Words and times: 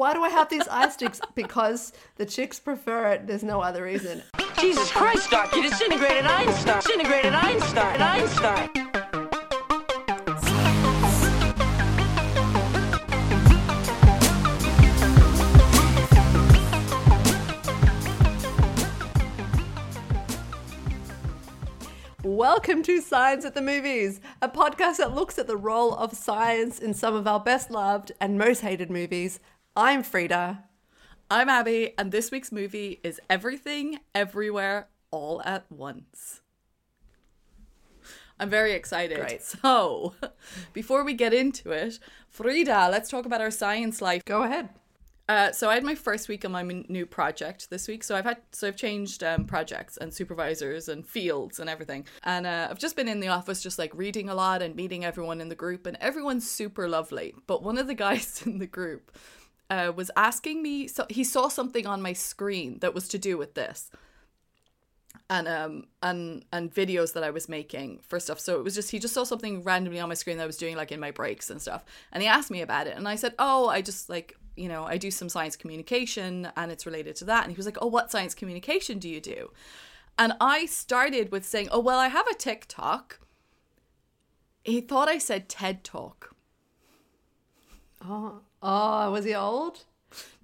Why 0.00 0.14
do 0.14 0.24
I 0.24 0.30
have 0.30 0.48
these 0.48 0.66
eye 0.68 0.88
sticks? 0.88 1.20
Because 1.34 1.92
the 2.16 2.24
chicks 2.24 2.58
prefer 2.58 3.08
it. 3.08 3.26
There's 3.26 3.42
no 3.42 3.60
other 3.60 3.82
reason. 3.84 4.22
Jesus 4.58 4.90
Christ, 4.90 5.30
Doc, 5.30 5.54
you 5.54 5.60
disintegrated 5.60 6.24
Einstein. 6.24 6.80
Disintegrated 6.80 7.34
Einstein. 7.34 8.00
Einstein. 8.00 8.70
Welcome 22.24 22.82
to 22.84 23.02
Science 23.02 23.44
at 23.44 23.54
the 23.54 23.60
Movies, 23.60 24.22
a 24.40 24.48
podcast 24.48 24.96
that 24.96 25.14
looks 25.14 25.38
at 25.38 25.46
the 25.46 25.58
role 25.58 25.94
of 25.94 26.14
science 26.14 26.78
in 26.78 26.94
some 26.94 27.14
of 27.14 27.26
our 27.26 27.38
best 27.38 27.70
loved 27.70 28.12
and 28.18 28.38
most 28.38 28.62
hated 28.62 28.90
movies. 28.90 29.40
I'm 29.82 30.02
Frida. 30.02 30.64
I'm 31.30 31.48
Abby, 31.48 31.94
and 31.96 32.12
this 32.12 32.30
week's 32.30 32.52
movie 32.52 33.00
is 33.02 33.18
Everything, 33.30 34.00
Everywhere, 34.14 34.88
All 35.10 35.40
at 35.46 35.72
Once. 35.72 36.42
I'm 38.38 38.50
very 38.50 38.72
excited. 38.72 39.18
Great. 39.18 39.40
So, 39.62 40.14
before 40.74 41.02
we 41.02 41.14
get 41.14 41.32
into 41.32 41.70
it, 41.70 41.98
Frida, 42.28 42.90
let's 42.90 43.08
talk 43.08 43.24
about 43.24 43.40
our 43.40 43.50
science 43.50 44.02
life. 44.02 44.22
Go 44.26 44.42
ahead. 44.42 44.68
Uh, 45.30 45.50
so 45.52 45.70
I 45.70 45.74
had 45.74 45.84
my 45.84 45.94
first 45.94 46.28
week 46.28 46.44
on 46.44 46.52
my 46.52 46.62
new 46.62 47.06
project 47.06 47.70
this 47.70 47.88
week. 47.88 48.04
So 48.04 48.16
I've 48.16 48.24
had 48.26 48.38
so 48.52 48.68
I've 48.68 48.76
changed 48.76 49.22
um, 49.22 49.46
projects 49.46 49.96
and 49.96 50.12
supervisors 50.12 50.88
and 50.88 51.06
fields 51.06 51.58
and 51.58 51.70
everything. 51.70 52.04
And 52.24 52.46
uh, 52.46 52.66
I've 52.68 52.80
just 52.80 52.96
been 52.96 53.08
in 53.08 53.20
the 53.20 53.28
office, 53.28 53.62
just 53.62 53.78
like 53.78 53.92
reading 53.94 54.28
a 54.28 54.34
lot 54.34 54.60
and 54.60 54.74
meeting 54.74 55.06
everyone 55.06 55.40
in 55.40 55.48
the 55.48 55.54
group, 55.54 55.86
and 55.86 55.96
everyone's 56.02 56.50
super 56.50 56.86
lovely. 56.86 57.32
But 57.46 57.62
one 57.62 57.78
of 57.78 57.86
the 57.86 57.94
guys 58.06 58.42
in 58.44 58.58
the 58.58 58.66
group 58.66 59.16
uh, 59.70 59.92
was 59.94 60.10
asking 60.16 60.62
me. 60.62 60.88
So 60.88 61.06
he 61.08 61.24
saw 61.24 61.48
something 61.48 61.86
on 61.86 62.02
my 62.02 62.12
screen 62.12 62.78
that 62.80 62.94
was 62.94 63.08
to 63.08 63.18
do 63.18 63.38
with 63.38 63.54
this. 63.54 63.90
And 65.28 65.46
um 65.46 65.84
and 66.02 66.44
and 66.52 66.74
videos 66.74 67.12
that 67.12 67.22
I 67.22 67.30
was 67.30 67.48
making 67.48 68.00
for 68.02 68.18
stuff. 68.18 68.40
So 68.40 68.58
it 68.58 68.64
was 68.64 68.74
just 68.74 68.90
he 68.90 68.98
just 68.98 69.14
saw 69.14 69.22
something 69.22 69.62
randomly 69.62 70.00
on 70.00 70.08
my 70.08 70.14
screen 70.14 70.36
that 70.38 70.42
I 70.42 70.46
was 70.46 70.56
doing 70.56 70.76
like 70.76 70.90
in 70.90 70.98
my 70.98 71.12
breaks 71.12 71.50
and 71.50 71.62
stuff. 71.62 71.84
And 72.12 72.20
he 72.20 72.28
asked 72.28 72.50
me 72.50 72.62
about 72.62 72.88
it, 72.88 72.96
and 72.96 73.08
I 73.08 73.14
said, 73.14 73.34
"Oh, 73.38 73.68
I 73.68 73.80
just 73.80 74.08
like 74.08 74.36
you 74.56 74.68
know, 74.68 74.84
I 74.84 74.98
do 74.98 75.10
some 75.10 75.28
science 75.28 75.56
communication 75.56 76.50
and 76.56 76.70
it's 76.70 76.84
related 76.84 77.16
to 77.16 77.24
that. 77.24 77.44
And 77.44 77.52
he 77.52 77.56
was 77.56 77.66
like, 77.66 77.78
Oh, 77.80 77.86
what 77.86 78.10
science 78.10 78.34
communication 78.34 78.98
do 78.98 79.08
you 79.08 79.20
do? 79.20 79.50
And 80.18 80.34
I 80.40 80.66
started 80.66 81.32
with 81.32 81.46
saying, 81.46 81.68
Oh, 81.70 81.80
well, 81.80 81.98
I 81.98 82.08
have 82.08 82.26
a 82.28 82.34
TikTok. 82.34 83.20
He 84.62 84.82
thought 84.82 85.08
I 85.08 85.16
said 85.16 85.48
TED 85.48 85.82
Talk. 85.82 86.34
Oh, 88.04 88.40
oh, 88.62 89.10
was 89.10 89.24
he 89.24 89.34
old? 89.34 89.84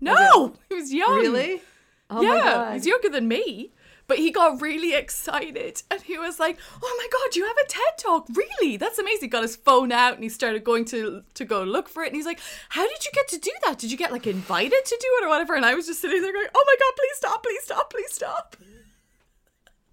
No, 0.00 0.54
he 0.68 0.74
was 0.74 0.92
young. 0.92 1.16
Really? 1.16 1.62
Oh 2.08 2.22
yeah, 2.22 2.28
my 2.28 2.40
god. 2.40 2.74
he's 2.74 2.86
younger 2.86 3.08
than 3.08 3.28
me. 3.28 3.72
But 4.08 4.18
he 4.18 4.30
got 4.30 4.62
really 4.62 4.94
excited 4.94 5.82
and 5.90 6.00
he 6.00 6.16
was 6.16 6.38
like, 6.38 6.58
"Oh 6.80 6.96
my 6.96 7.08
god, 7.10 7.34
you 7.34 7.44
have 7.44 7.56
a 7.56 7.66
TED 7.68 7.98
Talk? 7.98 8.28
Really? 8.32 8.76
That's 8.76 8.98
amazing!" 8.98 9.22
He 9.22 9.28
Got 9.28 9.42
his 9.42 9.56
phone 9.56 9.90
out 9.90 10.14
and 10.14 10.22
he 10.22 10.28
started 10.28 10.62
going 10.62 10.84
to 10.86 11.24
to 11.34 11.44
go 11.44 11.64
look 11.64 11.88
for 11.88 12.04
it. 12.04 12.08
And 12.08 12.16
he's 12.16 12.26
like, 12.26 12.38
"How 12.68 12.86
did 12.86 13.04
you 13.04 13.10
get 13.12 13.26
to 13.28 13.38
do 13.38 13.50
that? 13.64 13.78
Did 13.78 13.90
you 13.90 13.96
get 13.96 14.12
like 14.12 14.28
invited 14.28 14.84
to 14.84 14.98
do 15.00 15.08
it 15.20 15.24
or 15.24 15.28
whatever?" 15.28 15.56
And 15.56 15.64
I 15.66 15.74
was 15.74 15.86
just 15.86 16.00
sitting 16.00 16.22
there 16.22 16.32
going, 16.32 16.46
"Oh 16.54 16.64
my 16.64 16.76
god, 16.78 16.92
please 16.96 17.16
stop! 17.16 17.42
Please 17.42 17.64
stop! 17.64 17.90
Please 17.90 18.12
stop!" 18.12 18.56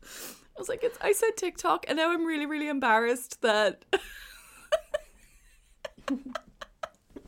I 0.04 0.60
was 0.60 0.70
like, 0.70 0.84
"It's." 0.84 1.00
I 1.02 1.12
said 1.12 1.36
TikTok, 1.36 1.86
and 1.88 1.98
now 1.98 2.12
I'm 2.12 2.26
really, 2.26 2.46
really 2.46 2.68
embarrassed 2.68 3.42
that. 3.42 3.84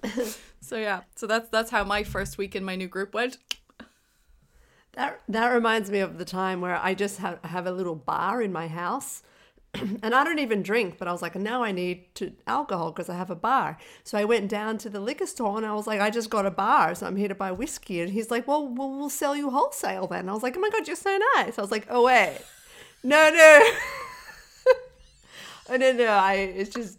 so 0.65 0.77
yeah, 0.77 1.01
so 1.15 1.27
that's 1.27 1.47
that's 1.49 1.69
how 1.69 1.83
my 1.83 2.03
first 2.03 2.37
week 2.37 2.55
in 2.55 2.63
my 2.63 2.75
new 2.75 2.87
group 2.87 3.13
went. 3.13 3.37
That 4.93 5.21
that 5.29 5.47
reminds 5.49 5.91
me 5.91 5.99
of 5.99 6.17
the 6.17 6.25
time 6.25 6.59
where 6.59 6.77
I 6.77 6.95
just 6.95 7.19
have, 7.19 7.43
have 7.43 7.67
a 7.67 7.71
little 7.71 7.95
bar 7.95 8.41
in 8.41 8.51
my 8.51 8.67
house. 8.67 9.21
and 10.03 10.15
I 10.15 10.23
don't 10.23 10.39
even 10.39 10.63
drink, 10.63 10.97
but 10.97 11.07
I 11.07 11.11
was 11.11 11.21
like, 11.21 11.35
now 11.35 11.61
I 11.61 11.71
need 11.71 12.15
to 12.15 12.31
alcohol 12.47 12.91
because 12.91 13.09
I 13.09 13.15
have 13.15 13.29
a 13.29 13.35
bar. 13.35 13.77
So 14.03 14.17
I 14.17 14.23
went 14.23 14.49
down 14.49 14.77
to 14.79 14.89
the 14.89 14.99
liquor 14.99 15.25
store 15.25 15.57
and 15.57 15.65
I 15.65 15.73
was 15.73 15.85
like, 15.85 15.99
I 15.99 16.09
just 16.09 16.29
got 16.29 16.45
a 16.45 16.51
bar, 16.51 16.95
so 16.95 17.05
I'm 17.05 17.17
here 17.17 17.27
to 17.27 17.35
buy 17.35 17.51
whiskey. 17.51 18.01
And 18.01 18.11
he's 18.11 18.31
like, 18.31 18.47
well, 18.47 18.67
we'll, 18.67 18.91
we'll 18.91 19.09
sell 19.09 19.35
you 19.35 19.49
wholesale 19.51 20.07
then. 20.07 20.21
And 20.21 20.29
I 20.29 20.33
was 20.33 20.43
like, 20.43 20.55
oh 20.57 20.61
my 20.61 20.69
god, 20.69 20.87
you're 20.87 20.95
so 20.95 21.19
nice. 21.35 21.59
I 21.59 21.61
was 21.61 21.71
like, 21.71 21.87
oh 21.89 22.05
wait, 22.05 22.39
no, 23.03 23.29
no, 23.29 23.69
oh 25.69 25.77
no, 25.77 25.91
no. 25.91 26.07
I 26.07 26.33
it's 26.35 26.73
just 26.73 26.97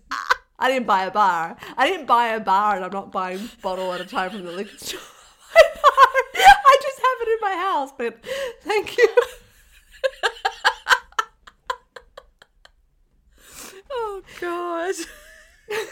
I 0.59 0.69
didn't 0.71 0.87
buy 0.87 1.05
a 1.05 1.11
bar. 1.11 1.56
I 1.77 1.87
didn't 1.87 2.06
buy 2.06 2.28
a 2.28 2.41
bar, 2.41 2.77
and 2.77 2.84
I'm 2.84 2.93
not 2.93 3.12
buying 3.12 3.50
bottle 3.62 3.93
at 3.93 4.00
a 4.00 4.06
time 4.06 4.31
from 4.31 4.44
the 4.44 4.53
liquor 4.53 4.77
store. 4.78 5.00
I 5.55 6.78
just 6.83 6.99
have 6.99 7.19
it 7.21 7.28
in 7.28 7.39
my 7.41 7.62
house, 7.62 7.91
but 7.97 8.25
thank 8.62 8.97
you. 8.97 9.09
Oh 13.99 14.22
god. 14.41 14.95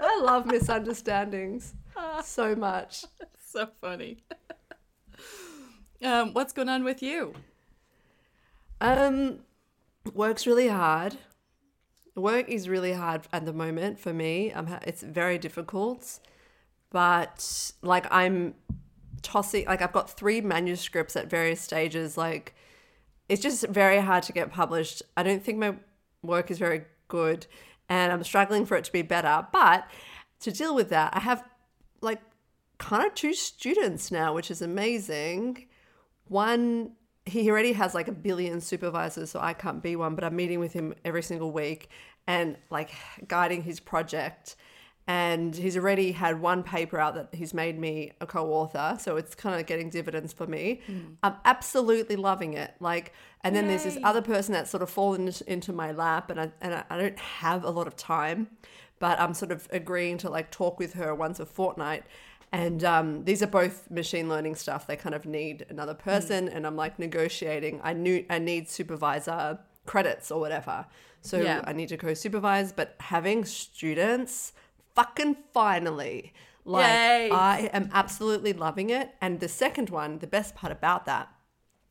I 0.00 0.20
love 0.20 0.46
misunderstandings 0.46 1.74
so 2.22 2.54
much. 2.54 3.04
so 3.44 3.68
funny. 3.80 4.18
um, 6.02 6.32
what's 6.34 6.52
going 6.52 6.68
on 6.68 6.84
with 6.84 7.02
you? 7.02 7.34
Um, 8.80 9.40
work's 10.14 10.46
really 10.46 10.68
hard. 10.68 11.16
Work 12.18 12.48
is 12.48 12.68
really 12.68 12.92
hard 12.92 13.28
at 13.32 13.46
the 13.46 13.52
moment 13.52 13.98
for 14.00 14.12
me. 14.12 14.48
Ha- 14.50 14.80
it's 14.82 15.02
very 15.02 15.38
difficult, 15.38 16.18
but 16.90 17.72
like 17.82 18.06
I'm 18.10 18.54
tossing. 19.22 19.66
Like 19.66 19.82
I've 19.82 19.92
got 19.92 20.10
three 20.10 20.40
manuscripts 20.40 21.16
at 21.16 21.30
various 21.30 21.60
stages. 21.60 22.16
Like 22.16 22.54
it's 23.28 23.42
just 23.42 23.66
very 23.68 24.00
hard 24.00 24.24
to 24.24 24.32
get 24.32 24.50
published. 24.50 25.02
I 25.16 25.22
don't 25.22 25.44
think 25.44 25.58
my 25.58 25.76
work 26.22 26.50
is 26.50 26.58
very 26.58 26.84
good, 27.06 27.46
and 27.88 28.12
I'm 28.12 28.24
struggling 28.24 28.66
for 28.66 28.76
it 28.76 28.84
to 28.84 28.92
be 28.92 29.02
better. 29.02 29.46
But 29.52 29.86
to 30.40 30.50
deal 30.50 30.74
with 30.74 30.88
that, 30.90 31.14
I 31.14 31.20
have 31.20 31.44
like 32.00 32.20
kind 32.78 33.06
of 33.06 33.14
two 33.14 33.34
students 33.34 34.10
now, 34.10 34.34
which 34.34 34.50
is 34.50 34.62
amazing. 34.62 35.66
One, 36.26 36.92
he 37.28 37.50
already 37.50 37.72
has 37.72 37.94
like 37.94 38.08
a 38.08 38.12
billion 38.12 38.60
supervisors, 38.60 39.30
so 39.30 39.40
I 39.40 39.52
can't 39.52 39.82
be 39.82 39.96
one, 39.96 40.14
but 40.14 40.24
I'm 40.24 40.36
meeting 40.36 40.60
with 40.60 40.72
him 40.72 40.94
every 41.04 41.22
single 41.22 41.52
week 41.52 41.88
and 42.26 42.56
like 42.70 42.90
guiding 43.26 43.62
his 43.62 43.80
project. 43.80 44.56
And 45.06 45.56
he's 45.56 45.74
already 45.74 46.12
had 46.12 46.38
one 46.38 46.62
paper 46.62 46.98
out 46.98 47.14
that 47.14 47.34
he's 47.34 47.54
made 47.54 47.78
me 47.78 48.12
a 48.20 48.26
co 48.26 48.52
author. 48.52 48.98
So 49.00 49.16
it's 49.16 49.34
kind 49.34 49.58
of 49.58 49.66
getting 49.66 49.88
dividends 49.88 50.34
for 50.34 50.46
me. 50.46 50.82
Hmm. 50.86 50.98
I'm 51.22 51.36
absolutely 51.46 52.16
loving 52.16 52.52
it. 52.52 52.74
Like, 52.78 53.14
and 53.42 53.56
then 53.56 53.68
there's 53.68 53.84
this 53.84 53.96
other 54.04 54.20
person 54.20 54.52
that's 54.52 54.70
sort 54.70 54.82
of 54.82 54.90
fallen 54.90 55.32
into 55.46 55.72
my 55.72 55.92
lap, 55.92 56.30
and 56.30 56.38
I, 56.38 56.52
and 56.60 56.84
I 56.90 56.98
don't 56.98 57.18
have 57.18 57.64
a 57.64 57.70
lot 57.70 57.86
of 57.86 57.96
time, 57.96 58.48
but 58.98 59.18
I'm 59.18 59.32
sort 59.32 59.50
of 59.50 59.66
agreeing 59.70 60.18
to 60.18 60.28
like 60.28 60.50
talk 60.50 60.78
with 60.78 60.92
her 60.94 61.14
once 61.14 61.40
a 61.40 61.46
fortnight. 61.46 62.04
And 62.52 62.82
um, 62.82 63.24
these 63.24 63.42
are 63.42 63.46
both 63.46 63.90
machine 63.90 64.28
learning 64.28 64.54
stuff. 64.54 64.86
They 64.86 64.96
kind 64.96 65.14
of 65.14 65.26
need 65.26 65.66
another 65.68 65.94
person, 65.94 66.48
and 66.48 66.66
I'm 66.66 66.76
like 66.76 66.98
negotiating. 66.98 67.80
I 67.82 67.92
knew 67.92 68.24
I 68.30 68.38
need 68.38 68.68
supervisor 68.70 69.58
credits 69.84 70.30
or 70.30 70.40
whatever, 70.40 70.86
so 71.20 71.38
Yeah. 71.38 71.62
I 71.64 71.72
need 71.72 71.88
to 71.90 71.96
co-supervise. 71.96 72.72
But 72.72 72.94
having 73.00 73.44
students, 73.44 74.52
fucking 74.94 75.36
finally, 75.52 76.32
like 76.64 76.86
Yay. 76.86 77.30
I 77.30 77.70
am 77.72 77.90
absolutely 77.92 78.52
loving 78.52 78.90
it. 78.90 79.14
And 79.20 79.40
the 79.40 79.48
second 79.48 79.90
one, 79.90 80.18
the 80.18 80.26
best 80.26 80.54
part 80.54 80.72
about 80.72 81.04
that 81.06 81.28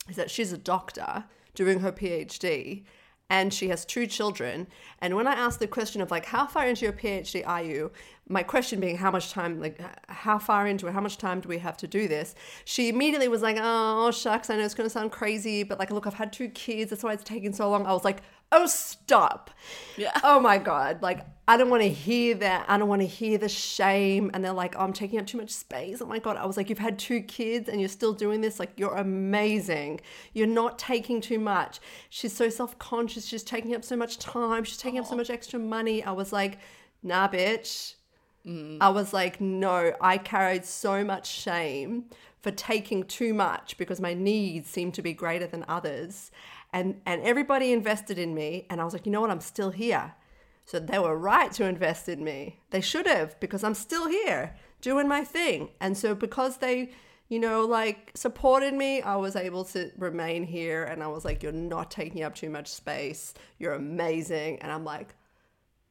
is 0.10 0.16
that 0.16 0.32
she's 0.32 0.52
a 0.52 0.58
doctor 0.58 1.26
doing 1.54 1.80
her 1.82 1.92
PhD 1.92 2.84
and 3.30 3.54
she 3.54 3.70
has 3.70 3.86
two 3.86 4.08
children. 4.08 4.68
And 5.02 5.16
when 5.16 5.28
I 5.28 5.34
asked 5.34 5.60
the 5.60 5.68
question 5.68 6.02
of 6.02 6.12
like, 6.12 6.26
how 6.26 6.48
far 6.48 6.66
into 6.68 6.86
your 6.86 6.94
PhD 6.94 7.44
are 7.46 7.62
you? 7.62 7.92
My 8.30 8.44
question 8.44 8.80
being, 8.80 8.98
how 8.98 9.12
much 9.12 9.32
time, 9.32 9.60
like, 9.60 9.80
how 10.10 10.38
far 10.38 10.68
into 10.68 10.88
it, 10.88 10.94
how 10.94 11.02
much 11.02 11.18
time 11.18 11.40
do 11.40 11.48
we 11.48 11.60
have 11.60 11.78
to 11.78 11.88
do 11.88 12.08
this? 12.08 12.36
She 12.66 12.90
immediately 12.90 13.28
was 13.28 13.42
like, 13.42 13.58
oh, 13.60 14.12
shucks, 14.12 14.50
I 14.50 14.58
know 14.58 14.64
it's 14.64 14.74
going 14.74 14.90
to 14.90 14.94
sound 14.94 15.12
crazy, 15.12 15.64
but 15.64 15.80
like, 15.80 15.92
look, 15.92 16.08
I've 16.08 16.14
had 16.14 16.34
two 16.34 16.50
kids. 16.50 16.90
That's 16.90 17.04
why 17.04 17.14
it's 17.14 17.24
taking 17.24 17.54
so 17.54 17.70
long. 17.70 17.86
I 17.86 17.94
was 17.94 18.04
like, 18.04 18.22
oh, 18.52 18.66
stop. 18.68 19.52
Yeah. 19.98 20.12
Oh 20.24 20.40
my 20.40 20.58
God. 20.58 21.02
Like, 21.02 21.26
I 21.50 21.56
don't 21.56 21.70
want 21.70 21.84
to 21.84 21.90
hear 21.90 22.36
that. 22.36 22.66
I 22.68 22.78
don't 22.78 22.90
want 22.90 23.02
to 23.02 23.08
hear 23.08 23.38
the 23.38 23.48
shame. 23.48 24.30
And 24.34 24.44
they're 24.44 24.52
like, 24.52 24.76
oh, 24.78 24.84
I'm 24.84 24.94
taking 24.94 25.18
up 25.20 25.26
too 25.26 25.38
much 25.38 25.52
space. 25.52 26.02
Oh 26.02 26.06
my 26.06 26.20
God. 26.20 26.36
I 26.36 26.46
was 26.46 26.58
like, 26.58 26.70
you've 26.70 26.78
had 26.78 27.00
two 27.00 27.22
kids 27.22 27.70
and 27.70 27.80
you're 27.80 27.90
still 27.90 28.14
doing 28.14 28.42
this. 28.42 28.60
Like, 28.60 28.74
you're 28.76 28.96
amazing. 28.96 30.02
You're 30.34 30.48
not 30.48 30.78
taking 30.78 31.22
too 31.22 31.40
much. 31.40 31.80
She's 32.10 32.34
so 32.36 32.50
self 32.50 32.78
conscious. 32.80 33.26
She's 33.26 33.44
taking 33.44 33.74
up 33.76 33.86
so 33.86 33.96
much 33.96 34.20
time. 34.20 34.66
She's 34.66 34.78
taking 34.78 35.00
up 35.00 35.06
so 35.06 35.16
much 35.16 35.30
extra 35.30 35.60
money. 35.60 36.04
I 36.04 36.12
was 36.12 36.34
like, 36.34 36.60
nah, 37.02 37.30
bitch. 37.30 37.96
Mm. 38.46 38.78
I 38.82 38.90
was 38.90 39.14
like, 39.14 39.40
no, 39.40 39.94
I 40.02 40.18
carried 40.18 40.66
so 40.66 41.04
much 41.04 41.28
shame 41.28 42.06
for 42.42 42.52
taking 42.52 43.04
too 43.04 43.34
much 43.34 43.78
because 43.78 44.00
my 44.00 44.14
needs 44.14 44.70
seemed 44.70 44.94
to 44.94 45.02
be 45.02 45.14
greater 45.14 45.48
than 45.48 45.66
others. 45.68 46.32
And, 46.78 47.02
and 47.06 47.22
everybody 47.24 47.72
invested 47.72 48.18
in 48.20 48.34
me. 48.36 48.68
And 48.70 48.80
I 48.80 48.84
was 48.86 48.94
like, 48.94 49.06
you 49.06 49.12
know 49.12 49.22
what? 49.22 49.32
I'm 49.32 49.42
still 49.42 49.72
here. 49.72 50.14
So 50.66 50.80
they 50.80 51.00
were 51.00 51.18
right 51.18 51.52
to 51.54 51.64
invest 51.66 52.08
in 52.10 52.24
me. 52.24 52.60
They 52.70 52.82
should 52.82 53.08
have 53.08 53.40
because 53.40 53.64
I'm 53.64 53.74
still 53.74 54.08
here 54.08 54.56
doing 54.82 55.08
my 55.08 55.24
thing. 55.24 55.70
And 55.80 55.98
so 55.98 56.14
because 56.14 56.58
they, 56.58 56.92
you 57.30 57.40
know, 57.40 57.66
like 57.66 58.12
supported 58.16 58.74
me, 58.74 59.02
I 59.02 59.16
was 59.16 59.36
able 59.36 59.64
to 59.74 59.92
remain 59.98 60.44
here. 60.44 60.84
And 60.84 61.02
I 61.02 61.08
was 61.08 61.24
like, 61.26 61.42
you're 61.42 61.52
not 61.52 61.90
taking 61.90 62.22
up 62.24 62.36
too 62.36 62.50
much 62.50 62.68
space. 62.68 63.34
You're 63.60 63.74
amazing. 63.74 64.60
And 64.62 64.72
I'm 64.72 64.84
like, 64.84 65.16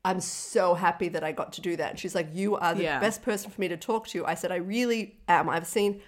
I'm 0.05 0.21
so 0.21 0.75
happy 0.75 1.09
that 1.09 1.25
I 1.25 1.33
got 1.33 1.55
to 1.55 1.61
do 1.61 1.75
that. 1.77 1.91
And 1.91 1.99
she's 1.99 2.15
like, 2.15 2.29
You 2.33 2.55
are 2.57 2.75
the 2.75 2.85
Yeah. 2.85 3.01
best 3.01 3.23
person 3.23 3.51
for 3.51 3.61
me 3.61 3.69
to 3.69 3.77
talk 3.77 4.07
to. 4.09 4.25
I 4.25 4.35
said, 4.35 4.53
I 4.53 4.57
really 4.57 5.19
am. 5.27 5.49
I've 5.49 5.67
seen 5.67 6.01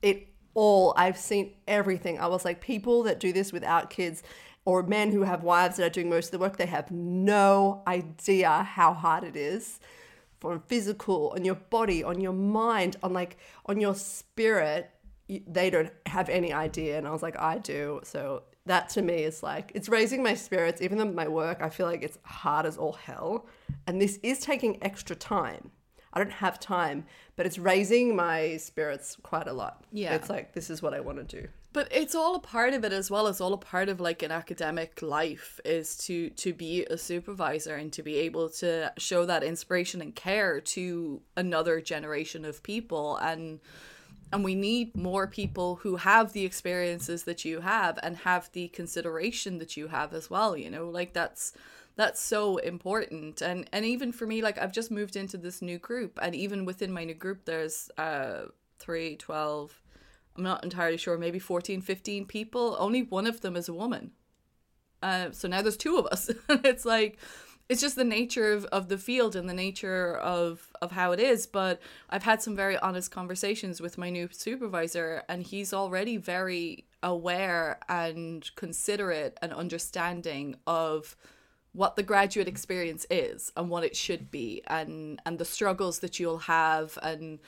it 0.00 0.28
all. 0.54 0.94
I've 0.96 1.18
seen 1.18 1.54
everything. 1.68 2.18
I 2.18 2.26
was 2.26 2.44
like, 2.44 2.60
people 2.60 3.02
that 3.04 3.20
do 3.20 3.32
this 3.32 3.52
without 3.52 3.90
kids 3.90 4.22
or 4.64 4.82
men 4.82 5.12
who 5.12 5.22
have 5.22 5.42
wives 5.42 5.76
that 5.76 5.86
are 5.86 5.90
doing 5.90 6.08
most 6.08 6.26
of 6.26 6.32
the 6.32 6.38
work, 6.38 6.56
they 6.56 6.66
have 6.66 6.90
no 6.90 7.82
idea 7.86 8.62
how 8.62 8.94
hard 8.94 9.24
it 9.24 9.36
is 9.36 9.78
for 10.40 10.58
physical, 10.66 11.32
on 11.34 11.44
your 11.44 11.54
body, 11.54 12.04
on 12.04 12.20
your 12.20 12.32
mind, 12.32 12.96
on 13.02 13.12
like 13.12 13.38
on 13.66 13.80
your 13.80 13.94
spirit. 13.94 14.90
They 15.28 15.70
don't 15.70 15.90
have 16.04 16.28
any 16.28 16.52
idea. 16.52 16.98
And 16.98 17.08
I 17.08 17.12
was 17.12 17.22
like, 17.22 17.38
I 17.38 17.56
do. 17.58 18.00
So 18.04 18.42
that 18.66 18.90
to 18.90 19.02
me 19.02 19.24
is 19.24 19.42
like 19.42 19.72
it's 19.74 19.88
raising 19.88 20.22
my 20.22 20.34
spirits. 20.34 20.82
Even 20.82 20.98
though 20.98 21.06
my 21.06 21.28
work, 21.28 21.62
I 21.62 21.70
feel 21.70 21.86
like 21.86 22.02
it's 22.02 22.18
hard 22.24 22.66
as 22.66 22.76
all 22.76 22.92
hell. 22.92 23.46
And 23.86 24.00
this 24.00 24.18
is 24.22 24.38
taking 24.40 24.82
extra 24.82 25.16
time. 25.16 25.70
I 26.14 26.18
don't 26.18 26.32
have 26.32 26.60
time, 26.60 27.04
but 27.36 27.44
it's 27.44 27.58
raising 27.58 28.14
my 28.14 28.56
spirits 28.56 29.16
quite 29.22 29.48
a 29.48 29.52
lot. 29.52 29.84
Yeah. 29.92 30.14
It's 30.14 30.30
like 30.30 30.54
this 30.54 30.70
is 30.70 30.80
what 30.80 30.94
I 30.94 31.00
want 31.00 31.18
to 31.18 31.40
do. 31.40 31.48
But 31.72 31.88
it's 31.90 32.14
all 32.14 32.36
a 32.36 32.40
part 32.40 32.72
of 32.72 32.84
it 32.84 32.92
as 32.92 33.10
well. 33.10 33.26
It's 33.26 33.40
all 33.40 33.52
a 33.52 33.58
part 33.58 33.88
of 33.88 34.00
like 34.00 34.22
an 34.22 34.30
academic 34.30 35.02
life 35.02 35.58
is 35.64 35.96
to 36.06 36.30
to 36.30 36.52
be 36.52 36.84
a 36.84 36.96
supervisor 36.96 37.74
and 37.74 37.92
to 37.94 38.02
be 38.02 38.16
able 38.18 38.48
to 38.50 38.92
show 38.96 39.26
that 39.26 39.42
inspiration 39.42 40.00
and 40.00 40.14
care 40.14 40.60
to 40.60 41.20
another 41.36 41.80
generation 41.80 42.44
of 42.44 42.62
people 42.62 43.16
and 43.16 43.58
and 44.32 44.42
we 44.42 44.54
need 44.54 44.96
more 44.96 45.26
people 45.28 45.76
who 45.76 45.96
have 45.96 46.32
the 46.32 46.44
experiences 46.44 47.22
that 47.24 47.44
you 47.44 47.60
have 47.60 47.98
and 48.02 48.16
have 48.18 48.50
the 48.52 48.68
consideration 48.68 49.58
that 49.58 49.76
you 49.76 49.88
have 49.88 50.14
as 50.14 50.30
well 50.30 50.56
you 50.56 50.70
know 50.70 50.88
like 50.88 51.12
that's 51.12 51.52
that's 51.96 52.20
so 52.20 52.56
important. 52.58 53.40
And 53.42 53.68
and 53.72 53.84
even 53.84 54.12
for 54.12 54.26
me 54.26 54.42
like 54.42 54.58
i've 54.58 54.72
just 54.72 54.90
moved 54.90 55.16
into 55.16 55.36
this 55.36 55.62
new 55.62 55.78
group. 55.78 56.18
And 56.20 56.34
even 56.34 56.64
within 56.64 56.92
my 56.92 57.04
new 57.04 57.14
group 57.14 57.44
there's 57.44 57.90
uh 57.98 58.46
3 58.78 59.16
12 59.16 59.82
i'm 60.36 60.42
not 60.42 60.64
entirely 60.64 60.96
sure 60.96 61.16
maybe 61.16 61.38
14 61.38 61.80
15 61.80 62.26
people. 62.26 62.76
Only 62.78 63.02
one 63.02 63.26
of 63.26 63.40
them 63.40 63.56
is 63.56 63.68
a 63.68 63.74
woman. 63.74 64.12
Uh, 65.02 65.30
so 65.32 65.46
now 65.48 65.60
there's 65.60 65.76
two 65.76 65.98
of 65.98 66.06
us. 66.06 66.30
It's 66.48 66.84
like 66.84 67.18
it's 67.66 67.80
just 67.80 67.96
the 67.96 68.04
nature 68.04 68.52
of, 68.52 68.66
of 68.66 68.88
the 68.88 68.98
field 68.98 69.34
and 69.34 69.48
the 69.48 69.54
nature 69.54 70.18
of 70.18 70.72
of 70.82 70.92
how 70.92 71.12
it 71.12 71.20
is. 71.20 71.46
But 71.46 71.80
i've 72.10 72.24
had 72.24 72.42
some 72.42 72.56
very 72.56 72.76
honest 72.78 73.10
conversations 73.10 73.80
with 73.80 73.98
my 73.98 74.10
new 74.10 74.28
supervisor 74.32 75.22
and 75.28 75.42
he's 75.42 75.72
already 75.72 76.16
very 76.16 76.86
aware 77.02 77.78
and 77.88 78.50
considerate 78.56 79.38
and 79.42 79.52
understanding 79.52 80.56
of 80.66 81.16
what 81.74 81.96
the 81.96 82.02
graduate 82.02 82.46
experience 82.46 83.04
is 83.10 83.52
and 83.56 83.68
what 83.68 83.84
it 83.84 83.96
should 83.96 84.30
be 84.30 84.62
and 84.68 85.20
and 85.26 85.38
the 85.38 85.44
struggles 85.44 85.98
that 85.98 86.18
you'll 86.18 86.38
have 86.38 86.96
and 87.02 87.40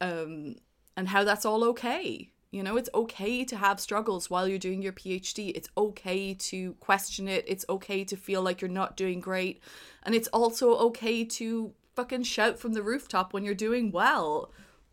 um 0.00 0.54
and 0.96 1.08
how 1.08 1.24
that's 1.24 1.44
all 1.44 1.64
okay. 1.64 2.30
You 2.52 2.62
know 2.62 2.76
it's 2.76 2.88
okay 2.94 3.44
to 3.44 3.56
have 3.56 3.80
struggles 3.80 4.30
while 4.30 4.46
you're 4.46 4.60
doing 4.60 4.80
your 4.80 4.92
phd 4.92 5.52
it's 5.56 5.68
okay 5.76 6.34
to 6.34 6.74
question 6.74 7.26
it. 7.26 7.44
It's 7.48 7.66
okay 7.68 8.04
to 8.04 8.16
feel 8.16 8.42
like 8.42 8.60
you're 8.60 8.70
not 8.70 8.96
doing 8.96 9.20
great. 9.20 9.60
And 10.04 10.14
it's 10.14 10.28
also 10.28 10.76
okay 10.76 11.24
to 11.24 11.72
fucking 11.96 12.22
shout 12.22 12.60
from 12.60 12.74
the 12.74 12.82
rooftop 12.82 13.32
when 13.32 13.44
you're 13.44 13.54
doing 13.54 13.90
well. 13.90 14.52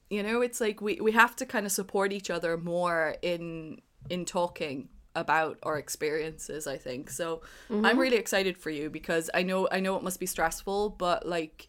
You 0.10 0.24
know 0.24 0.42
it's 0.42 0.60
like 0.60 0.82
we 0.82 1.00
we 1.00 1.12
have 1.12 1.36
to 1.36 1.46
kind 1.46 1.68
of 1.68 1.72
support 1.72 2.12
each 2.12 2.32
other 2.32 2.58
more 2.58 3.16
in 3.22 3.80
in 4.10 4.26
talking 4.26 4.90
about 5.16 5.58
our 5.64 5.78
experiences 5.78 6.68
i 6.68 6.78
think 6.78 7.10
so 7.10 7.42
i'm 7.70 8.00
really 8.00 8.18
excited 8.18 8.58
for 8.58 8.70
you 8.70 8.90
because 8.90 9.30
i 9.34 9.44
know 9.44 9.68
i 9.72 9.80
know 9.80 9.96
it 9.96 10.04
must 10.04 10.20
be 10.20 10.26
stressful 10.26 10.90
but 10.90 11.28
like 11.28 11.68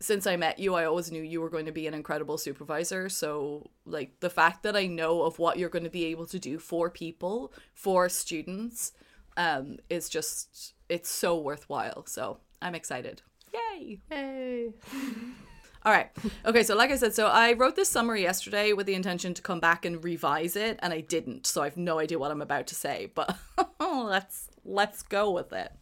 since 0.00 0.26
I 0.26 0.36
met 0.36 0.58
you, 0.58 0.74
I 0.74 0.86
always 0.86 1.12
knew 1.12 1.22
you 1.22 1.40
were 1.42 1.50
going 1.50 1.66
to 1.66 1.72
be 1.72 1.86
an 1.86 1.94
incredible 1.94 2.38
supervisor. 2.38 3.08
So, 3.10 3.70
like, 3.84 4.18
the 4.20 4.30
fact 4.30 4.62
that 4.62 4.74
I 4.74 4.86
know 4.86 5.22
of 5.22 5.38
what 5.38 5.58
you're 5.58 5.68
going 5.68 5.84
to 5.84 5.90
be 5.90 6.06
able 6.06 6.26
to 6.28 6.38
do 6.38 6.58
for 6.58 6.88
people, 6.88 7.52
for 7.74 8.08
students, 8.08 8.92
um, 9.36 9.76
is 9.90 10.08
just, 10.08 10.72
it's 10.88 11.10
so 11.10 11.38
worthwhile. 11.38 12.06
So, 12.06 12.38
I'm 12.62 12.74
excited. 12.74 13.20
Yay! 13.52 14.00
Yay. 14.10 14.72
All 15.84 15.92
right. 15.92 16.10
Okay, 16.44 16.62
so 16.62 16.74
like 16.76 16.90
I 16.90 16.96
said, 16.96 17.14
so 17.14 17.26
I 17.26 17.54
wrote 17.54 17.74
this 17.74 17.88
summary 17.88 18.22
yesterday 18.22 18.72
with 18.74 18.86
the 18.86 18.94
intention 18.94 19.32
to 19.34 19.42
come 19.42 19.60
back 19.60 19.84
and 19.84 20.04
revise 20.04 20.54
it, 20.54 20.78
and 20.82 20.92
I 20.92 21.00
didn't. 21.00 21.46
So 21.46 21.62
I 21.62 21.64
have 21.64 21.76
no 21.76 21.98
idea 21.98 22.18
what 22.18 22.30
I'm 22.30 22.42
about 22.42 22.66
to 22.68 22.74
say, 22.74 23.10
but 23.14 23.38
let's 23.80 24.48
let's 24.64 25.02
go 25.02 25.30
with 25.30 25.52
it. 25.52 25.72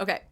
Okay. 0.00 0.22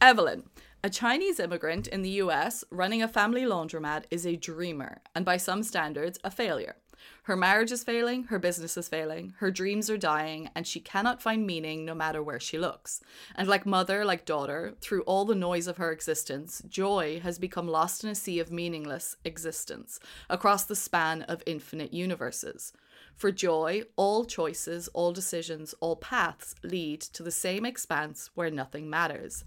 Evelyn, 0.00 0.44
a 0.82 0.88
Chinese 0.88 1.40
immigrant 1.40 1.86
in 1.88 2.02
the 2.02 2.22
US 2.22 2.64
running 2.70 3.02
a 3.02 3.08
family 3.08 3.42
laundromat 3.42 4.04
is 4.10 4.24
a 4.24 4.36
dreamer, 4.36 5.02
and 5.14 5.24
by 5.24 5.36
some 5.36 5.62
standards, 5.62 6.18
a 6.22 6.30
failure. 6.30 6.76
Her 7.24 7.36
marriage 7.36 7.70
is 7.70 7.84
failing, 7.84 8.24
her 8.24 8.38
business 8.38 8.76
is 8.76 8.88
failing, 8.88 9.34
her 9.38 9.50
dreams 9.50 9.90
are 9.90 9.98
dying, 9.98 10.48
and 10.54 10.66
she 10.66 10.80
cannot 10.80 11.22
find 11.22 11.46
meaning 11.46 11.84
no 11.84 11.94
matter 11.94 12.22
where 12.22 12.40
she 12.40 12.58
looks. 12.58 13.00
And 13.34 13.46
like 13.46 13.66
mother, 13.66 14.04
like 14.04 14.24
daughter, 14.24 14.74
through 14.80 15.02
all 15.02 15.24
the 15.24 15.34
noise 15.34 15.66
of 15.66 15.76
her 15.76 15.92
existence, 15.92 16.62
Joy 16.68 17.20
has 17.20 17.38
become 17.38 17.68
lost 17.68 18.04
in 18.04 18.10
a 18.10 18.14
sea 18.14 18.38
of 18.38 18.50
meaningless 18.50 19.16
existence 19.24 20.00
across 20.28 20.64
the 20.64 20.76
span 20.76 21.22
of 21.22 21.42
infinite 21.46 21.92
universes. 21.92 22.72
For 23.14 23.30
Joy, 23.30 23.82
all 23.96 24.24
choices, 24.24 24.88
all 24.88 25.12
decisions, 25.12 25.74
all 25.80 25.96
paths 25.96 26.54
lead 26.62 27.02
to 27.02 27.22
the 27.22 27.30
same 27.30 27.66
expanse 27.66 28.30
where 28.34 28.50
nothing 28.50 28.88
matters. 28.88 29.44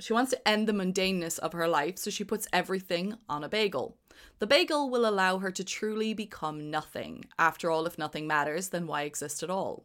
She 0.00 0.12
wants 0.12 0.30
to 0.30 0.48
end 0.48 0.66
the 0.66 0.72
mundaneness 0.72 1.38
of 1.38 1.52
her 1.52 1.68
life, 1.68 1.98
so 1.98 2.10
she 2.10 2.24
puts 2.24 2.48
everything 2.52 3.16
on 3.28 3.44
a 3.44 3.48
bagel. 3.48 3.96
The 4.38 4.46
bagel 4.46 4.88
will 4.88 5.06
allow 5.06 5.38
her 5.38 5.50
to 5.50 5.62
truly 5.62 6.14
become 6.14 6.70
nothing. 6.70 7.26
After 7.38 7.70
all, 7.70 7.86
if 7.86 7.98
nothing 7.98 8.26
matters, 8.26 8.70
then 8.70 8.86
why 8.86 9.02
exist 9.02 9.42
at 9.42 9.50
all? 9.50 9.84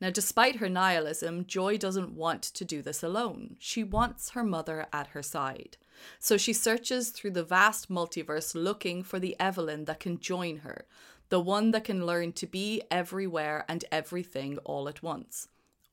Now, 0.00 0.10
despite 0.10 0.56
her 0.56 0.68
nihilism, 0.68 1.46
Joy 1.46 1.76
doesn't 1.76 2.12
want 2.12 2.42
to 2.42 2.64
do 2.64 2.82
this 2.82 3.02
alone. 3.02 3.56
She 3.58 3.82
wants 3.82 4.30
her 4.30 4.44
mother 4.44 4.86
at 4.92 5.08
her 5.08 5.22
side. 5.22 5.76
So 6.20 6.36
she 6.36 6.52
searches 6.52 7.10
through 7.10 7.32
the 7.32 7.42
vast 7.42 7.90
multiverse 7.90 8.54
looking 8.54 9.02
for 9.02 9.18
the 9.18 9.36
Evelyn 9.40 9.86
that 9.86 10.00
can 10.00 10.20
join 10.20 10.58
her, 10.58 10.86
the 11.28 11.40
one 11.40 11.72
that 11.72 11.84
can 11.84 12.06
learn 12.06 12.32
to 12.34 12.46
be 12.46 12.82
everywhere 12.90 13.64
and 13.68 13.84
everything 13.90 14.58
all 14.58 14.88
at 14.88 15.02
once. 15.02 15.48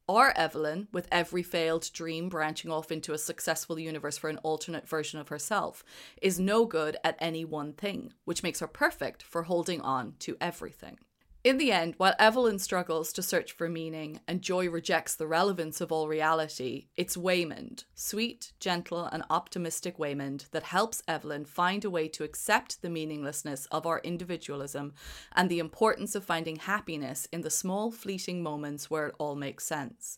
Or 0.07 0.37
Evelyn, 0.37 0.87
with 0.91 1.07
every 1.11 1.41
failed 1.41 1.89
dream 1.91 2.29
branching 2.29 2.71
off 2.71 2.91
into 2.91 3.13
a 3.13 3.17
successful 3.17 3.79
universe 3.79 4.19
for 4.19 4.29
an 4.29 4.37
alternate 4.39 4.87
version 4.87 5.19
of 5.19 5.29
herself, 5.29 5.83
is 6.21 6.39
no 6.39 6.65
good 6.65 6.97
at 7.03 7.17
any 7.19 7.43
one 7.43 7.73
thing, 7.73 8.13
which 8.23 8.43
makes 8.43 8.59
her 8.59 8.67
perfect 8.67 9.23
for 9.23 9.43
holding 9.43 9.81
on 9.81 10.13
to 10.19 10.37
everything. 10.39 10.99
In 11.45 11.59
the 11.59 11.71
end, 11.71 11.93
while 11.97 12.15
Evelyn 12.17 12.57
struggles 12.57 13.13
to 13.13 13.21
search 13.21 13.51
for 13.51 13.69
meaning 13.69 14.19
and 14.27 14.41
Joy 14.41 14.67
rejects 14.67 15.15
the 15.15 15.27
relevance 15.27 15.79
of 15.79 15.91
all 15.91 16.07
reality, 16.07 16.87
it's 16.97 17.15
Waymond, 17.15 17.83
sweet, 17.93 18.53
gentle, 18.59 19.05
and 19.05 19.23
optimistic 19.29 19.99
Waymond, 19.99 20.49
that 20.49 20.63
helps 20.63 21.03
Evelyn 21.07 21.45
find 21.45 21.85
a 21.85 21.89
way 21.91 22.07
to 22.07 22.23
accept 22.23 22.81
the 22.81 22.89
meaninglessness 22.89 23.67
of 23.67 23.85
our 23.85 23.99
individualism 23.99 24.95
and 25.35 25.47
the 25.47 25.59
importance 25.59 26.15
of 26.15 26.25
finding 26.25 26.55
happiness 26.55 27.27
in 27.31 27.41
the 27.41 27.51
small, 27.51 27.91
fleeting 27.91 28.41
moments 28.41 28.89
where 28.89 29.09
it 29.09 29.15
all 29.19 29.35
makes 29.35 29.67
sense. 29.67 30.17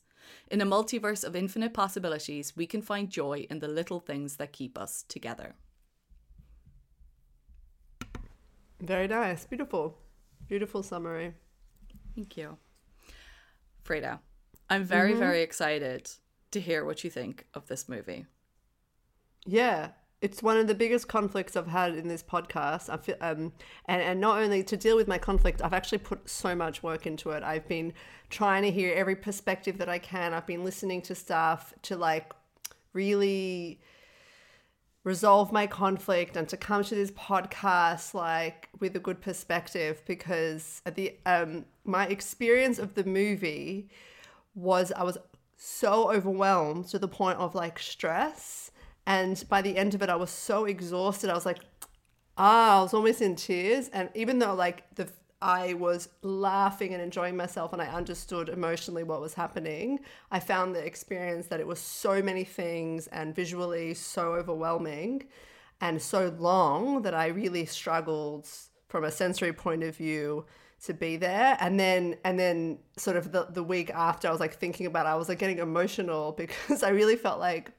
In 0.49 0.61
a 0.61 0.65
multiverse 0.65 1.25
of 1.25 1.35
infinite 1.35 1.73
possibilities, 1.73 2.55
we 2.55 2.65
can 2.65 2.81
find 2.81 3.09
joy 3.09 3.45
in 3.49 3.59
the 3.59 3.67
little 3.67 3.99
things 3.99 4.37
that 4.37 4.53
keep 4.53 4.77
us 4.77 5.03
together. 5.09 5.55
Very 8.79 9.09
nice. 9.09 9.45
Beautiful. 9.45 9.97
Beautiful 10.47 10.83
summary. 10.83 11.33
Thank 12.15 12.37
you. 12.37 12.57
Frida, 13.83 14.19
I'm 14.69 14.83
very, 14.83 15.13
very 15.13 15.41
excited 15.41 16.09
to 16.51 16.59
hear 16.59 16.83
what 16.83 17.03
you 17.03 17.09
think 17.09 17.45
of 17.53 17.67
this 17.67 17.87
movie. 17.87 18.25
Yeah, 19.45 19.89
it's 20.21 20.41
one 20.41 20.57
of 20.57 20.67
the 20.67 20.75
biggest 20.75 21.07
conflicts 21.07 21.55
I've 21.55 21.67
had 21.67 21.95
in 21.95 22.07
this 22.07 22.23
podcast. 22.23 22.89
I 22.89 22.97
feel, 22.97 23.15
um, 23.21 23.53
and 23.85 24.01
and 24.01 24.19
not 24.19 24.41
only 24.41 24.63
to 24.63 24.75
deal 24.75 24.95
with 24.95 25.07
my 25.07 25.17
conflict, 25.17 25.61
I've 25.61 25.73
actually 25.73 25.99
put 25.99 26.29
so 26.29 26.55
much 26.55 26.81
work 26.81 27.05
into 27.05 27.29
it. 27.31 27.43
I've 27.43 27.67
been 27.67 27.93
trying 28.29 28.63
to 28.63 28.71
hear 28.71 28.93
every 28.93 29.15
perspective 29.15 29.77
that 29.77 29.89
I 29.89 29.99
can. 29.99 30.33
I've 30.33 30.47
been 30.47 30.63
listening 30.63 31.01
to 31.03 31.15
stuff 31.15 31.73
to 31.83 31.95
like 31.95 32.33
really 32.93 33.79
resolve 35.07 35.53
my 35.53 35.65
conflict 35.65 36.35
and 36.35 36.49
to 36.49 36.57
come 36.57 36.83
to 36.83 36.93
this 36.93 37.11
podcast 37.11 38.13
like 38.13 38.67
with 38.81 38.93
a 38.93 38.99
good 38.99 39.21
perspective 39.21 40.01
because 40.05 40.81
the 40.95 41.15
um 41.25 41.63
my 41.85 42.05
experience 42.07 42.77
of 42.77 42.93
the 42.95 43.05
movie 43.05 43.89
was 44.53 44.91
I 44.91 45.03
was 45.03 45.17
so 45.55 46.11
overwhelmed 46.11 46.89
to 46.89 46.99
the 46.99 47.07
point 47.07 47.39
of 47.39 47.55
like 47.55 47.79
stress. 47.79 48.69
And 49.05 49.41
by 49.47 49.61
the 49.61 49.77
end 49.77 49.95
of 49.95 50.01
it 50.01 50.09
I 50.09 50.17
was 50.17 50.29
so 50.29 50.65
exhausted. 50.65 51.29
I 51.29 51.33
was 51.33 51.45
like 51.45 51.59
Ah, 52.37 52.79
I 52.79 52.81
was 52.83 52.93
almost 52.93 53.19
in 53.19 53.35
tears, 53.35 53.89
and 53.89 54.09
even 54.13 54.37
though 54.37 54.53
like 54.53 54.83
the 54.95 55.09
I 55.41 55.73
was 55.73 56.09
laughing 56.23 56.93
and 56.93 57.01
enjoying 57.01 57.37
myself, 57.37 57.73
and 57.73 57.81
I 57.81 57.87
understood 57.87 58.49
emotionally 58.49 59.03
what 59.03 59.21
was 59.21 59.35
happening, 59.35 59.99
I 60.31 60.39
found 60.39 60.75
the 60.75 60.83
experience 60.83 61.47
that 61.47 61.59
it 61.59 61.67
was 61.67 61.79
so 61.79 62.21
many 62.21 62.43
things 62.43 63.07
and 63.07 63.35
visually 63.35 63.93
so 63.93 64.33
overwhelming 64.33 65.25
and 65.79 66.01
so 66.01 66.35
long 66.39 67.03
that 67.03 67.13
I 67.13 67.27
really 67.27 67.65
struggled 67.65 68.47
from 68.87 69.03
a 69.03 69.11
sensory 69.11 69.53
point 69.53 69.83
of 69.83 69.95
view 69.95 70.45
to 70.85 70.93
be 70.93 71.17
there. 71.17 71.57
And 71.59 71.79
then 71.79 72.17
and 72.23 72.39
then 72.39 72.79
sort 72.97 73.17
of 73.17 73.31
the, 73.31 73.47
the 73.49 73.63
week 73.63 73.91
after 73.91 74.27
i 74.27 74.31
was 74.31 74.39
like 74.39 74.55
thinking 74.55 74.85
about 74.85 75.05
it, 75.05 75.09
i 75.09 75.15
was 75.15 75.29
like 75.29 75.39
getting 75.39 75.59
emotional 75.59 76.31
because 76.37 76.83
i 76.83 76.89
really 76.89 77.15
felt 77.15 77.39
like 77.39 77.71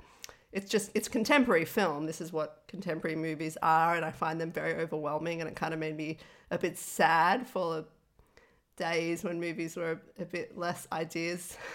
it's 0.58 0.70
just 0.70 0.90
it's 0.94 1.08
contemporary 1.08 1.64
film. 1.64 2.06
This 2.06 2.20
is 2.20 2.32
what 2.32 2.64
contemporary 2.66 3.16
movies 3.16 3.56
are 3.62 3.94
and 3.94 4.04
i 4.04 4.10
find 4.10 4.40
them 4.40 4.52
very 4.52 4.74
overwhelming 4.74 5.40
and 5.40 5.48
it 5.48 5.56
kind 5.56 5.72
of 5.72 5.80
made 5.80 5.96
me 5.96 6.18
a 6.50 6.58
bit 6.58 6.76
sad 6.76 7.46
for 7.46 7.84
days 8.76 9.24
when 9.24 9.40
movies 9.40 9.76
were 9.76 10.00
a 10.18 10.24
bit 10.24 10.56
less 10.58 10.86
ideas. 10.92 11.56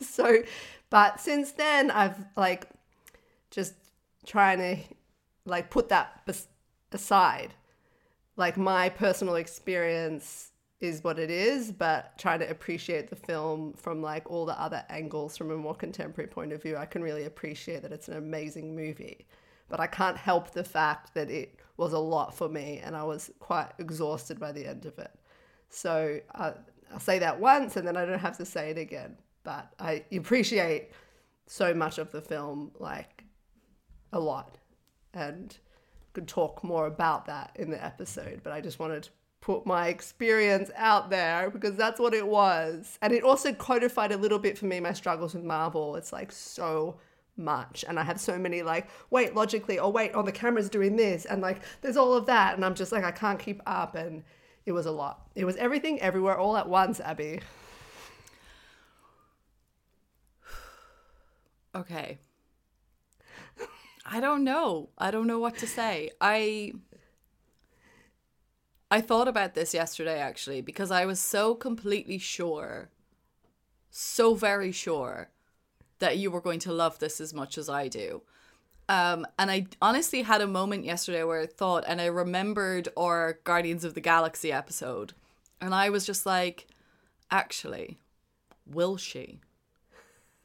So 0.00 0.44
but 0.90 1.18
since 1.18 1.50
then 1.50 1.90
i've 1.90 2.24
like 2.36 2.68
just 3.50 3.74
trying 4.24 4.58
to 4.58 4.94
like 5.44 5.70
put 5.70 5.88
that 5.88 6.22
aside. 6.92 7.54
Like 8.36 8.56
my 8.56 8.90
personal 8.90 9.34
experience 9.34 10.52
is 10.80 11.02
what 11.02 11.18
it 11.18 11.30
is, 11.30 11.72
but 11.72 12.16
trying 12.18 12.38
to 12.38 12.48
appreciate 12.48 13.10
the 13.10 13.16
film 13.16 13.72
from 13.74 14.00
like 14.00 14.30
all 14.30 14.46
the 14.46 14.60
other 14.60 14.84
angles 14.88 15.36
from 15.36 15.50
a 15.50 15.56
more 15.56 15.74
contemporary 15.74 16.28
point 16.28 16.52
of 16.52 16.62
view, 16.62 16.76
I 16.76 16.86
can 16.86 17.02
really 17.02 17.24
appreciate 17.24 17.82
that 17.82 17.92
it's 17.92 18.08
an 18.08 18.16
amazing 18.16 18.76
movie. 18.76 19.26
But 19.68 19.80
I 19.80 19.86
can't 19.86 20.16
help 20.16 20.52
the 20.52 20.64
fact 20.64 21.14
that 21.14 21.30
it 21.30 21.58
was 21.76 21.92
a 21.92 21.98
lot 21.98 22.34
for 22.34 22.48
me 22.48 22.80
and 22.82 22.96
I 22.96 23.02
was 23.02 23.30
quite 23.40 23.70
exhausted 23.78 24.38
by 24.38 24.52
the 24.52 24.66
end 24.66 24.86
of 24.86 24.98
it. 24.98 25.10
So 25.68 26.20
uh, 26.34 26.52
I'll 26.92 27.00
say 27.00 27.18
that 27.18 27.38
once 27.38 27.76
and 27.76 27.86
then 27.86 27.96
I 27.96 28.04
don't 28.04 28.18
have 28.18 28.38
to 28.38 28.46
say 28.46 28.70
it 28.70 28.78
again. 28.78 29.16
But 29.42 29.72
I 29.80 30.04
appreciate 30.12 30.90
so 31.46 31.74
much 31.74 31.98
of 31.98 32.12
the 32.12 32.20
film, 32.20 32.70
like 32.78 33.24
a 34.12 34.20
lot. 34.20 34.58
And 35.12 35.56
could 36.12 36.28
talk 36.28 36.64
more 36.64 36.86
about 36.86 37.26
that 37.26 37.52
in 37.54 37.70
the 37.70 37.82
episode, 37.84 38.40
but 38.42 38.52
I 38.52 38.60
just 38.60 38.78
wanted 38.78 39.04
to 39.04 39.10
put 39.40 39.66
my 39.66 39.88
experience 39.88 40.70
out 40.76 41.10
there 41.10 41.50
because 41.50 41.76
that's 41.76 42.00
what 42.00 42.14
it 42.14 42.26
was. 42.26 42.98
And 43.02 43.12
it 43.12 43.22
also 43.22 43.52
codified 43.52 44.12
a 44.12 44.16
little 44.16 44.38
bit 44.38 44.58
for 44.58 44.66
me 44.66 44.80
my 44.80 44.92
struggles 44.92 45.34
with 45.34 45.44
Marvel. 45.44 45.96
It's 45.96 46.12
like 46.12 46.32
so 46.32 46.98
much 47.36 47.84
and 47.88 48.00
I 48.00 48.02
have 48.02 48.20
so 48.20 48.36
many 48.36 48.62
like 48.62 48.88
wait 49.10 49.34
logically 49.34 49.78
or 49.78 49.92
wait 49.92 50.12
on 50.12 50.22
oh, 50.22 50.26
the 50.26 50.32
camera's 50.32 50.68
doing 50.68 50.96
this 50.96 51.24
and 51.24 51.40
like 51.40 51.60
there's 51.82 51.96
all 51.96 52.14
of 52.14 52.26
that 52.26 52.56
and 52.56 52.64
I'm 52.64 52.74
just 52.74 52.90
like 52.90 53.04
I 53.04 53.12
can't 53.12 53.38
keep 53.38 53.62
up 53.64 53.94
and 53.94 54.24
it 54.66 54.72
was 54.72 54.86
a 54.86 54.90
lot. 54.90 55.28
It 55.34 55.44
was 55.44 55.56
everything 55.56 56.00
everywhere 56.02 56.36
all 56.36 56.56
at 56.56 56.68
once, 56.68 57.00
Abby. 57.00 57.40
Okay. 61.74 62.18
I 64.10 64.20
don't 64.20 64.42
know. 64.42 64.88
I 64.96 65.10
don't 65.10 65.26
know 65.26 65.38
what 65.38 65.58
to 65.58 65.66
say. 65.66 66.10
I 66.20 66.72
I 68.90 69.00
thought 69.00 69.28
about 69.28 69.54
this 69.54 69.74
yesterday 69.74 70.18
actually 70.18 70.60
because 70.60 70.90
I 70.90 71.04
was 71.04 71.20
so 71.20 71.54
completely 71.54 72.18
sure, 72.18 72.90
so 73.90 74.34
very 74.34 74.72
sure 74.72 75.30
that 75.98 76.18
you 76.18 76.30
were 76.30 76.40
going 76.40 76.60
to 76.60 76.72
love 76.72 76.98
this 76.98 77.20
as 77.20 77.34
much 77.34 77.58
as 77.58 77.68
I 77.68 77.88
do. 77.88 78.22
Um, 78.88 79.26
and 79.38 79.50
I 79.50 79.66
honestly 79.82 80.22
had 80.22 80.40
a 80.40 80.46
moment 80.46 80.84
yesterday 80.84 81.22
where 81.22 81.42
I 81.42 81.46
thought, 81.46 81.84
and 81.86 82.00
I 82.00 82.06
remembered 82.06 82.88
our 82.96 83.38
Guardians 83.44 83.84
of 83.84 83.92
the 83.92 84.00
Galaxy 84.00 84.50
episode, 84.50 85.12
and 85.60 85.74
I 85.74 85.90
was 85.90 86.06
just 86.06 86.24
like, 86.24 86.68
actually, 87.30 87.98
will 88.66 88.96
she? 88.96 89.40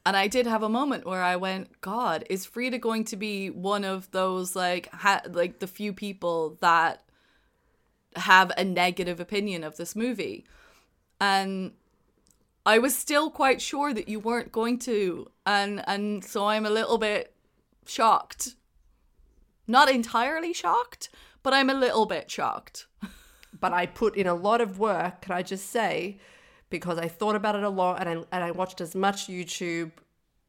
And 0.04 0.16
I 0.16 0.28
did 0.28 0.46
have 0.46 0.62
a 0.62 0.68
moment 0.68 1.06
where 1.06 1.22
I 1.22 1.36
went, 1.36 1.80
God, 1.80 2.24
is 2.28 2.44
Frida 2.44 2.78
going 2.78 3.04
to 3.04 3.16
be 3.16 3.48
one 3.48 3.84
of 3.84 4.10
those 4.10 4.54
like 4.54 4.90
ha- 4.92 5.22
like 5.30 5.60
the 5.60 5.66
few 5.66 5.94
people 5.94 6.58
that 6.60 7.02
have 8.16 8.52
a 8.56 8.64
negative 8.64 9.20
opinion 9.20 9.64
of 9.64 9.76
this 9.76 9.94
movie? 9.94 10.44
And 11.20 11.72
I 12.66 12.78
was 12.78 12.96
still 12.96 13.30
quite 13.30 13.60
sure 13.60 13.92
that 13.92 14.08
you 14.08 14.18
weren't 14.18 14.52
going 14.52 14.78
to, 14.80 15.30
and 15.44 15.82
and 15.86 16.24
so 16.24 16.46
I'm 16.46 16.64
a 16.64 16.70
little 16.70 16.98
bit 16.98 17.34
shocked. 17.86 18.54
Not 19.66 19.90
entirely 19.90 20.52
shocked, 20.52 21.10
but 21.42 21.54
I'm 21.54 21.70
a 21.70 21.74
little 21.74 22.06
bit 22.06 22.30
shocked. 22.30 22.86
but 23.60 23.72
I 23.72 23.86
put 23.86 24.16
in 24.16 24.26
a 24.26 24.34
lot 24.34 24.60
of 24.60 24.78
work, 24.78 25.22
can 25.22 25.32
I 25.32 25.42
just 25.42 25.70
say, 25.70 26.18
because 26.70 26.98
I 26.98 27.08
thought 27.08 27.36
about 27.36 27.54
it 27.54 27.62
a 27.62 27.68
lot 27.68 28.00
and 28.00 28.08
I, 28.08 28.12
and 28.32 28.44
I 28.44 28.50
watched 28.50 28.80
as 28.80 28.94
much 28.94 29.28
YouTube 29.28 29.92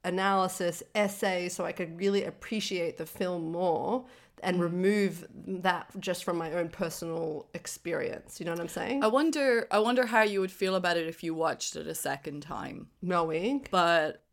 analysis, 0.04 0.84
essay, 0.94 1.50
so 1.50 1.66
I 1.66 1.72
could 1.72 2.00
really 2.00 2.24
appreciate 2.24 2.98
the 2.98 3.06
film 3.06 3.52
more 3.52 4.06
and 4.44 4.62
remove 4.62 5.28
that 5.34 5.90
just 6.00 6.24
from 6.24 6.38
my 6.38 6.52
own 6.54 6.70
personal 6.70 7.48
experience. 7.54 8.40
You 8.40 8.46
know 8.46 8.52
what 8.52 8.62
I'm 8.62 8.68
saying? 8.68 9.04
I 9.04 9.08
wonder 9.08 9.68
I 9.72 9.80
wonder 9.80 10.06
how 10.06 10.22
you 10.22 10.40
would 10.42 10.52
feel 10.52 10.76
about 10.76 10.98
it 10.98 11.08
if 11.08 11.24
you 11.24 11.34
watched 11.34 11.76
it 11.76 11.88
a 11.88 11.96
second 11.96 12.42
time. 12.42 12.88
Knowing. 13.02 13.66
But 13.72 14.24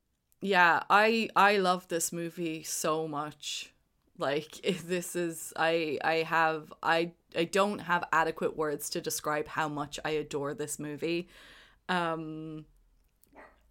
yeah, 0.40 0.82
I 0.90 1.30
I 1.36 1.58
love 1.58 1.88
this 1.88 2.12
movie 2.12 2.62
so 2.62 3.06
much. 3.06 3.72
Like 4.18 4.60
this 4.84 5.16
is 5.16 5.52
I 5.56 5.98
I 6.04 6.14
have 6.16 6.72
I 6.82 7.12
I 7.36 7.44
don't 7.44 7.80
have 7.80 8.04
adequate 8.12 8.56
words 8.56 8.90
to 8.90 9.00
describe 9.00 9.48
how 9.48 9.68
much 9.68 9.98
I 10.04 10.10
adore 10.10 10.54
this 10.54 10.78
movie. 10.78 11.28
Um 11.88 12.66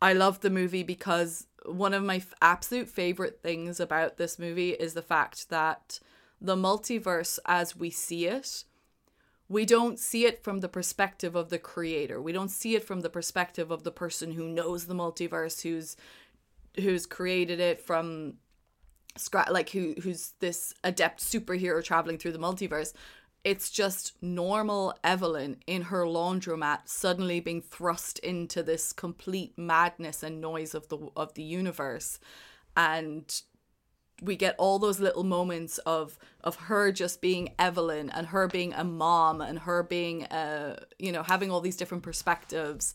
I 0.01 0.13
love 0.13 0.39
the 0.39 0.49
movie 0.49 0.83
because 0.83 1.45
one 1.65 1.93
of 1.93 2.03
my 2.03 2.15
f- 2.15 2.33
absolute 2.41 2.89
favorite 2.89 3.39
things 3.43 3.79
about 3.79 4.17
this 4.17 4.39
movie 4.39 4.71
is 4.71 4.95
the 4.95 5.03
fact 5.03 5.49
that 5.49 5.99
the 6.41 6.55
multiverse 6.55 7.37
as 7.45 7.75
we 7.75 7.89
see 7.89 8.25
it 8.25 8.65
we 9.51 9.65
don't 9.65 9.99
see 9.99 10.25
it 10.25 10.41
from 10.45 10.61
the 10.61 10.69
perspective 10.69 11.35
of 11.35 11.49
the 11.49 11.59
creator. 11.59 12.21
We 12.21 12.31
don't 12.31 12.49
see 12.49 12.73
it 12.75 12.85
from 12.85 13.01
the 13.01 13.09
perspective 13.09 13.69
of 13.69 13.83
the 13.83 13.91
person 13.91 14.31
who 14.31 14.47
knows 14.47 14.85
the 14.85 14.95
multiverse 14.95 15.61
who's 15.61 15.97
who's 16.77 17.05
created 17.05 17.59
it 17.59 17.81
from 17.81 18.35
scratch 19.17 19.49
like 19.49 19.71
who 19.71 19.93
who's 20.01 20.35
this 20.39 20.73
adept 20.85 21.19
superhero 21.19 21.83
traveling 21.83 22.17
through 22.17 22.31
the 22.31 22.39
multiverse. 22.39 22.93
It's 23.43 23.69
just 23.69 24.13
normal 24.21 24.95
Evelyn 25.03 25.57
in 25.67 25.81
her 25.81 26.05
laundromat 26.05 26.87
suddenly 26.87 27.41
being 27.41 27.61
thrust 27.61 28.19
into 28.19 28.63
this 28.63 28.93
complete 28.93 29.57
madness 29.57 30.23
and 30.23 30.39
noise 30.39 30.73
of 30.73 30.87
the 30.87 31.09
of 31.17 31.33
the 31.33 31.43
universe. 31.43 32.21
And 32.77 33.29
we 34.21 34.35
get 34.35 34.55
all 34.57 34.79
those 34.79 34.99
little 34.99 35.23
moments 35.23 35.79
of 35.79 36.17
of 36.43 36.55
her 36.55 36.91
just 36.91 37.21
being 37.21 37.53
Evelyn 37.59 38.09
and 38.09 38.27
her 38.27 38.47
being 38.47 38.73
a 38.73 38.83
mom 38.83 39.41
and 39.41 39.59
her 39.59 39.83
being 39.83 40.25
uh 40.25 40.79
you 40.99 41.11
know 41.11 41.23
having 41.23 41.51
all 41.51 41.59
these 41.59 41.75
different 41.75 42.03
perspectives 42.03 42.93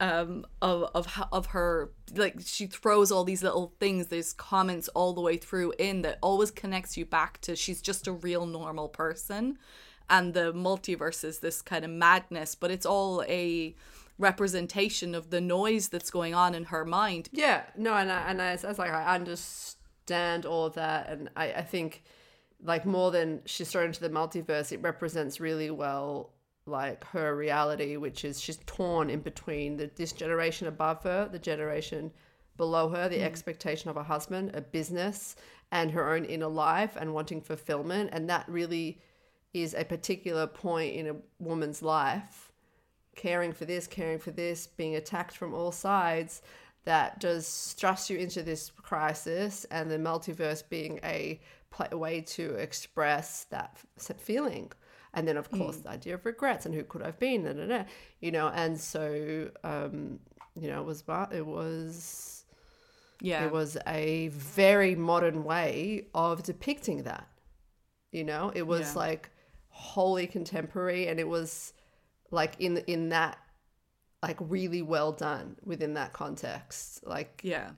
um 0.00 0.46
of 0.62 0.90
of 0.94 1.06
of 1.32 1.46
her 1.46 1.90
like 2.14 2.36
she 2.44 2.66
throws 2.66 3.10
all 3.10 3.24
these 3.24 3.42
little 3.42 3.72
things 3.80 4.06
there's 4.08 4.32
comments 4.32 4.88
all 4.88 5.12
the 5.12 5.20
way 5.20 5.36
through 5.36 5.72
in 5.78 6.02
that 6.02 6.18
always 6.22 6.50
connects 6.50 6.96
you 6.96 7.04
back 7.04 7.40
to 7.40 7.56
she's 7.56 7.80
just 7.80 8.06
a 8.06 8.12
real 8.12 8.46
normal 8.46 8.88
person. 8.88 9.58
And 10.12 10.34
the 10.34 10.52
multiverse 10.52 11.22
is 11.22 11.38
this 11.38 11.62
kind 11.62 11.84
of 11.84 11.90
madness 11.90 12.54
but 12.54 12.70
it's 12.70 12.86
all 12.86 13.22
a 13.28 13.74
representation 14.18 15.14
of 15.14 15.30
the 15.30 15.40
noise 15.40 15.88
that's 15.88 16.10
going 16.10 16.34
on 16.34 16.54
in 16.54 16.64
her 16.64 16.84
mind. 16.84 17.28
Yeah 17.32 17.62
no 17.76 17.94
and 17.94 18.10
I, 18.10 18.30
and 18.30 18.42
I, 18.42 18.52
as 18.52 18.64
like 18.78 18.90
I 18.90 19.14
understand 20.10 20.46
all 20.46 20.66
of 20.66 20.74
that 20.74 21.08
and 21.08 21.30
I, 21.36 21.52
I 21.52 21.62
think 21.62 22.02
like 22.62 22.84
more 22.84 23.10
than 23.10 23.40
she's 23.46 23.70
thrown 23.70 23.86
into 23.86 24.00
the 24.00 24.10
multiverse 24.10 24.72
it 24.72 24.82
represents 24.82 25.40
really 25.40 25.70
well 25.70 26.30
like 26.66 27.04
her 27.04 27.34
reality, 27.34 27.96
which 27.96 28.24
is 28.24 28.40
she's 28.40 28.58
torn 28.66 29.10
in 29.10 29.20
between 29.20 29.76
the, 29.76 29.90
this 29.96 30.12
generation 30.12 30.68
above 30.68 31.02
her, 31.02 31.28
the 31.30 31.38
generation 31.38 32.12
below 32.56 32.88
her, 32.90 33.08
the 33.08 33.18
mm. 33.18 33.24
expectation 33.24 33.90
of 33.90 33.96
a 33.96 34.02
husband, 34.02 34.52
a 34.54 34.60
business, 34.60 35.36
and 35.72 35.90
her 35.90 36.14
own 36.14 36.24
inner 36.24 36.46
life 36.46 36.96
and 36.96 37.12
wanting 37.12 37.40
fulfillment. 37.40 38.10
And 38.12 38.28
that 38.28 38.48
really 38.48 39.00
is 39.52 39.74
a 39.74 39.84
particular 39.84 40.46
point 40.46 40.94
in 40.94 41.08
a 41.08 41.16
woman's 41.38 41.82
life, 41.82 42.52
caring 43.16 43.52
for 43.52 43.64
this, 43.64 43.86
caring 43.86 44.18
for 44.18 44.30
this, 44.30 44.66
being 44.66 44.94
attacked 44.96 45.36
from 45.36 45.54
all 45.54 45.72
sides, 45.72 46.42
that 46.84 47.20
does 47.20 47.74
thrust 47.78 48.10
you 48.10 48.18
into 48.18 48.42
this 48.42 48.70
crisis, 48.70 49.64
and 49.70 49.90
the 49.90 49.98
multiverse 49.98 50.62
being 50.68 50.98
a, 51.04 51.40
way 51.92 52.20
to 52.20 52.54
express 52.56 53.44
that 53.50 53.78
feeling 54.18 54.70
and 55.14 55.26
then 55.26 55.36
of 55.36 55.50
course 55.50 55.76
mm. 55.76 55.82
the 55.84 55.90
idea 55.90 56.14
of 56.14 56.24
regrets 56.24 56.66
and 56.66 56.74
who 56.74 56.84
could 56.84 57.02
I 57.02 57.06
have 57.06 57.18
been 57.18 57.44
da, 57.44 57.52
da, 57.52 57.66
da, 57.66 57.84
you 58.20 58.30
know 58.30 58.48
and 58.48 58.78
so 58.78 59.50
um 59.64 60.18
you 60.54 60.68
know 60.68 60.80
it 60.80 60.86
was 60.86 61.04
it 61.32 61.46
was 61.46 62.44
yeah 63.20 63.44
it 63.44 63.52
was 63.52 63.76
a 63.86 64.28
very 64.28 64.94
modern 64.94 65.44
way 65.44 66.06
of 66.14 66.42
depicting 66.42 67.04
that 67.04 67.28
you 68.12 68.24
know 68.24 68.52
it 68.54 68.66
was 68.66 68.92
yeah. 68.92 69.00
like 69.00 69.30
wholly 69.68 70.26
contemporary 70.26 71.08
and 71.08 71.18
it 71.20 71.28
was 71.28 71.72
like 72.30 72.54
in 72.58 72.78
in 72.86 73.10
that 73.10 73.38
like 74.22 74.36
really 74.40 74.82
well 74.82 75.12
done 75.12 75.56
within 75.64 75.94
that 75.94 76.12
context 76.12 77.06
like 77.06 77.40
Yeah. 77.42 77.70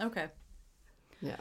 Okay. 0.00 0.28
yeah 1.20 1.36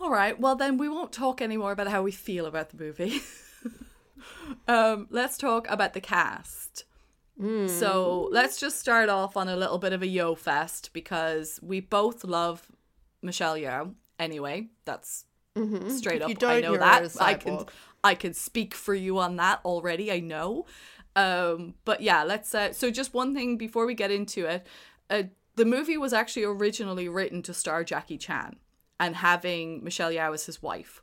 All 0.00 0.10
right. 0.10 0.38
Well, 0.38 0.54
then 0.54 0.76
we 0.76 0.88
won't 0.88 1.12
talk 1.12 1.40
anymore 1.40 1.72
about 1.72 1.88
how 1.88 2.02
we 2.02 2.12
feel 2.12 2.46
about 2.46 2.68
the 2.70 2.76
movie. 2.76 3.20
um, 4.68 5.06
let's 5.10 5.38
talk 5.38 5.66
about 5.68 5.94
the 5.94 6.00
cast. 6.00 6.84
So 7.66 8.28
let's 8.30 8.60
just 8.60 8.78
start 8.78 9.08
off 9.08 9.36
on 9.36 9.48
a 9.48 9.56
little 9.56 9.78
bit 9.78 9.92
of 9.92 10.02
a 10.02 10.06
Yeoh 10.06 10.38
fest 10.38 10.90
because 10.92 11.58
we 11.62 11.80
both 11.80 12.22
love 12.22 12.70
Michelle 13.22 13.56
Yeoh. 13.56 13.94
Anyway, 14.20 14.68
that's 14.84 15.24
straight 15.88 16.16
If 16.16 16.22
up. 16.22 16.28
you 16.28 16.34
don't, 16.36 16.50
I 16.50 16.60
know 16.60 16.76
that. 16.76 17.16
I 17.20 17.34
can. 17.34 17.64
I 18.04 18.14
can 18.14 18.34
speak 18.34 18.74
for 18.74 18.94
you 18.94 19.18
on 19.18 19.36
that 19.36 19.60
already. 19.64 20.12
I 20.12 20.20
know. 20.20 20.66
Um, 21.16 21.74
but 21.84 22.00
yeah, 22.00 22.24
let's. 22.24 22.54
Uh, 22.54 22.72
so 22.72 22.90
just 22.90 23.14
one 23.14 23.34
thing 23.34 23.56
before 23.56 23.86
we 23.86 23.94
get 23.94 24.10
into 24.10 24.46
it, 24.46 24.66
uh, 25.10 25.24
the 25.56 25.64
movie 25.64 25.96
was 25.96 26.12
actually 26.12 26.44
originally 26.44 27.08
written 27.08 27.42
to 27.42 27.54
star 27.54 27.84
Jackie 27.84 28.18
Chan 28.18 28.56
and 28.98 29.16
having 29.16 29.82
Michelle 29.84 30.10
Yeoh 30.10 30.34
as 30.34 30.46
his 30.46 30.62
wife. 30.62 31.02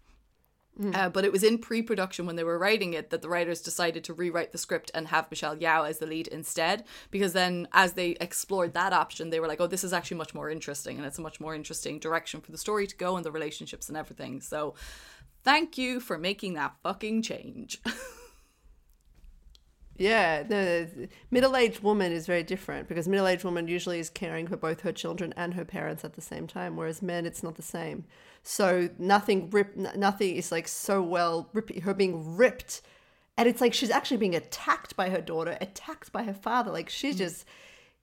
Uh, 0.96 1.10
but 1.10 1.26
it 1.26 1.32
was 1.32 1.44
in 1.44 1.58
pre-production 1.58 2.26
when 2.26 2.38
they 2.38 2.44
were 2.44 2.58
writing 2.58 2.94
it 2.94 3.10
that 3.10 3.22
the 3.22 3.30
writers 3.30 3.62
decided 3.62 4.04
to 4.06 4.14
rewrite 4.14 4.52
the 4.52 4.58
script 4.58 4.90
and 4.94 5.10
have 5.10 5.30
Michelle 5.30 5.56
Yeoh 5.56 5.88
as 5.88 6.00
the 6.00 6.08
lead 6.08 6.28
instead. 6.30 6.86
Because 7.12 7.34
then, 7.34 7.68
as 7.74 7.94
they 7.94 8.12
explored 8.22 8.74
that 8.74 8.94
option, 8.94 9.30
they 9.30 9.40
were 9.40 9.48
like, 9.48 9.60
"Oh, 9.62 9.68
this 9.68 9.84
is 9.84 9.94
actually 9.94 10.18
much 10.18 10.34
more 10.34 10.50
interesting, 10.50 10.98
and 10.98 11.06
it's 11.06 11.20
a 11.20 11.22
much 11.22 11.40
more 11.40 11.54
interesting 11.54 12.00
direction 12.00 12.42
for 12.42 12.52
the 12.52 12.58
story 12.58 12.88
to 12.88 12.96
go 12.96 13.16
and 13.16 13.26
the 13.26 13.32
relationships 13.32 13.90
and 13.90 13.98
everything." 13.98 14.42
So, 14.42 14.74
thank 15.44 15.78
you 15.78 16.00
for 16.00 16.18
making 16.18 16.54
that 16.54 16.76
fucking 16.82 17.22
change. 17.22 17.82
Yeah, 20.02 20.44
no, 20.50 20.88
middle-aged 21.30 21.84
woman 21.84 22.12
is 22.12 22.26
very 22.26 22.42
different 22.42 22.88
because 22.88 23.08
middle-aged 23.08 23.44
woman 23.44 23.68
usually 23.68 24.00
is 24.00 24.10
caring 24.10 24.48
for 24.48 24.58
both 24.58 24.82
her 24.82 24.92
children 24.92 25.32
and 25.38 25.54
her 25.54 25.64
parents 25.64 26.04
at 26.04 26.14
the 26.14 26.22
same 26.22 26.48
time, 26.48 26.76
whereas 26.76 27.04
men, 27.04 27.28
it's 27.28 27.44
not 27.44 27.54
the 27.54 27.62
same. 27.62 28.06
So 28.42 28.90
nothing 28.98 29.52
rip, 29.52 29.76
nothing 29.76 30.38
is 30.38 30.52
like 30.52 30.68
so 30.68 31.04
well 31.04 31.52
her 31.84 31.94
being 31.94 32.36
ripped, 32.36 32.82
and 33.38 33.48
it's 33.48 33.62
like 33.62 33.76
she's 33.76 33.92
actually 33.92 34.18
being 34.18 34.34
attacked 34.34 34.96
by 34.96 35.12
her 35.12 35.22
daughter, 35.22 35.56
attacked 35.62 36.12
by 36.12 36.24
her 36.24 36.34
father. 36.34 36.72
Like 36.72 36.90
she's 36.90 37.14
mm. 37.14 37.20
just, 37.20 37.46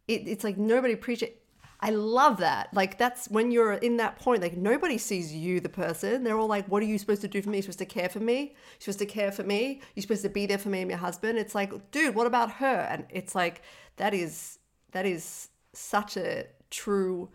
it, 0.07 0.29
it's 0.29 0.45
like 0.45 0.57
nobody 0.57 0.95
appreciate. 0.95 1.43
I 1.81 1.91
love 1.91 2.39
that. 2.39 2.75
Like 2.75 2.99
that's 2.99 3.29
when 3.29 3.53
you're 3.53 3.75
in 3.75 3.99
that 3.99 4.19
point. 4.19 4.43
Like 4.43 4.57
nobody 4.57 4.99
sees 4.99 5.33
you, 5.33 5.61
the 5.61 5.69
person. 5.69 6.25
They're 6.25 6.37
all 6.37 6.49
like, 6.49 6.67
"What 6.67 6.83
are 6.83 6.87
you 6.87 6.99
supposed 6.99 7.21
to 7.21 7.29
do 7.29 7.41
for 7.41 7.51
me? 7.51 7.59
You're 7.59 7.63
supposed 7.63 7.79
to 7.79 7.87
care 7.87 8.09
for 8.09 8.21
me. 8.21 8.41
You're 8.41 8.81
supposed 8.81 8.99
to 8.99 9.07
care 9.07 9.31
for 9.31 9.45
me. 9.45 9.81
You're 9.95 10.03
supposed 10.03 10.23
to 10.23 10.29
be 10.29 10.47
there 10.47 10.59
for 10.59 10.71
me 10.71 10.81
and 10.81 10.91
my 10.91 10.97
husband." 10.97 11.39
It's 11.39 11.55
like, 11.55 11.91
dude, 11.93 12.15
what 12.15 12.27
about 12.27 12.53
her? 12.55 12.87
And 12.91 13.07
it's 13.11 13.35
like 13.35 13.63
that 13.97 14.13
is 14.13 14.59
that 14.91 15.07
is 15.07 15.49
such 15.73 16.17
a 16.17 16.47
true. 16.71 17.31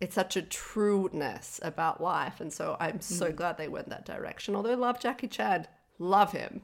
It's 0.00 0.14
such 0.14 0.36
a 0.36 0.42
trueness 0.42 1.60
about 1.62 2.02
life, 2.02 2.40
and 2.40 2.52
so 2.52 2.76
I'm 2.80 3.00
so 3.00 3.30
mm. 3.30 3.36
glad 3.36 3.58
they 3.58 3.68
went 3.68 3.90
that 3.90 4.06
direction. 4.06 4.56
Although 4.56 4.74
love 4.74 4.98
Jackie 4.98 5.28
Chan, 5.28 5.66
love 5.98 6.32
him, 6.32 6.62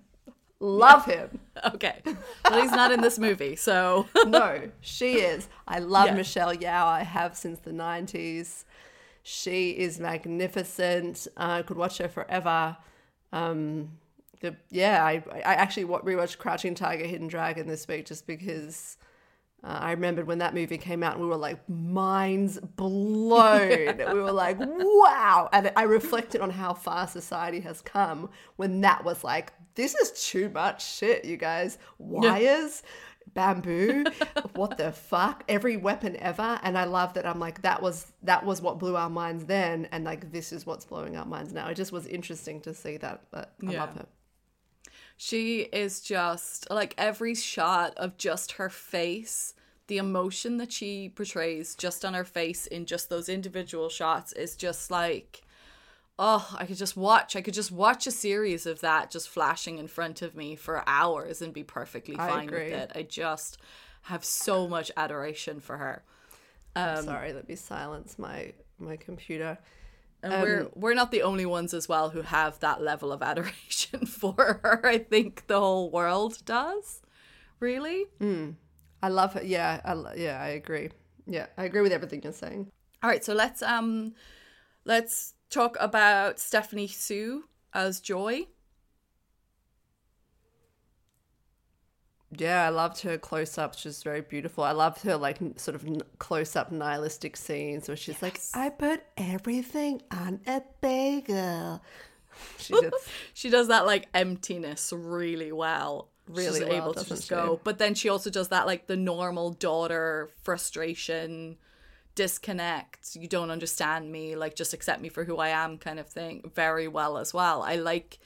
love 0.61 1.05
him. 1.05 1.39
okay, 1.75 2.01
well, 2.05 2.61
he's 2.63 2.71
not 2.73 2.93
in 2.93 3.01
this 3.01 3.19
movie, 3.19 3.57
so 3.57 4.07
no, 4.27 4.71
she 4.81 5.15
is. 5.21 5.49
I 5.67 5.79
love 5.81 6.07
Yeah. 6.07 6.15
Michelle 6.15 6.55
Yeoh. 6.55 6.87
I 6.87 7.03
have 7.03 7.37
since 7.37 7.59
the 7.61 7.73
90s. 7.73 8.65
She 9.23 9.71
is 9.71 9.99
magnificent. 9.99 11.27
I 11.37 11.63
could 11.63 11.77
watch 11.77 11.99
her 11.99 12.09
forever. 12.09 12.77
Um, 13.33 13.99
the, 14.41 14.55
yeah, 14.71 15.05
I, 15.05 15.23
I 15.35 15.55
actually 15.55 15.85
rewatched 15.87 16.39
Crouching 16.39 16.75
Tiger, 16.75 17.05
Hidden 17.07 17.27
Dragon 17.29 17.67
this 17.67 17.89
week 17.89 18.07
just 18.07 18.27
because 18.27 18.97
uh, 19.67 19.79
I 19.81 19.91
remembered 19.91 20.27
when 20.29 20.39
that 20.39 20.55
movie 20.55 20.79
came 20.79 21.03
out 21.03 21.15
and 21.15 21.23
we 21.23 21.29
were 21.29 21.37
like, 21.37 21.67
minds 21.69 22.59
blown. 22.61 23.97
we 23.99 24.21
were 24.21 24.31
like, 24.33 24.59
wow. 24.61 25.49
And 25.53 25.73
I 25.77 25.83
reflected 25.83 26.41
on 26.41 26.51
how 26.51 26.73
far 26.75 27.07
society 27.09 27.61
has 27.61 27.81
come 27.83 28.31
when 28.57 28.81
that 28.83 29.05
was 29.05 29.25
like, 29.25 29.53
this 29.75 29.95
is 29.97 30.29
too 30.31 30.49
much 30.51 30.85
shit, 30.87 31.25
you 31.25 31.37
guys. 31.37 31.79
Wires, 31.99 32.83
bamboo, 33.35 34.05
what 34.55 34.77
the 34.79 34.93
fuck? 34.93 35.43
Every 35.49 35.77
weapon 35.77 36.17
ever. 36.19 36.61
And 36.63 36.79
I 36.79 36.85
love 36.85 37.15
that 37.15 37.27
I'm 37.27 37.41
like, 37.41 37.63
that 37.63 37.83
was 37.83 38.13
that 38.23 38.47
was 38.47 38.63
what 38.63 38.79
blew 38.79 38.97
our 38.97 39.11
minds 39.11 39.45
then, 39.47 39.89
and 39.93 40.05
like 40.05 40.33
this 40.33 40.53
is 40.53 40.65
what's 40.65 40.85
blowing 40.85 41.17
our 41.17 41.27
minds 41.27 41.53
now. 41.53 41.69
It 41.69 41.75
just 41.75 41.93
was 41.93 42.07
interesting 42.07 42.61
to 42.63 42.73
see 42.73 42.97
that, 42.99 43.23
but 43.31 43.53
I 43.67 43.73
Yeah. 43.73 43.81
love 43.81 43.97
her. 43.97 44.07
she 45.19 45.61
is 45.73 46.01
just 46.01 46.71
like 46.71 46.95
every 46.97 47.35
shot 47.35 47.95
of 47.97 48.17
just 48.17 48.53
her 48.53 48.69
face 48.71 49.55
the 49.89 49.99
emotion 49.99 50.57
that 50.59 50.73
she 50.73 51.09
portrays 51.15 51.75
just 51.75 52.05
on 52.05 52.15
her 52.15 52.25
face 52.25 52.67
in 52.67 52.87
just 52.87 53.09
those 53.09 53.29
individual 53.29 53.89
shots 53.89 54.33
is 54.33 54.57
just 54.57 54.91
like 54.91 55.43
oh 56.19 56.55
i 56.59 56.65
could 56.67 56.77
just 56.79 56.97
watch 56.97 57.37
i 57.37 57.41
could 57.43 57.55
just 57.55 57.71
watch 57.71 58.07
a 58.07 58.11
series 58.11 58.67
of 58.67 58.81
that 58.81 59.11
just 59.11 59.29
flashing 59.29 59.79
in 59.79 59.87
front 59.87 60.23
of 60.23 60.35
me 60.35 60.57
for 60.57 60.83
hours 60.87 61.43
and 61.43 61.53
be 61.53 61.63
perfectly 61.63 62.15
fine 62.17 62.47
with 62.47 62.73
it. 62.73 62.93
I 62.95 63.03
just 63.03 63.59
have 64.03 64.25
so 64.25 64.67
much 64.69 64.91
adoration 64.97 65.59
for 65.61 65.77
her. 65.79 66.03
I'm 66.77 67.05
Sorry, 67.05 67.33
let 67.33 67.49
me 67.49 67.55
silence 67.57 68.19
my 68.19 68.53
my 68.79 68.97
computer. 68.97 69.59
and 70.23 70.33
Um, 70.33 70.41
we're 70.43 70.69
we're 70.75 70.95
not 70.95 71.11
the 71.11 71.23
only 71.23 71.45
ones 71.47 71.75
as 71.75 71.89
well 71.89 72.11
who 72.11 72.23
have 72.23 72.59
that 72.61 72.81
level 72.83 73.13
of 73.13 73.23
adoration 73.31 74.07
for 74.07 74.61
her 74.63 74.81
i 74.85 74.99
think 74.99 75.47
the 75.47 75.61
whole 75.61 75.91
world 75.91 76.39
does 76.45 77.03
really 77.61 78.07
I 79.07 79.09
love 79.09 79.35
her. 79.35 79.43
Yeah, 79.45 79.81
I, 79.85 80.15
yeah, 80.17 80.43
I 80.43 80.49
agree. 80.49 80.91
Yeah, 81.29 81.47
I 81.57 81.63
agree 81.63 81.81
with 81.81 81.93
everything 81.93 82.23
you're 82.25 82.33
saying. 82.33 82.73
All 83.05 83.09
right, 83.09 83.25
so 83.25 83.35
let's 83.35 83.63
um 83.63 84.15
let's 84.85 85.35
talk 85.49 85.77
about 85.79 86.41
Stephanie 86.41 86.89
Hsu 86.89 87.45
as 87.73 88.01
Joy. 88.01 88.49
Yeah, 92.37 92.67
I 92.67 92.71
loved 92.71 93.01
her 93.03 93.17
close 93.17 93.57
ups. 93.59 93.79
She's 93.79 94.03
very 94.03 94.23
beautiful. 94.23 94.65
I 94.65 94.73
loved 94.73 95.03
her 95.03 95.17
like 95.17 95.41
n- 95.41 95.57
sort 95.57 95.77
of 95.77 95.87
n- 95.87 96.03
close 96.19 96.57
up 96.57 96.73
nihilistic 96.73 97.37
scenes 97.37 97.87
where 97.87 97.97
she's 97.97 98.21
like, 98.21 98.41
"I 98.55 98.71
put 98.71 99.05
everything 99.17 100.03
on 100.11 100.41
a 100.49 100.63
bagel." 100.81 101.81
She 102.59 102.75
She 103.35 103.51
does 103.51 103.69
that 103.69 103.87
like 103.87 104.09
emptiness 104.13 104.93
really 104.93 105.53
well. 105.53 106.11
Really 106.29 106.65
well, 106.65 106.73
able 106.73 106.95
to 106.95 107.05
just 107.05 107.25
she? 107.25 107.29
go. 107.29 107.61
But 107.63 107.79
then 107.79 107.95
she 107.95 108.09
also 108.09 108.31
does 108.31 108.49
that 108.49 108.67
like 108.67 108.87
the 108.87 108.97
normal 108.97 109.53
daughter 109.53 110.31
frustration, 110.43 111.57
disconnect, 112.15 113.15
you 113.17 113.29
don't 113.29 113.51
understand 113.51 114.11
me, 114.11 114.37
like 114.37 114.57
just 114.57 114.73
accept 114.73 115.01
me 115.01 115.09
for 115.09 115.25
who 115.25 115.39
I 115.39 115.49
am 115.51 115.79
kind 115.79 115.99
of 116.01 116.09
thing 116.09 116.51
very 116.55 116.89
well 116.89 117.19
as 117.19 117.33
well. 117.35 117.63
I 117.63 117.77
like 117.77 118.19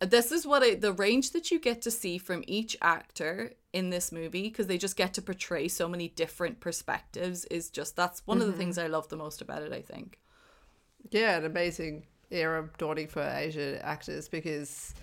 this 0.00 0.32
is 0.32 0.46
what 0.46 0.62
I, 0.62 0.74
the 0.74 0.92
range 0.92 1.30
that 1.30 1.50
you 1.50 1.58
get 1.60 1.82
to 1.82 1.90
see 1.90 2.18
from 2.18 2.44
each 2.46 2.76
actor 2.82 3.52
in 3.72 3.90
this 3.90 4.12
movie 4.12 4.44
because 4.44 4.66
they 4.66 4.78
just 4.78 4.96
get 4.96 5.14
to 5.14 5.22
portray 5.22 5.68
so 5.68 5.88
many 5.88 6.08
different 6.08 6.60
perspectives 6.60 7.44
is 7.46 7.70
just 7.70 7.96
that's 7.96 8.26
one 8.26 8.38
Mm-hmm. 8.38 8.42
of 8.42 8.46
the 8.48 8.52
things 8.52 8.78
I 8.78 8.88
love 8.88 9.08
the 9.08 9.16
most 9.16 9.40
about 9.40 9.62
it 9.62 9.72
I 9.72 9.80
think 9.80 10.18
yeah, 11.10 11.36
an 11.38 11.44
amazing 11.44 12.06
era 12.30 12.68
dawning 12.78 13.08
for 13.08 13.22
Asian 13.22 13.76
actors 13.82 14.28
because 14.28 14.94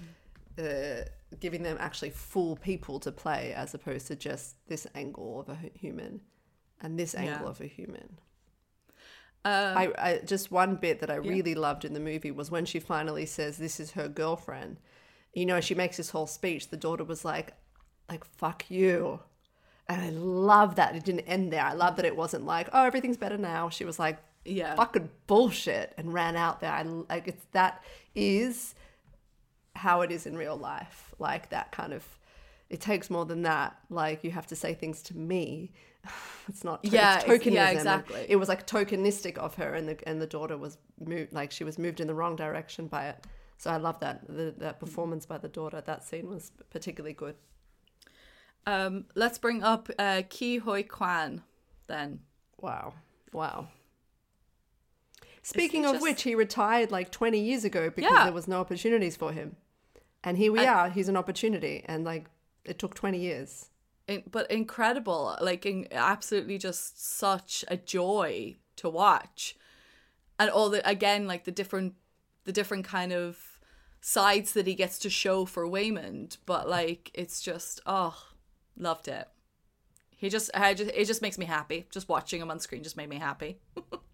uh, 0.57 1.01
giving 1.39 1.63
them 1.63 1.77
actually 1.79 2.09
full 2.09 2.55
people 2.55 2.99
to 3.01 3.11
play 3.11 3.53
as 3.53 3.73
opposed 3.73 4.07
to 4.07 4.15
just 4.15 4.55
this 4.67 4.87
angle 4.95 5.41
of 5.41 5.49
a 5.49 5.57
human 5.73 6.21
and 6.81 6.97
this 6.99 7.13
angle 7.15 7.43
Yeah. 7.45 7.49
of 7.49 7.61
a 7.61 7.65
human. 7.67 8.17
uh, 9.45 9.73
I, 9.75 9.91
I 9.97 10.17
just 10.25 10.51
one 10.51 10.75
bit 10.75 10.99
that 10.99 11.09
I 11.09 11.15
really 11.15 11.55
loved 11.55 11.85
in 11.85 11.93
the 11.93 11.99
movie 11.99 12.31
was 12.31 12.51
when 12.51 12.65
she 12.65 12.79
finally 12.79 13.25
says 13.25 13.57
this 13.57 13.79
is 13.79 13.91
her 13.91 14.07
girlfriend. 14.07 14.77
You 15.33 15.45
know, 15.45 15.61
she 15.61 15.75
makes 15.75 15.97
this 15.97 16.09
whole 16.09 16.27
speech. 16.27 16.69
The 16.69 16.77
daughter 16.77 17.03
was 17.03 17.23
like, 17.23 17.53
like 18.09 18.25
fuck 18.25 18.65
you, 18.69 19.19
and 19.87 20.01
I 20.01 20.09
love 20.09 20.75
that 20.75 20.95
it 20.95 21.05
didn't 21.05 21.21
end 21.21 21.53
there. 21.53 21.63
I 21.63 21.73
love 21.73 21.95
that 21.97 22.05
it 22.05 22.15
wasn't 22.17 22.45
like 22.45 22.69
oh 22.73 22.83
everything's 22.85 23.17
better 23.17 23.37
now. 23.37 23.69
She 23.69 23.85
was 23.85 23.99
like 23.99 24.17
Yeah. 24.45 24.75
fucking 24.75 25.09
bullshit 25.27 25.93
and 25.97 26.13
ran 26.13 26.35
out 26.35 26.59
there. 26.59 26.71
I 26.71 26.81
like 26.83 27.27
it's 27.27 27.45
that 27.51 27.81
is 28.15 28.73
how 29.85 30.01
it 30.01 30.11
is 30.11 30.25
in 30.25 30.37
real 30.37 30.57
life. 30.57 31.13
Like 31.19 31.49
that 31.49 31.71
kind 31.71 31.93
of. 31.93 32.03
It 32.69 32.81
takes 32.81 33.09
more 33.09 33.25
than 33.25 33.41
that. 33.43 33.75
Like 33.89 34.23
you 34.23 34.31
have 34.31 34.47
to 34.47 34.55
say 34.55 34.73
things 34.73 35.01
to 35.03 35.17
me. 35.17 35.71
It's 36.47 36.63
not. 36.63 36.81
To- 36.83 36.89
Yeah, 36.89 37.17
it's 37.19 37.25
tokenism. 37.25 37.53
yeah, 37.53 37.69
and 37.69 37.77
exactly. 37.77 38.25
It 38.27 38.37
was 38.37 38.49
like 38.49 38.65
tokenistic 38.65 39.37
of 39.37 39.53
her, 39.55 39.73
and 39.77 39.87
the 39.89 39.95
and 40.09 40.19
the 40.19 40.25
daughter 40.37 40.57
was 40.57 40.77
moved. 40.99 41.31
Like 41.33 41.51
she 41.51 41.63
was 41.63 41.77
moved 41.77 41.99
in 41.99 42.07
the 42.07 42.13
wrong 42.15 42.35
direction 42.35 42.87
by 42.87 43.03
it. 43.09 43.17
So 43.57 43.69
I 43.69 43.77
love 43.77 43.99
that 43.99 44.25
the, 44.27 44.53
that 44.57 44.79
performance 44.79 45.25
by 45.27 45.37
the 45.37 45.47
daughter. 45.49 45.79
That 45.81 46.03
scene 46.03 46.27
was 46.29 46.51
particularly 46.71 47.13
good. 47.13 47.35
um 48.65 49.05
let's 49.15 49.37
bring 49.45 49.63
up 49.63 49.89
uh 49.99 50.21
Ke 50.35 50.59
Huy 50.65 50.81
Quan 50.95 51.41
then 51.87 52.19
Wow. 52.61 52.93
Wow. 53.31 53.67
Speaking 55.41 55.85
of 55.85 55.93
just- 55.93 56.03
which, 56.03 56.21
he 56.23 56.35
retired 56.35 56.91
like 56.91 57.11
20 57.11 57.39
years 57.39 57.63
ago 57.65 57.89
because 57.89 58.11
Yeah. 58.11 58.23
there 58.25 58.33
was 58.33 58.47
no 58.47 58.59
opportunities 58.59 59.15
for 59.15 59.31
him. 59.31 59.55
And 60.23 60.37
here 60.37 60.51
we 60.51 60.65
are. 60.65 60.89
He's 60.89 61.09
an 61.09 61.15
opportunity, 61.17 61.83
and 61.85 62.03
like 62.03 62.25
it 62.65 62.77
took 62.77 62.93
twenty 62.93 63.19
years. 63.19 63.69
in, 64.07 64.23
but 64.29 64.51
incredible 64.51 65.37
like 65.41 65.65
in, 65.65 65.87
absolutely 65.91 66.57
just 66.57 67.03
such 67.17 67.63
a 67.67 67.77
joy 67.77 68.57
to 68.75 68.89
watch 68.89 69.55
and 70.39 70.49
all 70.49 70.69
the 70.69 70.87
again 70.89 71.27
like 71.27 71.43
the 71.43 71.51
different 71.51 71.93
the 72.45 72.51
different 72.51 72.85
kind 72.85 73.11
of 73.13 73.59
sides 74.01 74.53
that 74.53 74.65
he 74.65 74.73
gets 74.73 74.97
to 74.97 75.09
show 75.09 75.45
for 75.45 75.65
Waymond 75.67 76.37
but 76.45 76.67
like 76.67 77.11
it's 77.13 77.41
just 77.41 77.81
oh 77.85 78.17
loved 78.77 79.07
it 79.07 79.27
he 80.15 80.29
just 80.29 80.49
I 80.53 80.73
just 80.73 80.91
it 80.93 81.05
just 81.05 81.21
makes 81.21 81.37
me 81.37 81.45
happy 81.45 81.85
just 81.91 82.09
watching 82.09 82.41
him 82.41 82.49
on 82.49 82.59
screen 82.59 82.81
just 82.81 82.97
made 82.97 83.09
me 83.09 83.17
happy 83.17 83.59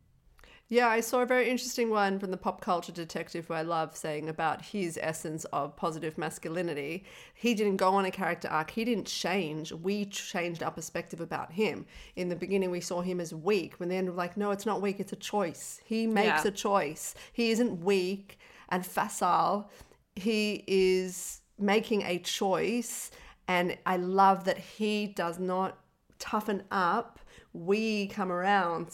Yeah, 0.67 0.87
I 0.87 0.99
saw 1.01 1.21
a 1.21 1.27
very 1.27 1.47
interesting 1.47 1.91
one 1.91 2.17
from 2.17 2.31
the 2.31 2.37
pop 2.37 2.59
culture 2.59 2.91
detective 2.91 3.45
who 3.45 3.53
I 3.53 3.61
love 3.61 3.95
saying 3.95 4.27
about 4.29 4.63
his 4.63 4.97
essence 4.99 5.45
of 5.45 5.75
positive 5.75 6.17
masculinity. 6.17 7.03
He 7.35 7.53
didn't 7.53 7.77
go 7.77 7.89
on 7.93 8.05
a 8.05 8.09
character 8.11 8.47
arc, 8.47 8.71
he 8.71 8.83
didn't 8.83 9.05
change. 9.05 9.71
We 9.71 10.05
changed 10.05 10.63
our 10.63 10.71
perspective 10.71 11.21
about 11.21 11.51
him. 11.51 11.85
In 12.15 12.29
the 12.29 12.35
beginning, 12.35 12.71
we 12.71 12.81
saw 12.81 13.01
him 13.01 13.19
as 13.19 13.31
weak, 13.31 13.77
but 13.77 13.89
then 13.89 14.07
we're 14.07 14.13
like, 14.13 14.37
no, 14.37 14.49
it's 14.49 14.65
not 14.65 14.81
weak, 14.81 14.99
it's 14.99 15.13
a 15.13 15.17
choice. 15.17 15.81
He 15.85 16.07
makes 16.07 16.43
Yeah. 16.43 16.49
a 16.49 16.51
choice. 16.51 17.13
He 17.31 17.51
isn't 17.51 17.83
weak 17.83 18.39
and 18.69 18.83
facile, 18.83 19.69
he 20.15 20.63
is 20.65 21.41
making 21.59 22.01
a 22.01 22.17
choice. 22.17 23.11
And 23.47 23.77
I 23.85 23.97
love 23.97 24.45
that 24.45 24.57
he 24.57 25.05
does 25.05 25.37
not 25.37 25.77
toughen 26.17 26.63
up, 26.71 27.19
we 27.53 28.07
come 28.07 28.31
around 28.31 28.89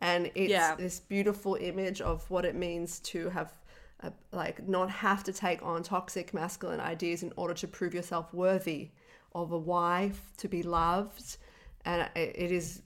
and 0.00 0.30
it's 0.34 0.50
Yeah. 0.50 0.74
this 0.76 1.00
beautiful 1.00 1.56
image 1.56 2.00
of 2.00 2.28
what 2.30 2.44
it 2.44 2.54
means 2.54 3.00
to 3.00 3.30
have 3.30 3.52
uh, 4.00 4.10
like 4.30 4.66
not 4.68 4.88
have 4.90 5.24
to 5.24 5.32
take 5.32 5.60
on 5.62 5.82
toxic 5.82 6.32
masculine 6.32 6.78
ideas 6.78 7.22
in 7.24 7.32
order 7.36 7.54
to 7.54 7.66
prove 7.66 7.92
yourself 7.94 8.32
worthy 8.32 8.90
of 9.34 9.50
a 9.50 9.58
wife 9.58 10.32
to 10.36 10.48
be 10.48 10.62
loved 10.62 11.36
and 11.84 12.08
it, 12.14 12.32
it 12.36 12.52
is 12.52 12.82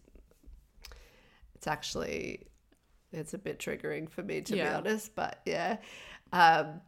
it's 1.54 1.66
actually 1.66 2.46
it's 3.12 3.34
a 3.34 3.38
bit 3.38 3.58
triggering 3.58 4.08
for 4.08 4.22
me 4.22 4.40
to 4.40 4.54
be 4.54 4.62
honest 4.62 5.14
but 5.14 5.40
yeah 5.44 5.76
um 6.32 6.80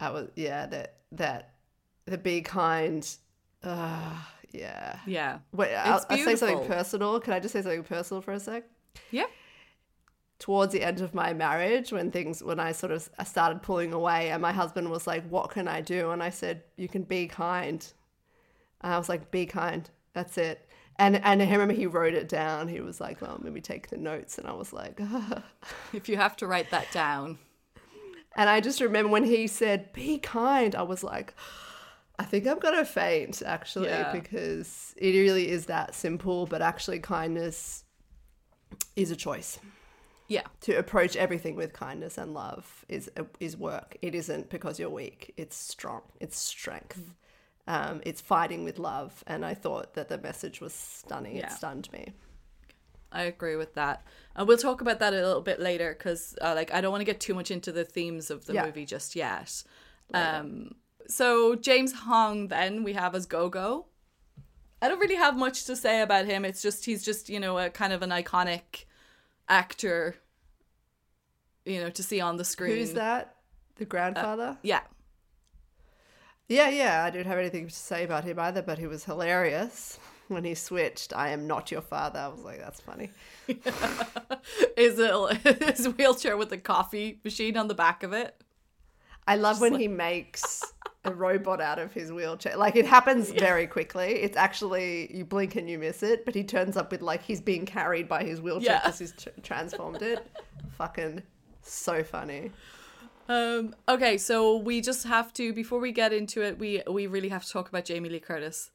i 0.00 0.10
was 0.10 0.28
yeah 0.36 0.64
that 0.66 0.96
that 1.12 1.52
the 2.06 2.16
be 2.16 2.40
kind 2.40 3.16
uh 3.62 4.16
yeah 4.52 4.98
yeah 5.06 5.38
Wait, 5.52 5.74
I'll, 5.74 6.04
I'll 6.10 6.18
say 6.18 6.34
something 6.36 6.66
personal. 6.66 7.20
Can 7.20 7.32
I 7.32 7.40
just 7.40 7.52
say 7.52 7.62
something 7.62 7.84
personal 7.84 8.20
for 8.20 8.32
a 8.32 8.40
sec? 8.40 8.64
Yeah 9.10 9.26
Towards 10.40 10.72
the 10.72 10.82
end 10.82 11.00
of 11.00 11.14
my 11.14 11.32
marriage, 11.32 11.90
when 11.92 12.10
things, 12.10 12.42
when 12.42 12.60
I 12.60 12.72
sort 12.72 12.92
of 12.92 13.08
started 13.24 13.62
pulling 13.62 13.94
away, 13.94 14.30
and 14.30 14.42
my 14.42 14.52
husband 14.52 14.90
was 14.90 15.06
like, 15.06 15.26
"What 15.30 15.50
can 15.50 15.68
I 15.68 15.80
do?" 15.80 16.10
and 16.10 16.22
I 16.22 16.28
said, 16.30 16.64
"You 16.76 16.86
can 16.88 17.04
be 17.04 17.28
kind." 17.28 17.86
And 18.82 18.92
I 18.92 18.98
was 18.98 19.08
like, 19.08 19.30
"Be 19.30 19.46
kind. 19.46 19.88
That's 20.12 20.36
it." 20.36 20.68
And 20.98 21.16
and 21.24 21.40
I 21.40 21.50
remember 21.50 21.72
he 21.72 21.86
wrote 21.86 22.14
it 22.14 22.28
down. 22.28 22.68
He 22.68 22.80
was 22.80 23.00
like, 23.00 23.22
"Well, 23.22 23.40
maybe 23.42 23.60
take 23.62 23.88
the 23.88 23.96
notes," 23.96 24.36
and 24.36 24.46
I 24.46 24.52
was 24.52 24.72
like, 24.72 25.00
if 25.94 26.08
you 26.10 26.16
have 26.16 26.36
to 26.38 26.46
write 26.46 26.70
that 26.72 26.90
down 26.92 27.38
and 28.36 28.50
I 28.50 28.60
just 28.60 28.80
remember 28.80 29.10
when 29.10 29.24
he 29.24 29.46
said, 29.46 29.92
"Be 29.92 30.18
kind," 30.18 30.74
I 30.74 30.82
was 30.82 31.02
like. 31.04 31.34
I 32.16 32.22
think 32.24 32.46
I'm 32.46 32.60
gonna 32.60 32.84
faint 32.84 33.42
actually 33.44 33.88
Yeah. 33.88 34.12
because 34.12 34.94
it 34.96 35.10
really 35.18 35.48
is 35.48 35.66
that 35.66 35.96
simple, 35.96 36.46
but 36.46 36.62
actually 36.62 37.00
kindness 37.00 37.83
is 38.96 39.10
a 39.10 39.16
choice. 39.16 39.58
yeah 40.28 40.42
to 40.62 40.72
approach 40.74 41.16
everything 41.16 41.54
with 41.54 41.72
kindness 41.72 42.16
and 42.18 42.32
love 42.34 42.84
is 42.88 43.10
is 43.40 43.56
work. 43.56 43.96
It 44.02 44.14
isn't 44.14 44.48
because 44.50 44.78
you're 44.78 44.90
weak. 44.90 45.34
It's 45.36 45.56
strong. 45.56 46.02
It's 46.20 46.38
strength. 46.38 47.00
Um, 47.66 48.00
it's 48.04 48.20
fighting 48.20 48.62
with 48.64 48.78
love. 48.78 49.24
And 49.26 49.44
I 49.44 49.54
thought 49.54 49.94
that 49.94 50.08
the 50.08 50.18
message 50.18 50.60
was 50.60 50.72
stunning. 50.74 51.36
Yeah. 51.36 51.46
It 51.46 51.52
stunned 51.52 51.90
me. 51.92 52.12
I 53.10 53.22
agree 53.22 53.56
with 53.56 53.74
that. 53.74 54.02
And 54.36 54.46
we'll 54.48 54.58
talk 54.58 54.80
about 54.80 54.98
that 54.98 55.12
a 55.14 55.16
little 55.16 55.40
bit 55.40 55.60
later 55.60 55.94
because, 55.96 56.36
uh, 56.42 56.52
like, 56.54 56.74
I 56.74 56.80
don't 56.80 56.90
want 56.90 57.00
to 57.00 57.06
get 57.06 57.20
too 57.20 57.32
much 57.34 57.50
into 57.50 57.70
the 57.72 57.84
themes 57.84 58.30
of 58.30 58.44
the 58.46 58.54
Yeah. 58.54 58.66
movie 58.66 58.84
just 58.84 59.14
yet. 59.16 59.62
Um, 60.12 60.74
so 61.06 61.54
James 61.54 61.92
Hong, 61.92 62.48
then 62.48 62.82
we 62.82 62.92
have 62.94 63.14
as 63.14 63.24
Gong 63.26 63.50
Gong. 63.50 63.84
I 64.84 64.88
don't 64.88 64.98
really 64.98 65.14
have 65.14 65.38
much 65.38 65.64
to 65.64 65.76
say 65.76 66.02
about 66.02 66.26
him. 66.26 66.44
It's 66.44 66.60
just 66.60 66.84
he's 66.84 67.02
just 67.02 67.30
you 67.30 67.40
know 67.40 67.56
a 67.56 67.70
kind 67.70 67.94
of 67.94 68.02
an 68.02 68.10
iconic 68.10 68.84
actor, 69.48 70.16
you 71.64 71.80
know, 71.80 71.88
to 71.88 72.02
see 72.02 72.20
on 72.20 72.36
the 72.36 72.44
screen. 72.44 72.76
Who's 72.76 72.92
that? 72.92 73.36
The 73.76 73.86
grandfather? 73.86 74.42
Uh, 74.42 74.56
yeah, 74.62 74.82
yeah, 76.48 76.68
yeah. 76.68 77.02
I 77.02 77.08
don't 77.08 77.24
have 77.24 77.38
anything 77.38 77.66
to 77.66 77.74
say 77.74 78.04
about 78.04 78.24
him 78.24 78.38
either, 78.38 78.60
but 78.60 78.78
he 78.78 78.86
was 78.86 79.04
hilarious 79.04 79.98
when 80.28 80.44
he 80.44 80.54
switched. 80.54 81.16
I 81.16 81.30
am 81.30 81.46
not 81.46 81.70
your 81.70 81.80
father. 81.80 82.18
I 82.18 82.28
was 82.28 82.40
like, 82.40 82.60
that's 82.60 82.82
funny. 82.82 83.08
is 84.76 84.98
it 84.98 85.62
his 85.76 85.88
wheelchair 85.94 86.36
with 86.36 86.50
the 86.50 86.58
coffee 86.58 87.20
machine 87.24 87.56
on 87.56 87.68
the 87.68 87.74
back 87.74 88.02
of 88.02 88.12
it? 88.12 88.38
I 89.26 89.36
love 89.36 89.62
when 89.62 89.80
he 89.80 89.88
makes 89.88 90.62
a 91.04 91.12
robot 91.12 91.60
out 91.60 91.78
of 91.78 91.92
his 91.92 92.10
wheelchair. 92.12 92.56
Like 92.56 92.76
it 92.76 92.86
happens 92.86 93.30
very 93.30 93.66
quickly. 93.66 94.14
It's 94.22 94.36
actually 94.36 95.14
you 95.14 95.24
blink 95.24 95.56
and 95.56 95.68
you 95.68 95.78
miss 95.78 96.02
it, 96.02 96.24
but 96.24 96.34
he 96.34 96.44
turns 96.44 96.76
up 96.76 96.90
with 96.90 97.02
like 97.02 97.22
he's 97.22 97.40
being 97.40 97.66
carried 97.66 98.08
by 98.08 98.24
his 98.24 98.40
wheelchair 98.40 98.72
Yeah. 98.72 98.80
because 98.80 98.98
he's 98.98 99.12
tr- 99.12 99.28
transformed 99.42 100.02
it. 100.02 100.26
Fucking 100.78 101.22
so 101.62 102.02
funny. 102.02 102.52
Um, 103.28 103.74
okay, 103.88 104.18
so 104.18 104.56
we 104.58 104.80
just 104.80 105.06
have 105.06 105.32
to 105.34 105.52
before 105.52 105.78
we 105.80 105.92
get 105.92 106.12
into 106.12 106.42
it, 106.42 106.58
we 106.58 106.82
we 106.90 107.06
really 107.06 107.28
have 107.30 107.44
to 107.44 107.50
talk 107.50 107.68
about 107.68 107.84
Jamie 107.84 108.08
Lee 108.08 108.20
Curtis. 108.20 108.70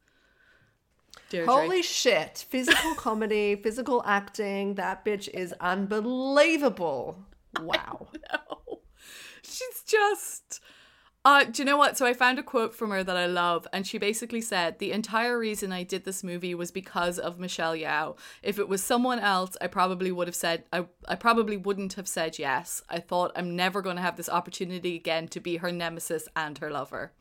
Deirdre. 1.29 1.51
Holy 1.53 1.81
shit! 1.83 2.45
Physical 2.49 2.95
comedy, 2.95 3.55
physical 3.63 4.01
acting. 4.05 4.75
That 4.75 5.03
bitch 5.05 5.27
is 5.29 5.53
unbelievable. 5.59 7.25
Wow. 7.59 8.07
She's 9.43 9.83
just 9.85 10.61
uh 11.25 11.43
do 11.43 11.61
you 11.61 11.65
know 11.65 11.77
what? 11.77 11.97
So 11.97 12.05
I 12.05 12.13
found 12.13 12.39
a 12.39 12.43
quote 12.43 12.73
from 12.73 12.91
her 12.91 13.03
that 13.03 13.17
I 13.17 13.25
love 13.25 13.67
and 13.73 13.85
she 13.85 13.97
basically 13.97 14.41
said 14.41 14.79
the 14.79 14.91
entire 14.91 15.37
reason 15.37 15.71
I 15.71 15.83
did 15.83 16.05
this 16.05 16.23
movie 16.23 16.55
was 16.55 16.71
because 16.71 17.19
of 17.19 17.39
Michelle 17.39 17.75
Yeoh. 17.75 18.17
If 18.41 18.57
it 18.57 18.69
was 18.69 18.83
someone 18.83 19.19
else, 19.19 19.57
I 19.61 19.67
probably 19.67 20.11
would 20.11 20.27
have 20.27 20.35
said 20.35 20.63
I 20.71 20.85
I 21.07 21.15
probably 21.15 21.57
wouldn't 21.57 21.93
have 21.93 22.07
said 22.07 22.39
yes. 22.39 22.81
I 22.89 22.99
thought 22.99 23.31
I'm 23.35 23.55
never 23.55 23.81
going 23.81 23.97
to 23.97 24.01
have 24.01 24.15
this 24.17 24.29
opportunity 24.29 24.95
again 24.95 25.27
to 25.29 25.39
be 25.39 25.57
her 25.57 25.71
nemesis 25.71 26.27
and 26.35 26.57
her 26.59 26.71
lover. 26.71 27.11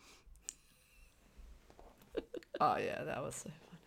Oh 2.61 2.77
yeah, 2.77 3.05
that 3.05 3.23
was 3.23 3.37
so 3.37 3.51
funny. 3.51 3.79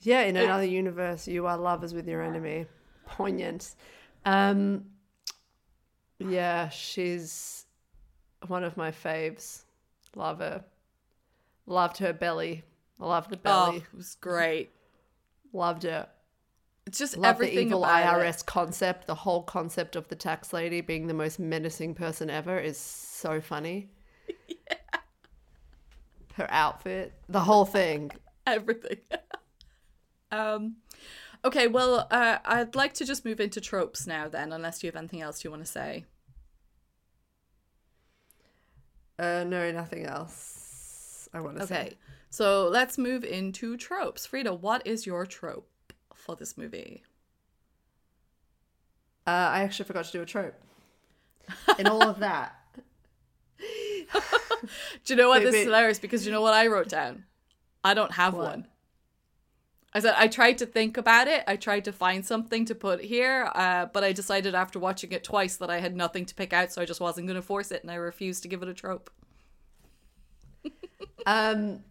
Yeah, 0.00 0.20
in 0.22 0.36
another 0.36 0.64
universe, 0.64 1.26
you 1.26 1.46
are 1.46 1.56
lovers 1.58 1.92
with 1.92 2.06
your 2.06 2.22
enemy. 2.22 2.66
Poignant. 3.06 3.74
Um, 4.24 4.84
yeah, 6.20 6.68
she's 6.68 7.66
one 8.46 8.64
of 8.64 8.76
my 8.76 8.90
faves. 8.90 9.62
Love 10.14 10.38
her. 10.38 10.64
Loved 11.66 11.98
her 11.98 12.12
belly. 12.12 12.64
Love 12.98 13.28
the 13.28 13.36
belly. 13.36 13.56
Oh, 13.56 13.66
belly. 13.72 13.84
it 13.92 13.96
was 13.96 14.14
great. 14.16 14.70
Loved 15.52 15.82
her. 15.84 16.08
It's 16.86 16.98
just 16.98 17.16
Love 17.16 17.38
the 17.38 17.44
everything 17.44 17.66
evil 17.68 17.84
about 17.84 18.20
IRS 18.20 18.40
it. 18.40 18.46
concept. 18.46 19.06
The 19.06 19.14
whole 19.14 19.42
concept 19.42 19.94
of 19.94 20.08
the 20.08 20.16
tax 20.16 20.52
lady 20.52 20.80
being 20.80 21.06
the 21.06 21.14
most 21.14 21.38
menacing 21.38 21.94
person 21.94 22.30
ever 22.30 22.58
is 22.58 22.78
so 22.78 23.40
funny. 23.40 23.90
Yeah. 24.48 24.76
Her 26.34 26.46
outfit, 26.50 27.12
the 27.28 27.40
whole 27.40 27.64
thing. 27.64 28.12
everything. 28.46 28.98
um, 30.32 30.76
okay, 31.44 31.66
well, 31.66 32.06
uh, 32.10 32.38
I'd 32.44 32.74
like 32.74 32.94
to 32.94 33.04
just 33.04 33.24
move 33.24 33.40
into 33.40 33.60
tropes 33.60 34.06
now, 34.06 34.28
then, 34.28 34.52
unless 34.52 34.82
you 34.82 34.88
have 34.88 34.96
anything 34.96 35.20
else 35.20 35.42
you 35.44 35.50
want 35.50 35.64
to 35.64 35.70
say. 35.70 36.04
Uh, 39.18 39.44
no, 39.44 39.70
nothing 39.72 40.06
else. 40.06 41.28
I 41.34 41.40
want 41.40 41.58
to 41.58 41.66
say. 41.66 41.74
Okay, 41.80 41.96
so 42.30 42.68
let's 42.68 42.96
move 42.96 43.24
into 43.24 43.76
tropes. 43.76 44.26
Frida, 44.26 44.54
what 44.54 44.86
is 44.86 45.06
your 45.06 45.26
trope 45.26 45.68
for 46.14 46.36
this 46.36 46.56
movie? 46.56 47.02
Uh, 49.26 49.30
I 49.30 49.62
actually 49.62 49.84
forgot 49.86 50.04
to 50.06 50.12
do 50.12 50.22
a 50.22 50.26
trope. 50.26 50.54
In 51.78 51.86
all 51.86 52.02
of 52.08 52.18
that, 52.20 52.54
Do 55.04 55.14
you 55.14 55.16
know 55.16 55.28
what? 55.28 55.40
Wait, 55.40 55.44
this 55.46 55.54
is 55.56 55.64
hilarious 55.64 55.98
because 55.98 56.26
you 56.26 56.32
know 56.32 56.40
what 56.42 56.54
I 56.54 56.66
wrote 56.66 56.88
down? 56.88 57.24
I 57.84 57.94
don't 57.94 58.12
have 58.12 58.34
What? 58.34 58.44
one. 58.44 58.66
I 59.94 60.00
said 60.00 60.14
I 60.18 60.28
tried 60.28 60.58
to 60.58 60.66
think 60.66 60.96
about 60.96 61.28
it. 61.28 61.44
I 61.46 61.56
tried 61.56 61.84
to 61.86 61.92
find 61.92 62.24
something 62.24 62.64
to 62.66 62.74
put 62.74 63.02
here, 63.02 63.50
uh, 63.54 63.86
but 63.86 64.04
I 64.04 64.12
decided 64.12 64.54
after 64.54 64.78
watching 64.78 65.12
it 65.12 65.24
twice 65.24 65.56
that 65.56 65.70
I 65.70 65.80
had 65.80 65.96
nothing 65.96 66.26
to 66.26 66.34
pick 66.34 66.52
out, 66.52 66.72
so 66.72 66.82
I 66.82 66.84
just 66.84 67.00
wasn't 67.00 67.26
going 67.26 67.36
to 67.36 67.42
force 67.42 67.70
it, 67.70 67.82
and 67.82 67.90
I 67.90 67.94
refused 67.94 68.42
to 68.42 68.48
give 68.48 68.62
it 68.62 68.68
a 68.68 68.74
trope. 68.74 69.10
um, 71.26 71.84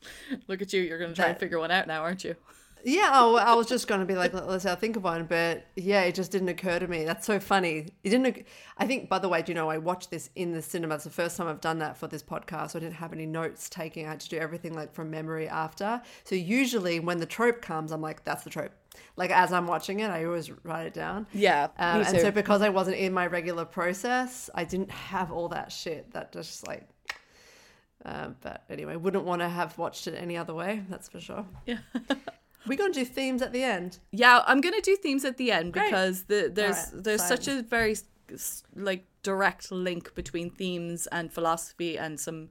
Look 0.48 0.62
at 0.62 0.72
you, 0.72 0.82
you're 0.82 0.98
going 0.98 1.10
to 1.10 1.16
try 1.16 1.28
and 1.28 1.38
figure 1.38 1.58
one 1.58 1.70
out 1.70 1.86
now, 1.86 2.02
aren't 2.02 2.24
you? 2.24 2.36
Yeah, 2.84 3.10
oh, 3.12 3.36
I 3.36 3.54
was 3.54 3.66
just 3.66 3.86
going 3.88 4.00
to 4.00 4.06
be 4.06 4.14
like, 4.14 4.32
let's 4.32 4.64
have 4.64 4.78
think 4.80 4.96
of 4.96 5.04
one, 5.04 5.24
but 5.24 5.66
yeah, 5.76 6.02
it 6.02 6.14
just 6.14 6.32
didn't 6.32 6.48
occur 6.48 6.78
to 6.78 6.86
me. 6.86 7.04
That's 7.04 7.26
so 7.26 7.38
funny. 7.40 7.88
It 8.02 8.10
didn't. 8.10 8.46
I 8.78 8.86
think, 8.86 9.08
by 9.08 9.18
the 9.18 9.28
way, 9.28 9.42
do 9.42 9.52
you 9.52 9.54
know 9.54 9.68
I 9.70 9.78
watched 9.78 10.10
this 10.10 10.30
in 10.36 10.52
the 10.52 10.62
cinema? 10.62 10.96
It's 10.96 11.04
the 11.04 11.10
first 11.10 11.36
time 11.36 11.48
I've 11.48 11.60
done 11.60 11.78
that 11.80 11.96
for 11.96 12.06
this 12.06 12.22
podcast. 12.22 12.70
So 12.70 12.78
I 12.78 12.82
didn't 12.82 12.94
have 12.96 13.12
any 13.12 13.26
notes 13.26 13.68
taking. 13.68 14.06
I 14.06 14.10
had 14.10 14.20
to 14.20 14.28
do 14.28 14.38
everything 14.38 14.74
like 14.74 14.92
from 14.92 15.10
memory 15.10 15.48
after. 15.48 16.00
So 16.24 16.34
usually 16.34 17.00
when 17.00 17.18
the 17.18 17.26
trope 17.26 17.60
comes, 17.60 17.92
I'm 17.92 18.00
like, 18.00 18.24
that's 18.24 18.44
the 18.44 18.50
trope. 18.50 18.72
Like 19.16 19.30
as 19.30 19.52
I'm 19.52 19.66
watching 19.66 20.00
it, 20.00 20.10
I 20.10 20.24
always 20.24 20.50
write 20.64 20.86
it 20.86 20.94
down. 20.94 21.26
Yeah, 21.32 21.64
Um, 21.78 22.02
and 22.02 22.18
so 22.18 22.30
because 22.30 22.62
I 22.62 22.70
wasn't 22.70 22.96
in 22.96 23.12
my 23.12 23.26
regular 23.26 23.64
process, 23.64 24.50
I 24.54 24.64
didn't 24.64 24.90
have 24.90 25.30
all 25.30 25.48
that 25.48 25.70
shit. 25.72 26.12
That 26.12 26.32
just 26.32 26.66
like. 26.66 26.88
Um, 28.04 28.36
but 28.40 28.64
anyway, 28.70 28.96
wouldn't 28.96 29.24
want 29.24 29.42
to 29.42 29.48
have 29.48 29.76
watched 29.76 30.06
it 30.06 30.14
any 30.14 30.36
other 30.38 30.54
way. 30.54 30.82
That's 30.88 31.08
for 31.08 31.20
sure. 31.20 31.44
Yeah. 31.66 31.78
We're 32.66 32.78
going 32.78 32.92
to 32.92 33.00
do 33.00 33.04
themes 33.04 33.42
at 33.42 33.52
the 33.52 33.62
end. 33.62 33.98
Yeah, 34.12 34.42
I'm 34.46 34.60
gonna 34.60 34.80
do 34.82 34.96
themes 34.96 35.24
at 35.24 35.36
the 35.38 35.50
end 35.50 35.72
Great. 35.72 35.86
because 35.86 36.24
the, 36.24 36.50
there's 36.52 36.76
Alright, 36.76 37.04
there's 37.04 37.24
such 37.24 37.48
a 37.48 37.62
very 37.62 37.96
like 38.76 39.04
direct 39.22 39.72
link 39.72 40.14
between 40.14 40.50
themes 40.50 41.06
and 41.08 41.32
philosophy 41.32 41.98
and 41.98 42.18
some 42.18 42.50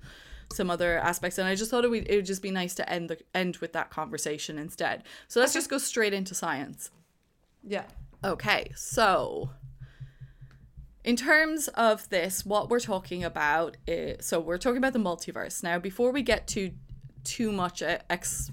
some 0.52 0.72
other 0.72 0.98
aspects, 0.98 1.38
and 1.38 1.48
I 1.48 1.54
just 1.54 1.70
thought 1.70 1.84
it 1.84 1.90
would 1.90 2.08
it 2.10 2.16
would 2.16 2.26
just 2.26 2.42
be 2.42 2.52
nice 2.52 2.74
to 2.76 2.90
end 2.90 3.10
the 3.10 3.20
end 3.36 3.58
with 3.58 3.74
that 3.74 3.92
conversation 3.92 4.58
instead. 4.58 5.04
So 5.28 5.40
let's 5.40 5.54
just 5.54 5.70
go 5.70 5.78
straight 5.78 6.14
into 6.14 6.34
science. 6.34 6.90
Yeah. 7.64 7.84
Okay, 8.24 8.72
so 8.76 9.52
in 11.04 11.16
terms 11.16 11.68
of 11.70 12.10
this, 12.10 12.46
what 12.46 12.70
we're 12.70 12.80
talking 12.80 13.24
about 13.24 13.78
is 13.88 14.26
so 14.26 14.40
we're 14.40 14.58
talking 14.58 14.78
about 14.78 14.94
the 14.94 15.00
multiverse. 15.00 15.64
Now, 15.64 15.80
before 15.80 16.12
we 16.12 16.24
get 16.24 16.48
to 16.48 16.72
too 17.24 17.52
much 17.52 17.82
uh, 17.82 18.00
ex 18.10 18.52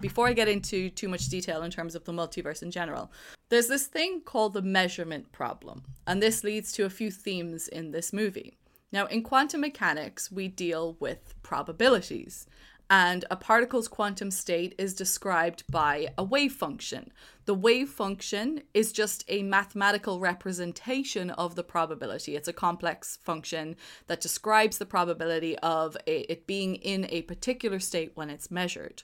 before 0.00 0.28
I 0.28 0.32
get 0.32 0.48
into 0.48 0.90
too 0.90 1.08
much 1.08 1.28
detail 1.28 1.62
in 1.62 1.70
terms 1.70 1.94
of 1.94 2.04
the 2.04 2.12
multiverse 2.12 2.62
in 2.62 2.70
general, 2.70 3.10
there's 3.48 3.68
this 3.68 3.86
thing 3.86 4.22
called 4.22 4.54
the 4.54 4.62
measurement 4.62 5.32
problem, 5.32 5.82
and 6.06 6.22
this 6.22 6.44
leads 6.44 6.72
to 6.72 6.84
a 6.84 6.90
few 6.90 7.10
themes 7.10 7.68
in 7.68 7.90
this 7.90 8.12
movie. 8.12 8.56
Now, 8.92 9.06
in 9.06 9.22
quantum 9.22 9.60
mechanics, 9.60 10.30
we 10.30 10.48
deal 10.48 10.96
with 11.00 11.34
probabilities, 11.42 12.46
and 12.88 13.24
a 13.30 13.36
particle's 13.36 13.88
quantum 13.88 14.30
state 14.30 14.74
is 14.78 14.94
described 14.94 15.64
by 15.70 16.08
a 16.16 16.24
wave 16.24 16.52
function. 16.52 17.10
The 17.44 17.54
wave 17.54 17.88
function 17.88 18.62
is 18.74 18.92
just 18.92 19.24
a 19.28 19.42
mathematical 19.42 20.20
representation 20.20 21.30
of 21.30 21.54
the 21.54 21.64
probability. 21.64 22.36
It's 22.36 22.48
a 22.48 22.52
complex 22.52 23.18
function 23.22 23.76
that 24.06 24.20
describes 24.20 24.78
the 24.78 24.86
probability 24.86 25.58
of 25.58 25.96
it 26.06 26.46
being 26.46 26.76
in 26.76 27.06
a 27.10 27.22
particular 27.22 27.80
state 27.80 28.12
when 28.14 28.30
it's 28.30 28.50
measured. 28.50 29.02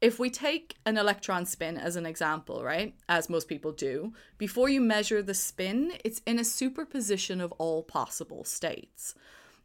If 0.00 0.18
we 0.18 0.30
take 0.30 0.76
an 0.84 0.98
electron 0.98 1.46
spin 1.46 1.78
as 1.78 1.94
an 1.94 2.06
example, 2.06 2.64
right, 2.64 2.92
as 3.08 3.30
most 3.30 3.46
people 3.46 3.70
do, 3.70 4.12
before 4.36 4.68
you 4.68 4.80
measure 4.80 5.22
the 5.22 5.32
spin, 5.32 5.92
it's 6.04 6.20
in 6.26 6.40
a 6.40 6.44
superposition 6.44 7.40
of 7.40 7.52
all 7.52 7.84
possible 7.84 8.42
states. 8.42 9.14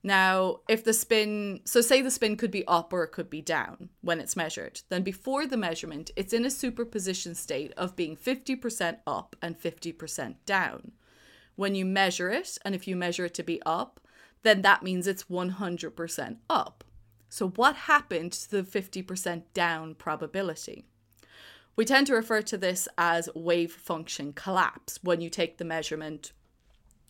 Now, 0.03 0.60
if 0.69 0.83
the 0.83 0.93
spin, 0.93 1.62
so 1.65 1.81
say 1.81 2.01
the 2.01 2.12
spin 2.12 2.38
could 2.38 2.51
be 2.51 2.65
up 2.67 2.93
or 2.93 3.03
it 3.03 3.12
could 3.12 3.29
be 3.29 3.41
down 3.41 3.89
when 4.01 4.19
it's 4.19 4.36
measured, 4.36 4.81
then 4.89 5.01
before 5.01 5.45
the 5.45 5.57
measurement, 5.57 6.12
it's 6.15 6.33
in 6.33 6.45
a 6.45 6.51
superposition 6.51 7.36
state 7.36 7.73
of 7.75 7.95
being 7.95 8.15
50% 8.15 8.99
up 9.07 9.36
and 9.41 9.60
50% 9.60 10.36
down. 10.45 10.91
When 11.55 11.73
you 11.73 11.86
measure 11.86 12.29
it, 12.29 12.57
and 12.63 12.75
if 12.75 12.88
you 12.88 12.95
measure 12.95 13.25
it 13.25 13.33
to 13.36 13.43
be 13.43 13.62
up, 13.65 13.99
then 14.43 14.62
that 14.62 14.83
means 14.83 15.07
it's 15.07 15.23
100% 15.23 16.38
up. 16.49 16.83
So, 17.29 17.49
what 17.49 17.75
happened 17.75 18.31
to 18.33 18.51
the 18.51 18.63
50% 18.63 19.43
down 19.53 19.95
probability? 19.95 20.86
We 21.75 21.86
tend 21.86 22.07
to 22.07 22.15
refer 22.15 22.41
to 22.43 22.57
this 22.57 22.88
as 22.97 23.29
wave 23.36 23.73
function 23.73 24.33
collapse 24.33 24.99
when 25.03 25.21
you 25.21 25.29
take 25.29 25.57
the 25.57 25.65
measurement 25.65 26.31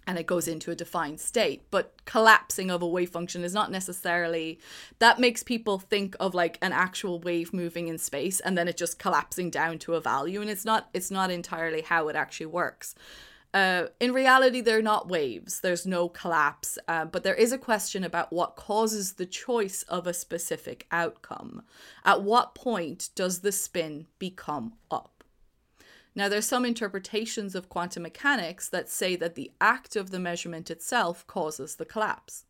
and 0.07 0.17
it 0.17 0.25
goes 0.25 0.47
into 0.47 0.71
a 0.71 0.75
defined 0.75 1.19
state. 1.19 1.63
But 1.69 1.93
collapsing 2.05 2.71
of 2.71 2.81
a 2.81 2.87
wave 2.87 3.09
function 3.09 3.43
is 3.43 3.53
not 3.53 3.69
necessarily 3.69 4.59
that 4.99 5.19
makes 5.19 5.43
people 5.43 5.77
think 5.77 6.15
of 6.19 6.33
like 6.33 6.57
an 6.61 6.71
actual 6.71 7.19
wave 7.19 7.53
moving 7.53 7.89
in 7.89 7.97
space 7.97 8.39
and 8.39 8.57
then 8.57 8.69
it 8.69 8.77
just 8.77 8.97
collapsing 8.97 9.51
down 9.51 9.77
to 9.79 9.95
a 9.95 10.01
value 10.01 10.41
and 10.41 10.49
it's 10.49 10.65
not 10.65 10.89
it's 10.93 11.11
not 11.11 11.29
entirely 11.29 11.81
how 11.81 12.07
it 12.07 12.15
actually 12.15 12.47
works. 12.47 12.95
Uh, 13.53 13.87
in 13.99 14.13
reality, 14.13 14.61
they're 14.61 14.81
not 14.81 15.07
waves. 15.07 15.61
There's 15.61 15.85
no 15.85 16.09
collapse, 16.09 16.77
uh, 16.87 17.05
but 17.05 17.23
there 17.23 17.33
is 17.33 17.51
a 17.51 17.57
question 17.57 18.03
about 18.03 18.31
what 18.31 18.55
causes 18.55 19.13
the 19.13 19.25
choice 19.25 19.83
of 19.83 20.05
a 20.05 20.13
specific 20.13 20.85
outcome. 20.91 21.63
At 22.05 22.21
what 22.21 22.55
point 22.55 23.09
does 23.15 23.39
the 23.39 23.51
spin 23.51 24.07
become 24.19 24.73
up? 24.91 25.16
Now, 26.17 26.29
there's 26.29 26.47
some 26.47 26.65
interpretations 26.65 27.53
of 27.53 27.69
quantum 27.69 28.01
mechanics 28.01 28.67
that 28.69 28.89
say 28.89 29.15
that 29.17 29.35
the 29.35 29.51
act 29.61 29.95
of 29.95 30.09
the 30.09 30.17
measurement 30.17 30.71
itself 30.71 31.27
causes 31.27 31.75
the 31.75 31.85
collapse. 31.85 32.43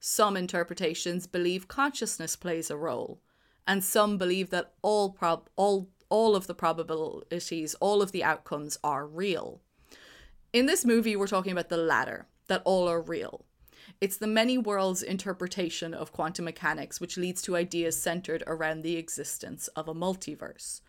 Some 0.00 0.36
interpretations 0.36 1.28
believe 1.28 1.68
consciousness 1.68 2.34
plays 2.34 2.68
a 2.68 2.76
role, 2.76 3.20
and 3.64 3.84
some 3.84 4.18
believe 4.18 4.50
that 4.50 4.72
all 4.82 5.10
prob- 5.10 5.48
all 5.54 5.88
all 6.08 6.34
of 6.34 6.48
the 6.48 6.54
probabilities, 6.54 7.76
all 7.76 8.02
of 8.02 8.10
the 8.10 8.24
outcomes 8.24 8.76
are 8.82 9.06
real. 9.06 9.60
In 10.52 10.66
this 10.66 10.84
movie, 10.84 11.14
we're 11.14 11.28
talking 11.28 11.52
about 11.52 11.68
the 11.68 11.76
latter, 11.76 12.26
that 12.48 12.62
all 12.64 12.88
are 12.88 13.00
real. 13.00 13.44
It's 14.00 14.16
the 14.16 14.26
many 14.26 14.58
worlds 14.58 15.00
interpretation 15.00 15.94
of 15.94 16.12
quantum 16.12 16.44
mechanics 16.44 17.00
which 17.00 17.16
leads 17.16 17.40
to 17.42 17.56
ideas 17.56 17.96
centered 17.96 18.42
around 18.48 18.82
the 18.82 18.96
existence 18.96 19.68
of 19.68 19.86
a 19.86 19.94
multiverse. 19.94 20.80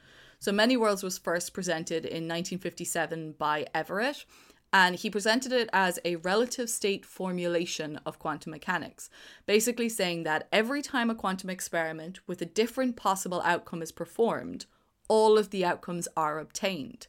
So, 0.43 0.51
Many 0.51 0.75
Worlds 0.75 1.03
was 1.03 1.17
first 1.17 1.53
presented 1.53 2.03
in 2.03 2.27
1957 2.27 3.35
by 3.37 3.65
Everett, 3.73 4.25
and 4.73 4.97
he 4.97 5.09
presented 5.09 5.53
it 5.53 5.69
as 5.71 5.99
a 6.03 6.17
relative 6.17 6.69
state 6.69 7.05
formulation 7.05 7.97
of 8.05 8.19
quantum 8.19 8.51
mechanics, 8.51 9.09
basically 9.45 9.87
saying 9.87 10.23
that 10.23 10.49
every 10.51 10.81
time 10.81 11.09
a 11.09 11.15
quantum 11.15 11.49
experiment 11.49 12.19
with 12.27 12.41
a 12.41 12.45
different 12.45 12.97
possible 12.97 13.41
outcome 13.45 13.81
is 13.81 13.93
performed, 13.93 14.65
all 15.07 15.37
of 15.37 15.49
the 15.49 15.63
outcomes 15.63 16.09
are 16.17 16.39
obtained, 16.39 17.07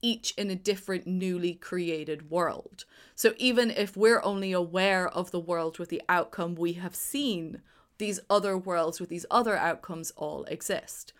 each 0.00 0.32
in 0.38 0.48
a 0.48 0.54
different 0.54 1.08
newly 1.08 1.54
created 1.54 2.30
world. 2.30 2.84
So 3.16 3.34
even 3.36 3.72
if 3.72 3.96
we're 3.96 4.22
only 4.22 4.52
aware 4.52 5.08
of 5.08 5.32
the 5.32 5.40
world 5.40 5.80
with 5.80 5.88
the 5.88 6.02
outcome 6.08 6.54
we 6.54 6.74
have 6.74 6.94
seen, 6.94 7.62
these 7.98 8.20
other 8.30 8.56
worlds 8.56 9.00
with 9.00 9.08
these 9.08 9.26
other 9.28 9.56
outcomes 9.56 10.12
all 10.12 10.44
exist. 10.44 11.12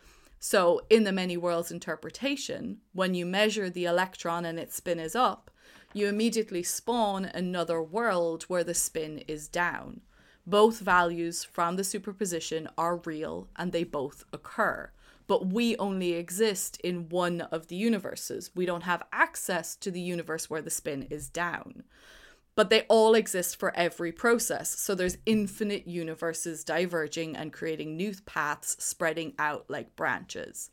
So, 0.48 0.82
in 0.88 1.02
the 1.02 1.10
many 1.10 1.36
worlds 1.36 1.72
interpretation, 1.72 2.78
when 2.92 3.14
you 3.14 3.26
measure 3.26 3.68
the 3.68 3.84
electron 3.84 4.44
and 4.44 4.60
its 4.60 4.76
spin 4.76 5.00
is 5.00 5.16
up, 5.16 5.50
you 5.92 6.06
immediately 6.06 6.62
spawn 6.62 7.24
another 7.24 7.82
world 7.82 8.44
where 8.44 8.62
the 8.62 8.72
spin 8.72 9.24
is 9.26 9.48
down. 9.48 10.02
Both 10.46 10.78
values 10.78 11.42
from 11.42 11.74
the 11.74 11.82
superposition 11.82 12.68
are 12.78 12.98
real 12.98 13.48
and 13.56 13.72
they 13.72 13.82
both 13.82 14.22
occur. 14.32 14.92
But 15.26 15.48
we 15.48 15.76
only 15.78 16.12
exist 16.12 16.80
in 16.84 17.08
one 17.08 17.40
of 17.40 17.66
the 17.66 17.74
universes. 17.74 18.52
We 18.54 18.66
don't 18.66 18.84
have 18.84 19.02
access 19.12 19.74
to 19.74 19.90
the 19.90 20.00
universe 20.00 20.48
where 20.48 20.62
the 20.62 20.70
spin 20.70 21.08
is 21.10 21.28
down 21.28 21.82
but 22.56 22.70
they 22.70 22.82
all 22.88 23.14
exist 23.14 23.56
for 23.56 23.76
every 23.76 24.10
process. 24.10 24.76
So 24.80 24.94
there's 24.96 25.18
infinite 25.26 25.86
universes 25.86 26.64
diverging 26.64 27.36
and 27.36 27.52
creating 27.52 27.96
new 27.96 28.14
paths 28.24 28.76
spreading 28.82 29.34
out 29.38 29.66
like 29.68 29.94
branches. 29.94 30.70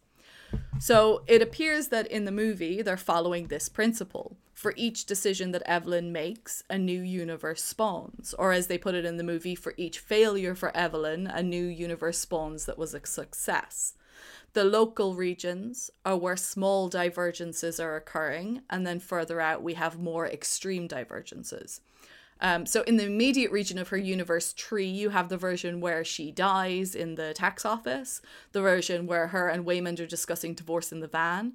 So 0.79 1.23
it 1.27 1.41
appears 1.41 1.89
that 1.89 2.07
in 2.07 2.25
the 2.25 2.31
movie, 2.31 2.81
they're 2.81 2.97
following 2.97 3.47
this 3.47 3.69
principle. 3.69 4.37
For 4.53 4.73
each 4.77 5.05
decision 5.05 5.51
that 5.51 5.63
Evelyn 5.65 6.11
makes, 6.11 6.63
a 6.69 6.77
new 6.77 7.01
universe 7.01 7.63
spawns. 7.63 8.33
Or 8.35 8.53
as 8.53 8.67
they 8.67 8.77
put 8.77 8.95
it 8.95 9.03
in 9.03 9.17
the 9.17 9.23
movie, 9.23 9.55
for 9.55 9.73
each 9.77 9.99
failure 9.99 10.55
for 10.55 10.75
Evelyn, 10.75 11.27
a 11.27 11.43
new 11.43 11.65
universe 11.65 12.19
spawns 12.19 12.65
that 12.65 12.77
was 12.77 12.93
a 12.93 13.05
success. 13.05 13.95
The 14.53 14.63
local 14.63 15.15
regions 15.15 15.89
are 16.05 16.17
where 16.17 16.37
small 16.37 16.89
divergences 16.89 17.79
are 17.79 17.95
occurring, 17.95 18.61
and 18.69 18.85
then 18.85 18.99
further 18.99 19.41
out, 19.41 19.63
we 19.63 19.73
have 19.73 19.99
more 19.99 20.27
extreme 20.27 20.87
divergences. 20.87 21.81
Um, 22.39 22.65
so, 22.65 22.81
in 22.83 22.97
the 22.97 23.05
immediate 23.05 23.51
region 23.51 23.77
of 23.77 23.87
her 23.89 23.97
universe 23.97 24.53
tree, 24.53 24.87
you 24.87 25.09
have 25.09 25.29
the 25.29 25.37
version 25.37 25.79
where 25.79 26.03
she 26.03 26.31
dies 26.31 26.93
in 26.93 27.15
the 27.15 27.33
tax 27.33 27.65
office, 27.65 28.21
the 28.51 28.61
version 28.61 29.07
where 29.07 29.27
her 29.27 29.47
and 29.47 29.65
Waymond 29.65 29.99
are 29.99 30.05
discussing 30.05 30.53
divorce 30.53 30.91
in 30.91 30.99
the 30.99 31.07
van. 31.07 31.53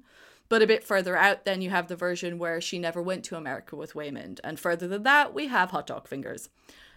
But 0.49 0.63
a 0.63 0.67
bit 0.67 0.83
further 0.83 1.15
out, 1.15 1.45
then 1.45 1.61
you 1.61 1.69
have 1.69 1.87
the 1.87 1.95
version 1.95 2.39
where 2.39 2.59
she 2.59 2.79
never 2.79 3.03
went 3.03 3.23
to 3.25 3.37
America 3.37 3.75
with 3.75 3.93
Waymond. 3.93 4.39
And 4.43 4.59
further 4.59 4.87
than 4.87 5.03
that, 5.03 5.33
we 5.33 5.47
have 5.47 5.69
hot 5.69 5.85
dog 5.85 6.07
fingers. 6.07 6.49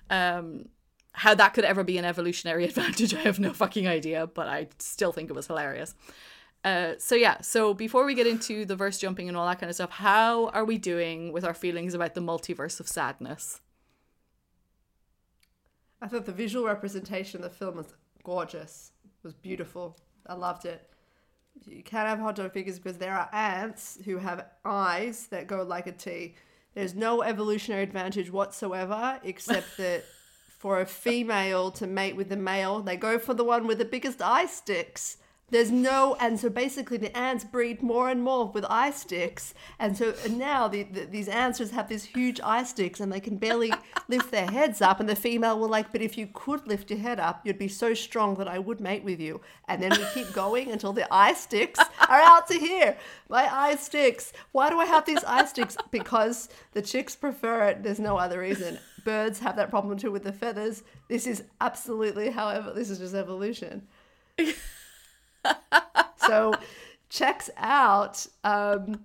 Um, 0.08 0.70
how 1.12 1.34
that 1.34 1.54
could 1.54 1.64
ever 1.64 1.84
be 1.84 1.98
an 1.98 2.04
evolutionary 2.04 2.64
advantage, 2.70 3.14
I 3.14 3.20
have 3.20 3.38
no 3.38 3.52
fucking 3.52 3.86
idea, 3.86 4.26
but 4.26 4.48
I 4.48 4.68
still 4.78 5.12
think 5.12 5.30
it 5.30 5.34
was 5.34 5.46
hilarious. 5.46 5.94
Uh, 6.64 6.92
so 6.98 7.14
yeah, 7.14 7.40
so 7.40 7.74
before 7.74 8.04
we 8.04 8.14
get 8.14 8.26
into 8.26 8.64
the 8.64 8.76
verse 8.76 8.98
jumping 8.98 9.28
and 9.28 9.36
all 9.36 9.46
that 9.46 9.58
kind 9.58 9.68
of 9.68 9.74
stuff, 9.74 9.90
how 9.90 10.48
are 10.48 10.64
we 10.64 10.78
doing 10.78 11.32
with 11.32 11.44
our 11.44 11.54
feelings 11.54 11.92
about 11.92 12.14
the 12.14 12.20
multiverse 12.20 12.78
of 12.78 12.86
sadness? 12.86 13.60
I 16.00 16.08
thought 16.08 16.24
the 16.24 16.32
visual 16.32 16.66
representation 16.66 17.42
of 17.42 17.50
the 17.50 17.56
film 17.56 17.76
was 17.76 17.94
gorgeous. 18.22 18.92
It 19.04 19.24
was 19.24 19.34
beautiful. 19.34 19.96
I 20.26 20.34
loved 20.34 20.64
it. 20.64 20.88
you 21.64 21.82
can't 21.82 22.08
have 22.08 22.18
hot 22.20 22.36
dog 22.36 22.52
figures 22.52 22.78
because 22.78 22.98
there 22.98 23.14
are 23.14 23.28
ants 23.32 23.98
who 24.04 24.18
have 24.18 24.46
eyes 24.64 25.26
that 25.28 25.48
go 25.48 25.62
like 25.62 25.86
a 25.86 25.92
T. 25.92 26.34
There's 26.74 26.94
no 26.94 27.22
evolutionary 27.22 27.82
advantage 27.82 28.30
whatsoever, 28.30 29.20
except 29.24 29.76
that 29.76 30.04
for 30.62 30.80
a 30.80 30.86
female 30.86 31.72
to 31.72 31.88
mate 31.88 32.14
with 32.14 32.28
the 32.28 32.36
male, 32.36 32.80
they 32.80 32.96
go 32.96 33.18
for 33.18 33.34
the 33.34 33.42
one 33.42 33.66
with 33.66 33.78
the 33.78 33.84
biggest 33.84 34.22
eye 34.22 34.46
sticks. 34.46 35.16
There's 35.50 35.72
no, 35.72 36.16
and 36.20 36.38
so 36.38 36.48
basically 36.48 36.98
the 36.98 37.14
ants 37.18 37.42
breed 37.42 37.82
more 37.82 38.08
and 38.08 38.22
more 38.22 38.46
with 38.46 38.64
eye 38.70 38.92
sticks, 38.92 39.54
and 39.80 39.98
so 39.98 40.14
now 40.30 40.68
the, 40.68 40.84
the, 40.84 41.04
these 41.06 41.26
ants 41.26 41.58
just 41.58 41.72
have 41.72 41.88
these 41.88 42.04
huge 42.04 42.40
eye 42.44 42.62
sticks, 42.62 43.00
and 43.00 43.12
they 43.12 43.18
can 43.18 43.38
barely 43.38 43.72
lift 44.08 44.30
their 44.30 44.48
heads 44.48 44.80
up. 44.80 45.00
And 45.00 45.08
the 45.08 45.16
female 45.16 45.58
will 45.58 45.68
like, 45.68 45.90
but 45.90 46.00
if 46.00 46.16
you 46.16 46.28
could 46.32 46.64
lift 46.68 46.90
your 46.90 47.00
head 47.00 47.18
up, 47.18 47.44
you'd 47.44 47.58
be 47.58 47.66
so 47.66 47.92
strong 47.92 48.36
that 48.36 48.46
I 48.46 48.60
would 48.60 48.80
mate 48.80 49.02
with 49.02 49.18
you. 49.18 49.40
And 49.66 49.82
then 49.82 49.90
we 49.90 50.04
keep 50.14 50.32
going 50.32 50.70
until 50.70 50.92
the 50.92 51.12
eye 51.12 51.34
sticks 51.34 51.80
are 52.08 52.20
out 52.20 52.46
to 52.46 52.54
here. 52.54 52.96
My 53.28 53.52
eye 53.52 53.74
sticks. 53.74 54.32
Why 54.52 54.70
do 54.70 54.78
I 54.78 54.84
have 54.84 55.06
these 55.06 55.24
eye 55.24 55.44
sticks? 55.46 55.76
Because 55.90 56.48
the 56.70 56.82
chicks 56.82 57.16
prefer 57.16 57.64
it. 57.64 57.82
There's 57.82 57.98
no 57.98 58.16
other 58.16 58.38
reason. 58.38 58.78
Birds 59.04 59.38
have 59.40 59.56
that 59.56 59.70
problem 59.70 59.98
too 59.98 60.10
with 60.10 60.24
the 60.24 60.32
feathers. 60.32 60.82
This 61.08 61.26
is 61.26 61.44
absolutely, 61.60 62.30
however, 62.30 62.72
this 62.72 62.90
is 62.90 62.98
just 62.98 63.14
evolution. 63.14 63.86
So 66.26 66.54
checks 67.08 67.50
out 67.58 68.26
um, 68.44 69.04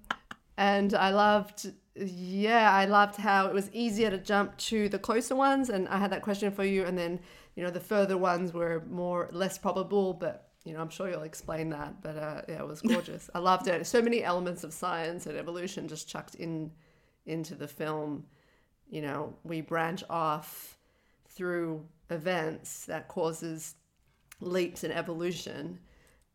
and 0.57 0.93
i 0.93 1.09
loved 1.09 1.71
yeah 1.95 2.71
i 2.71 2.85
loved 2.85 3.17
how 3.17 3.47
it 3.47 3.53
was 3.53 3.69
easier 3.73 4.09
to 4.09 4.17
jump 4.17 4.55
to 4.57 4.87
the 4.87 4.97
closer 4.97 5.35
ones 5.35 5.69
and 5.69 5.89
i 5.89 5.97
had 5.97 6.11
that 6.11 6.21
question 6.21 6.49
for 6.51 6.63
you 6.63 6.85
and 6.85 6.97
then 6.97 7.19
you 7.55 7.63
know 7.63 7.69
the 7.69 7.79
further 7.79 8.17
ones 8.17 8.53
were 8.53 8.83
more 8.89 9.27
less 9.33 9.57
probable 9.57 10.13
but 10.13 10.51
you 10.63 10.73
know 10.73 10.79
i'm 10.79 10.89
sure 10.89 11.09
you'll 11.09 11.23
explain 11.23 11.69
that 11.69 12.01
but 12.01 12.15
uh, 12.15 12.41
yeah 12.47 12.59
it 12.59 12.67
was 12.67 12.81
gorgeous. 12.93 13.29
I 13.35 13.39
loved 13.39 13.67
it. 13.67 13.85
So 13.85 14.01
many 14.01 14.23
elements 14.23 14.63
of 14.63 14.73
science 14.73 15.25
and 15.25 15.37
evolution 15.37 15.87
just 15.87 16.07
chucked 16.07 16.35
in 16.35 16.71
into 17.25 17.55
the 17.55 17.67
film 17.67 18.25
you 18.89 19.01
know 19.01 19.33
we 19.43 19.61
branch 19.61 20.03
off 20.09 20.77
through 21.29 21.85
events 22.09 22.85
that 22.85 23.07
causes 23.07 23.75
leaps 24.39 24.83
in 24.83 24.91
evolution 24.91 25.79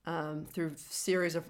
um, 0.06 0.44
through 0.44 0.72
series 0.76 1.34
of 1.34 1.44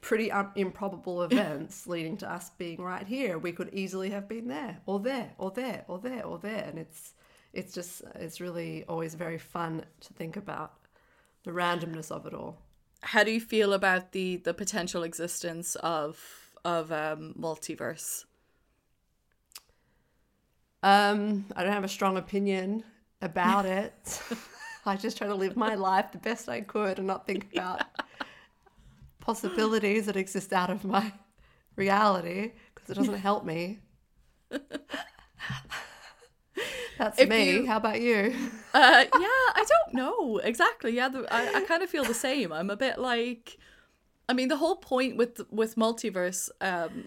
pretty 0.00 0.30
um, 0.32 0.50
improbable 0.54 1.22
events 1.30 1.86
leading 1.86 2.16
to 2.18 2.30
us 2.30 2.50
being 2.58 2.80
right 2.80 3.06
here. 3.06 3.38
We 3.38 3.52
could 3.52 3.70
easily 3.72 4.10
have 4.10 4.28
been 4.28 4.48
there, 4.48 4.78
or 4.86 5.00
there, 5.00 5.32
or 5.38 5.50
there, 5.50 5.84
or 5.88 5.98
there, 5.98 6.24
or 6.24 6.38
there, 6.38 6.64
and 6.64 6.78
it's 6.78 7.14
it's 7.52 7.72
just 7.72 8.02
it's 8.14 8.40
really 8.40 8.84
always 8.88 9.14
very 9.14 9.38
fun 9.38 9.84
to 10.00 10.12
think 10.14 10.36
about 10.36 10.74
the 11.44 11.52
randomness 11.52 12.10
of 12.10 12.26
it 12.26 12.34
all. 12.34 12.58
How 13.02 13.22
do 13.22 13.30
you 13.30 13.40
feel 13.40 13.72
about 13.72 14.12
the 14.12 14.36
the 14.36 14.54
potential 14.54 15.02
existence 15.02 15.76
of 15.76 16.18
of 16.64 16.90
um, 16.90 17.34
multiverse? 17.38 18.24
Um, 20.84 21.46
I 21.56 21.64
don't 21.64 21.72
have 21.72 21.82
a 21.84 21.88
strong 21.88 22.18
opinion 22.18 22.84
about 23.22 23.64
it. 23.64 24.20
I 24.86 24.96
just 24.96 25.16
try 25.16 25.26
to 25.26 25.34
live 25.34 25.56
my 25.56 25.74
life 25.76 26.12
the 26.12 26.18
best 26.18 26.46
I 26.46 26.60
could 26.60 26.98
and 26.98 27.06
not 27.06 27.26
think 27.26 27.46
about 27.54 27.80
possibilities 29.20 30.04
that 30.06 30.16
exist 30.16 30.52
out 30.52 30.68
of 30.68 30.84
my 30.84 31.10
reality 31.76 32.52
because 32.74 32.90
it 32.90 32.94
doesn't 32.94 33.18
help 33.20 33.46
me. 33.46 33.78
That's 36.98 37.18
If 37.18 37.28
me. 37.30 37.60
you- 37.60 37.66
How 37.66 37.78
about 37.78 38.00
you? 38.02 38.34
Uh, 38.74 39.04
yeah, 39.18 39.26
I 39.54 39.64
don't 39.68 39.94
know 39.94 40.38
exactly. 40.38 40.94
Yeah, 40.94 41.08
the, 41.08 41.26
I, 41.32 41.48
I 41.54 41.60
kind 41.62 41.82
of 41.82 41.88
feel 41.90 42.04
the 42.04 42.12
same. 42.14 42.52
I'm 42.52 42.68
a 42.70 42.76
bit 42.76 42.98
like, 42.98 43.56
I 44.28 44.32
mean, 44.34 44.48
the 44.48 44.56
whole 44.58 44.76
point 44.76 45.16
with 45.16 45.40
with 45.50 45.76
multiverse, 45.76 46.50
um, 46.60 47.04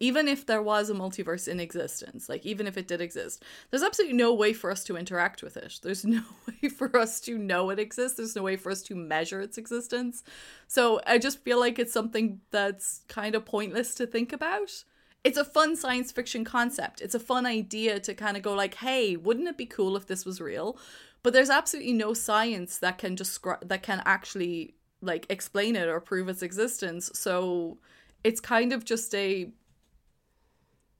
even 0.00 0.28
if 0.28 0.46
there 0.46 0.62
was 0.62 0.90
a 0.90 0.94
multiverse 0.94 1.48
in 1.48 1.58
existence, 1.58 2.28
like 2.28 2.46
even 2.46 2.66
if 2.66 2.76
it 2.76 2.86
did 2.86 3.00
exist, 3.00 3.42
there's 3.70 3.82
absolutely 3.82 4.16
no 4.16 4.32
way 4.32 4.52
for 4.52 4.70
us 4.70 4.84
to 4.84 4.96
interact 4.96 5.42
with 5.42 5.56
it. 5.56 5.80
There's 5.82 6.04
no 6.06 6.22
way 6.46 6.68
for 6.68 6.96
us 6.96 7.20
to 7.22 7.36
know 7.36 7.70
it 7.70 7.78
exists. 7.78 8.16
There's 8.16 8.36
no 8.36 8.42
way 8.42 8.56
for 8.56 8.70
us 8.70 8.82
to 8.82 8.94
measure 8.94 9.40
its 9.40 9.58
existence. 9.58 10.22
So 10.68 11.00
I 11.06 11.18
just 11.18 11.42
feel 11.42 11.58
like 11.58 11.78
it's 11.78 11.92
something 11.92 12.40
that's 12.50 13.02
kind 13.08 13.34
of 13.34 13.44
pointless 13.44 13.94
to 13.96 14.06
think 14.06 14.32
about 14.32 14.84
it's 15.24 15.38
a 15.38 15.44
fun 15.44 15.76
science 15.76 16.12
fiction 16.12 16.44
concept. 16.44 17.00
It's 17.00 17.14
a 17.14 17.20
fun 17.20 17.44
idea 17.44 18.00
to 18.00 18.14
kind 18.14 18.36
of 18.36 18.42
go 18.42 18.54
like, 18.54 18.74
"Hey, 18.74 19.16
wouldn't 19.16 19.48
it 19.48 19.56
be 19.58 19.66
cool 19.66 19.96
if 19.96 20.06
this 20.06 20.24
was 20.24 20.40
real?" 20.40 20.78
But 21.22 21.32
there's 21.32 21.50
absolutely 21.50 21.92
no 21.92 22.14
science 22.14 22.78
that 22.78 22.98
can 22.98 23.14
describe 23.14 23.68
that 23.68 23.82
can 23.82 24.02
actually 24.06 24.74
like 25.00 25.26
explain 25.28 25.76
it 25.76 25.88
or 25.88 26.00
prove 26.00 26.28
its 26.28 26.42
existence. 26.42 27.10
So 27.14 27.78
it's 28.24 28.40
kind 28.40 28.72
of 28.72 28.84
just 28.84 29.14
a 29.14 29.50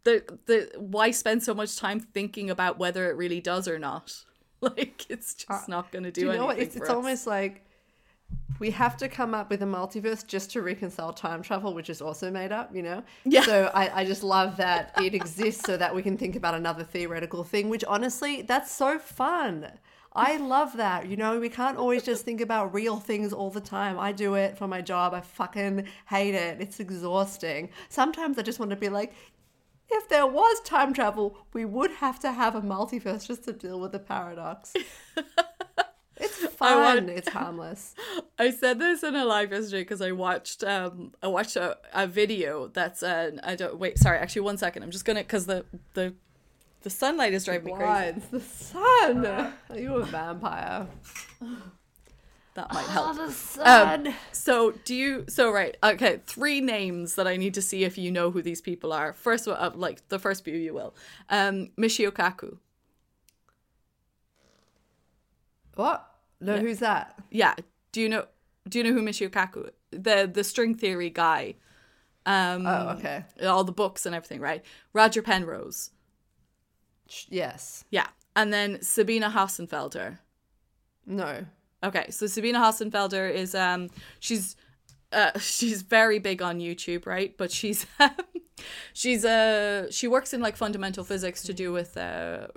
the 0.04 0.38
the 0.46 0.70
why 0.78 1.10
spend 1.10 1.42
so 1.42 1.54
much 1.54 1.76
time 1.76 2.00
thinking 2.00 2.50
about 2.50 2.78
whether 2.78 3.10
it 3.10 3.16
really 3.16 3.40
does 3.40 3.68
or 3.68 3.78
not? 3.78 4.14
Like 4.60 5.08
it's 5.08 5.34
just 5.34 5.48
uh, 5.50 5.60
not 5.68 5.92
going 5.92 6.02
to 6.02 6.10
do, 6.10 6.22
Do 6.22 6.26
you 6.32 6.36
know 6.36 6.48
anything. 6.48 6.66
It's, 6.66 6.74
it's 6.74 6.88
us. 6.88 6.94
almost 6.96 7.28
like 7.28 7.64
we 8.58 8.70
have 8.72 8.96
to 8.96 9.08
come 9.08 9.34
up 9.34 9.50
with 9.50 9.62
a 9.62 9.66
multiverse 9.66 10.26
just 10.26 10.50
to 10.52 10.62
reconcile 10.62 11.12
time 11.12 11.42
travel, 11.42 11.74
which 11.74 11.88
is 11.88 12.02
also 12.02 12.30
made 12.30 12.50
up, 12.50 12.74
you 12.74 12.82
know? 12.82 13.04
Yeah. 13.24 13.42
So 13.42 13.70
I, 13.72 14.00
I 14.00 14.04
just 14.04 14.24
love 14.24 14.56
that 14.56 14.92
it 15.00 15.14
exists 15.14 15.62
so 15.64 15.76
that 15.76 15.94
we 15.94 16.02
can 16.02 16.16
think 16.18 16.34
about 16.34 16.54
another 16.54 16.82
theoretical 16.82 17.44
thing, 17.44 17.68
which 17.68 17.84
honestly, 17.84 18.42
that's 18.42 18.72
so 18.72 18.98
fun. 18.98 19.70
I 20.12 20.38
love 20.38 20.76
that. 20.76 21.06
You 21.06 21.16
know, 21.16 21.38
we 21.38 21.48
can't 21.48 21.78
always 21.78 22.02
just 22.02 22.24
think 22.24 22.40
about 22.40 22.74
real 22.74 22.96
things 22.96 23.32
all 23.32 23.50
the 23.50 23.60
time. 23.60 23.98
I 23.98 24.10
do 24.10 24.34
it 24.34 24.58
for 24.58 24.66
my 24.66 24.80
job. 24.80 25.14
I 25.14 25.20
fucking 25.20 25.86
hate 26.06 26.34
it. 26.34 26.60
It's 26.60 26.80
exhausting. 26.80 27.70
Sometimes 27.88 28.38
I 28.38 28.42
just 28.42 28.58
want 28.58 28.70
to 28.70 28.76
be 28.76 28.88
like, 28.88 29.14
if 29.90 30.08
there 30.08 30.26
was 30.26 30.60
time 30.60 30.92
travel, 30.92 31.38
we 31.52 31.64
would 31.64 31.90
have 31.92 32.18
to 32.20 32.32
have 32.32 32.54
a 32.54 32.60
multiverse 32.60 33.26
just 33.26 33.44
to 33.44 33.52
deal 33.52 33.78
with 33.80 33.92
the 33.92 33.98
paradox. 33.98 34.74
It's 36.20 36.36
fun. 36.48 36.78
want- 36.80 37.10
It's 37.10 37.28
harmless. 37.28 37.94
I 38.40 38.50
said 38.50 38.80
this 38.80 39.04
in 39.04 39.14
a 39.14 39.24
live 39.24 39.52
yesterday 39.52 39.82
because 39.82 40.02
I 40.02 40.10
watched 40.10 40.64
um 40.64 41.12
I 41.22 41.28
watched 41.28 41.54
a, 41.54 41.78
a 41.94 42.08
video 42.08 42.66
that's 42.66 43.04
uh 43.04 43.30
I 43.44 43.54
don't 43.54 43.78
wait 43.78 43.98
sorry 43.98 44.18
actually 44.18 44.42
one 44.42 44.58
second 44.58 44.82
I'm 44.82 44.90
just 44.90 45.04
gonna 45.04 45.20
because 45.20 45.46
the 45.46 45.64
the 45.94 46.14
the 46.82 46.90
sunlight 46.90 47.34
is 47.34 47.44
driving 47.44 47.66
me 47.66 47.72
crazy 47.72 48.20
the 48.32 48.40
sun. 48.40 49.24
Are 49.26 49.78
you 49.78 49.94
a 49.94 50.04
vampire? 50.04 50.88
that 52.58 52.72
might 52.74 52.86
help 52.86 53.16
the 53.16 53.30
sun. 53.32 54.14
so 54.32 54.72
do 54.84 54.94
you 54.94 55.24
so 55.28 55.50
right 55.50 55.76
okay 55.82 56.20
three 56.26 56.60
names 56.60 57.14
that 57.14 57.26
I 57.26 57.36
need 57.36 57.54
to 57.54 57.62
see 57.62 57.84
if 57.84 57.96
you 57.96 58.10
know 58.10 58.30
who 58.30 58.42
these 58.42 58.60
people 58.60 58.92
are 58.92 59.12
first 59.12 59.46
one 59.46 59.56
uh, 59.56 59.70
like 59.74 60.08
the 60.08 60.18
first 60.18 60.44
few 60.44 60.56
you 60.56 60.74
will 60.74 60.94
um 61.30 61.70
Michio 61.78 62.10
Kaku 62.10 62.58
what? 65.74 66.04
No, 66.40 66.56
who's 66.58 66.80
that? 66.80 67.16
yeah 67.30 67.54
do 67.92 68.00
you 68.00 68.08
know 68.08 68.26
do 68.68 68.78
you 68.78 68.84
know 68.84 68.92
who 68.92 69.02
Michio 69.02 69.28
Kaku 69.30 69.70
the 69.90 70.28
the 70.32 70.42
string 70.44 70.74
theory 70.74 71.10
guy 71.10 71.54
um 72.26 72.66
Oh, 72.66 72.94
okay. 72.96 73.24
all 73.46 73.62
the 73.64 73.72
books 73.72 74.04
and 74.04 74.14
everything 74.14 74.40
right 74.40 74.64
Roger 74.92 75.22
Penrose 75.22 75.90
Yes. 77.30 77.84
Yeah. 77.90 78.08
And 78.36 78.52
then 78.52 78.82
Sabina 78.82 79.30
Hossenfelder. 79.30 80.18
No. 81.06 81.46
Okay, 81.82 82.10
so 82.10 82.26
Sabina 82.26 82.58
Hossenfelder 82.58 83.32
is 83.32 83.54
um 83.54 83.88
she's 84.20 84.56
uh 85.12 85.30
she's 85.38 85.82
very 85.82 86.18
big 86.18 86.42
on 86.42 86.58
YouTube, 86.58 87.06
right? 87.06 87.36
But 87.36 87.52
she's 87.52 87.86
she's 88.92 89.24
uh 89.24 89.90
she 89.90 90.08
works 90.08 90.34
in 90.34 90.40
like 90.40 90.56
fundamental 90.56 91.04
physics 91.04 91.42
to 91.44 91.54
do 91.54 91.72
with 91.72 91.96
uh 91.96 92.48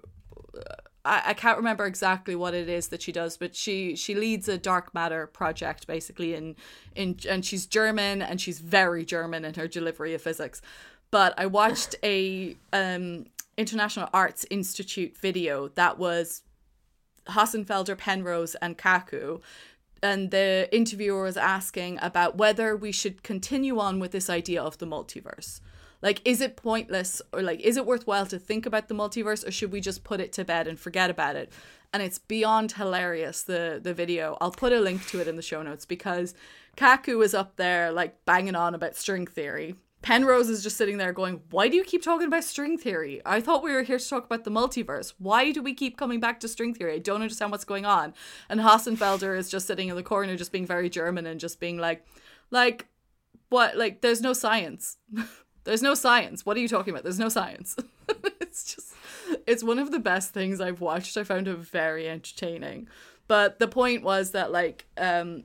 I, 1.04 1.22
I 1.28 1.34
can't 1.34 1.58
remember 1.58 1.86
exactly 1.86 2.36
what 2.36 2.54
it 2.54 2.70
is 2.70 2.90
that 2.90 3.02
she 3.02 3.12
does, 3.12 3.38
but 3.38 3.56
she 3.56 3.96
she 3.96 4.16
leads 4.16 4.48
a 4.48 4.58
dark 4.58 4.94
matter 4.94 5.28
project 5.28 5.88
basically 5.88 6.34
in 6.34 6.56
in 6.96 7.18
and 7.30 7.46
she's 7.46 7.66
German 7.68 8.22
and 8.22 8.42
she's 8.42 8.60
very 8.60 9.06
German 9.06 9.46
in 9.46 9.54
her 9.54 9.68
delivery 9.68 10.14
of 10.16 10.22
physics. 10.22 10.62
But 11.12 11.34
I 11.38 11.46
watched 11.46 11.96
a 12.04 12.56
um 12.74 13.26
International 13.58 14.10
Arts 14.14 14.46
Institute 14.50 15.16
video 15.18 15.68
that 15.70 16.00
was 16.00 16.42
Hossenfelder, 17.28 17.98
Penrose, 17.98 18.56
and 18.56 18.78
Kaku. 18.78 19.42
And 20.04 20.32
the 20.32 20.68
interviewer 20.72 21.24
was 21.24 21.38
asking 21.38 22.00
about 22.02 22.38
whether 22.38 22.76
we 22.76 22.92
should 22.92 23.24
continue 23.24 23.80
on 23.80 24.00
with 24.00 24.12
this 24.12 24.30
idea 24.30 24.62
of 24.62 24.80
the 24.80 24.88
multiverse. 24.88 25.62
Like, 26.02 26.22
is 26.26 26.42
it 26.42 26.56
pointless 26.56 27.22
or 27.32 27.44
like, 27.44 27.60
is 27.60 27.78
it 27.78 27.86
worthwhile 27.86 28.26
to 28.28 28.40
think 28.40 28.66
about 28.66 28.88
the 28.88 28.96
multiverse 28.96 29.48
or 29.48 29.52
should 29.52 29.72
we 29.72 29.80
just 29.80 30.04
put 30.04 30.20
it 30.20 30.34
to 30.34 30.46
bed 30.46 30.68
and 30.68 30.80
forget 30.80 31.12
about 31.12 31.36
it? 31.36 31.54
And 31.94 32.02
it's 32.02 32.18
beyond 32.18 32.72
hilarious, 32.72 33.44
the, 33.44 33.80
the 33.82 33.94
video. 33.94 34.38
I'll 34.42 34.52
put 34.52 34.74
a 34.74 34.80
link 34.80 35.06
to 35.10 35.20
it 35.20 35.28
in 35.28 35.36
the 35.36 35.42
show 35.42 35.62
notes 35.62 35.86
because 35.86 36.34
Kaku 36.76 37.24
is 37.24 37.36
up 37.36 37.58
there 37.58 37.92
like 37.92 38.26
banging 38.26 38.56
on 38.56 38.74
about 38.74 38.96
string 38.96 39.28
theory. 39.28 39.76
Penrose 40.02 40.50
is 40.50 40.64
just 40.64 40.78
sitting 40.78 40.98
there 40.98 41.14
going, 41.14 41.42
Why 41.52 41.68
do 41.68 41.76
you 41.76 41.84
keep 41.84 42.02
talking 42.04 42.28
about 42.28 42.44
string 42.44 42.78
theory? 42.78 43.22
I 43.26 43.40
thought 43.40 43.64
we 43.64 43.72
were 43.72 43.84
here 43.84 44.00
to 44.00 44.10
talk 44.10 44.26
about 44.26 44.44
the 44.44 44.52
multiverse. 44.52 45.14
Why 45.20 45.52
do 45.52 45.62
we 45.62 45.74
keep 45.74 45.98
coming 45.98 46.20
back 46.20 46.40
to 46.40 46.48
string 46.48 46.74
theory? 46.74 46.96
I 46.96 47.00
don't 47.00 47.22
understand 47.22 47.52
what's 47.52 47.66
going 47.66 47.86
on. 47.86 48.14
And 48.50 48.60
Hossenfelder 48.60 49.38
is 49.38 49.50
just 49.50 49.68
sitting 49.68 49.90
in 49.90 49.96
the 49.96 50.04
corner, 50.04 50.36
just 50.36 50.52
being 50.52 50.66
very 50.66 50.90
German 50.90 51.28
and 51.28 51.40
just 51.40 51.60
being 51.60 51.78
like, 51.78 52.06
Like, 52.50 52.88
what? 53.50 53.78
Like, 53.78 54.02
there's 54.02 54.22
no 54.22 54.34
science. 54.34 54.98
there's 55.66 55.84
no 55.84 55.94
science. 55.94 56.46
What 56.46 56.58
are 56.58 56.62
you 56.62 56.68
talking 56.68 56.92
about? 56.94 57.04
There's 57.04 57.20
no 57.20 57.30
science. 57.30 57.76
it's 58.42 58.76
just, 58.76 58.94
it's 59.46 59.64
one 59.64 59.78
of 59.78 59.92
the 59.92 60.00
best 60.00 60.34
things 60.34 60.60
I've 60.60 60.82
watched. 60.82 61.16
I 61.16 61.24
found 61.24 61.48
it 61.48 61.58
very 61.58 62.10
entertaining. 62.10 62.88
But 63.28 63.60
the 63.60 63.68
point 63.68 64.04
was 64.04 64.32
that, 64.32 64.52
like, 64.52 64.88
um, 64.98 65.44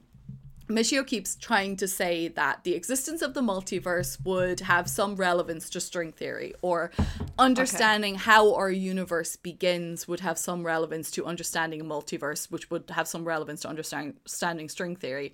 Michio 0.68 1.06
keeps 1.06 1.36
trying 1.36 1.76
to 1.76 1.86
say 1.86 2.26
that 2.28 2.64
the 2.64 2.74
existence 2.74 3.22
of 3.22 3.34
the 3.34 3.40
multiverse 3.40 4.22
would 4.24 4.60
have 4.60 4.90
some 4.90 5.14
relevance 5.14 5.70
to 5.70 5.80
string 5.80 6.10
theory, 6.10 6.54
or 6.60 6.90
understanding 7.38 8.16
how 8.16 8.52
our 8.54 8.70
universe 8.70 9.36
begins 9.36 10.08
would 10.08 10.20
have 10.20 10.36
some 10.38 10.66
relevance 10.66 11.10
to 11.12 11.24
understanding 11.24 11.80
a 11.80 11.84
multiverse, 11.84 12.50
which 12.50 12.68
would 12.68 12.90
have 12.90 13.06
some 13.06 13.24
relevance 13.24 13.60
to 13.60 13.68
understanding 13.68 14.68
string 14.68 14.96
theory. 14.96 15.32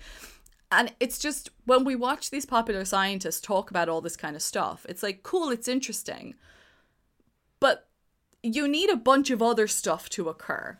And 0.70 0.92
it's 1.00 1.18
just 1.18 1.48
when 1.64 1.84
we 1.84 1.96
watch 1.96 2.30
these 2.30 2.46
popular 2.46 2.84
scientists 2.84 3.40
talk 3.40 3.70
about 3.70 3.88
all 3.88 4.02
this 4.02 4.16
kind 4.16 4.36
of 4.36 4.42
stuff, 4.42 4.84
it's 4.86 5.02
like, 5.02 5.22
cool, 5.22 5.48
it's 5.48 5.68
interesting. 5.68 6.34
But 7.58 7.88
you 8.42 8.68
need 8.68 8.90
a 8.90 8.96
bunch 8.96 9.30
of 9.30 9.40
other 9.40 9.66
stuff 9.66 10.10
to 10.10 10.28
occur. 10.28 10.78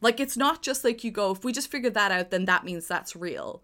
Like, 0.00 0.20
it's 0.20 0.36
not 0.36 0.62
just 0.62 0.84
like 0.84 1.04
you 1.04 1.10
go, 1.10 1.32
if 1.32 1.44
we 1.44 1.52
just 1.52 1.70
figure 1.70 1.90
that 1.90 2.12
out, 2.12 2.30
then 2.30 2.46
that 2.46 2.64
means 2.64 2.86
that's 2.86 3.14
real 3.14 3.62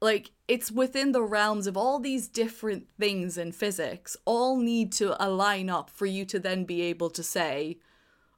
like 0.00 0.32
it's 0.46 0.70
within 0.70 1.12
the 1.12 1.22
realms 1.22 1.66
of 1.66 1.76
all 1.76 1.98
these 1.98 2.28
different 2.28 2.86
things 2.98 3.38
in 3.38 3.52
physics 3.52 4.16
all 4.24 4.56
need 4.56 4.92
to 4.92 5.22
align 5.24 5.70
up 5.70 5.90
for 5.90 6.06
you 6.06 6.24
to 6.24 6.38
then 6.38 6.64
be 6.64 6.82
able 6.82 7.10
to 7.10 7.22
say 7.22 7.78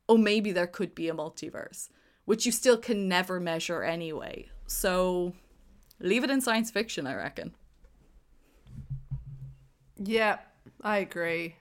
oh 0.08 0.16
maybe 0.16 0.52
there 0.52 0.66
could 0.66 0.94
be 0.94 1.08
a 1.08 1.14
multiverse 1.14 1.88
which 2.24 2.46
you 2.46 2.52
still 2.52 2.76
can 2.76 3.08
never 3.08 3.40
measure 3.40 3.82
anyway 3.82 4.46
so 4.66 5.32
leave 6.00 6.24
it 6.24 6.30
in 6.30 6.40
science 6.40 6.70
fiction 6.70 7.06
i 7.06 7.14
reckon 7.14 7.52
Yeah, 9.98 10.38
I 10.82 10.98
agree. 10.98 11.56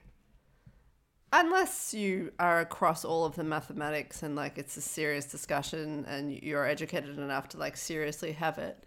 Unless 1.32 1.92
you 1.92 2.32
are 2.38 2.60
across 2.60 3.04
all 3.04 3.24
of 3.26 3.34
the 3.34 3.44
mathematics 3.44 4.22
and 4.22 4.34
like 4.34 4.56
it's 4.56 4.76
a 4.76 4.80
serious 4.80 5.26
discussion 5.26 6.06
and 6.08 6.32
you're 6.32 6.64
educated 6.66 7.18
enough 7.18 7.48
to 7.50 7.58
like 7.58 7.76
seriously 7.76 8.32
have 8.32 8.58
it. 8.58 8.84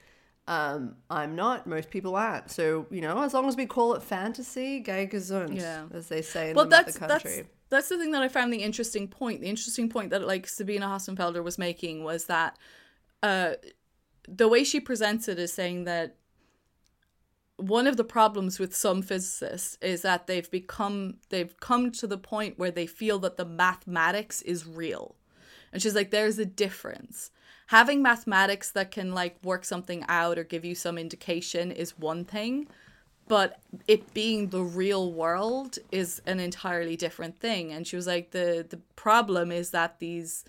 Um, 0.48 0.96
I'm 1.10 1.36
not. 1.36 1.68
Most 1.68 1.90
people 1.92 2.16
aren't. 2.16 2.50
So 2.52 2.88
you 2.90 3.00
know, 3.02 3.22
as 3.22 3.34
long 3.34 3.48
as 3.48 3.56
we 3.56 3.66
call 3.66 3.94
it 3.94 4.02
fantasy, 4.04 4.80
gay 4.80 5.08
gesund, 5.08 5.56
Yeah. 5.56 5.86
as 5.94 6.08
they 6.10 6.22
say 6.22 6.50
in 6.50 6.56
well 6.56 6.66
the 6.66 6.70
that's 6.72 7.00
mother 7.00 7.14
that's 7.14 7.24
country. 7.24 7.48
that's 7.70 7.90
the 7.90 7.98
thing 7.98 8.12
that 8.12 8.22
i 8.24 8.28
found 8.28 8.52
the 8.52 8.64
interesting 8.64 9.08
point 9.08 9.40
the 9.42 9.48
interesting 9.48 9.88
point 9.88 10.10
that 10.10 10.26
like 10.28 10.48
sabina 10.48 10.88
hossenfelder 10.88 11.42
was 11.44 11.58
making 11.58 12.04
was 12.04 12.26
that 12.26 12.58
uh 13.24 13.54
the 14.28 14.48
way 14.48 14.64
she 14.64 14.80
presents 14.80 15.28
it 15.30 15.40
is 15.40 15.54
saying 15.54 15.86
that 15.86 16.16
one 17.58 17.86
of 17.86 17.96
the 17.96 18.04
problems 18.04 18.58
with 18.60 18.76
some 18.76 19.02
physicists 19.02 19.78
is 19.82 20.02
that 20.02 20.26
they've 20.28 20.50
become 20.50 21.16
they've 21.30 21.58
come 21.60 21.92
to 21.92 22.08
the 22.08 22.18
point 22.18 22.58
where 22.58 22.72
they 22.72 22.88
feel 22.88 23.20
that 23.20 23.38
the 23.38 23.46
mathematics 23.46 24.42
is 24.42 24.66
real 24.66 25.16
and 25.72 25.82
she's 25.82 25.96
like 25.96 26.12
there's 26.12 26.40
a 26.40 26.46
difference 26.46 27.30
having 27.72 28.02
mathematics 28.02 28.72
that 28.72 28.92
can 28.92 29.14
like 29.14 29.38
work 29.44 29.66
something 29.66 30.04
out 30.08 30.38
or 30.38 30.44
give 30.44 30.64
you 30.64 30.76
some 30.76 30.98
indication 30.98 31.72
is 31.72 31.98
one 31.98 32.24
thing 32.24 32.68
but 33.32 33.62
it 33.88 34.14
being 34.14 34.50
the 34.50 34.62
real 34.62 35.14
world 35.14 35.80
is 35.90 36.22
an 36.26 36.42
entirely 36.42 36.98
different 36.98 37.40
thing. 37.40 37.72
And 37.72 37.88
she 37.88 37.96
was 37.96 38.06
like 38.06 38.32
the 38.32 38.66
the 38.70 38.82
problem 38.98 39.54
is 39.54 39.70
that 39.70 40.00
these 40.00 40.44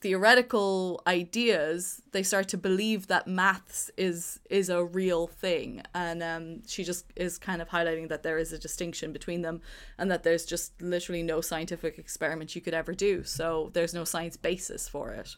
theoretical 0.00 1.02
ideas 1.06 2.02
they 2.12 2.22
start 2.22 2.46
to 2.46 2.56
believe 2.56 3.08
that 3.08 3.26
maths 3.26 3.90
is 3.96 4.38
is 4.48 4.68
a 4.68 4.84
real 4.84 5.26
thing. 5.26 5.82
And 5.94 6.22
um, 6.22 6.62
she 6.68 6.84
just 6.84 7.06
is 7.16 7.38
kind 7.38 7.60
of 7.60 7.70
highlighting 7.70 8.08
that 8.08 8.22
there 8.22 8.38
is 8.38 8.52
a 8.52 8.58
distinction 8.58 9.12
between 9.12 9.42
them 9.42 9.60
and 9.98 10.08
that 10.12 10.22
there's 10.22 10.46
just 10.46 10.80
literally 10.80 11.24
no 11.24 11.40
scientific 11.40 11.98
experiment 11.98 12.54
you 12.54 12.60
could 12.60 12.74
ever 12.74 12.94
do. 12.94 13.24
So 13.24 13.70
there's 13.72 13.94
no 13.94 14.04
science 14.04 14.36
basis 14.36 14.88
for 14.88 15.10
it 15.10 15.34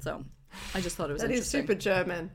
so 0.00 0.24
i 0.74 0.80
just 0.80 0.96
thought 0.96 1.10
it 1.10 1.12
was 1.14 1.22
That 1.22 1.30
is 1.30 1.38
interesting 1.38 1.60
super 1.62 1.74
German. 1.74 2.30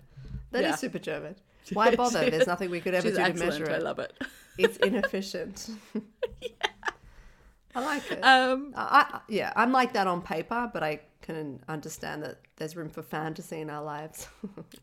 That 0.52 0.62
is 0.64 0.70
Yeah. 0.70 0.76
super 0.76 1.00
German. 1.00 1.36
Why 1.74 1.96
bother? 1.96 2.30
There's 2.30 2.46
nothing 2.48 2.70
we 2.70 2.80
could 2.82 2.94
ever 2.94 3.10
do 3.10 3.16
to 3.16 3.34
measure 3.34 3.66
it. 3.66 3.72
I 3.74 3.78
love 3.80 4.00
it. 4.00 4.14
It's 4.58 4.78
inefficient. 4.90 5.70
yeah. 6.42 6.50
I 7.76 7.80
like 7.84 8.12
it. 8.12 8.22
Um, 8.22 8.72
I, 8.76 9.08
I, 9.14 9.20
yeah, 9.30 9.52
I'm 9.56 9.72
like 9.72 9.94
that 9.94 10.06
on 10.06 10.22
paper, 10.22 10.70
but 10.72 10.84
I 10.84 11.00
can 11.24 11.60
understand 11.68 12.22
that 12.22 12.38
there's 12.58 12.76
room 12.76 12.90
for 12.90 13.02
fantasy 13.02 13.62
in 13.62 13.70
our 13.72 13.82
lives. 13.84 14.28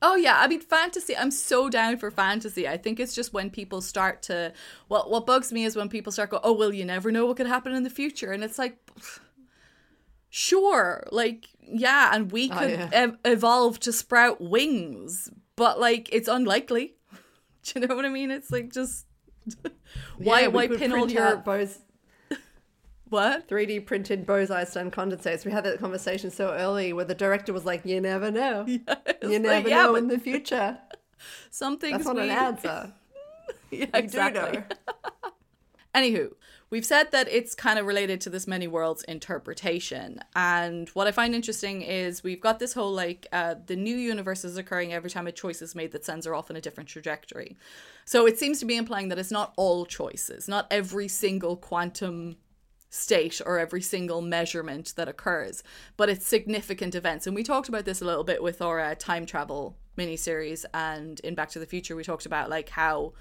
Oh 0.03 0.17
yeah, 0.17 0.41
I 0.41 0.49
mean 0.49 0.61
fantasy. 0.61 1.17
I'm 1.17 1.31
so 1.31 1.69
down 1.71 1.99
for 1.99 2.11
fantasy. 2.11 2.67
I 2.67 2.77
think 2.79 2.99
it's 2.99 3.15
just 3.15 3.33
when 3.33 3.49
people 3.51 3.81
start 3.81 4.23
to 4.23 4.53
what 4.89 5.09
what 5.09 5.25
bugs 5.25 5.53
me 5.53 5.63
is 5.65 5.77
when 5.77 5.89
people 5.89 6.11
start 6.11 6.31
go, 6.31 6.41
"Oh, 6.43 6.53
well, 6.53 6.73
you 6.75 6.85
never 6.85 7.13
know 7.13 7.27
what 7.27 7.37
could 7.37 7.47
happen 7.47 7.73
in 7.75 7.85
the 7.85 7.91
future." 7.91 8.33
And 8.33 8.43
it's 8.43 8.59
like 8.59 8.77
sure, 10.31 11.07
like 11.13 11.49
yeah, 11.73 12.11
and 12.13 12.31
we 12.33 12.51
Oh, 12.51 12.59
could 12.59 12.71
yeah. 12.71 12.89
ev- 12.93 13.19
evolve 13.25 13.81
to 13.81 13.93
sprout 13.93 14.41
wings, 14.41 15.29
but 15.57 15.79
like 15.81 16.09
it's 16.13 16.29
unlikely. 16.29 16.95
Do 17.65 17.81
you 17.81 17.87
know 17.87 17.95
what 17.95 18.05
I 18.05 18.09
mean? 18.09 18.31
It's 18.31 18.51
like 18.51 18.73
just 18.73 19.07
why 20.19 20.43
Yeah, 20.43 20.47
why 20.49 20.69
pin 20.69 20.93
all 20.93 21.11
your 21.11 21.37
bows. 21.37 21.79
What? 23.09 23.49
3D 23.49 23.87
printed 23.87 24.25
Bose-Einstein 24.25 24.93
condensates. 24.93 25.45
We 25.45 25.51
had 25.51 25.65
that 25.65 25.81
conversation 25.81 26.31
so 26.31 26.53
early 26.53 26.93
where 26.93 27.05
the 27.05 27.15
director 27.15 27.53
was 27.53 27.65
like, 27.65 27.85
"You 27.85 28.01
never 28.01 28.31
know. 28.31 28.65
you 28.69 28.81
like, 28.87 29.41
never 29.43 29.69
yeah, 29.69 29.83
know 29.83 29.97
in 29.97 30.07
the 30.07 30.19
future." 30.21 30.79
Some 31.51 31.79
things 31.79 31.97
That's 31.99 32.07
not 32.07 32.15
we, 32.17 32.23
an 32.23 32.31
answer. 32.31 32.93
Yeah, 33.73 33.79
You 33.81 33.89
exactly. 33.95 34.53
do 34.53 34.59
know. 34.61 35.31
Anywho, 35.95 36.31
we've 36.71 36.87
said 36.87 37.11
that 37.11 37.29
it's 37.29 37.55
kind 37.55 37.79
of 37.79 37.87
related 37.87 38.21
to 38.23 38.31
this 38.31 38.47
many 38.47 38.67
worlds 38.67 39.03
interpretation. 39.05 40.21
And 40.35 40.89
what 40.91 41.07
I 41.07 41.13
find 41.13 41.35
interesting 41.35 41.83
is 41.83 42.23
we've 42.23 42.41
got 42.41 42.59
this 42.59 42.73
whole 42.73 42.93
like 42.93 43.27
uh, 43.33 43.57
the 43.67 43.77
new 43.77 43.97
universe 43.97 44.45
is 44.45 44.57
occurring 44.57 44.93
every 44.93 45.11
time 45.11 45.27
a 45.27 45.33
choice 45.33 45.61
is 45.61 45.75
made 45.75 45.93
that 45.93 46.05
sends 46.05 46.27
her 46.27 46.35
off 46.35 46.51
in 46.51 46.57
a 46.57 46.61
different 46.61 46.89
trajectory. 46.89 47.57
So 48.05 48.27
it 48.27 48.39
seems 48.39 48.61
to 48.61 48.67
be 48.67 48.77
implying 48.77 49.09
that 49.09 49.19
it's 49.19 49.31
not 49.31 49.53
all 49.57 49.85
choices, 49.85 50.49
not 50.49 50.67
every 50.71 51.09
single 51.09 51.57
quantum 51.57 52.37
state 52.91 53.41
or 53.47 53.59
every 53.59 53.81
single 53.81 54.21
measurement 54.21 54.95
that 54.97 55.09
occurs, 55.09 55.63
but 55.97 56.09
it's 56.09 56.27
significant 56.27 56.95
events. 56.95 57.27
And 57.27 57.37
we 57.37 57.45
talked 57.45 57.69
about 57.69 57.85
this 57.85 58.03
a 58.03 58.05
little 58.05 58.25
bit 58.25 58.43
with 58.43 58.61
our 58.61 58.81
uh, 58.81 58.95
time 58.99 59.27
travel 59.27 59.77
miniseries, 59.97 60.65
and 60.75 61.21
in 61.21 61.35
Back 61.35 61.51
to 61.51 61.59
the 61.59 61.67
Future, 61.67 61.95
we 61.95 62.03
talked 62.03 62.27
about 62.27 62.51
like 62.51 62.69
how 62.69 63.13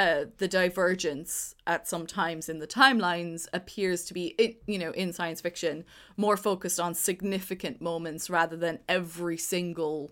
uh, 0.00 0.24
the 0.38 0.48
divergence 0.48 1.54
at 1.66 1.86
some 1.86 2.06
times 2.06 2.48
in 2.48 2.58
the 2.58 2.66
timelines 2.66 3.46
appears 3.52 4.02
to 4.06 4.14
be, 4.14 4.28
it, 4.38 4.62
you 4.66 4.78
know, 4.78 4.92
in 4.92 5.12
science 5.12 5.42
fiction, 5.42 5.84
more 6.16 6.38
focused 6.38 6.80
on 6.80 6.94
significant 6.94 7.82
moments 7.82 8.30
rather 8.30 8.56
than 8.56 8.78
every 8.88 9.36
single 9.36 10.10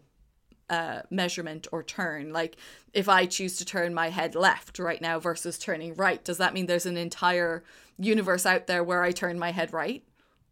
uh, 0.68 1.01
measurement 1.09 1.66
or 1.72 1.82
turn. 1.82 2.34
Like, 2.34 2.59
if 2.93 3.09
I 3.09 3.24
choose 3.24 3.57
to 3.57 3.64
turn 3.64 3.95
my 3.95 4.11
head 4.11 4.34
left 4.34 4.78
right 4.78 5.01
now 5.01 5.18
versus 5.18 5.59
turning 5.59 5.95
right, 5.95 6.22
does 6.22 6.36
that 6.36 6.53
mean 6.53 6.66
there's 6.66 6.84
an 6.84 6.99
entire 6.99 7.64
universe 7.99 8.45
out 8.45 8.66
there 8.66 8.84
where 8.84 9.03
I 9.03 9.12
turn 9.12 9.39
my 9.39 9.53
head 9.53 9.72
right? 9.72 10.05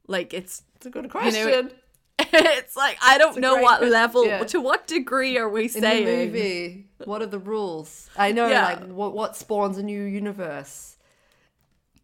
Like, 0.06 0.32
it's 0.32 0.62
It's 0.76 0.86
a 0.86 0.90
good 0.90 1.04
know, 1.04 1.10
question. 1.10 1.72
it's 2.32 2.76
like 2.76 2.98
I 3.02 3.18
don't 3.18 3.38
know 3.38 3.56
what 3.56 3.78
question, 3.78 3.92
level, 3.92 4.26
yeah. 4.26 4.44
to 4.44 4.60
what 4.60 4.86
degree 4.86 5.36
are 5.38 5.48
we 5.48 5.64
in 5.64 5.68
saying? 5.68 6.06
the 6.06 6.16
movie, 6.26 6.86
what 7.04 7.20
are 7.22 7.26
the 7.26 7.38
rules? 7.38 8.08
I 8.16 8.32
know, 8.32 8.48
Yeah. 8.48 8.64
like 8.64 8.86
what 8.88 9.14
what 9.14 9.36
spawns 9.36 9.76
a 9.78 9.82
new 9.82 10.02
universe. 10.02 10.96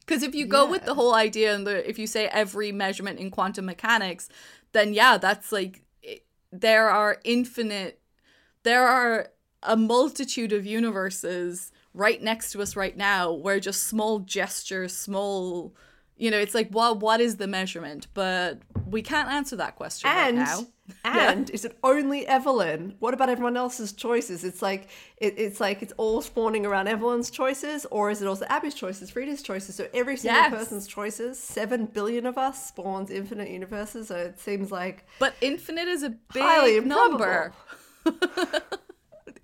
Because 0.00 0.22
if 0.22 0.34
you 0.34 0.46
go 0.46 0.68
with 0.68 0.84
the 0.84 0.94
whole 0.94 1.14
idea 1.14 1.54
and 1.54 1.66
the 1.66 1.88
if 1.88 1.98
you 1.98 2.06
say 2.06 2.26
every 2.26 2.72
measurement 2.72 3.18
in 3.20 3.30
quantum 3.30 3.64
mechanics, 3.64 4.28
then 4.72 4.92
yeah, 4.92 5.16
that's 5.16 5.50
like 5.52 5.82
it- 6.02 6.26
there 6.50 6.90
are 6.90 7.18
infinite, 7.24 8.00
there 8.64 8.86
are 8.86 9.28
a 9.62 9.76
multitude 9.76 10.52
of 10.52 10.66
universes 10.66 11.70
right 11.94 12.20
next 12.22 12.52
to 12.52 12.60
us 12.60 12.74
right 12.76 12.96
now 12.96 13.32
where 13.32 13.60
just 13.60 13.84
small 13.84 14.18
gestures, 14.18 14.94
small, 14.94 15.74
you 16.23 16.31
know, 16.31 16.39
it's 16.39 16.55
like 16.55 16.68
well, 16.70 16.95
what 17.07 17.20
is 17.20 17.37
the 17.37 17.47
measurement? 17.49 18.07
But 18.14 18.61
we 18.87 19.03
can't 19.03 19.29
answer 19.29 19.57
that 19.57 19.75
question 19.77 20.09
right 20.11 20.29
And 20.29 20.37
now. 20.37 20.66
and 21.05 21.51
is 21.51 21.64
it 21.64 21.77
only 21.83 22.27
Evelyn? 22.27 22.95
What 23.01 23.12
about 23.14 23.29
everyone 23.29 23.57
else's 23.57 23.93
choices? 23.93 24.45
It's 24.45 24.62
like 24.62 24.89
it, 25.16 25.35
it's 25.37 25.59
like 25.61 25.83
it's 25.83 25.93
all 25.97 26.20
spawning 26.20 26.64
around 26.66 26.87
Evelyn's 26.89 27.31
choices, 27.31 27.87
or 27.91 28.11
is 28.11 28.23
it 28.23 28.29
also 28.29 28.45
Abby's 28.49 28.75
choices, 28.75 29.11
Frida's 29.11 29.43
choices? 29.43 29.75
So 29.75 29.89
every 29.95 30.16
single 30.16 30.41
Yes. 30.43 30.51
person's 30.53 30.87
choices, 30.87 31.39
seven 31.41 31.87
billion 31.87 32.25
of 32.27 32.39
us 32.39 32.66
spawns 32.68 33.11
infinite 33.11 33.49
universes. 33.51 34.09
So 34.09 34.16
it 34.16 34.39
seems 34.39 34.70
like 34.70 35.05
But 35.18 35.35
infinite 35.41 35.89
is 35.89 36.03
a 36.05 36.11
big 36.33 36.87
number. 36.87 37.53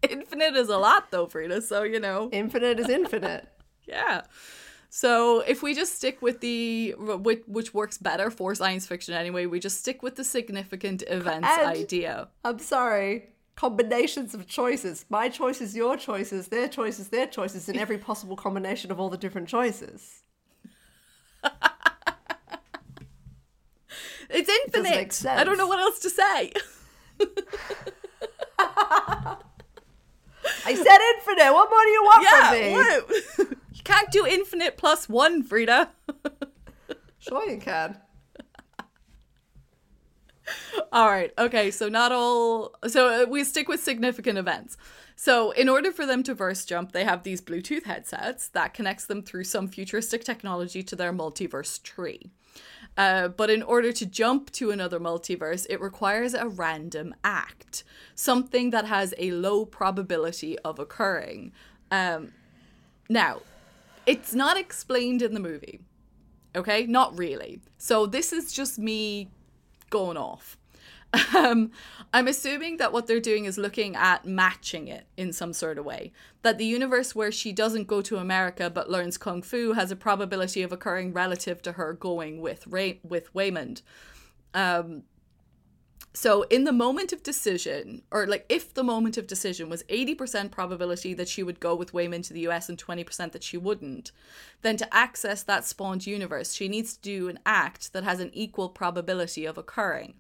infinite 0.09 0.55
is 0.57 0.68
a 0.68 0.79
lot 0.79 1.11
though, 1.11 1.26
Frida. 1.26 1.62
So 1.62 1.83
you 1.83 1.99
know. 2.01 2.29
infinite 2.33 2.79
is 2.79 2.89
infinite. 2.89 3.49
Yeah. 3.87 4.20
So 4.91 5.41
if 5.41 5.62
we 5.62 5.74
just 5.74 5.97
stick 5.97 6.22
with 6.22 6.41
the 6.41 6.95
which, 6.99 7.43
which 7.47 7.74
works 7.74 7.99
better 7.99 8.30
for 8.30 8.55
science 8.55 8.86
fiction 8.86 9.14
anyway, 9.14 9.47
we 9.47 9.61
just 9.61 9.78
stick 9.78 10.03
with 10.03 10.16
the 10.16 10.24
significant 10.24 11.03
events 11.09 11.49
And- 11.51 11.68
idea. 11.68 12.28
I'm 12.45 12.59
sorry. 12.59 13.30
combinations 13.57 14.34
of 14.34 14.47
choices. 14.47 15.05
My 15.11 15.28
choices, 15.28 15.74
your 15.76 15.97
choices, 15.97 16.49
their 16.49 16.68
choices, 16.68 17.09
their 17.09 17.26
choices, 17.26 17.68
and 17.68 17.76
every 17.78 17.99
possible 18.09 18.36
combination 18.36 18.91
of 18.93 19.01
all 19.01 19.11
the 19.11 19.18
different 19.18 19.49
choices. 19.49 20.22
It's 24.30 24.49
infinite. 24.49 24.91
make 24.91 25.26
I 25.26 25.43
don't 25.45 25.57
know 25.59 25.66
what 25.66 25.80
else 25.80 25.99
to 26.01 26.11
say. 26.11 26.53
I 30.64 30.74
said 30.74 31.01
infinite. 31.16 31.53
What 31.53 31.70
more 31.70 31.82
do 31.82 31.89
you 31.89 32.03
want 32.05 32.22
yeah, 32.22 32.51
from 32.51 33.49
me? 33.49 33.57
you 33.79 33.85
can't 33.85 34.11
do 34.11 34.26
infinite 34.26 34.76
plus 34.76 35.09
one, 35.09 35.43
Frida. 35.43 35.91
Sure, 37.18 37.49
you 37.49 37.59
can. 37.59 37.99
All 40.93 41.09
right. 41.09 41.33
Okay. 41.37 41.70
So 41.70 41.89
not 41.89 42.12
all. 42.12 42.74
So 42.87 43.22
uh, 43.22 43.26
we 43.26 43.45
stick 43.45 43.68
with 43.68 43.83
significant 43.83 44.39
events. 44.39 44.76
So 45.16 45.51
in 45.51 45.68
order 45.68 45.91
for 45.91 46.07
them 46.07 46.22
to 46.22 46.35
verse 46.35 46.64
jump, 46.64 46.93
they 46.93 47.05
have 47.05 47.24
these 47.24 47.41
Bluetooth 47.41 47.85
headsets 47.85 48.49
that 48.51 48.72
connects 48.72 49.07
them 49.07 49.22
through 49.22 49.45
some 49.45 49.66
futuristic 49.68 50.24
technology 50.24 50.83
to 50.85 50.97
their 50.97 51.12
multiverse 51.12 51.83
tree. 51.83 52.31
Uh, 52.97 53.29
but 53.29 53.51
in 53.51 53.62
order 53.62 53.93
to 53.93 54.07
jump 54.07 54.51
to 54.53 54.70
another 54.70 54.99
multiverse, 54.99 55.66
it 55.68 55.81
requires 55.81 56.35
a 56.35 56.49
random 56.49 57.14
act, 57.24 57.85
something 58.14 58.70
that 58.70 58.87
has 58.87 59.12
a 59.18 59.33
low 59.33 59.64
probability 59.64 60.59
of 60.61 60.79
occurring. 60.79 61.53
Um, 61.91 62.33
now, 63.09 63.41
it's 64.09 64.34
not 64.34 64.56
explained 64.56 65.20
in 65.20 65.34
the 65.34 65.40
movie. 65.40 65.80
Okay, 66.56 66.86
not 66.86 67.16
really. 67.18 67.61
So 67.76 68.06
this 68.06 68.32
is 68.32 68.52
just 68.52 68.78
me 68.78 69.28
going 69.90 70.16
off. 70.16 70.56
Um, 71.34 71.70
I'm 72.12 72.28
assuming 72.28 72.76
that 72.78 72.92
what 72.92 73.06
they're 73.06 73.20
doing 73.20 73.46
is 73.46 73.56
looking 73.56 73.96
at 73.96 74.26
matching 74.26 74.88
it 74.88 75.06
in 75.16 75.32
some 75.32 75.54
sort 75.54 75.78
of 75.78 75.84
way. 75.86 76.12
That 76.42 76.59
the 76.59 76.66
universe 76.66 77.14
where 77.14 77.32
she 77.32 77.50
doesn't 77.52 77.86
go 77.86 78.02
to 78.02 78.16
America 78.16 78.68
but 78.68 78.90
learns 78.90 79.16
kung 79.16 79.40
fu 79.40 79.72
has 79.72 79.90
a 79.90 79.96
probability 79.96 80.62
of 80.62 80.72
occurring 80.72 81.14
relative 81.14 81.62
to 81.62 81.72
her 81.72 81.94
going 81.94 82.42
with 82.42 82.66
Ray- 82.66 83.00
with 83.02 83.32
Waymond. 83.32 83.80
Um, 84.52 85.04
so 86.14 86.42
in 86.42 86.64
the 86.64 86.72
moment 86.72 87.12
of 87.12 87.22
decision, 87.22 88.03
or 88.11 88.26
like 88.26 88.44
if 88.49 88.74
the 88.74 88.82
moment 88.82 89.16
of 89.16 89.26
decision 89.26 89.68
was 89.68 89.84
80% 89.84 90.51
probability 90.51 91.14
that 91.14 91.28
she 91.28 91.42
would 91.42 91.61
go 91.61 91.74
with 91.74 91.92
Waymond 91.92 92.26
to 92.26 92.32
the 92.32 92.49
US 92.49 92.68
and 92.68 92.76
20% 92.76 93.32
that 93.32 93.44
she 93.44 93.57
wouldn't, 93.57 94.11
then 94.62 94.76
to 94.78 94.94
access 94.94 95.42
that 95.42 95.64
spawned 95.64 96.07
universe, 96.07 96.55
she 96.55 96.68
needs 96.68 96.96
to 96.96 97.03
do 97.03 97.28
an 97.28 97.38
act 97.46 97.92
that 97.92 98.05
has 98.05 98.20
an 98.20 98.30
equal 98.32 98.68
probability 98.68 99.44
of 99.44 99.59
occurring. 99.59 100.14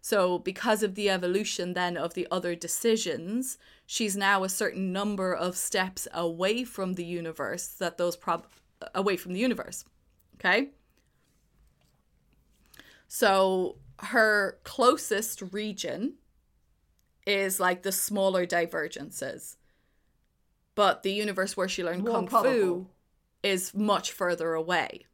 So 0.00 0.38
because 0.38 0.82
of 0.82 0.96
the 0.96 1.08
evolution 1.08 1.74
then 1.74 1.96
of 1.96 2.14
the 2.14 2.26
other 2.30 2.54
decisions, 2.54 3.56
she's 3.86 4.16
now 4.16 4.44
a 4.44 4.48
certain 4.48 4.92
number 4.92 5.34
of 5.34 5.56
steps 5.56 6.08
away 6.12 6.64
from 6.64 6.94
the 6.94 7.04
universe 7.04 7.68
that 7.68 7.96
those 7.96 8.16
prob 8.16 8.46
away 8.94 9.16
from 9.16 9.32
the 9.32 9.40
universe. 9.40 9.84
Okay? 10.34 10.70
So 13.08 13.76
her 14.00 14.58
closest 14.64 15.42
region 15.52 16.14
is 17.26 17.60
like 17.60 17.82
the 17.82 17.92
smaller 17.92 18.46
divergences. 18.46 19.56
But 20.74 21.02
the 21.02 21.12
universe 21.12 21.56
where 21.56 21.68
she 21.68 21.84
learned 21.84 22.04
More 22.04 22.26
Kung 22.26 22.28
Fu 22.28 22.86
is 23.42 23.74
much 23.74 24.12
further 24.12 24.54
away. 24.54 25.06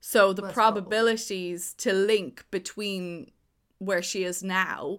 So 0.00 0.32
the 0.32 0.42
Less 0.42 0.52
probable. 0.52 0.82
probabilities 0.82 1.74
to 1.74 1.92
link 1.92 2.44
between 2.50 3.30
where 3.78 4.02
she 4.02 4.24
is 4.24 4.42
now, 4.42 4.98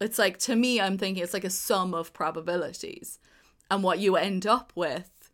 it's 0.00 0.18
like 0.18 0.38
to 0.40 0.54
me, 0.54 0.80
I'm 0.80 0.98
thinking 0.98 1.22
it's 1.22 1.34
like 1.34 1.44
a 1.44 1.50
sum 1.50 1.94
of 1.94 2.12
probabilities. 2.12 3.18
And 3.70 3.82
what 3.82 3.98
you 3.98 4.16
end 4.16 4.46
up 4.46 4.72
with 4.74 5.30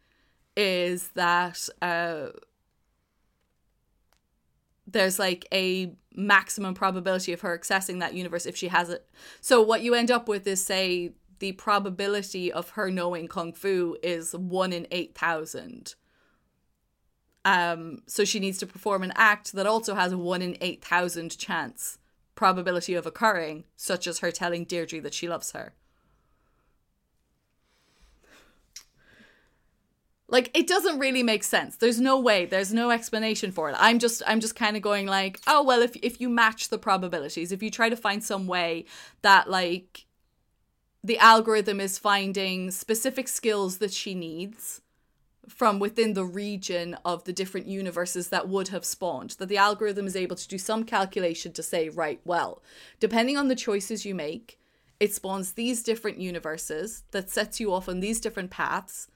is 0.56 1.08
that 1.14 1.68
uh, 1.82 2.28
there's 4.86 5.18
like 5.18 5.46
a 5.52 5.94
maximum 6.14 6.74
probability 6.74 7.32
of 7.32 7.40
her 7.40 7.58
accessing 7.58 8.00
that 8.00 8.14
universe 8.14 8.46
if 8.46 8.56
she 8.56 8.68
has 8.68 8.90
it. 8.90 9.08
So 9.40 9.60
what 9.62 9.82
you 9.82 9.94
end 9.94 10.10
up 10.10 10.28
with 10.28 10.46
is 10.46 10.64
say 10.64 11.12
the 11.38 11.52
probability 11.52 12.52
of 12.52 12.70
her 12.70 12.90
knowing 12.90 13.28
kung 13.28 13.52
fu 13.52 13.96
is 14.02 14.34
1 14.34 14.72
in 14.72 14.86
8000. 14.90 15.94
Um 17.44 18.02
so 18.06 18.24
she 18.24 18.40
needs 18.40 18.58
to 18.58 18.66
perform 18.66 19.02
an 19.02 19.12
act 19.16 19.52
that 19.52 19.66
also 19.66 19.94
has 19.94 20.12
a 20.12 20.18
1 20.18 20.42
in 20.42 20.56
8000 20.60 21.36
chance 21.36 21.98
probability 22.34 22.94
of 22.94 23.06
occurring 23.06 23.64
such 23.76 24.06
as 24.06 24.18
her 24.18 24.30
telling 24.30 24.64
Deirdre 24.64 25.00
that 25.00 25.14
she 25.14 25.28
loves 25.28 25.52
her. 25.52 25.74
Like 30.34 30.50
it 30.52 30.66
doesn't 30.66 30.98
really 30.98 31.22
make 31.22 31.44
sense. 31.44 31.76
There's 31.76 32.00
no 32.00 32.18
way. 32.18 32.44
There's 32.44 32.74
no 32.74 32.90
explanation 32.90 33.52
for 33.52 33.70
it. 33.70 33.76
I'm 33.78 34.00
just 34.00 34.20
i'm 34.26 34.40
just 34.40 34.56
kind 34.56 34.76
of 34.76 34.82
going 34.82 35.06
like 35.06 35.38
oh 35.46 35.62
well 35.62 35.80
if 35.80 35.94
if 36.02 36.20
you 36.20 36.28
match 36.28 36.68
the 36.70 36.78
probabilities 36.88 37.52
if 37.52 37.62
you 37.62 37.70
try 37.70 37.88
to 37.88 37.96
find 37.96 38.22
some 38.22 38.48
way 38.48 38.84
that 39.22 39.48
like 39.48 40.06
the 41.04 41.18
algorithm 41.18 41.78
is 41.80 41.98
finding 41.98 42.72
specific 42.72 43.28
skills 43.28 43.78
that 43.78 43.92
she 43.92 44.12
needs 44.14 44.80
from 45.48 45.78
within 45.78 46.14
the 46.14 46.24
region 46.24 46.96
of 47.04 47.22
the 47.24 47.32
different 47.32 47.66
universes 47.66 48.30
that 48.30 48.48
would 48.48 48.68
have 48.68 48.84
spawned 48.84 49.30
that 49.38 49.50
the 49.50 49.58
algorithm 49.68 50.06
is 50.06 50.16
able 50.16 50.36
to 50.36 50.48
do 50.48 50.58
some 50.58 50.82
calculation 50.82 51.52
to 51.52 51.62
say 51.62 51.88
right 51.90 52.20
well 52.24 52.62
depending 52.98 53.36
on 53.36 53.48
the 53.48 53.62
choices 53.66 54.04
you 54.04 54.14
make 54.14 54.58
it 54.98 55.12
spawns 55.12 55.52
these 55.52 55.82
different 55.82 56.18
universes 56.18 57.04
that 57.12 57.30
sets 57.30 57.60
you 57.60 57.72
off 57.72 57.88
on 57.88 58.00
these 58.00 58.20
different 58.20 58.50
paths 58.50 59.08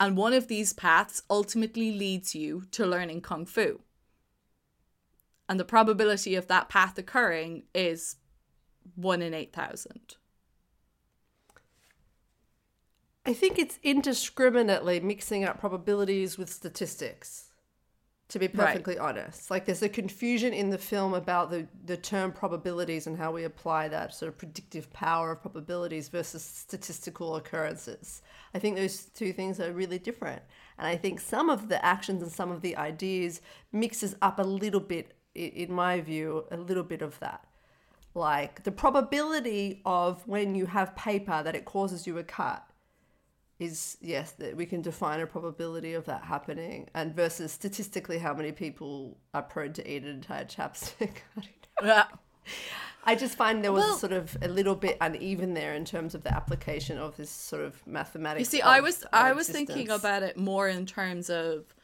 and 0.00 0.16
one 0.16 0.32
of 0.32 0.48
these 0.48 0.72
paths 0.72 1.22
ultimately 1.28 1.92
leads 1.92 2.34
you 2.34 2.64
to 2.70 2.86
learning 2.86 3.20
Kung 3.20 3.44
Fu. 3.44 3.80
And 5.46 5.60
the 5.60 5.64
probability 5.64 6.34
of 6.34 6.46
that 6.46 6.70
path 6.70 6.96
occurring 6.96 7.64
is 7.74 8.16
1 8.96 9.20
in 9.20 9.34
8,000. 9.34 10.16
I 13.26 13.34
think 13.34 13.58
it's 13.58 13.78
indiscriminately 13.82 15.00
mixing 15.00 15.44
up 15.44 15.60
probabilities 15.60 16.38
with 16.38 16.50
statistics. 16.50 17.49
To 18.30 18.38
be 18.38 18.46
Right. 18.46 18.68
perfectly 18.68 18.96
honest, 18.98 19.50
like 19.50 19.64
there's 19.66 19.82
a 19.82 19.88
confusion 19.88 20.52
in 20.52 20.70
the 20.70 20.78
film 20.78 21.14
about 21.14 21.50
the 21.50 21.66
the 21.84 21.96
term 21.96 22.32
probabilities 22.32 23.06
and 23.08 23.16
how 23.18 23.32
we 23.32 23.44
apply 23.44 23.88
that 23.88 24.14
sort 24.14 24.28
of 24.28 24.38
predictive 24.38 24.92
power 24.92 25.32
of 25.32 25.40
probabilities 25.42 26.08
versus 26.08 26.42
statistical 26.44 27.34
occurrences. 27.36 28.22
I 28.54 28.60
think 28.60 28.76
those 28.76 29.06
two 29.06 29.32
things 29.32 29.58
are 29.60 29.72
really 29.72 29.98
different, 29.98 30.42
and 30.78 30.86
I 30.86 30.96
think 30.96 31.20
some 31.20 31.50
of 31.50 31.68
the 31.68 31.84
actions 31.84 32.22
and 32.22 32.30
some 32.30 32.52
of 32.52 32.60
the 32.62 32.76
ideas 32.76 33.40
mixes 33.72 34.14
up 34.22 34.38
a 34.38 34.42
little 34.44 34.80
bit, 34.80 35.14
in 35.34 35.72
my 35.72 36.00
view, 36.00 36.44
a 36.52 36.56
little 36.56 36.84
bit 36.84 37.02
of 37.02 37.18
that 37.20 37.44
like 38.14 38.64
the 38.64 38.72
probability 38.72 39.80
of 39.84 40.26
when 40.26 40.54
you 40.54 40.66
have 40.66 40.94
paper 40.96 41.42
that 41.44 41.54
it 41.54 41.64
causes 41.64 42.06
you 42.06 42.18
a 42.18 42.24
cut 42.24 42.64
is 43.60 43.96
yes 44.00 44.32
that 44.32 44.56
we 44.56 44.66
can 44.66 44.80
define 44.82 45.20
a 45.20 45.26
probability 45.26 45.92
of 45.94 46.04
that 46.06 46.24
happening 46.24 46.88
and 46.94 47.14
versus 47.14 47.52
statistically 47.52 48.18
how 48.18 48.34
many 48.34 48.50
people 48.50 49.16
are 49.34 49.42
prone 49.42 49.72
to 49.72 49.88
eat 49.88 50.02
an 50.02 50.08
entire 50.08 50.44
chapstick 50.44 51.18
I, 51.36 51.42
don't 51.78 51.86
know. 51.88 51.94
Yeah. 51.94 52.04
I 53.04 53.14
just 53.14 53.36
find 53.36 53.62
there 53.62 53.72
was 53.72 53.84
Well- 53.84 53.96
sort 53.98 54.12
of 54.12 54.36
a 54.42 54.48
little 54.48 54.74
bit 54.74 54.96
uneven 55.00 55.54
there 55.54 55.74
in 55.74 55.84
terms 55.84 56.14
of 56.14 56.22
the 56.22 56.34
application 56.34 56.98
of 56.98 57.16
this 57.16 57.30
sort 57.30 57.62
of 57.62 57.86
mathematics 57.86 58.52
You 58.52 58.58
see, 58.58 58.62
I 58.62 58.80
was 58.80 59.04
I 59.12 59.32
was 59.32 59.48
thinking 59.48 59.90
about 59.90 60.22
it 60.22 60.36
more 60.36 60.66
in 60.68 60.86
terms 60.86 61.30
of 61.30 61.74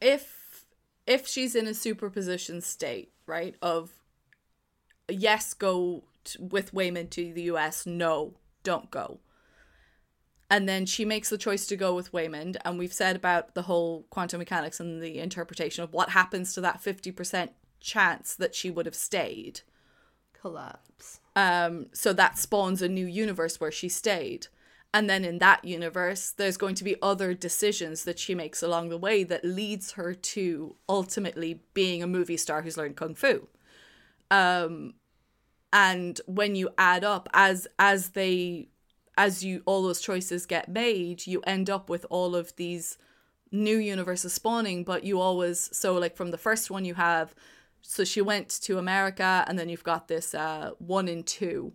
if 0.00 0.64
if 1.06 1.26
she's 1.26 1.54
in 1.54 1.66
a 1.66 1.74
superposition 1.74 2.60
state, 2.62 3.12
right? 3.26 3.54
Of 3.60 3.90
yes, 5.08 5.52
go 5.54 6.04
t- 6.24 6.38
with 6.40 6.72
Waymond 6.72 7.10
to 7.10 7.32
the 7.32 7.42
US, 7.52 7.86
no, 7.86 8.34
don't 8.62 8.90
go. 8.90 9.20
And 10.50 10.68
then 10.68 10.86
she 10.86 11.04
makes 11.04 11.30
the 11.30 11.38
choice 11.38 11.66
to 11.66 11.76
go 11.76 11.94
with 11.94 12.12
Waymond, 12.12 12.56
and 12.64 12.78
we've 12.78 12.92
said 12.92 13.16
about 13.16 13.54
the 13.54 13.62
whole 13.62 14.06
quantum 14.10 14.38
mechanics 14.38 14.78
and 14.78 15.02
the 15.02 15.18
interpretation 15.18 15.82
of 15.82 15.92
what 15.92 16.10
happens 16.10 16.52
to 16.54 16.60
that 16.60 16.82
50% 16.82 17.50
chance 17.80 18.34
that 18.36 18.54
she 18.54 18.70
would 18.70 18.86
have 18.86 18.94
stayed. 18.94 19.60
collapse 20.32 21.20
Um, 21.36 21.86
so 21.92 22.12
that 22.12 22.38
spawns 22.38 22.82
a 22.82 22.88
new 22.88 23.06
universe 23.06 23.60
where 23.60 23.72
she 23.72 23.88
stayed. 23.88 24.48
And 24.92 25.10
then 25.10 25.24
in 25.24 25.38
that 25.38 25.64
universe, 25.64 26.30
there's 26.30 26.56
going 26.56 26.76
to 26.76 26.84
be 26.84 26.94
other 27.02 27.34
decisions 27.34 28.04
that 28.04 28.18
she 28.18 28.32
makes 28.32 28.62
along 28.62 28.90
the 28.90 28.96
way 28.96 29.24
that 29.24 29.44
leads 29.44 29.92
her 29.92 30.14
to 30.14 30.76
ultimately 30.88 31.62
being 31.74 32.00
a 32.00 32.06
movie 32.06 32.36
star 32.36 32.62
who's 32.62 32.76
learned 32.76 32.96
kung 32.96 33.16
fu. 33.16 33.48
Um, 34.30 34.94
and 35.72 36.20
when 36.26 36.54
you 36.54 36.68
add 36.78 37.02
up 37.02 37.28
as 37.34 37.66
as 37.76 38.10
they 38.10 38.68
as 39.16 39.44
you 39.44 39.62
all 39.66 39.82
those 39.82 40.00
choices 40.00 40.46
get 40.46 40.68
made, 40.68 41.26
you 41.26 41.40
end 41.46 41.70
up 41.70 41.88
with 41.88 42.06
all 42.10 42.34
of 42.34 42.54
these 42.56 42.98
new 43.50 43.76
universes 43.76 44.32
spawning. 44.32 44.84
But 44.84 45.04
you 45.04 45.20
always 45.20 45.70
so 45.76 45.94
like 45.94 46.16
from 46.16 46.30
the 46.30 46.38
first 46.38 46.70
one 46.70 46.84
you 46.84 46.94
have 46.94 47.34
so 47.86 48.02
she 48.02 48.22
went 48.22 48.48
to 48.48 48.78
America, 48.78 49.44
and 49.46 49.58
then 49.58 49.68
you've 49.68 49.84
got 49.84 50.08
this 50.08 50.34
uh, 50.34 50.70
one 50.78 51.06
in 51.08 51.22
two 51.22 51.74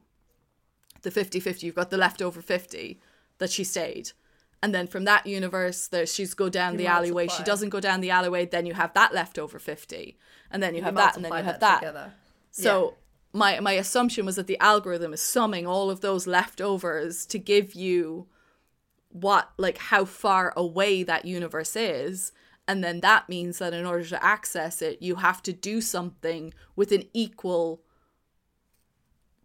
the 1.02 1.12
50-50 1.12 1.64
you've 1.64 1.76
got 1.76 1.90
the 1.90 1.98
leftover 1.98 2.42
50 2.42 3.00
that 3.38 3.50
she 3.50 3.64
stayed 3.64 4.12
and 4.62 4.74
then 4.74 4.88
from 4.88 5.06
that 5.06 5.26
universe 5.26 5.88
there 5.88 6.06
she's 6.06 6.34
go 6.34 6.50
down 6.50 6.78
the 6.78 6.88
alleyway 6.88 7.28
she 7.28 7.44
doesn't 7.44 7.70
go 7.70 7.80
down 7.80 8.02
the 8.02 8.12
alleyway 8.12 8.46
then 8.46 8.66
you 8.66 8.74
have 8.74 8.94
that 8.94 9.14
leftover 9.14 9.60
50 9.60 10.18
and 10.52 10.62
then 10.62 10.76
you 10.76 10.82
have 10.82 10.96
that 10.96 11.16
and 11.16 11.26
then 11.26 11.32
you 11.32 11.44
have 11.44 11.60
that 11.60 11.80
together. 11.80 12.14
so 12.52 12.96
my 13.34 13.60
my 13.60 13.74
assumption 13.74 14.26
was 14.26 14.36
that 14.36 14.48
the 14.48 14.60
algorithm 14.60 15.14
is 15.14 15.22
summing 15.22 15.68
all 15.68 15.90
of 15.90 16.02
those 16.02 16.26
leftovers 16.28 17.26
to 17.28 17.38
give 17.38 17.74
you 17.74 18.28
what 19.10 19.52
like 19.58 19.78
how 19.78 20.06
far 20.06 20.54
away 20.56 21.04
that 21.04 21.26
universe 21.26 21.76
is 21.76 22.32
and 22.68 22.84
then 22.84 23.00
that 23.00 23.28
means 23.28 23.58
that 23.58 23.74
in 23.74 23.86
order 23.86 24.06
to 24.06 24.24
access 24.24 24.82
it 24.82 25.02
you 25.02 25.16
have 25.16 25.42
to 25.44 25.52
do 25.54 25.82
something 25.82 26.54
with 26.76 26.92
an 26.92 27.04
equal 27.14 27.82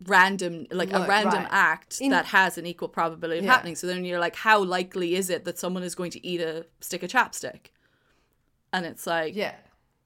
random 0.07 0.67
like 0.71 0.93
a 0.93 1.07
random 1.07 1.45
right. 1.45 1.49
act 1.51 2.01
In- 2.01 2.11
that 2.11 2.27
has 2.27 2.59
an 2.59 2.67
equal 2.67 2.89
probability 2.89 3.39
of 3.39 3.45
Yeah. 3.45 3.53
happening 3.53 3.77
so 3.77 3.87
then 3.87 4.05
you're 4.05 4.19
like 4.19 4.37
how 4.37 4.63
likely 4.63 5.15
is 5.15 5.31
it 5.31 5.45
that 5.45 5.59
someone 5.59 5.83
is 5.83 5.95
going 5.95 6.11
to 6.11 6.27
eat 6.27 6.41
a 6.41 6.67
stick 6.81 7.03
of 7.03 7.11
chapstick 7.11 7.67
and 8.73 8.85
it's 8.85 9.07
like 9.07 9.35
Yeah. 9.35 9.55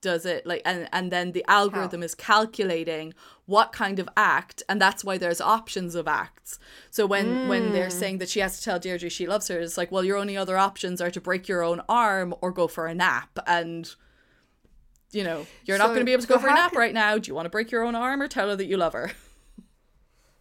Does 0.01 0.25
it 0.25 0.47
like 0.47 0.63
and 0.65 0.89
and 0.93 1.11
then 1.11 1.33
the 1.33 1.45
algorithm 1.49 2.03
is 2.03 2.15
calculating 2.15 3.13
what 3.47 3.73
kind 3.73 3.99
of 3.99 4.09
act 4.17 4.63
and 4.69 4.81
that's 4.81 5.03
why 5.05 5.19
there's 5.19 5.41
options 5.41 5.95
of 5.95 6.07
acts. 6.07 6.59
So 6.91 7.07
when 7.07 7.49
when 7.49 7.73
they're 7.73 7.89
mm. 7.89 7.93
saying 7.93 8.19
that 8.19 8.29
she 8.29 8.41
has 8.41 8.59
to 8.59 8.65
tell 8.65 8.79
deirdre 8.79 9.11
she 9.11 9.27
loves 9.27 9.49
her 9.49 9.59
it's 9.59 9.77
like 9.77 9.91
well 9.91 10.05
your 10.05 10.17
only 10.17 10.37
other 10.37 10.57
options 10.57 11.01
are 11.01 11.11
to 11.11 11.21
break 11.21 11.49
your 11.49 11.63
own 11.63 11.83
arm 11.89 12.35
or 12.41 12.53
go 12.53 12.69
for 12.69 12.87
a 12.87 12.95
nap 12.95 13.39
and 13.47 13.95
you 15.11 15.25
know 15.25 15.47
you're 15.65 15.79
not 15.79 15.89
going 15.89 16.01
to 16.01 16.05
be 16.05 16.13
able 16.13 16.23
to 16.23 16.29
go 16.29 16.37
so 16.37 16.43
for 16.43 16.49
a 16.49 16.55
nap 16.55 16.73
can- 16.73 16.81
right 16.81 16.95
now. 16.95 17.19
Do 17.19 17.29
you 17.29 17.35
want 17.35 17.47
to 17.47 17.51
break 17.51 17.71
your 17.71 17.85
own 17.85 17.95
arm 17.95 18.23
or 18.23 18.29
tell 18.29 18.49
her 18.49 18.57
that 18.57 18.67
you 18.67 18.77
love 18.77 18.93
her? 18.93 19.13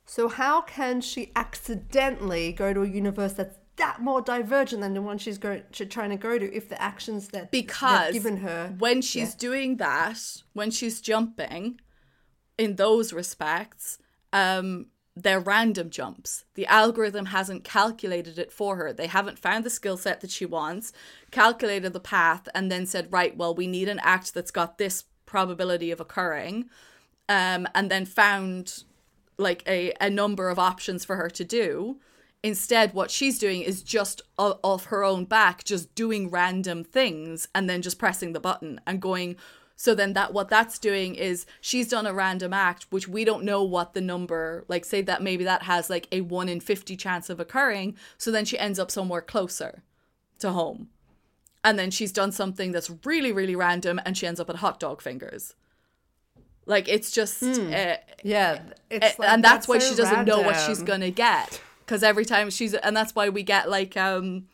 So 0.09 0.29
how 0.29 0.61
can 0.61 1.01
she 1.01 1.33
accidentally 1.35 2.53
go 2.53 2.73
to 2.73 2.81
a 2.81 2.87
universe 2.87 3.33
that's 3.33 3.57
that 3.77 4.01
more 4.01 4.21
divergent 4.21 4.81
than 4.81 4.93
the 4.93 5.01
one 5.01 5.17
she's 5.17 5.37
going 5.37 5.63
she's 5.71 5.87
trying 5.89 6.09
to 6.09 6.17
go 6.17 6.37
to 6.37 6.53
if 6.53 6.67
the 6.69 6.81
actions 6.81 7.29
that 7.29 7.51
they've 7.51 7.63
because 7.67 8.11
given 8.13 8.37
her 8.37 8.75
when 8.77 9.01
she's 9.01 9.29
Yeah. 9.31 9.39
doing 9.39 9.77
that 9.77 10.19
when 10.53 10.69
she's 10.71 10.99
jumping 11.01 11.79
in 12.57 12.75
those 12.75 13.13
respects 13.13 13.97
um 14.33 14.87
they're 15.19 15.39
random 15.39 15.89
jumps. 15.89 16.45
The 16.53 16.67
algorithm 16.67 17.25
hasn't 17.27 17.63
calculated 17.63 18.37
it 18.37 18.51
for 18.51 18.75
her. 18.75 18.93
They 18.93 19.07
haven't 19.07 19.39
found 19.39 19.63
the 19.63 19.71
skill 19.71 19.97
set 19.97 20.21
that 20.21 20.29
she 20.29 20.45
wants 20.45 20.93
calculated 21.31 21.93
the 21.93 21.99
path 21.99 22.47
and 22.53 22.71
then 22.71 22.85
said 22.85 23.07
right 23.11 23.35
well 23.35 23.55
we 23.55 23.65
need 23.65 23.89
an 23.89 23.99
act 24.03 24.35
that's 24.35 24.51
got 24.51 24.77
this 24.77 25.05
probability 25.25 25.89
of 25.91 25.99
occurring 25.99 26.69
um 27.29 27.67
and 27.73 27.89
then 27.89 28.05
found 28.05 28.83
like 29.39 29.63
a, 29.67 29.91
a 29.99 30.09
number 30.09 30.49
of 30.49 30.57
options 30.59 31.03
for 31.03 31.15
her 31.15 31.29
to 31.29 31.43
do 31.43 31.99
instead 32.43 32.93
what 32.93 33.11
she's 33.11 33.39
doing 33.39 33.61
is 33.61 33.81
just 33.81 34.21
off 34.37 34.85
her 34.85 35.03
own 35.03 35.25
back 35.25 35.63
just 35.63 35.93
doing 35.95 36.29
random 36.29 36.83
things 36.83 37.47
and 37.55 37.69
then 37.69 37.81
just 37.81 37.99
pressing 37.99 38.33
the 38.33 38.39
button 38.39 38.79
and 38.85 39.01
going 39.01 39.35
so 39.79 39.93
then 39.93 40.13
that 40.13 40.33
what 40.33 40.49
that's 40.49 40.79
doing 40.79 41.13
is 41.15 41.45
she's 41.61 41.89
done 41.89 42.05
a 42.05 42.13
random 42.13 42.53
act 42.53 42.85
which 42.89 43.07
we 43.07 43.25
don't 43.25 43.43
know 43.43 43.63
what 43.63 43.93
the 43.93 44.01
number 44.01 44.63
like 44.67 44.85
say 44.85 45.01
that 45.01 45.21
maybe 45.21 45.43
that 45.43 45.63
has 45.63 45.89
like 45.89 46.07
a 46.11 46.21
1 46.21 46.47
in 46.47 46.59
50 46.59 46.95
chance 46.95 47.29
of 47.29 47.39
occurring 47.39 47.95
so 48.17 48.31
then 48.31 48.45
she 48.45 48.57
ends 48.57 48.79
up 48.79 48.91
somewhere 48.91 49.21
closer 49.21 49.83
to 50.39 50.51
home. 50.51 50.89
And 51.63 51.77
then 51.77 51.91
she's 51.91 52.11
done 52.11 52.31
something 52.31 52.71
that's 52.71 52.89
really 53.03 53.31
really 53.31 53.55
random 53.55 53.99
and 54.05 54.17
she 54.17 54.27
ends 54.27 54.39
up 54.39 54.49
at 54.49 54.57
hot 54.57 54.79
dog 54.79 55.01
fingers. 55.01 55.55
Like 56.65 56.87
it's 56.87 57.11
just 57.11 57.43
uh, 57.43 57.97
yeah 58.23 58.61
it's 58.89 59.05
uh, 59.05 59.13
like, 59.19 59.29
and 59.29 59.43
that's, 59.43 59.67
why 59.67 59.79
so 59.79 59.89
she 59.89 59.95
doesn't 59.95 60.25
know 60.25 60.41
what 60.41 60.55
she's 60.55 60.81
gonna 60.81 61.11
get 61.11 61.61
because 61.87 62.03
every 62.03 62.25
time 62.25 62.49
she's 62.51 62.73
and 62.75 62.95
that's 62.95 63.15
why 63.15 63.29
we 63.29 63.41
get 63.41 63.69
like 63.69 63.97
um 63.97 64.45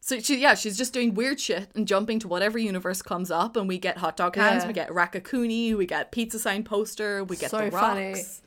so 0.00 0.20
she 0.20 0.38
yeah 0.38 0.54
she's 0.54 0.78
just 0.78 0.92
doing 0.94 1.12
weird 1.14 1.38
shit 1.40 1.68
and 1.74 1.86
jumping 1.88 2.18
to 2.20 2.28
whatever 2.28 2.56
universe 2.58 3.02
comes 3.02 3.30
up 3.30 3.56
and 3.56 3.66
we 3.68 3.76
get 3.76 3.98
hot 3.98 4.16
dog 4.16 4.36
hands 4.36 4.62
Yeah. 4.62 4.68
we 4.68 4.72
get 4.72 4.88
Raccacoonie 4.90 5.74
we 5.76 5.84
get 5.86 6.12
pizza 6.12 6.38
sign 6.38 6.62
poster 6.62 7.24
we 7.24 7.36
get 7.36 7.50
So 7.50 7.58
the 7.64 7.70
funny. 7.72 8.10
rocks 8.12 8.40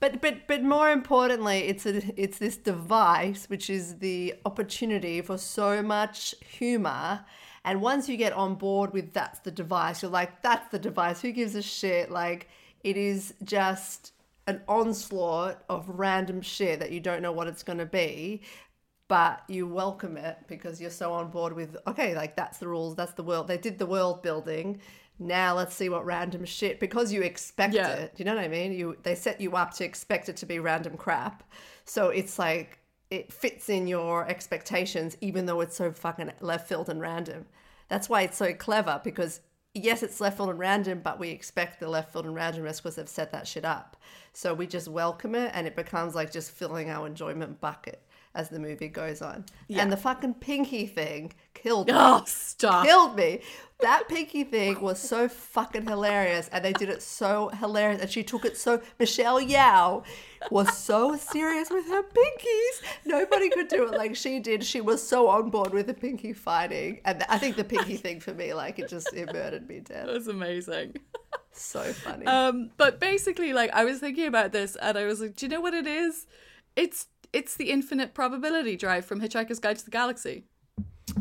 But 0.00 0.20
but 0.20 0.48
but 0.48 0.62
more 0.64 0.90
importantly, 0.90 1.58
it's 1.70 1.86
a 1.86 2.02
it's 2.20 2.38
this 2.38 2.56
device 2.56 3.48
which 3.48 3.70
is 3.70 3.98
the 3.98 4.34
opportunity 4.44 5.20
for 5.22 5.38
so 5.38 5.80
much 5.80 6.34
humor. 6.58 7.24
And 7.64 7.80
once 7.80 8.08
you 8.08 8.16
get 8.16 8.32
on 8.32 8.56
board 8.56 8.92
with 8.92 9.12
that's 9.12 9.38
the 9.46 9.52
device, 9.52 10.02
you're 10.02 10.10
like, 10.10 10.42
that's 10.42 10.68
the 10.72 10.80
device. 10.80 11.20
Who 11.20 11.30
gives 11.30 11.54
a 11.54 11.62
shit? 11.62 12.10
Like 12.10 12.48
it 12.82 12.96
is 12.96 13.34
just 13.44 14.12
an 14.46 14.60
onslaught 14.68 15.62
of 15.68 15.88
random 15.88 16.40
shit 16.42 16.80
that 16.80 16.90
you 16.92 17.00
don't 17.00 17.22
know 17.22 17.32
what 17.32 17.46
it's 17.46 17.62
gonna 17.62 17.86
be. 17.86 18.42
But 19.08 19.42
you 19.48 19.66
welcome 19.66 20.16
it 20.16 20.38
because 20.48 20.80
you're 20.80 20.90
so 20.90 21.12
on 21.12 21.30
board 21.30 21.52
with 21.54 21.76
okay, 21.86 22.14
like 22.14 22.34
that's 22.34 22.58
the 22.58 22.68
rules, 22.68 22.96
that's 22.96 23.12
the 23.12 23.22
world. 23.22 23.46
They 23.46 23.58
did 23.58 23.78
the 23.78 23.86
world 23.86 24.22
building. 24.22 24.80
Now 25.18 25.54
let's 25.54 25.74
see 25.74 25.88
what 25.90 26.06
random 26.06 26.44
shit 26.46 26.80
because 26.80 27.12
you 27.12 27.20
expect 27.22 27.74
Yeah. 27.74 27.88
it. 27.90 28.14
Do 28.16 28.22
you 28.22 28.24
know 28.24 28.34
what 28.36 28.44
I 28.44 28.48
mean? 28.48 28.72
You 28.72 28.96
they 29.02 29.14
set 29.14 29.40
you 29.40 29.54
up 29.56 29.74
to 29.74 29.84
expect 29.84 30.28
it 30.30 30.36
to 30.38 30.46
be 30.46 30.58
random 30.58 30.96
crap. 30.96 31.42
So 31.84 32.08
it's 32.08 32.38
like 32.38 32.78
it 33.10 33.32
fits 33.32 33.68
in 33.68 33.86
your 33.86 34.26
expectations 34.26 35.16
even 35.20 35.44
though 35.46 35.60
it's 35.60 35.76
so 35.76 35.92
fucking 35.92 36.32
left 36.40 36.68
field 36.68 36.88
and 36.88 37.00
random. 37.00 37.46
That's 37.88 38.08
why 38.08 38.22
it's 38.22 38.38
so 38.38 38.54
clever 38.54 39.00
because 39.04 39.40
yes, 39.74 40.02
it's 40.02 40.20
left 40.20 40.36
field 40.36 40.50
and 40.50 40.58
random, 40.58 41.00
but 41.02 41.18
we 41.18 41.30
expect 41.30 41.80
the 41.80 41.88
left 41.88 42.12
field 42.12 42.26
and 42.26 42.36
randomness 42.36 42.76
because 42.76 42.96
they've 42.96 43.08
set 43.08 43.32
that 43.32 43.46
shit 43.46 43.64
up. 43.64 43.96
So 44.32 44.54
we 44.54 44.66
just 44.66 44.88
welcome 44.88 45.34
it 45.34 45.50
and 45.54 45.66
it 45.66 45.76
becomes 45.76 46.14
like 46.14 46.32
just 46.32 46.50
filling 46.50 46.90
our 46.90 47.06
enjoyment 47.06 47.60
bucket 47.60 48.02
as 48.34 48.48
the 48.48 48.58
movie 48.58 48.88
goes 48.88 49.20
on. 49.22 49.44
Yeah. 49.68 49.82
And 49.82 49.92
the 49.92 49.96
fucking 49.96 50.34
pinky 50.34 50.86
thing 50.86 51.32
killed 51.54 51.86
me 51.88 51.92
oh 51.96 52.22
stop 52.26 52.84
killed 52.86 53.16
me. 53.16 53.40
That 53.80 54.04
pinky 54.08 54.44
thing 54.44 54.80
was 54.80 55.00
so 55.00 55.28
fucking 55.28 55.88
hilarious, 55.88 56.48
and 56.52 56.64
they 56.64 56.72
did 56.72 56.88
it 56.88 57.02
so 57.02 57.48
hilarious, 57.48 58.00
and 58.00 58.08
she 58.08 58.22
took 58.22 58.44
it 58.44 58.56
so. 58.56 58.80
Michelle 59.00 59.40
Yeoh 59.40 60.04
was 60.52 60.76
so 60.76 61.16
serious 61.16 61.68
with 61.68 61.88
her 61.88 62.02
pinkies. 62.04 62.82
Nobody 63.04 63.50
could 63.50 63.66
do 63.66 63.82
it 63.88 63.90
like 63.90 64.14
she 64.14 64.38
did. 64.38 64.62
She 64.62 64.80
was 64.80 65.04
so 65.06 65.26
on 65.28 65.50
board 65.50 65.72
with 65.74 65.88
the 65.88 65.94
pinky 65.94 66.32
fighting, 66.32 67.00
and 67.04 67.24
I 67.28 67.38
think 67.38 67.56
the 67.56 67.64
pinky 67.64 67.96
thing 67.96 68.20
for 68.20 68.32
me, 68.32 68.54
like 68.54 68.78
it 68.78 68.88
just 68.88 69.12
it 69.14 69.32
murdered 69.32 69.68
me 69.68 69.80
dead. 69.80 70.08
that's 70.08 70.28
amazing 70.28 70.94
So 71.50 71.82
funny. 71.82 72.24
um 72.26 72.70
but 72.78 72.98
basically 72.98 73.52
like 73.52 73.70
i 73.74 73.84
was 73.84 73.98
thinking 73.98 74.26
about 74.26 74.52
this 74.52 74.74
and 74.76 74.96
i 74.96 75.04
was 75.04 75.20
like 75.20 75.36
do 75.36 75.44
you 75.44 75.50
know 75.50 75.60
what 75.60 75.74
it 75.74 75.86
is 75.86 76.26
it's 76.76 77.08
it's 77.32 77.56
the 77.56 77.70
infinite 77.70 78.14
probability 78.14 78.76
drive 78.76 79.04
from 79.04 79.20
hitchhiker's 79.20 79.58
guide 79.58 79.78
to 79.78 79.84
the 79.84 79.90
galaxy 79.90 80.44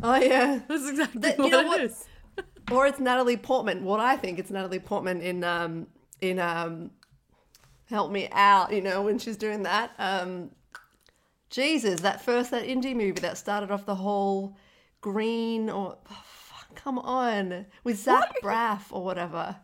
oh 0.04 0.16
yeah. 0.16 0.60
that's 0.68 0.88
exactly 0.90 1.30
you 1.30 1.36
what 1.38 1.52
know 1.52 1.62
it 1.62 1.68
what? 1.68 1.82
is. 1.82 2.06
or 2.72 2.88
it's 2.88 3.00
Natalie 3.00 3.38
Portman. 3.38 3.84
What 3.84 4.00
I 4.00 4.16
think 4.18 4.40
it's 4.40 4.50
Natalie 4.52 4.80
Portman 4.80 5.22
in 5.22 5.44
um 5.44 5.88
in 6.22 6.40
um 6.40 6.92
help 7.90 8.12
me 8.12 8.30
out, 8.32 8.74
you 8.74 8.82
know, 8.82 9.02
when 9.02 9.20
she's 9.20 9.38
doing 9.38 9.64
that. 9.64 9.92
Um 10.00 10.52
Jesus, 11.50 12.02
that 12.02 12.24
first 12.24 12.52
that 12.52 12.66
indie 12.66 12.96
movie 12.96 13.22
that 13.22 13.38
started 13.38 13.72
off 13.72 13.86
the 13.86 13.96
whole 13.96 14.56
green 15.02 15.70
or 15.70 15.98
oh, 16.10 16.24
fuck, 16.26 16.76
come 16.76 17.00
on 17.00 17.66
with 17.84 18.00
Zach 18.00 18.36
Braff 18.42 18.92
or 18.92 19.04
whatever. 19.04 19.58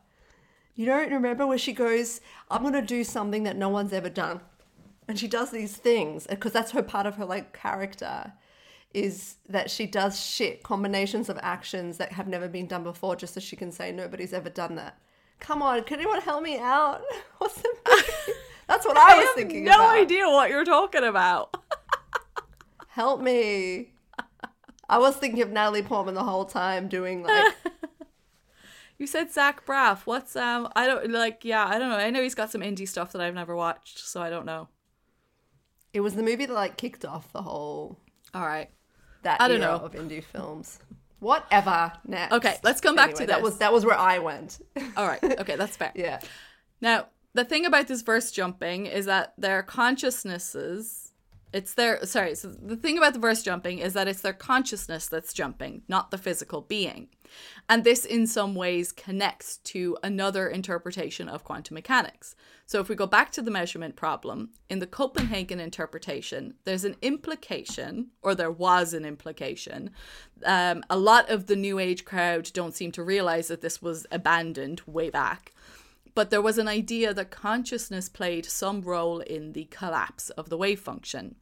You 0.75 0.85
don't 0.85 1.11
remember 1.11 1.47
where 1.47 1.57
she 1.57 1.73
goes, 1.73 2.21
I'm 2.51 2.61
gonna 2.63 2.81
do 2.81 3.03
something 3.03 3.43
that 3.43 3.55
no 3.55 3.69
one's 3.69 3.93
ever 3.93 4.09
done. 4.09 4.41
And 5.07 5.17
she 5.17 5.27
does 5.27 5.51
these 5.51 5.75
things 5.77 6.27
because 6.27 6.51
that's 6.51 6.71
her 6.71 6.83
part 6.83 7.05
of 7.05 7.15
her 7.15 7.25
like 7.25 7.53
character 7.53 8.33
is 8.93 9.35
that 9.47 9.69
she 9.69 9.85
does 9.85 10.19
shit 10.19 10.63
combinations 10.63 11.29
of 11.29 11.37
actions 11.41 11.97
that 11.97 12.11
have 12.13 12.27
never 12.27 12.47
been 12.47 12.67
done 12.67 12.83
before 12.83 13.15
just 13.15 13.33
so 13.33 13.39
she 13.39 13.55
can 13.55 13.71
say 13.71 13.91
nobody's 13.91 14.33
ever 14.33 14.49
done 14.49 14.75
that. 14.75 14.97
Come 15.39 15.61
on, 15.61 15.83
can 15.83 15.99
anyone 15.99 16.21
help 16.21 16.41
me 16.43 16.57
out? 16.57 17.01
What's 17.37 17.55
the? 17.61 17.69
That's 18.67 18.85
what 18.85 18.97
I 18.97 19.13
I 19.13 19.17
was 19.17 19.25
have 19.27 19.35
thinking 19.35 19.63
no 19.65 19.75
about. 19.75 19.97
idea 19.97 20.25
what 20.27 20.49
you're 20.49 20.65
talking 20.65 21.03
about. 21.03 21.55
Help 22.89 23.21
me. 23.21 23.93
I 24.89 24.97
was 24.97 25.15
thinking 25.15 25.41
of 25.41 25.51
Natalie 25.51 25.83
Portman 25.83 26.15
the 26.15 26.23
whole 26.23 26.45
time 26.45 26.87
doing 26.87 27.23
like 27.23 27.53
You 28.97 29.05
said 29.05 29.31
Zach 29.31 29.65
Braff. 29.65 29.99
What's 30.05 30.35
um? 30.35 30.69
I 30.75 30.87
don't 30.87 31.11
like. 31.11 31.45
Yeah, 31.45 31.65
I 31.65 31.77
don't 31.77 31.89
know. 31.89 31.97
I 31.97 32.09
know 32.09 32.23
he's 32.23 32.33
got 32.35 32.51
some 32.51 32.61
indie 32.61 32.87
stuff 32.87 33.11
that 33.11 33.21
I've 33.21 33.35
never 33.35 33.55
watched, 33.55 33.99
so 33.99 34.21
I 34.21 34.29
don't 34.31 34.45
know. 34.45 34.67
It 35.97 36.01
was 36.01 36.13
the 36.13 36.21
movie 36.21 36.45
that 36.45 36.53
like 36.53 36.77
kicked 36.77 37.03
off 37.05 37.31
the 37.33 37.41
whole 37.41 37.97
All 38.35 38.45
right. 38.45 38.69
that 39.23 39.41
I 39.41 39.47
don't 39.47 39.61
era 39.63 39.79
know. 39.79 39.85
of 39.85 39.93
indie 39.93 40.23
films. 40.23 40.79
Whatever. 41.19 41.91
Next. 42.05 42.31
Okay, 42.35 42.55
let's 42.63 42.79
come 42.79 42.95
back 42.95 43.15
to 43.15 43.25
That 43.25 43.37
this. 43.37 43.43
was 43.43 43.57
that 43.57 43.73
was 43.73 43.83
where 43.83 43.97
I 43.97 44.19
went. 44.19 44.59
All 44.95 45.07
right. 45.07 45.19
Okay, 45.41 45.55
that's 45.55 45.75
fair. 45.75 45.91
yeah. 45.95 46.19
Now, 46.79 47.07
the 47.33 47.43
thing 47.43 47.65
about 47.65 47.87
this 47.87 48.03
verse 48.03 48.29
jumping 48.31 48.85
is 48.85 49.05
that 49.07 49.33
their 49.39 49.63
consciousnesses 49.63 51.06
It's 51.53 51.73
their 51.73 52.05
sorry. 52.05 52.35
So 52.35 52.49
the 52.49 52.75
thing 52.75 52.97
about 52.97 53.13
the 53.13 53.19
verse 53.19 53.41
jumping 53.41 53.79
is 53.79 53.93
that 53.93 54.07
it's 54.07 54.21
their 54.21 54.33
consciousness 54.33 55.07
that's 55.07 55.33
jumping, 55.33 55.83
not 55.87 56.11
the 56.11 56.17
physical 56.17 56.61
being. 56.61 57.07
And 57.69 57.83
this, 57.83 58.05
in 58.05 58.27
some 58.27 58.55
ways, 58.55 58.91
connects 58.91 59.57
to 59.57 59.97
another 60.03 60.47
interpretation 60.47 61.27
of 61.27 61.43
quantum 61.43 61.75
mechanics. 61.75 62.35
So, 62.65 62.79
if 62.79 62.89
we 62.89 62.95
go 62.95 63.07
back 63.07 63.31
to 63.33 63.41
the 63.41 63.51
measurement 63.51 63.95
problem, 63.95 64.49
in 64.69 64.79
the 64.79 64.87
Copenhagen 64.87 65.59
interpretation, 65.59 66.55
there's 66.65 66.83
an 66.83 66.95
implication, 67.01 68.07
or 68.21 68.35
there 68.35 68.51
was 68.51 68.93
an 68.93 69.05
implication. 69.05 69.91
Um, 70.45 70.83
a 70.89 70.97
lot 70.97 71.29
of 71.29 71.47
the 71.47 71.55
New 71.55 71.79
Age 71.79 72.05
crowd 72.05 72.49
don't 72.53 72.75
seem 72.75 72.91
to 72.93 73.03
realize 73.03 73.47
that 73.47 73.61
this 73.61 73.81
was 73.81 74.05
abandoned 74.11 74.81
way 74.85 75.09
back. 75.09 75.53
But 76.17 76.31
there 76.31 76.41
was 76.41 76.57
an 76.57 76.67
idea 76.67 77.13
that 77.13 77.29
consciousness 77.29 78.09
played 78.09 78.47
some 78.47 78.81
role 78.81 79.19
in 79.19 79.53
the 79.53 79.65
collapse 79.65 80.31
of 80.31 80.49
the 80.49 80.57
wave 80.57 80.79
function. 80.79 81.35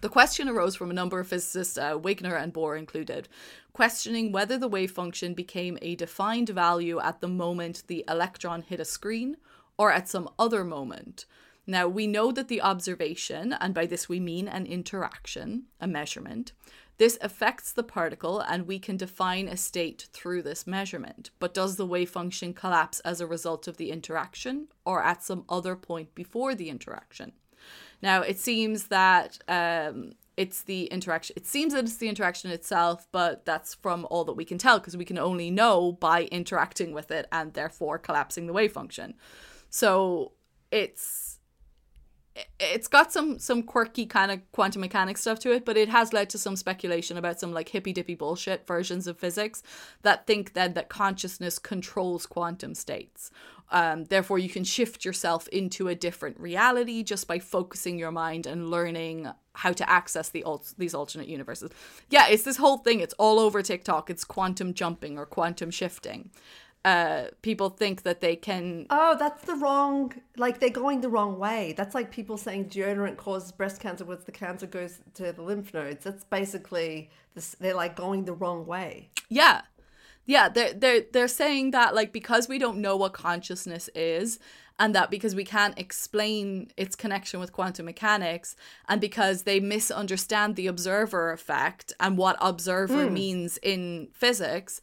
The 0.00 0.08
question 0.08 0.48
arose 0.48 0.74
from 0.74 0.90
a 0.90 0.94
number 0.94 1.20
of 1.20 1.28
physicists, 1.28 1.78
uh, 1.78 1.96
Wigner 1.96 2.36
and 2.36 2.52
Bohr 2.52 2.76
included, 2.76 3.28
questioning 3.72 4.32
whether 4.32 4.58
the 4.58 4.66
wave 4.66 4.90
function 4.90 5.32
became 5.32 5.78
a 5.80 5.94
defined 5.94 6.48
value 6.48 6.98
at 6.98 7.20
the 7.20 7.28
moment 7.28 7.84
the 7.86 8.04
electron 8.08 8.62
hit 8.62 8.80
a 8.80 8.84
screen 8.84 9.36
or 9.78 9.92
at 9.92 10.08
some 10.08 10.28
other 10.40 10.64
moment. 10.64 11.24
Now, 11.64 11.86
we 11.86 12.08
know 12.08 12.32
that 12.32 12.48
the 12.48 12.60
observation, 12.60 13.52
and 13.52 13.74
by 13.74 13.86
this 13.86 14.08
we 14.08 14.18
mean 14.18 14.48
an 14.48 14.66
interaction, 14.66 15.66
a 15.80 15.86
measurement, 15.86 16.50
this 16.98 17.16
affects 17.20 17.72
the 17.72 17.84
particle 17.84 18.40
and 18.40 18.66
we 18.66 18.78
can 18.78 18.96
define 18.96 19.48
a 19.48 19.56
state 19.56 20.08
through 20.12 20.42
this 20.42 20.66
measurement. 20.66 21.30
But 21.38 21.54
does 21.54 21.76
the 21.76 21.86
wave 21.86 22.10
function 22.10 22.52
collapse 22.52 23.00
as 23.00 23.20
a 23.20 23.26
result 23.26 23.68
of 23.68 23.76
the 23.76 23.90
interaction 23.90 24.68
or 24.84 25.02
at 25.02 25.22
some 25.22 25.44
other 25.48 25.76
point 25.76 26.14
before 26.14 26.54
the 26.54 26.68
interaction? 26.68 27.32
Now, 28.02 28.22
it 28.22 28.38
seems 28.38 28.88
that 28.88 29.38
um, 29.48 30.12
it's 30.36 30.62
the 30.62 30.84
interaction. 30.86 31.34
It 31.36 31.46
seems 31.46 31.72
that 31.72 31.84
it's 31.84 31.96
the 31.96 32.08
interaction 32.08 32.50
itself, 32.50 33.06
but 33.12 33.44
that's 33.44 33.74
from 33.74 34.06
all 34.10 34.24
that 34.24 34.34
we 34.34 34.44
can 34.44 34.58
tell 34.58 34.78
because 34.78 34.96
we 34.96 35.04
can 35.04 35.18
only 35.18 35.50
know 35.50 35.92
by 35.92 36.24
interacting 36.24 36.92
with 36.92 37.10
it 37.10 37.26
and 37.32 37.54
therefore 37.54 37.98
collapsing 37.98 38.46
the 38.46 38.52
wave 38.52 38.72
function. 38.72 39.14
So 39.70 40.32
it's 40.70 41.37
it's 42.60 42.88
got 42.88 43.12
some 43.12 43.38
some 43.38 43.62
quirky 43.62 44.06
kind 44.06 44.30
of 44.30 44.40
quantum 44.52 44.80
mechanics 44.80 45.20
stuff 45.22 45.38
to 45.40 45.52
it, 45.52 45.64
but 45.64 45.76
it 45.76 45.88
has 45.88 46.12
led 46.12 46.30
to 46.30 46.38
some 46.38 46.56
speculation 46.56 47.16
about 47.16 47.40
some 47.40 47.52
like 47.52 47.68
hippy 47.68 47.92
dippy 47.92 48.14
bullshit 48.14 48.66
versions 48.66 49.06
of 49.06 49.18
physics 49.18 49.62
that 50.02 50.26
think 50.26 50.54
then 50.54 50.74
that 50.74 50.88
consciousness 50.88 51.58
controls 51.58 52.26
quantum 52.26 52.74
states 52.74 53.30
um, 53.70 54.04
therefore, 54.04 54.38
you 54.38 54.48
can 54.48 54.64
shift 54.64 55.04
yourself 55.04 55.46
into 55.48 55.88
a 55.88 55.94
different 55.94 56.38
reality 56.40 57.02
just 57.02 57.26
by 57.26 57.38
focusing 57.38 57.98
your 57.98 58.10
mind 58.10 58.46
and 58.46 58.70
learning 58.70 59.28
how 59.52 59.72
to 59.72 59.88
access 59.88 60.28
the 60.30 60.44
alt- 60.44 60.74
these 60.78 60.94
alternate 60.94 61.28
universes. 61.28 61.70
Yeah, 62.08 62.28
it's 62.28 62.44
this 62.44 62.56
whole 62.56 62.78
thing. 62.78 63.00
It's 63.00 63.14
all 63.18 63.38
over 63.38 63.62
TikTok. 63.62 64.08
It's 64.08 64.24
quantum 64.24 64.72
jumping 64.72 65.18
or 65.18 65.26
quantum 65.26 65.70
shifting. 65.70 66.30
Uh, 66.84 67.24
people 67.42 67.70
think 67.70 68.02
that 68.02 68.20
they 68.20 68.36
can. 68.36 68.86
Oh, 68.88 69.16
that's 69.18 69.42
the 69.44 69.54
wrong. 69.56 70.12
Like 70.36 70.60
they're 70.60 70.70
going 70.70 71.00
the 71.00 71.08
wrong 71.08 71.38
way. 71.38 71.74
That's 71.76 71.94
like 71.94 72.10
people 72.10 72.38
saying 72.38 72.70
deodorant 72.70 73.16
causes 73.16 73.52
breast 73.52 73.80
cancer, 73.80 74.04
once 74.04 74.24
the 74.24 74.32
cancer 74.32 74.66
goes 74.66 75.00
to 75.14 75.32
the 75.32 75.42
lymph 75.42 75.74
nodes. 75.74 76.04
That's 76.04 76.24
basically 76.24 77.10
this. 77.34 77.56
They're 77.60 77.74
like 77.74 77.96
going 77.96 78.24
the 78.24 78.32
wrong 78.32 78.64
way. 78.64 79.10
Yeah, 79.28 79.62
yeah 80.24 80.48
they're, 80.48 80.72
they're 80.72 81.04
they're 81.12 81.28
saying 81.28 81.72
that 81.72 81.94
like 81.94 82.12
because 82.12 82.48
we 82.48 82.58
don't 82.58 82.78
know 82.78 82.96
what 82.96 83.12
consciousness 83.12 83.90
is 83.94 84.38
and 84.78 84.94
that 84.94 85.10
because 85.10 85.34
we 85.34 85.44
can't 85.44 85.76
explain 85.78 86.70
its 86.76 86.94
connection 86.94 87.40
with 87.40 87.52
quantum 87.52 87.86
mechanics 87.86 88.54
and 88.88 89.00
because 89.00 89.42
they 89.42 89.58
misunderstand 89.58 90.54
the 90.54 90.68
observer 90.68 91.32
effect 91.32 91.92
and 91.98 92.16
what 92.16 92.36
observer 92.40 93.06
mm. 93.06 93.12
means 93.12 93.58
in 93.62 94.08
physics 94.12 94.80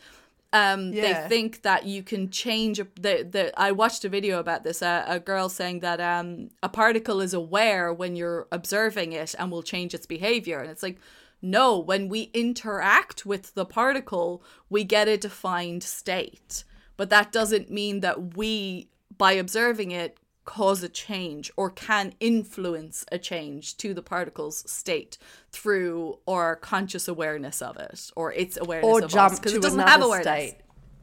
um, 0.55 0.93
yeah. 0.93 1.01
they 1.23 1.29
think 1.29 1.61
that 1.63 1.85
you 1.85 2.01
can 2.01 2.29
change 2.29 2.77
the, 2.77 3.27
the 3.29 3.51
I 3.59 3.71
watched 3.71 4.05
a 4.05 4.09
video 4.09 4.39
about 4.39 4.63
this 4.63 4.81
uh, 4.81 5.03
a 5.07 5.19
girl 5.19 5.49
saying 5.49 5.81
that 5.81 5.99
um, 5.99 6.49
a 6.63 6.69
particle 6.69 7.19
is 7.21 7.33
aware 7.33 7.93
when 7.93 8.15
you're 8.15 8.47
observing 8.51 9.11
it 9.11 9.35
and 9.37 9.51
will 9.51 9.63
change 9.63 9.93
its 9.93 10.05
behavior 10.05 10.59
and 10.59 10.69
it's 10.69 10.83
like 10.83 10.97
no, 11.41 11.77
when 11.77 12.09
we 12.09 12.31
interact 12.33 13.25
with 13.25 13.53
the 13.53 13.65
particle, 13.65 14.43
we 14.67 14.83
get 14.83 15.07
a 15.07 15.15
defined 15.15 15.83
state. 15.83 16.63
But 16.97 17.11
that 17.11 17.31
doesn't 17.31 17.69
mean 17.69 17.99
that 17.99 18.35
we, 18.35 18.89
by 19.15 19.33
observing 19.33 19.91
it, 19.91 20.17
cause 20.45 20.83
a 20.83 20.89
change 20.89 21.51
or 21.57 21.69
can 21.69 22.13
influence 22.19 23.03
a 23.11 23.17
change 23.17 23.75
to 23.77 23.93
the 23.93 24.01
particle's 24.01 24.69
state 24.71 25.17
through 25.51 26.19
our 26.27 26.55
conscious 26.55 27.07
awareness 27.07 27.61
of 27.61 27.77
it 27.77 28.11
or 28.15 28.31
its 28.31 28.57
awareness 28.57 28.87
or 28.87 29.03
of 29.03 29.11
jump 29.11 29.33
us 29.33 29.39
because 29.39 29.53
it 29.53 29.61
doesn't 29.61 29.79
have 29.79 30.01
awareness. 30.01 30.51
State. 30.51 30.55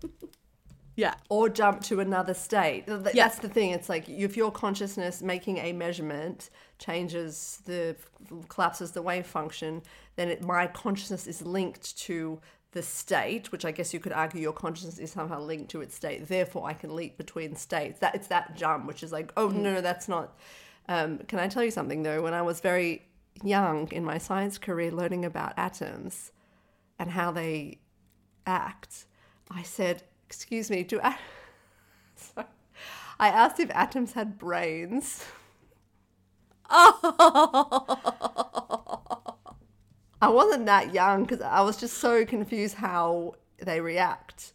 yeah. 0.97 1.15
Or 1.29 1.49
jump 1.49 1.83
to 1.83 2.01
another 2.01 2.35
state. 2.35 2.85
That's 2.87 3.15
yeah. 3.15 3.29
the 3.29 3.49
thing. 3.49 3.71
It's 3.71 3.89
like 3.89 4.09
if 4.09 4.37
your 4.37 4.53
consciousness 4.53 5.23
making 5.23 5.59
a 5.59 5.73
measurement 5.73 6.51
changes 6.79 7.61
the 7.67 7.97
collapses 8.49 8.93
the 8.93 9.03
wave 9.03 9.27
function, 9.27 9.83
then 10.17 10.29
it, 10.29 10.43
my 10.43 10.67
consciousness 10.69 11.27
is 11.27 11.43
linked 11.43 11.97
to 11.99 12.41
the 12.73 12.83
state, 12.83 13.53
which 13.53 13.65
I 13.65 13.71
guess 13.71 13.95
you 13.95 14.01
could 14.01 14.13
argue 14.13 14.41
your 14.41 14.53
consciousness 14.53 14.99
is 14.99 15.13
somehow 15.13 15.41
linked 15.41 15.71
to 15.71 15.81
its 15.83 15.95
state. 15.95 16.27
Therefore, 16.27 16.67
I 16.67 16.73
can 16.73 16.97
leap 16.97 17.17
between 17.19 17.55
states. 17.55 18.01
That 18.01 18.15
it's 18.15 18.27
that 18.29 18.57
jump, 18.57 18.87
which 18.87 19.03
is 19.03 19.13
like, 19.13 19.33
oh 19.37 19.49
no, 19.49 19.75
no, 19.75 19.81
that's 19.81 20.09
not. 20.09 20.39
Um, 20.89 21.19
can 21.29 21.39
I 21.39 21.49
tell 21.49 21.63
you 21.63 21.71
something 21.71 22.03
though? 22.03 22.23
When 22.23 22.35
I 22.35 22.43
was 22.43 22.61
very 22.61 23.03
young 23.43 23.91
in 23.93 24.05
my 24.05 24.19
science 24.19 24.59
career, 24.59 24.91
learning 24.91 25.25
about 25.25 25.53
atoms 25.57 26.33
and 26.99 27.11
how 27.11 27.31
they 27.31 27.79
act, 28.47 29.05
I 29.51 29.63
said, 29.63 30.03
"Excuse 30.27 30.71
me, 30.71 30.83
do 30.83 30.99
I?" 31.03 31.17
Sorry. 32.17 32.47
I 33.21 33.29
asked 33.29 33.61
if 33.61 33.71
atoms 33.71 34.13
had 34.15 34.39
brains. 34.39 35.25
Oh. 36.75 37.93
I 40.23 40.29
wasn't 40.29 40.67
that 40.67 40.95
young 40.95 41.25
because 41.25 41.41
I 41.41 41.61
was 41.63 41.77
just 41.77 41.99
so 41.99 42.25
confused 42.25 42.77
how 42.77 43.35
they 43.59 43.81
react 43.81 44.53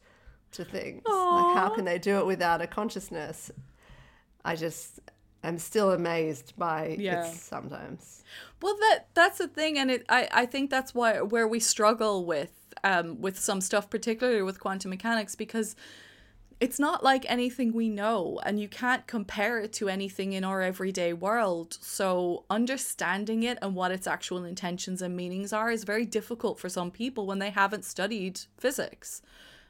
to 0.54 0.64
things. 0.64 1.04
Aww. 1.04 1.44
Like, 1.44 1.58
how 1.58 1.70
can 1.76 1.84
they 1.84 2.00
do 2.00 2.20
it 2.20 2.26
without 2.26 2.62
a 2.62 2.68
consciousness? 2.68 3.52
I 4.46 4.56
just 4.56 5.02
am 5.44 5.58
still 5.58 5.92
amazed 5.92 6.54
by 6.58 6.96
yeah. 6.98 7.26
it 7.26 7.36
sometimes. 7.36 8.24
Well, 8.62 8.78
that 8.78 9.08
that's 9.14 9.40
the 9.40 9.48
thing, 9.50 9.78
and 9.78 9.92
it 9.92 10.06
I 10.08 10.30
I 10.32 10.46
think 10.46 10.70
that's 10.70 10.96
why 10.96 11.22
where 11.22 11.48
we 11.48 11.60
struggle 11.60 12.26
with 12.26 12.54
um 12.86 13.20
with 13.20 13.38
some 13.38 13.60
stuff, 13.60 13.90
particularly 13.90 14.44
with 14.44 14.62
quantum 14.62 14.90
mechanics, 14.90 15.36
because 15.36 15.76
it's 16.60 16.80
not 16.80 17.04
like 17.04 17.24
anything 17.30 17.72
we 17.72 17.88
know 17.88 18.40
and 18.44 18.60
you 18.60 18.68
can't 18.68 19.06
compare 19.06 19.60
it 19.60 19.74
to 19.74 19.90
anything 19.90 20.34
in 20.34 20.44
our 20.44 20.62
everyday 20.62 21.14
world. 21.14 21.78
So 21.82 22.46
understanding 22.50 23.44
it 23.44 23.60
and 23.62 23.76
what 23.76 23.92
its 23.92 24.08
actual 24.08 24.44
intentions 24.44 25.02
and 25.02 25.16
meanings 25.16 25.54
are 25.54 25.70
is 25.70 25.84
very 25.84 26.06
difficult 26.06 26.60
for 26.60 26.68
some 26.68 26.90
people 26.90 27.28
when 27.28 27.38
they 27.40 27.52
haven't 27.52 27.86
studied 27.86 28.42
physics. 28.58 29.22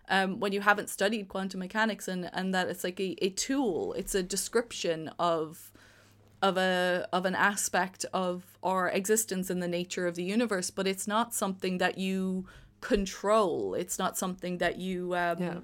Um, 0.10 0.40
when 0.40 0.54
you 0.54 0.62
haven't 0.62 0.90
studied 0.90 1.28
quantum 1.28 1.60
mechanics 1.60 2.08
and, 2.08 2.30
and 2.32 2.56
that 2.56 2.70
it's 2.70 2.86
like 2.86 2.98
a, 2.98 3.18
a 3.22 3.30
tool 3.32 3.92
it's 3.98 4.16
a 4.16 4.24
description 4.24 5.12
of 5.20 5.70
of 6.42 6.56
a 6.56 7.10
of 7.12 7.26
an 7.26 7.36
aspect 7.36 8.06
of 8.14 8.58
our 8.64 8.88
existence 8.88 9.50
and 9.50 9.62
the 9.62 9.68
nature 9.68 10.08
of 10.08 10.16
the 10.16 10.24
universe 10.24 10.72
but 10.72 10.88
it's 10.88 11.08
not 11.08 11.34
something 11.34 11.80
that 11.80 11.98
you 11.98 12.46
control. 12.80 13.74
It's 13.74 14.00
not 14.00 14.18
something 14.18 14.60
that 14.60 14.78
you 14.78 15.14
um, 15.14 15.38
yeah 15.40 15.60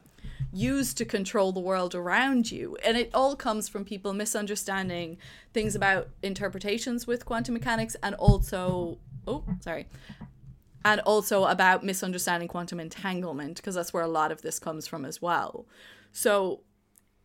use 0.51 0.93
to 0.95 1.05
control 1.05 1.51
the 1.51 1.59
world 1.59 1.95
around 1.95 2.51
you. 2.51 2.75
And 2.83 2.97
it 2.97 3.09
all 3.13 3.35
comes 3.35 3.69
from 3.69 3.85
people 3.85 4.13
misunderstanding 4.13 5.17
things 5.53 5.75
about 5.75 6.09
interpretations 6.21 7.07
with 7.07 7.25
quantum 7.25 7.53
mechanics 7.53 7.95
and 8.03 8.15
also, 8.15 8.97
oh, 9.27 9.43
sorry, 9.61 9.87
and 10.85 10.99
also 11.01 11.45
about 11.45 11.83
misunderstanding 11.83 12.47
quantum 12.47 12.79
entanglement, 12.79 13.57
because 13.57 13.75
that's 13.75 13.93
where 13.93 14.03
a 14.03 14.07
lot 14.07 14.31
of 14.31 14.41
this 14.41 14.59
comes 14.59 14.85
from 14.85 15.05
as 15.05 15.21
well. 15.21 15.65
So 16.11 16.61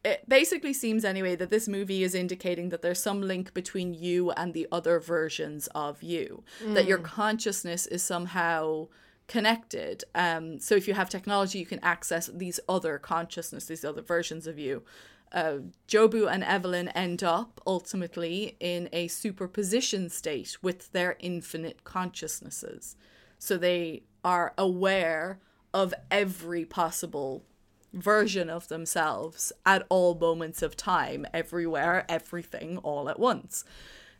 it 0.05 0.29
basically 0.29 0.73
seems 0.73 1.05
anyway 1.05 1.35
that 1.35 1.51
this 1.51 1.67
movie 1.67 2.05
is 2.05 2.15
indicating 2.15 2.69
that 2.69 2.83
there's 2.83 3.03
some 3.03 3.21
link 3.21 3.53
between 3.53 3.95
you 3.95 4.31
and 4.31 4.55
the 4.55 4.69
other 4.71 5.01
versions 5.01 5.67
of 5.75 6.03
you, 6.03 6.45
mm. 6.65 6.75
that 6.75 6.87
your 6.87 6.99
mm. 6.99 7.05
consciousness 7.05 7.87
is 7.87 8.03
somehow 8.03 8.87
connected. 9.29 10.03
Um, 10.15 10.59
so 10.59 10.75
if 10.75 10.89
you 10.89 10.95
have 10.95 11.09
technology, 11.09 11.59
you 11.59 11.67
can 11.67 11.79
access 11.83 12.27
these 12.27 12.59
other 12.69 12.99
consciousness, 12.99 13.67
these 13.67 13.85
other 13.85 14.03
versions 14.03 14.47
of 14.47 14.59
you. 14.59 14.83
Uh, 15.31 15.59
Jobu 15.87 16.27
and 16.31 16.43
Evelyn 16.43 16.89
end 16.89 17.23
up 17.23 17.61
ultimately 17.67 18.57
in 18.59 18.89
a 18.93 19.09
superposition 19.09 20.09
state 20.09 20.57
with 20.63 20.91
their 20.93 21.17
infinite 21.21 21.85
consciousnesses. 21.85 22.97
So 23.39 23.59
they 23.59 24.05
are 24.25 24.55
aware 24.57 25.39
of 25.75 25.93
every 26.11 26.65
possible 26.65 27.45
version 27.93 28.49
of 28.49 28.69
themselves 28.69 29.53
at 29.67 29.87
all 29.91 30.15
moments 30.15 30.63
of 30.63 30.77
time, 30.77 31.27
everywhere, 31.33 32.07
everything, 32.09 32.79
all 32.79 33.09
at 33.09 33.19
once. 33.19 33.65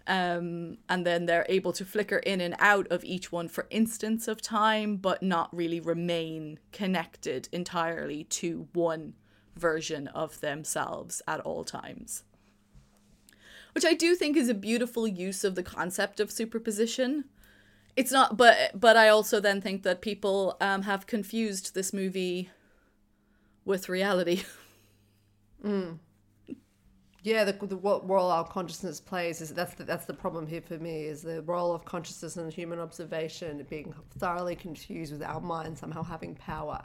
Um, 0.09 0.79
and 0.89 1.05
then 1.05 1.27
they're 1.27 1.45
able 1.51 1.73
to 1.75 1.85
flicker 1.85 2.17
in 2.17 2.41
and 2.41 2.57
out 2.59 2.89
of 2.89 3.05
each 3.05 3.31
one 3.31 3.47
for 3.47 3.67
instants 3.69 4.27
of 4.27 4.41
time, 4.41 4.97
but 4.97 5.23
not 5.23 5.55
really 5.55 5.81
remain 5.81 6.59
connected 6.73 7.49
entirely 7.53 8.25
to 8.25 8.69
one 8.73 9.13
version 9.55 10.09
of 10.09 10.41
themselves 10.41 11.21
at 11.29 11.41
all 11.41 11.63
times. 11.63 12.25
Which 13.75 13.85
I 13.85 13.93
do 13.93 14.15
think 14.15 14.37
is 14.37 14.49
a 14.49 14.55
beautiful 14.55 15.07
use 15.07 15.45
of 15.45 15.55
the 15.55 15.63
concept 15.63 16.21
of 16.21 16.33
superposition. 16.33 17.27
It's 17.95 18.11
not, 18.11 18.39
but 18.39 18.81
but 18.81 18.97
I 18.97 19.09
also 19.11 19.41
then 19.41 19.61
think 19.61 19.83
that 19.83 20.01
people 20.01 20.57
um, 20.61 20.83
have 20.83 21.07
confused 21.07 21.75
this 21.75 21.93
movie 21.93 22.49
with 23.67 23.91
reality. 23.91 24.45
Yeah, 27.29 27.45
the, 27.45 27.53
the 27.67 27.77
what 27.77 28.09
role 28.09 28.31
our 28.31 28.43
consciousness 28.43 29.01
plays 29.03 29.43
is 29.43 29.53
that's 29.53 29.75
the, 29.75 29.85
that's 29.85 30.07
the 30.07 30.15
problem 30.15 30.47
here 30.47 30.63
for 30.63 30.79
me 30.79 31.03
is 31.03 31.21
the 31.21 31.43
role 31.43 31.75
of 31.75 31.85
consciousness 31.85 32.39
and 32.39 32.51
human 32.51 32.79
observation 32.79 33.67
being 33.69 33.93
thoroughly 34.19 34.57
confused 34.57 35.13
with 35.13 35.23
our 35.23 35.39
mind 35.39 35.77
somehow 35.77 36.03
having 36.03 36.35
power, 36.37 36.81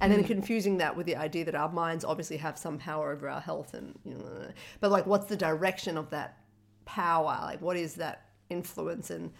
and 0.00 0.10
then 0.10 0.18
hmm. 0.18 0.26
confusing 0.26 0.78
that 0.78 0.96
with 0.96 1.06
the 1.06 1.14
idea 1.14 1.44
that 1.44 1.54
our 1.54 1.70
minds 1.70 2.04
obviously 2.04 2.36
have 2.36 2.58
some 2.58 2.76
power 2.76 3.12
over 3.12 3.28
our 3.28 3.40
health 3.40 3.72
and 3.74 3.96
you 4.04 4.14
know, 4.14 4.48
but 4.80 4.90
like 4.90 5.06
what's 5.06 5.26
the 5.26 5.36
direction 5.36 5.96
of 5.96 6.10
that 6.10 6.38
power? 6.86 7.38
Like 7.42 7.62
what 7.62 7.76
is 7.76 7.94
that 7.94 8.30
influence 8.50 9.10
and 9.10 9.30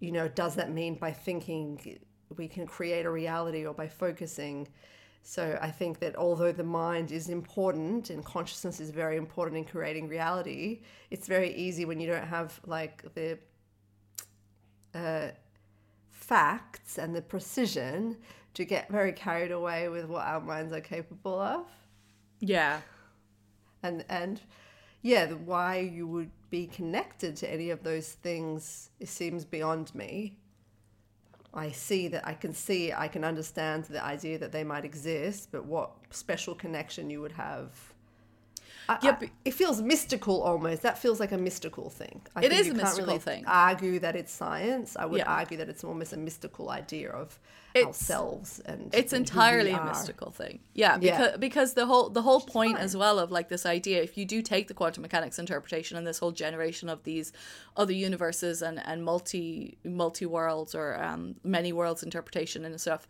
you 0.00 0.10
know 0.10 0.26
does 0.26 0.56
that 0.56 0.72
mean 0.72 0.96
by 0.96 1.12
thinking 1.12 2.00
we 2.36 2.48
can 2.48 2.66
create 2.66 3.06
a 3.06 3.10
reality 3.10 3.64
or 3.64 3.72
by 3.72 3.86
focusing? 3.86 4.66
So 5.26 5.58
I 5.60 5.70
think 5.70 6.00
that 6.00 6.16
although 6.16 6.52
the 6.52 6.64
mind 6.64 7.10
is 7.10 7.30
important 7.30 8.10
and 8.10 8.22
consciousness 8.22 8.78
is 8.78 8.90
very 8.90 9.16
important 9.16 9.56
in 9.56 9.64
creating 9.64 10.06
reality, 10.06 10.82
it's 11.10 11.26
very 11.26 11.54
easy 11.54 11.86
when 11.86 11.98
you 11.98 12.06
don't 12.06 12.26
have 12.26 12.60
like 12.66 13.02
the 13.14 13.38
uh, 14.94 15.28
facts 16.10 16.98
and 16.98 17.16
the 17.16 17.22
precision 17.22 18.18
to 18.52 18.66
get 18.66 18.90
very 18.90 19.12
carried 19.12 19.50
away 19.50 19.88
with 19.88 20.04
what 20.04 20.26
our 20.26 20.42
minds 20.42 20.74
are 20.74 20.82
capable 20.82 21.40
of. 21.40 21.66
Yeah. 22.40 22.82
And 23.82 24.04
and 24.10 24.42
yeah, 25.00 25.24
the 25.24 25.38
why 25.38 25.78
you 25.78 26.06
would 26.06 26.30
be 26.50 26.66
connected 26.66 27.34
to 27.36 27.50
any 27.50 27.70
of 27.70 27.82
those 27.82 28.12
things 28.12 28.90
it 29.00 29.08
seems 29.08 29.46
beyond 29.46 29.94
me. 29.94 30.36
I 31.54 31.70
see 31.70 32.08
that 32.08 32.26
I 32.26 32.34
can 32.34 32.52
see, 32.52 32.92
I 32.92 33.06
can 33.08 33.24
understand 33.24 33.84
the 33.84 34.02
idea 34.04 34.38
that 34.38 34.50
they 34.52 34.64
might 34.64 34.84
exist, 34.84 35.48
but 35.52 35.64
what 35.64 35.92
special 36.10 36.54
connection 36.54 37.10
you 37.10 37.20
would 37.20 37.32
have. 37.32 37.70
I, 38.88 38.98
Yeah, 39.02 39.16
I- 39.20 39.30
it 39.44 39.54
feels 39.54 39.80
mystical 39.80 40.42
almost. 40.42 40.82
That 40.82 40.98
feels 40.98 41.20
like 41.20 41.32
a 41.32 41.38
mystical 41.38 41.88
thing. 41.90 42.20
I 42.36 42.44
It 42.44 42.52
is 42.52 42.68
a 42.68 42.74
mystical 42.74 43.06
really 43.06 43.18
thing. 43.20 43.44
Argue 43.46 43.98
that 44.00 44.16
it's 44.16 44.32
science. 44.32 44.96
I 44.96 45.06
would 45.06 45.18
Yeah. 45.18 45.32
argue 45.32 45.56
that 45.58 45.68
it's 45.68 45.84
almost 45.84 46.12
a 46.12 46.16
mystical 46.18 46.70
idea 46.70 47.10
of 47.10 47.38
It's- 47.74 47.86
ourselves 47.86 48.60
and 48.64 48.94
it's 48.94 49.12
and 49.12 49.20
entirely 49.22 49.72
a 49.72 49.84
mystical 49.84 50.30
thing 50.30 50.60
yeah 50.74 50.96
Yeah. 51.00 51.10
because 51.18 51.38
because 51.38 51.74
the 51.74 51.86
whole 51.86 52.08
the 52.08 52.22
whole 52.22 52.40
point 52.40 52.78
as 52.78 52.96
well 52.96 53.18
of 53.18 53.32
like 53.32 53.48
this 53.48 53.66
idea 53.66 54.00
if 54.02 54.16
you 54.16 54.24
do 54.24 54.42
take 54.42 54.68
the 54.68 54.74
quantum 54.74 55.02
mechanics 55.02 55.38
interpretation 55.40 55.96
and 55.98 56.06
this 56.06 56.18
whole 56.20 56.30
generation 56.32 56.88
of 56.88 57.02
these 57.02 57.32
other 57.76 57.92
universes 57.92 58.62
and 58.62 58.80
and 58.84 59.04
multi 59.04 59.76
multi 59.84 60.24
worlds 60.26 60.74
or 60.74 61.02
um 61.02 61.34
many 61.42 61.72
worlds 61.72 62.02
interpretation 62.04 62.64
and 62.64 62.80
stuff 62.80 63.08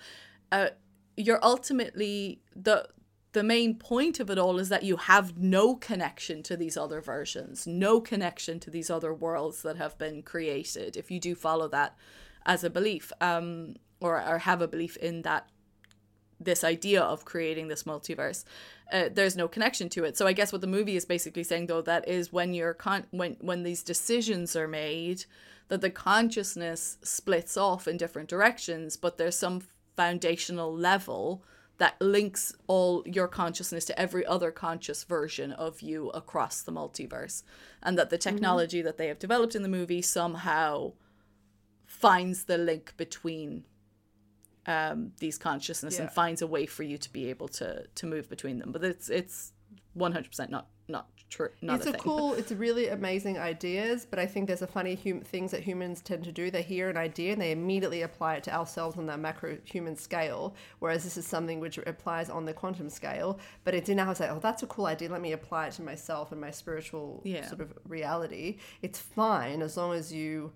uh 0.50 0.68
you're 1.16 1.44
ultimately 1.44 2.40
the 2.56 2.88
the 3.32 3.42
main 3.42 3.74
point 3.76 4.20
of 4.20 4.30
it 4.30 4.38
all 4.38 4.58
is 4.60 4.68
that 4.68 4.84
you 4.84 4.96
have 4.96 5.36
no 5.36 5.74
connection 5.74 6.40
to 6.44 6.56
these 6.56 6.76
other 6.76 7.00
versions, 7.00 7.66
no 7.66 8.00
connection 8.00 8.60
to 8.60 8.70
these 8.70 8.88
other 8.90 9.12
worlds 9.12 9.62
that 9.62 9.76
have 9.76 9.98
been 9.98 10.22
created. 10.22 10.96
If 10.96 11.10
you 11.10 11.18
do 11.18 11.34
follow 11.34 11.66
that 11.66 11.96
as 12.47 12.64
a 12.64 12.70
belief, 12.70 13.12
um, 13.20 13.76
or 14.01 14.22
or 14.26 14.38
have 14.38 14.61
a 14.62 14.68
belief 14.68 14.97
in 14.99 15.22
that 15.22 15.49
this 16.40 16.64
idea 16.64 17.01
of 17.03 17.24
creating 17.24 17.68
this 17.68 17.84
multiverse, 17.84 18.45
uh, 18.92 19.09
there's 19.12 19.36
no 19.36 19.49
connection 19.49 19.88
to 19.88 20.05
it. 20.05 20.16
So 20.16 20.26
I 20.26 20.32
guess 20.32 20.53
what 20.53 20.61
the 20.61 20.66
movie 20.66 20.97
is 20.97 21.05
basically 21.05 21.45
saying, 21.45 21.66
though, 21.66 21.82
that 21.82 22.09
is 22.09 22.32
when 22.32 22.55
you're 22.55 22.74
con- 22.74 23.07
when 23.11 23.36
when 23.40 23.62
these 23.62 23.82
decisions 23.82 24.57
are 24.57 24.68
made, 24.68 25.24
that 25.68 25.80
the 25.80 25.90
consciousness 25.90 26.99
splits 27.03 27.57
off 27.57 27.88
in 27.88 27.97
different 27.97 28.28
directions, 28.28 28.97
but 28.97 29.16
there's 29.16 29.36
some 29.36 29.62
foundational 29.97 30.74
level 30.74 31.42
that 31.78 32.01
links 32.01 32.55
all 32.66 33.03
your 33.05 33.26
consciousness 33.26 33.84
to 33.84 33.99
every 33.99 34.24
other 34.26 34.51
conscious 34.53 35.03
version 35.05 35.51
of 35.53 35.80
you 35.80 36.11
across 36.11 36.62
the 36.62 36.72
multiverse, 36.72 37.42
and 37.82 37.99
that 37.99 38.11
the 38.11 38.18
technology 38.18 38.82
that 38.82 38.97
they 38.97 39.09
have 39.09 39.18
developed 39.18 39.57
in 39.57 39.62
the 39.62 39.68
movie 39.68 40.03
somehow 40.03 40.92
finds 41.95 42.45
the 42.45 42.59
link 42.59 42.95
between 42.97 43.64
um, 44.66 45.12
these 45.18 45.38
consciousness 45.38 45.99
and 45.99 46.11
finds 46.11 46.42
a 46.42 46.47
way 46.47 46.66
for 46.66 46.82
you 46.82 46.99
to 46.99 47.12
be 47.12 47.30
able 47.30 47.49
to 47.49 47.86
to 47.95 48.07
move 48.07 48.28
between 48.28 48.59
them. 48.59 48.72
But 48.72 48.84
it's 48.84 49.09
it's 49.09 49.53
one 49.92 50.12
hundred 50.12 50.30
percent 50.30 50.51
not 50.51 50.66
not 50.88 51.09
true. 51.30 51.49
Not 51.62 51.76
it's 51.76 51.86
a, 51.86 51.90
a, 51.90 51.99
cool 51.99 52.34
it's 52.34 52.53
really 52.53 52.88
amazing 52.88 53.38
ideas 53.38 54.07
but 54.09 54.18
i 54.18 54.26
think 54.26 54.47
there's 54.47 54.62
a 54.62 54.66
funny 54.66 54.95
hum- 55.03 55.22
things 55.22 55.51
that 55.51 55.62
humans 55.62 56.01
tend 56.01 56.22
to 56.24 56.32
do 56.32 56.51
they 56.51 56.62
hear 56.62 56.90
an 56.90 56.97
idea 56.97 57.32
and 57.32 57.40
they 57.40 57.51
immediately 57.51 58.03
apply 58.03 58.34
it 58.34 58.45
to 58.45 58.55
ourselves 58.55 58.97
on 58.99 59.07
that 59.07 59.18
macro 59.18 59.57
human 59.64 59.97
scale 59.97 60.55
whereas 60.78 61.03
this 61.03 61.16
is 61.16 61.26
something 61.26 61.59
which 61.59 61.78
applies 61.78 62.28
on 62.30 62.45
the 62.45 62.53
quantum 62.53 62.88
scale 62.88 63.38
but 63.64 63.74
it's 63.74 63.86
didn't 63.86 64.07
have 64.07 64.16
say 64.16 64.28
oh 64.28 64.38
that's 64.38 64.62
a 64.62 64.66
cool 64.66 64.86
idea 64.86 65.09
let 65.09 65.22
me 65.22 65.32
apply 65.32 65.66
it 65.68 65.72
to 65.72 65.82
myself 65.82 66.30
and 66.30 66.40
my 66.40 66.51
spiritual 66.51 67.20
Yeah. 67.24 67.49
sort 67.49 67.62
of 67.62 67.72
reality 67.88 68.59
it's 68.82 69.01
fine 69.01 69.62
as 69.62 69.76
long 69.76 69.92
as 69.95 70.12
you 70.12 70.53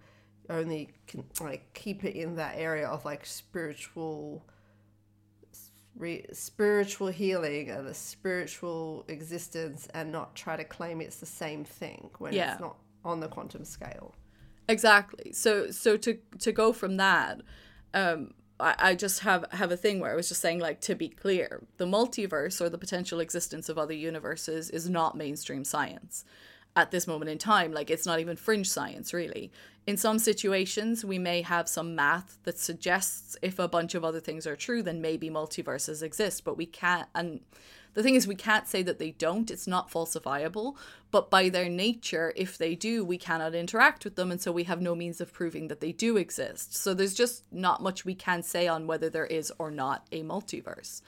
only 0.50 0.88
can 1.06 1.24
like 1.40 1.72
keep 1.74 2.04
it 2.04 2.16
in 2.16 2.36
that 2.36 2.54
area 2.56 2.86
of 2.88 3.04
like 3.04 3.24
spiritual 3.26 4.44
re- 5.96 6.26
spiritual 6.32 7.08
healing 7.08 7.70
and 7.70 7.86
the 7.86 7.94
spiritual 7.94 9.04
existence 9.08 9.88
and 9.94 10.10
not 10.12 10.34
try 10.34 10.56
to 10.56 10.64
claim 10.64 11.00
it's 11.00 11.16
the 11.16 11.26
same 11.26 11.64
thing 11.64 12.10
when 12.18 12.32
Yeah. 12.32 12.52
it's 12.52 12.60
not 12.60 12.76
on 13.04 13.20
the 13.20 13.28
quantum 13.28 13.64
scale. 13.64 14.14
Exactly. 14.68 15.32
So 15.32 15.70
so 15.70 15.96
to 15.98 16.18
to 16.40 16.52
go 16.52 16.72
from 16.72 16.98
that, 16.98 17.40
um, 17.94 18.34
I, 18.60 18.74
I 18.78 18.94
just 18.94 19.20
have 19.20 19.44
have 19.52 19.70
a 19.72 19.76
thing 19.76 19.98
where 20.00 20.12
I 20.12 20.14
was 20.14 20.28
just 20.28 20.40
saying 20.42 20.58
like 20.60 20.80
to 20.82 20.94
be 20.94 21.08
clear, 21.08 21.64
the 21.78 21.86
multiverse 21.86 22.60
or 22.60 22.68
the 22.68 22.78
potential 22.78 23.20
existence 23.20 23.68
of 23.68 23.78
other 23.78 23.94
universes 23.94 24.68
is 24.70 24.88
not 24.90 25.16
mainstream 25.16 25.64
science 25.64 26.24
at 26.76 26.90
this 26.90 27.06
moment 27.06 27.30
in 27.30 27.38
time. 27.38 27.72
Like 27.72 27.88
it's 27.90 28.04
not 28.06 28.20
even 28.20 28.36
fringe 28.36 28.68
science 28.68 29.14
really. 29.14 29.50
In 29.88 29.96
some 29.96 30.18
situations, 30.18 31.02
we 31.02 31.18
may 31.18 31.40
have 31.40 31.66
some 31.66 31.94
math 31.94 32.36
that 32.42 32.58
suggests 32.58 33.38
if 33.40 33.58
a 33.58 33.66
bunch 33.66 33.94
of 33.94 34.04
other 34.04 34.20
things 34.20 34.46
are 34.46 34.54
true, 34.54 34.82
then 34.82 35.00
maybe 35.00 35.30
multiverses 35.30 36.02
exist, 36.02 36.44
but 36.44 36.58
we 36.58 36.66
can't 36.66 37.08
and 37.14 37.40
the 37.94 38.02
thing 38.02 38.14
is 38.14 38.26
we 38.26 38.34
can't 38.34 38.68
say 38.68 38.82
that 38.82 38.98
they 38.98 39.12
don't. 39.12 39.50
It's 39.50 39.66
not 39.66 39.90
falsifiable. 39.90 40.76
But 41.10 41.30
by 41.30 41.48
their 41.48 41.70
nature 41.70 42.34
if 42.36 42.58
they 42.58 42.74
do 42.74 43.02
we 43.02 43.16
cannot 43.16 43.54
interact 43.54 44.04
with 44.04 44.14
them. 44.14 44.30
And 44.30 44.42
so 44.42 44.52
we 44.52 44.64
have 44.64 44.82
no 44.82 44.94
means 44.94 45.22
of 45.22 45.32
proving 45.32 45.68
that 45.68 45.80
they 45.80 45.92
do 45.92 46.18
exist. 46.18 46.76
So 46.76 46.92
there's 46.92 47.14
just 47.14 47.44
not 47.50 47.82
much 47.82 48.04
we 48.04 48.14
can 48.14 48.42
say 48.42 48.68
on 48.68 48.86
whether 48.86 49.08
there 49.08 49.24
is 49.24 49.50
or 49.58 49.70
not 49.70 50.06
a 50.12 50.22
multiverse. 50.22 51.00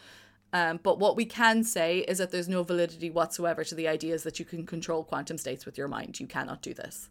Um, 0.55 0.81
but 0.83 0.99
what 0.99 1.17
we 1.17 1.27
can 1.27 1.65
say 1.65 1.99
is 1.99 2.17
that 2.17 2.31
there's 2.31 2.49
no 2.49 2.63
validity 2.63 3.11
whatsoever 3.11 3.63
to 3.63 3.75
the 3.75 3.89
ideas 3.89 4.23
that 4.23 4.39
you 4.39 4.47
can 4.47 4.65
control 4.65 5.05
quantum 5.05 5.37
states 5.37 5.67
with 5.67 5.77
your 5.77 5.87
mind. 5.87 6.19
You 6.19 6.27
cannot 6.27 6.63
do 6.63 6.73
this 6.73 7.11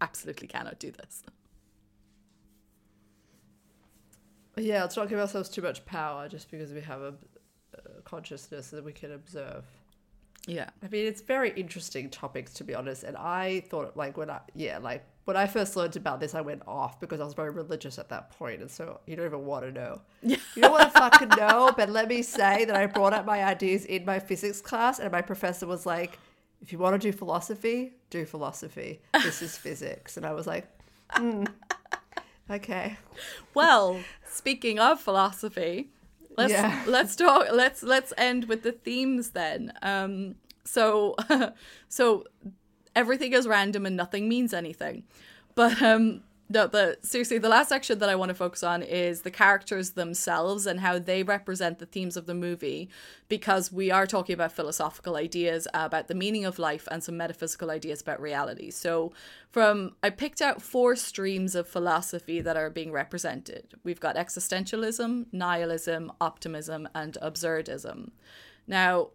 absolutely 0.00 0.46
cannot 0.48 0.78
do 0.78 0.90
this 0.90 1.22
Yeah, 4.56 4.82
let's 4.82 4.96
not 4.96 5.08
give 5.08 5.18
ourselves 5.18 5.48
too 5.48 5.62
much 5.62 5.84
power 5.86 6.28
just 6.28 6.50
because 6.50 6.72
we 6.72 6.80
have 6.82 7.00
a, 7.00 7.14
a 7.74 8.02
consciousness 8.02 8.70
that 8.70 8.84
we 8.84 8.92
can 8.92 9.12
observe. 9.12 9.64
yeah 10.46 10.68
I 10.82 10.88
mean, 10.88 11.06
it's 11.06 11.20
very 11.22 11.50
interesting 11.52 12.10
topics 12.10 12.52
to 12.54 12.64
be 12.64 12.74
honest. 12.74 13.04
And 13.04 13.16
I 13.16 13.60
thought, 13.70 13.96
like, 13.96 14.16
when 14.16 14.28
I, 14.30 14.40
yeah, 14.54 14.78
like 14.78 15.04
when 15.24 15.36
I 15.36 15.46
first 15.46 15.76
learned 15.76 15.96
about 15.96 16.18
this, 16.20 16.34
I 16.34 16.40
went 16.40 16.62
off 16.66 16.98
because 17.00 17.20
I 17.20 17.24
was 17.24 17.34
very 17.34 17.50
religious 17.50 17.98
at 17.98 18.08
that 18.08 18.30
point, 18.32 18.60
and 18.60 18.70
so 18.70 19.00
you 19.06 19.16
don't 19.16 19.26
even 19.26 19.44
want 19.46 19.64
to 19.64 19.72
know. 19.72 20.00
You 20.22 20.36
don't 20.62 20.72
want 20.72 20.92
to 20.92 20.98
fucking 20.98 21.28
know. 21.38 21.72
But 21.76 21.88
let 21.90 22.08
me 22.08 22.22
say 22.22 22.64
that 22.64 22.74
I 22.76 22.86
brought 22.86 23.12
up 23.12 23.24
my 23.24 23.44
ideas 23.44 23.84
in 23.84 24.04
my 24.04 24.18
physics 24.18 24.60
class, 24.60 24.98
and 24.98 25.12
my 25.12 25.22
professor 25.22 25.66
was 25.66 25.86
like, 25.86 26.18
"If 26.60 26.72
you 26.72 26.78
want 26.78 27.00
to 27.00 27.12
do 27.12 27.16
philosophy, 27.16 27.92
do 28.10 28.24
philosophy. 28.24 29.00
This 29.12 29.42
is 29.42 29.56
physics." 29.64 30.16
And 30.16 30.26
I 30.26 30.32
was 30.32 30.46
like, 30.46 30.66
hmm, 31.10 31.44
"Okay." 32.50 32.96
Well, 33.54 34.00
speaking 34.26 34.78
of 34.78 35.00
philosophy, 35.00 35.90
let's 36.36 36.52
Yeah. 36.52 36.84
let's 36.86 37.16
talk. 37.16 37.46
Let's 37.52 37.82
let's 37.82 38.12
end 38.18 38.44
with 38.44 38.62
the 38.62 38.72
themes 38.72 39.30
then. 39.30 39.72
Um, 39.82 40.36
so 40.64 41.16
so 41.88 42.24
everything 42.94 43.32
is 43.32 43.46
random 43.46 43.86
and 43.86 43.96
nothing 43.96 44.28
means 44.28 44.52
anything, 44.52 45.04
but 45.54 45.80
um, 45.82 46.22
No, 46.52 46.66
the 46.66 46.98
seriously, 47.02 47.38
the 47.38 47.48
last 47.48 47.68
section 47.68 48.00
that 48.00 48.08
I 48.08 48.16
want 48.16 48.30
to 48.30 48.34
focus 48.34 48.64
on 48.64 48.82
is 48.82 49.22
the 49.22 49.30
characters 49.30 49.90
themselves 49.90 50.66
and 50.66 50.80
how 50.80 50.98
they 50.98 51.22
represent 51.22 51.78
the 51.78 51.86
themes 51.86 52.16
of 52.16 52.26
the 52.26 52.34
movie, 52.34 52.90
because 53.28 53.70
we 53.70 53.92
are 53.92 54.04
talking 54.04 54.34
about 54.34 54.50
philosophical 54.50 55.14
ideas 55.14 55.68
about 55.72 56.08
the 56.08 56.14
meaning 56.14 56.44
of 56.44 56.58
life 56.58 56.88
and 56.90 57.04
some 57.04 57.16
metaphysical 57.16 57.70
ideas 57.70 58.02
about 58.02 58.20
reality. 58.20 58.72
So, 58.72 59.12
from 59.48 59.94
I 60.02 60.10
picked 60.10 60.42
out 60.42 60.60
four 60.60 60.96
streams 60.96 61.54
of 61.54 61.68
philosophy 61.68 62.40
that 62.40 62.56
are 62.56 62.68
being 62.68 62.90
represented. 62.90 63.74
We've 63.84 64.00
got 64.00 64.16
existentialism, 64.16 65.26
nihilism, 65.30 66.10
optimism, 66.20 66.88
and 66.96 67.16
absurdism. 67.22 68.10
Now, 68.66 69.10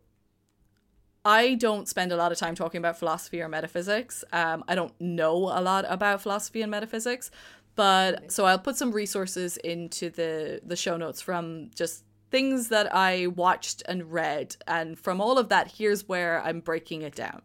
I 1.26 1.56
don't 1.56 1.88
spend 1.88 2.12
a 2.12 2.16
lot 2.16 2.32
of 2.32 2.38
time 2.38 2.54
talking 2.54 2.78
about 2.78 3.00
philosophy 3.00 3.42
or 3.42 3.50
metaphysics. 3.50 4.24
Um, 4.32 4.64
I 4.68 4.76
don't 4.76 4.94
know 5.02 5.36
a 5.36 5.60
lot 5.60 5.84
about 5.90 6.22
philosophy 6.22 6.62
and 6.62 6.70
metaphysics, 6.70 7.32
but 7.76 8.32
so 8.32 8.46
I'll 8.46 8.60
put 8.60 8.78
some 8.78 8.92
resources 8.92 9.58
into 9.58 10.12
the 10.12 10.62
the 10.64 10.76
show 10.76 10.98
notes 10.98 11.22
from 11.22 11.72
just 11.74 12.04
things 12.30 12.70
that 12.70 12.94
I 12.94 13.28
watched 13.28 13.82
and 13.88 14.12
read, 14.12 14.56
and 14.68 15.00
from 15.00 15.20
all 15.20 15.40
of 15.40 15.50
that, 15.50 15.74
here's 15.78 16.08
where 16.08 16.42
I'm 16.44 16.60
breaking 16.60 17.02
it 17.02 17.16
down. 17.16 17.42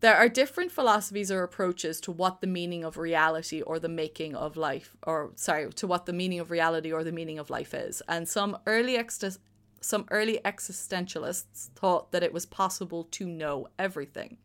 There 0.00 0.14
are 0.14 0.28
different 0.28 0.70
philosophies 0.70 1.30
or 1.30 1.42
approaches 1.42 2.00
to 2.02 2.12
what 2.12 2.40
the 2.40 2.46
meaning 2.46 2.84
of 2.84 2.96
reality 2.98 3.62
or 3.62 3.80
the 3.80 3.88
making 3.88 4.36
of 4.36 4.56
life, 4.56 4.96
or 5.02 5.32
sorry, 5.34 5.72
to 5.72 5.86
what 5.88 6.06
the 6.06 6.12
meaning 6.12 6.38
of 6.38 6.52
reality 6.52 6.92
or 6.92 7.02
the 7.02 7.12
meaning 7.12 7.38
of 7.38 7.50
life 7.50 7.74
is. 7.74 8.00
And 8.08 8.28
some 8.28 8.58
early 8.66 8.96
ex- 8.96 9.38
some 9.80 10.06
early 10.10 10.40
existentialists 10.44 11.68
thought 11.74 12.12
that 12.12 12.22
it 12.22 12.32
was 12.32 12.46
possible 12.46 13.04
to 13.04 13.26
know 13.26 13.68
everything. 13.78 14.38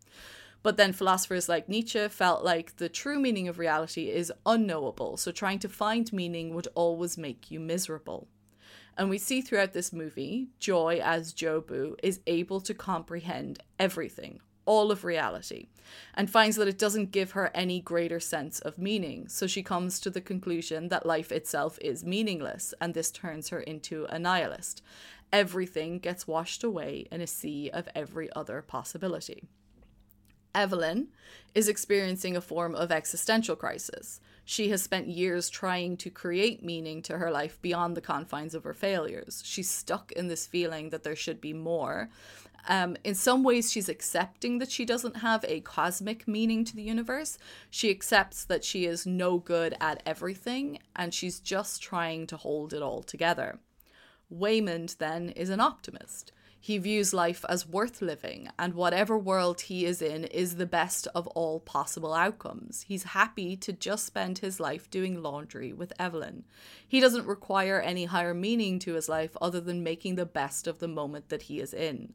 But 0.63 0.77
then 0.77 0.93
philosophers 0.93 1.49
like 1.49 1.67
Nietzsche 1.67 2.07
felt 2.07 2.43
like 2.43 2.77
the 2.77 2.87
true 2.87 3.19
meaning 3.19 3.49
of 3.49 3.59
reality 3.59 4.09
is 4.09 4.31
unknowable, 4.45 5.17
so 5.17 5.31
trying 5.31 5.59
to 5.59 5.69
find 5.69 6.11
meaning 6.13 6.55
would 6.55 6.69
always 6.73 7.17
make 7.17 7.51
you 7.51 7.59
miserable. 7.59 8.29
And 8.97 9.09
we 9.09 9.17
see 9.17 9.41
throughout 9.41 9.73
this 9.73 9.91
movie, 9.91 10.47
Joy 10.59 11.01
as 11.03 11.33
Jobu 11.33 11.95
is 12.01 12.21
able 12.27 12.61
to 12.61 12.73
comprehend 12.73 13.61
everything, 13.77 14.39
all 14.65 14.91
of 14.91 15.03
reality, 15.03 15.67
and 16.13 16.29
finds 16.29 16.55
that 16.55 16.67
it 16.67 16.77
doesn't 16.77 17.11
give 17.11 17.31
her 17.31 17.51
any 17.53 17.81
greater 17.81 18.21
sense 18.21 18.59
of 18.59 18.77
meaning. 18.77 19.27
So 19.27 19.47
she 19.47 19.63
comes 19.63 19.99
to 19.99 20.09
the 20.09 20.21
conclusion 20.21 20.87
that 20.89 21.05
life 21.05 21.31
itself 21.31 21.77
is 21.81 22.05
meaningless, 22.05 22.73
and 22.79 22.93
this 22.93 23.11
turns 23.11 23.49
her 23.49 23.59
into 23.59 24.05
a 24.09 24.17
nihilist 24.17 24.81
everything 25.33 25.97
gets 25.97 26.27
washed 26.27 26.63
away 26.63 27.07
in 27.11 27.19
a 27.19 27.27
sea 27.27 27.69
of 27.73 27.89
every 27.95 28.31
other 28.33 28.61
possibility. 28.61 29.43
Evelyn 30.55 31.07
is 31.55 31.67
experiencing 31.67 32.37
a 32.37 32.41
form 32.41 32.75
of 32.75 32.91
existential 32.91 33.55
crisis. 33.55 34.21
She 34.45 34.69
has 34.69 34.83
spent 34.83 35.07
years 35.07 35.49
trying 35.49 35.97
to 35.97 36.11
create 36.11 36.63
meaning 36.63 37.01
to 37.03 37.17
her 37.17 37.31
life 37.31 37.59
beyond 37.61 37.97
the 37.97 38.01
confines 38.01 38.53
of 38.53 38.63
her 38.63 38.73
failures. 38.73 39.41
She's 39.43 39.69
stuck 39.69 40.11
in 40.11 40.27
this 40.27 40.45
feeling 40.45 40.91
that 40.91 41.01
there 41.03 41.15
should 41.15 41.41
be 41.41 41.53
more. 41.53 42.09
Um, 42.69 42.95
in 43.03 43.15
some 43.15 43.43
ways, 43.43 43.71
she's 43.71 43.89
accepting 43.89 44.59
that 44.59 44.71
she 44.71 44.85
doesn't 44.85 45.17
have 45.17 45.43
a 45.47 45.61
cosmic 45.61 46.27
meaning 46.27 46.63
to 46.65 46.75
the 46.75 46.83
universe. 46.83 47.39
She 47.71 47.89
accepts 47.89 48.45
that 48.45 48.63
she 48.63 48.85
is 48.85 49.07
no 49.07 49.39
good 49.39 49.75
at 49.81 50.03
everything 50.05 50.79
and 50.95 51.13
she's 51.13 51.39
just 51.39 51.81
trying 51.81 52.27
to 52.27 52.37
hold 52.37 52.73
it 52.73 52.83
all 52.83 53.01
together. 53.01 53.59
Waymond, 54.31 54.97
then, 54.97 55.29
is 55.29 55.49
an 55.49 55.59
optimist. 55.59 56.31
He 56.59 56.77
views 56.77 57.13
life 57.13 57.43
as 57.49 57.67
worth 57.67 58.01
living, 58.01 58.47
and 58.57 58.73
whatever 58.73 59.17
world 59.17 59.59
he 59.59 59.85
is 59.85 60.01
in 60.01 60.23
is 60.23 60.55
the 60.55 60.65
best 60.65 61.07
of 61.13 61.27
all 61.27 61.59
possible 61.59 62.13
outcomes. 62.13 62.85
He's 62.87 63.03
happy 63.03 63.57
to 63.57 63.73
just 63.73 64.05
spend 64.05 64.37
his 64.37 64.61
life 64.61 64.89
doing 64.89 65.21
laundry 65.21 65.73
with 65.73 65.91
Evelyn. 65.99 66.45
He 66.87 67.01
doesn't 67.01 67.27
require 67.27 67.81
any 67.81 68.05
higher 68.05 68.33
meaning 68.33 68.79
to 68.79 68.93
his 68.93 69.09
life 69.09 69.35
other 69.41 69.59
than 69.59 69.83
making 69.83 70.15
the 70.15 70.25
best 70.25 70.65
of 70.65 70.79
the 70.79 70.87
moment 70.87 71.27
that 71.27 71.43
he 71.43 71.59
is 71.59 71.73
in. 71.73 72.13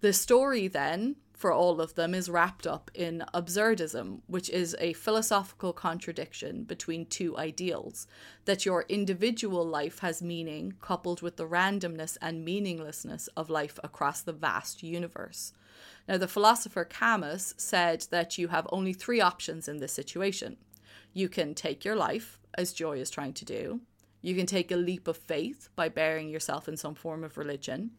The 0.00 0.12
story, 0.12 0.66
then, 0.66 1.14
for 1.40 1.50
all 1.50 1.80
of 1.80 1.94
them 1.94 2.14
is 2.14 2.28
wrapped 2.28 2.66
up 2.66 2.90
in 2.92 3.24
absurdism, 3.32 4.20
which 4.26 4.50
is 4.50 4.76
a 4.78 4.92
philosophical 4.92 5.72
contradiction 5.72 6.64
between 6.64 7.06
two 7.06 7.34
ideals 7.38 8.06
that 8.44 8.66
your 8.66 8.84
individual 8.90 9.64
life 9.66 10.00
has 10.00 10.20
meaning 10.20 10.74
coupled 10.82 11.22
with 11.22 11.38
the 11.38 11.48
randomness 11.48 12.18
and 12.20 12.44
meaninglessness 12.44 13.26
of 13.38 13.48
life 13.48 13.78
across 13.82 14.20
the 14.20 14.34
vast 14.34 14.82
universe. 14.82 15.54
Now, 16.06 16.18
the 16.18 16.28
philosopher 16.28 16.84
Camus 16.84 17.54
said 17.56 18.06
that 18.10 18.36
you 18.36 18.48
have 18.48 18.66
only 18.70 18.92
three 18.92 19.22
options 19.22 19.66
in 19.66 19.78
this 19.78 19.94
situation. 19.94 20.58
You 21.14 21.30
can 21.30 21.54
take 21.54 21.86
your 21.86 21.96
life, 21.96 22.38
as 22.52 22.74
Joy 22.74 22.98
is 22.98 23.08
trying 23.08 23.32
to 23.32 23.46
do. 23.46 23.80
You 24.20 24.34
can 24.34 24.44
take 24.44 24.70
a 24.70 24.76
leap 24.76 25.08
of 25.08 25.16
faith 25.16 25.70
by 25.74 25.88
burying 25.88 26.28
yourself 26.28 26.68
in 26.68 26.76
some 26.76 26.94
form 26.94 27.24
of 27.24 27.38
religion, 27.38 27.92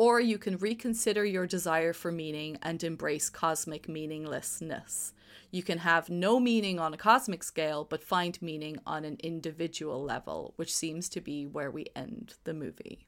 or 0.00 0.18
you 0.18 0.38
can 0.38 0.56
reconsider 0.56 1.26
your 1.26 1.46
desire 1.46 1.92
for 1.92 2.10
meaning 2.10 2.56
and 2.62 2.82
embrace 2.82 3.28
cosmic 3.28 3.86
meaninglessness. 3.86 5.12
You 5.50 5.62
can 5.62 5.76
have 5.76 6.08
no 6.08 6.40
meaning 6.40 6.78
on 6.78 6.94
a 6.94 6.96
cosmic 6.96 7.42
scale, 7.42 7.84
but 7.84 8.02
find 8.02 8.40
meaning 8.40 8.78
on 8.86 9.04
an 9.04 9.18
individual 9.22 10.02
level, 10.02 10.54
which 10.56 10.74
seems 10.74 11.10
to 11.10 11.20
be 11.20 11.44
where 11.44 11.70
we 11.70 11.84
end 11.94 12.32
the 12.44 12.54
movie. 12.54 13.04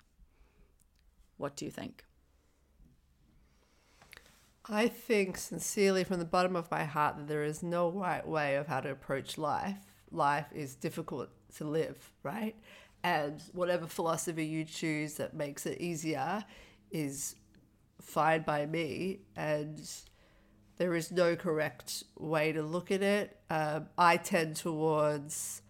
What 1.38 1.56
do 1.56 1.64
you 1.64 1.70
think? 1.70 2.04
I 4.68 4.86
think 4.86 5.38
sincerely 5.38 6.04
from 6.04 6.18
the 6.18 6.26
bottom 6.26 6.54
of 6.54 6.70
my 6.70 6.84
heart 6.84 7.16
that 7.16 7.26
there 7.26 7.42
is 7.42 7.62
no 7.62 7.88
right 7.88 8.28
way 8.28 8.56
of 8.56 8.66
how 8.66 8.80
to 8.80 8.90
approach 8.90 9.38
life. 9.38 9.78
Life 10.10 10.52
is 10.54 10.74
difficult 10.74 11.30
to 11.56 11.64
live, 11.64 12.12
right? 12.22 12.54
And 13.02 13.42
whatever 13.54 13.86
philosophy 13.86 14.44
you 14.44 14.66
choose 14.66 15.14
that 15.14 15.32
makes 15.32 15.64
it 15.64 15.80
easier 15.80 16.44
is 16.92 17.36
fine 18.00 18.42
by 18.42 18.66
me, 18.66 19.20
and 19.36 19.88
there 20.76 20.94
is 20.94 21.10
no 21.10 21.36
correct 21.36 22.04
way 22.18 22.52
to 22.52 22.62
look 22.62 22.90
at 22.90 23.02
it. 23.02 23.38
Um, 23.50 23.86
I 23.96 24.16
tend 24.16 24.56
towards. 24.56 25.62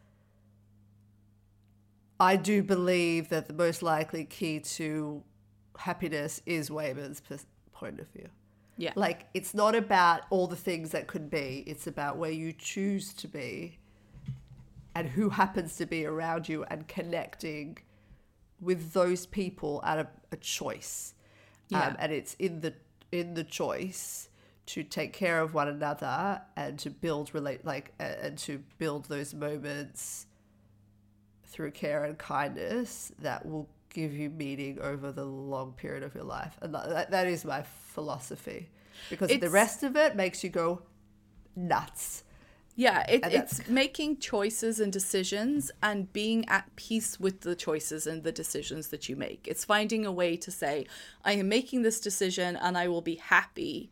I 2.21 2.37
do 2.37 2.63
believe 2.63 3.31
that 3.31 3.49
the 3.49 3.55
most 3.55 3.83
likely 3.83 4.25
key 4.25 4.61
to 4.61 5.23
happiness 5.77 6.41
is 6.47 6.71
Waymond's 6.71 7.21
point 7.73 7.99
of 7.99 8.09
view. 8.09 8.29
Yeah. 8.77 8.93
Like, 8.95 9.27
it's 9.35 9.55
not 9.55 9.75
about 9.75 10.23
all 10.31 10.47
the 10.47 10.57
things 10.57 10.91
that 10.91 11.07
could 11.07 11.31
be, 11.31 11.65
it's 11.67 11.87
about 11.87 12.17
where 12.17 12.31
you 12.31 12.53
choose 12.53 13.13
to 13.15 13.29
be 13.29 13.79
and 14.95 15.09
who 15.09 15.31
happens 15.31 15.77
to 15.77 15.87
be 15.87 16.07
around 16.07 16.49
you 16.49 16.65
and 16.65 16.87
connecting 16.87 17.79
with 18.63 18.93
those 18.93 19.27
people 19.27 19.83
at 19.85 19.99
a, 19.99 20.09
a 20.31 20.37
choice. 20.37 21.15
Yeah. 21.69 21.89
Um, 21.89 21.97
and 21.99 22.13
it's 22.13 22.35
in 22.35 22.61
the 22.61 22.75
in 23.11 23.35
the 23.35 23.45
choice 23.45 24.29
to 24.65 24.83
take 24.83 25.13
care 25.13 25.41
of 25.41 25.55
one 25.55 25.69
another 25.69 26.41
and 26.57 26.79
to 26.79 26.89
build 26.89 27.35
relate 27.35 27.65
like 27.65 27.93
uh, 28.01 28.05
and 28.23 28.39
to 28.39 28.63
build 28.79 29.07
those 29.07 29.35
moments 29.35 30.27
through 31.45 31.71
care 31.71 32.05
and 32.05 32.17
kindness 32.17 33.13
that 33.19 33.45
will 33.45 33.69
give 33.91 34.15
you 34.15 34.31
meaning 34.31 34.79
over 34.81 35.13
the 35.13 35.25
long 35.25 35.73
period 35.73 36.03
of 36.03 36.15
your 36.15 36.25
life 36.25 36.57
and 36.63 36.75
that, 36.75 37.11
that 37.11 37.27
is 37.27 37.45
my 37.45 37.63
philosophy 37.63 38.71
because 39.11 39.29
the 39.39 39.51
rest 39.51 39.83
of 39.83 39.97
it 39.97 40.17
makes 40.17 40.43
you 40.43 40.49
go 40.49 40.81
nuts 41.57 42.25
Yeah, 42.75 43.05
it, 43.07 43.21
it's 43.27 43.69
making 43.69 44.19
choices 44.19 44.81
and 44.81 44.91
decisions 44.91 45.71
and 45.83 46.11
being 46.13 46.49
at 46.49 46.75
peace 46.75 47.21
with 47.21 47.43
the 47.43 47.55
choices 47.55 48.07
and 48.07 48.23
the 48.23 48.33
decisions 48.33 48.89
that 48.89 49.09
you 49.09 49.17
make. 49.17 49.47
It's 49.47 49.65
finding 49.65 50.07
a 50.07 50.13
way 50.13 50.37
to 50.39 50.51
say, 50.51 50.87
I 51.23 51.33
am 51.33 51.49
making 51.49 51.83
this 51.83 52.01
decision 52.01 52.57
and 52.57 52.79
I 52.79 52.89
will 52.89 53.03
be 53.03 53.17
happy 53.17 53.91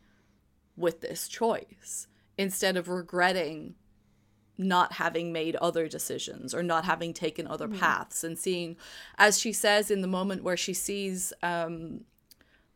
with 0.75 1.01
this 1.01 1.27
choice 1.27 2.07
instead 2.37 2.75
of 2.75 2.89
regretting 2.89 3.75
not 4.57 4.93
having 4.93 5.31
made 5.31 5.55
other 5.57 5.87
decisions 5.87 6.53
or 6.53 6.63
not 6.63 6.85
having 6.85 7.13
taken 7.13 7.47
other 7.47 7.67
paths 7.67 8.23
and 8.23 8.37
seeing, 8.37 8.77
as 9.17 9.39
she 9.39 9.53
says 9.53 9.91
in 9.91 10.01
the 10.01 10.07
moment 10.07 10.43
where 10.43 10.57
she 10.57 10.73
sees 10.73 11.33
um, 11.41 12.01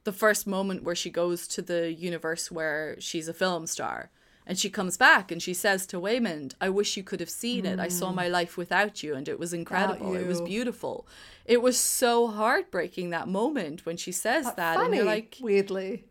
the 0.04 0.12
first 0.12 0.46
moment 0.48 0.84
where 0.84 0.96
she 0.96 1.10
goes 1.10 1.48
to 1.48 1.62
the 1.62 1.92
universe 1.92 2.52
where 2.52 2.96
she's 3.00 3.28
a 3.28 3.34
film 3.34 3.68
star 3.68 4.12
and 4.48 4.58
she 4.58 4.70
comes 4.70 4.98
back 4.98 5.32
and 5.32 5.42
she 5.42 5.54
says 5.54 5.86
to 5.88 6.00
Waymond, 6.00 6.54
I 6.62 6.70
wish 6.70 6.98
you 6.98 7.04
could 7.04 7.20
have 7.20 7.30
seen 7.30 7.66
it. 7.66 7.80
I 7.80 7.88
saw 7.88 8.12
my 8.12 8.28
mm. 8.28 8.32
life 8.32 8.58
without 8.58 9.04
you 9.04 9.16
and 9.16 9.28
it 9.28 9.40
was 9.40 9.54
incredible. 9.54 10.16
It 10.16 10.28
was 10.28 10.42
beautiful. 10.42 11.08
It 11.46 11.62
was 11.62 11.80
so 11.80 12.28
heartbreaking 12.28 13.10
that 13.12 13.28
moment 13.28 13.86
when 13.86 13.98
she 13.98 14.12
says 14.12 14.52
that. 14.56 14.80
And 14.80 14.94
you're 14.94 15.06
like, 15.06 15.38
weirdly 15.42 16.06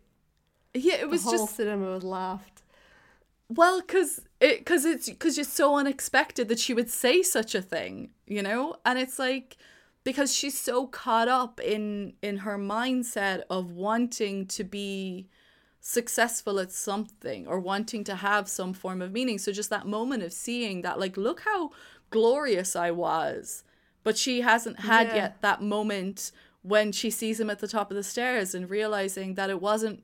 yeah, 0.73 0.95
it 0.95 1.09
was 1.09 1.23
the 1.23 1.29
whole 1.29 1.45
just 1.45 1.55
cinema 1.55 1.91
was 1.91 2.03
laughed 2.03 2.55
well, 3.49 3.81
cause 3.81 4.21
it, 4.39 4.65
cause 4.65 4.85
it's, 4.85 5.09
cause 5.19 5.37
it's 5.37 5.51
so 5.51 5.75
unexpected 5.75 6.47
that 6.47 6.59
she 6.59 6.73
would 6.73 6.89
say 6.89 7.21
such 7.21 7.53
a 7.53 7.61
thing, 7.61 8.09
you 8.25 8.41
know. 8.41 8.77
And 8.85 8.97
it's 8.97 9.19
like 9.19 9.57
because 10.03 10.33
she's 10.33 10.59
so 10.59 10.87
caught 10.87 11.27
up 11.27 11.59
in 11.59 12.13
in 12.21 12.37
her 12.37 12.57
mindset 12.57 13.43
of 13.49 13.71
wanting 13.71 14.47
to 14.47 14.63
be 14.63 15.27
successful 15.87 16.59
at 16.59 16.71
something 16.71 17.45
or 17.45 17.59
wanting 17.59 18.03
to 18.03 18.15
have 18.15 18.49
some 18.49 18.73
form 18.73 19.03
of 19.03 19.11
meaning. 19.11 19.37
So 19.37 19.51
just 19.51 19.69
that 19.69 19.85
moment 19.85 20.23
of 20.23 20.33
seeing 20.33 20.81
that, 20.81 20.99
like, 20.99 21.15
look 21.15 21.41
how 21.41 21.69
glorious 22.09 22.75
I 22.75 22.89
was. 22.89 23.63
But 24.03 24.17
she 24.17 24.41
hasn't 24.41 24.79
had 24.79 25.07
Yeah. 25.09 25.15
yet 25.15 25.41
that 25.41 25.61
moment 25.61 26.31
when 26.63 26.91
she 26.91 27.11
sees 27.11 27.39
him 27.39 27.51
at 27.51 27.59
the 27.59 27.67
top 27.67 27.91
of 27.91 27.95
the 27.97 28.01
stairs 28.03 28.55
and 28.55 28.67
realizing 28.67 29.35
that 29.35 29.51
it 29.51 29.61
wasn't 29.61 30.01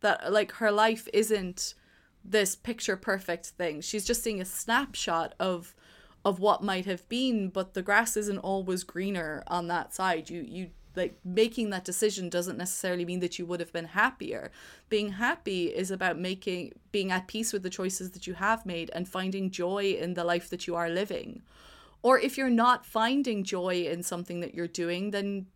that 0.00 0.30
like 0.30 0.52
her 0.52 0.70
life 0.70 1.08
isn't 1.14 1.74
this 2.22 2.54
picture 2.54 2.96
perfect 2.96 3.46
thing. 3.46 3.80
She's 3.80 4.04
just 4.04 4.22
seeing 4.22 4.42
a 4.42 4.44
snapshot 4.44 5.34
of 5.40 5.74
of 6.22 6.38
what 6.38 6.62
might 6.62 6.84
have 6.84 7.08
been, 7.08 7.48
but 7.48 7.72
the 7.72 7.80
grass 7.82 8.14
isn't 8.16 8.38
always 8.40 8.84
greener 8.84 9.42
on 9.46 9.68
that 9.68 9.94
side. 9.94 10.28
You 10.28 10.42
you 10.42 10.70
like 10.96 11.18
making 11.24 11.70
that 11.70 11.84
decision 11.84 12.28
doesn't 12.28 12.56
necessarily 12.56 13.04
mean 13.04 13.20
that 13.20 13.38
you 13.38 13.46
would 13.46 13.60
have 13.60 13.72
been 13.72 13.86
happier. 13.86 14.50
Being 14.88 15.10
happy 15.12 15.66
is 15.66 15.90
about 15.90 16.18
making 16.18 16.72
being 16.92 17.10
at 17.10 17.28
peace 17.28 17.52
with 17.52 17.62
the 17.62 17.70
choices 17.70 18.10
that 18.10 18.26
you 18.26 18.34
have 18.34 18.66
made 18.66 18.90
and 18.94 19.08
finding 19.08 19.50
joy 19.50 19.96
in 19.98 20.14
the 20.14 20.24
life 20.24 20.50
that 20.50 20.66
you 20.66 20.74
are 20.74 20.88
living. 20.88 21.42
Or 22.02 22.18
if 22.18 22.38
you're 22.38 22.50
not 22.50 22.86
finding 22.86 23.44
joy 23.44 23.86
in 23.90 24.02
something 24.02 24.40
that 24.40 24.54
you're 24.54 24.68
doing, 24.68 25.10
then 25.10 25.46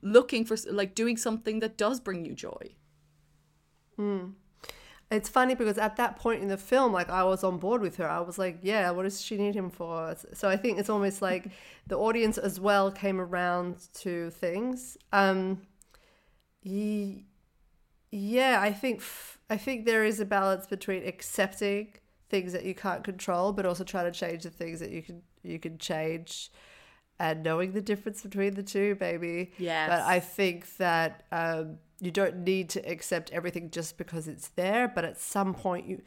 looking 0.00 0.44
for 0.44 0.56
like 0.70 0.94
doing 0.94 1.16
something 1.16 1.60
that 1.60 1.76
does 1.76 2.00
bring 2.00 2.24
you 2.24 2.34
joy. 2.34 2.74
Hmm. 3.96 4.30
It's 5.12 5.28
funny 5.28 5.54
because 5.54 5.76
at 5.76 5.96
that 5.96 6.16
point 6.16 6.42
in 6.42 6.48
the 6.48 6.56
film, 6.56 6.92
like 6.92 7.10
I 7.10 7.22
was 7.24 7.44
on 7.44 7.58
board 7.58 7.82
with 7.82 7.96
her. 7.96 8.08
I 8.08 8.20
was 8.20 8.38
like, 8.38 8.58
yeah, 8.62 8.90
what 8.90 9.02
does 9.02 9.20
she 9.20 9.36
need 9.36 9.54
him 9.54 9.68
for? 9.68 10.16
So 10.32 10.48
I 10.48 10.56
think 10.56 10.78
it's 10.78 10.88
almost 10.88 11.20
like 11.20 11.48
the 11.86 11.98
audience 11.98 12.38
as 12.38 12.58
well 12.58 12.90
came 12.90 13.20
around 13.20 13.76
to 13.94 14.30
things. 14.30 14.96
Um, 15.12 15.62
ye- 16.62 17.26
yeah, 18.10 18.60
I 18.60 18.72
think 18.72 19.00
f- 19.00 19.38
I 19.50 19.56
think 19.56 19.86
there 19.86 20.04
is 20.04 20.20
a 20.20 20.24
balance 20.24 20.66
between 20.66 21.06
accepting 21.06 21.94
things 22.28 22.52
that 22.52 22.64
you 22.64 22.74
can't 22.74 23.04
control, 23.04 23.52
but 23.52 23.66
also 23.66 23.84
trying 23.84 24.10
to 24.12 24.18
change 24.18 24.44
the 24.44 24.50
things 24.50 24.80
that 24.80 24.90
you 24.90 25.02
can 25.02 25.22
you 25.42 25.58
can 25.58 25.78
change, 25.78 26.50
and 27.18 27.42
knowing 27.42 27.72
the 27.72 27.80
difference 27.80 28.22
between 28.22 28.54
the 28.54 28.62
two, 28.62 28.96
maybe. 29.00 29.52
Yes. 29.58 29.88
But 29.88 30.00
I 30.00 30.20
think 30.20 30.76
that 30.78 31.24
um, 31.30 31.78
you 32.00 32.10
don't 32.10 32.38
need 32.38 32.68
to 32.70 32.80
accept 32.80 33.30
everything 33.30 33.70
just 33.70 33.96
because 33.96 34.28
it's 34.28 34.48
there. 34.48 34.88
But 34.88 35.04
at 35.04 35.20
some 35.20 35.54
point, 35.54 35.86
you 35.86 36.02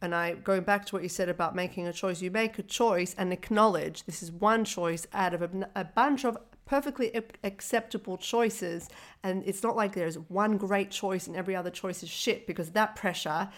and 0.00 0.14
I 0.14 0.34
going 0.34 0.62
back 0.62 0.86
to 0.86 0.94
what 0.94 1.02
you 1.02 1.08
said 1.08 1.28
about 1.28 1.56
making 1.56 1.86
a 1.86 1.92
choice, 1.92 2.22
you 2.22 2.30
make 2.30 2.58
a 2.58 2.62
choice 2.62 3.14
and 3.18 3.32
acknowledge 3.32 4.04
this 4.04 4.22
is 4.22 4.30
one 4.30 4.64
choice 4.64 5.06
out 5.12 5.34
of 5.34 5.42
a, 5.42 5.68
a 5.74 5.84
bunch 5.84 6.24
of 6.24 6.38
perfectly 6.66 7.08
ac- 7.14 7.24
acceptable 7.42 8.16
choices, 8.16 8.88
and 9.24 9.42
it's 9.44 9.62
not 9.62 9.74
like 9.74 9.94
there's 9.94 10.18
one 10.28 10.56
great 10.56 10.90
choice 10.90 11.26
and 11.26 11.34
every 11.34 11.56
other 11.56 11.70
choice 11.70 12.02
is 12.02 12.08
shit 12.08 12.46
because 12.46 12.70
that 12.70 12.94
pressure 12.94 13.48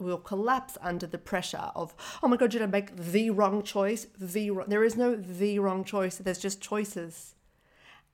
will 0.00 0.18
collapse 0.18 0.76
under 0.80 1.06
the 1.06 1.18
pressure 1.18 1.70
of 1.74 1.94
oh 2.22 2.28
my 2.28 2.36
god 2.36 2.50
did 2.50 2.62
i 2.62 2.66
make 2.66 2.94
the 2.96 3.30
wrong 3.30 3.62
choice 3.62 4.06
the 4.18 4.50
wrong 4.50 4.66
there 4.68 4.84
is 4.84 4.96
no 4.96 5.14
the 5.14 5.58
wrong 5.58 5.84
choice 5.84 6.16
there's 6.16 6.38
just 6.38 6.60
choices 6.60 7.34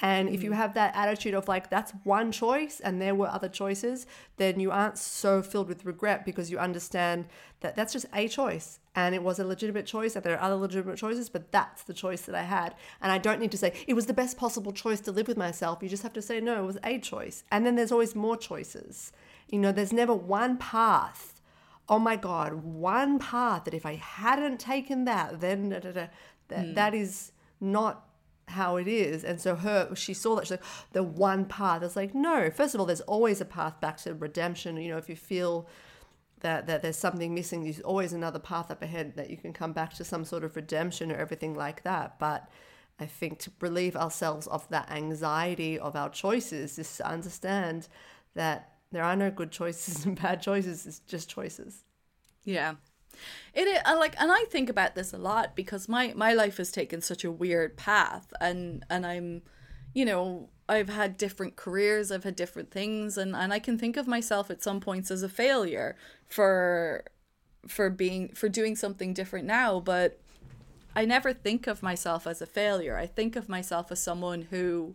and 0.01 0.29
if 0.29 0.43
you 0.43 0.51
mm. 0.51 0.57
have 0.57 0.75
that 0.75 0.95
attitude 0.95 1.35
of 1.35 1.49
like, 1.49 1.71
that's 1.71 1.93
one 2.05 2.31
choice 2.31 2.81
and 2.81 3.01
there 3.01 3.15
were 3.15 3.29
other 3.29 3.49
choices, 3.49 4.07
then 4.37 4.61
you 4.61 4.71
aren't 4.71 4.99
so 4.99 5.41
filled 5.43 5.69
with 5.69 5.87
regret 5.87 6.25
because 6.25 6.51
you 6.51 6.59
understand 6.59 7.27
that 7.61 7.77
that's 7.77 7.95
just 7.95 8.05
a 8.13 8.29
choice 8.29 8.79
and 8.95 9.15
it 9.15 9.23
was 9.23 9.39
a 9.39 9.45
legitimate 9.45 9.87
choice 9.87 10.15
and 10.15 10.23
there 10.23 10.37
are 10.37 10.43
other 10.43 10.57
legitimate 10.57 10.99
choices, 10.99 11.31
but 11.31 11.51
that's 11.51 11.83
the 11.85 11.95
choice 11.95 12.23
that 12.23 12.35
I 12.35 12.43
had. 12.43 12.75
And 13.01 13.11
I 13.11 13.17
don't 13.17 13.41
need 13.41 13.53
to 13.53 13.59
say 13.59 13.73
it 13.87 13.95
was 13.95 14.05
the 14.05 14.13
best 14.13 14.37
possible 14.37 14.73
choice 14.73 15.01
to 15.03 15.13
live 15.13 15.29
with 15.29 15.39
myself. 15.39 15.79
You 15.83 15.89
just 15.89 16.03
have 16.03 16.13
to 16.15 16.23
say, 16.23 16.41
no, 16.41 16.63
it 16.63 16.67
was 16.67 16.79
a 16.85 16.99
choice. 16.99 17.45
And 17.51 17.65
then 17.65 17.77
there's 17.77 17.93
always 17.93 18.15
more 18.15 18.37
choices. 18.37 19.13
You 19.49 19.59
know, 19.61 19.73
there's 19.73 19.95
never 19.95 20.15
one 20.15 20.59
path. 20.59 21.36
Oh 21.89 21.99
my 21.99 22.17
God, 22.17 22.55
one 22.65 23.19
path 23.19 23.65
that 23.65 23.75
if 23.75 23.87
I 23.87 23.95
hadn't 23.95 24.59
taken 24.59 25.05
that, 25.05 25.41
then 25.41 25.69
da, 25.69 25.79
da, 25.79 25.93
da, 25.93 26.07
that, 26.49 26.65
hmm. 26.65 26.75
that 26.75 26.95
is 26.95 27.33
not 27.61 28.07
how 28.49 28.77
it 28.77 28.89
is. 28.89 29.25
And 29.25 29.41
so 29.41 29.57
her, 29.57 29.95
she 29.95 30.15
saw 30.15 30.37
that 30.37 30.47
she's 30.47 30.53
like 30.53 30.63
the 30.93 31.03
one 31.03 31.45
path. 31.45 31.83
It's 31.83 31.97
like 31.97 32.15
no. 32.15 32.51
First 32.51 32.75
of 32.75 32.81
all, 32.81 32.87
there's 32.87 33.01
always 33.03 33.41
a 33.41 33.45
path 33.45 33.81
back 33.81 33.99
to 33.99 34.15
redemption. 34.15 34.77
You 34.77 34.91
know, 34.91 34.99
if 34.99 35.09
you 35.09 35.17
feel 35.17 35.69
that 36.41 36.67
that 36.67 36.83
there's 36.83 36.99
something 36.99 37.35
missing, 37.35 37.65
there's 37.65 37.81
always 37.81 38.13
another 38.13 38.39
path 38.39 38.71
up 38.71 38.83
ahead 38.83 39.15
that 39.17 39.31
you 39.31 39.37
can 39.37 39.53
come 39.53 39.73
back 39.73 39.95
to 39.95 40.05
some 40.05 40.25
sort 40.25 40.45
of 40.45 40.55
redemption 40.57 41.11
or 41.11 41.17
everything 41.17 41.55
like 41.55 41.83
that. 41.83 42.19
But 42.19 42.49
I 42.99 43.07
think 43.07 43.39
to 43.41 43.51
relieve 43.61 43.97
ourselves 43.97 44.47
of 44.47 44.69
that 44.69 44.91
anxiety 44.91 45.79
of 45.79 45.97
our 45.97 46.09
choices 46.09 46.79
is 46.79 46.97
to 46.97 47.07
understand 47.07 47.89
that 48.35 48.76
there 48.93 49.03
are 49.03 49.17
no 49.17 49.31
good 49.31 49.51
choices 49.51 50.05
and 50.07 50.21
bad 50.21 50.41
choices. 50.41 50.87
It's 50.87 51.01
just 51.01 51.29
choices. 51.29 51.85
Yeah. 52.45 52.75
It 53.55 53.67
is, 53.67 53.81
like 53.87 54.15
and 54.21 54.31
I 54.31 54.45
think 54.51 54.69
about 54.69 54.95
this 54.95 55.13
a 55.13 55.19
lot 55.19 55.57
because 55.57 55.89
my 55.89 56.13
my 56.15 56.35
life 56.35 56.59
has 56.59 56.71
taken 56.71 57.01
such 57.01 57.25
a 57.25 57.31
weird 57.31 57.77
path 57.77 58.33
and 58.41 58.85
and 58.91 59.07
I'm 59.07 59.43
you 59.95 60.05
know 60.05 60.51
I've 60.69 60.91
had 60.91 61.17
different 61.17 61.57
careers 61.57 62.13
I've 62.13 62.25
had 62.25 62.37
different 62.37 62.71
things 62.71 63.17
and 63.17 63.35
and 63.35 63.55
I 63.55 63.59
can 63.59 63.79
think 63.79 63.97
of 63.97 64.07
myself 64.07 64.51
at 64.51 64.63
some 64.63 64.81
points 64.81 65.11
as 65.11 65.23
a 65.23 65.31
failure 65.31 65.97
for 66.27 67.05
for 67.67 67.89
being 67.89 68.29
for 68.35 68.51
doing 68.51 68.77
something 68.77 69.15
different 69.15 69.47
now 69.47 69.81
but 69.81 70.21
I 70.95 71.07
never 71.07 71.33
think 71.33 71.67
of 71.67 71.83
myself 71.83 72.27
as 72.27 72.43
a 72.43 72.47
failure 72.47 72.99
I 72.99 73.07
think 73.07 73.35
of 73.35 73.49
myself 73.49 73.91
as 73.91 74.03
someone 74.03 74.43
who 74.51 74.95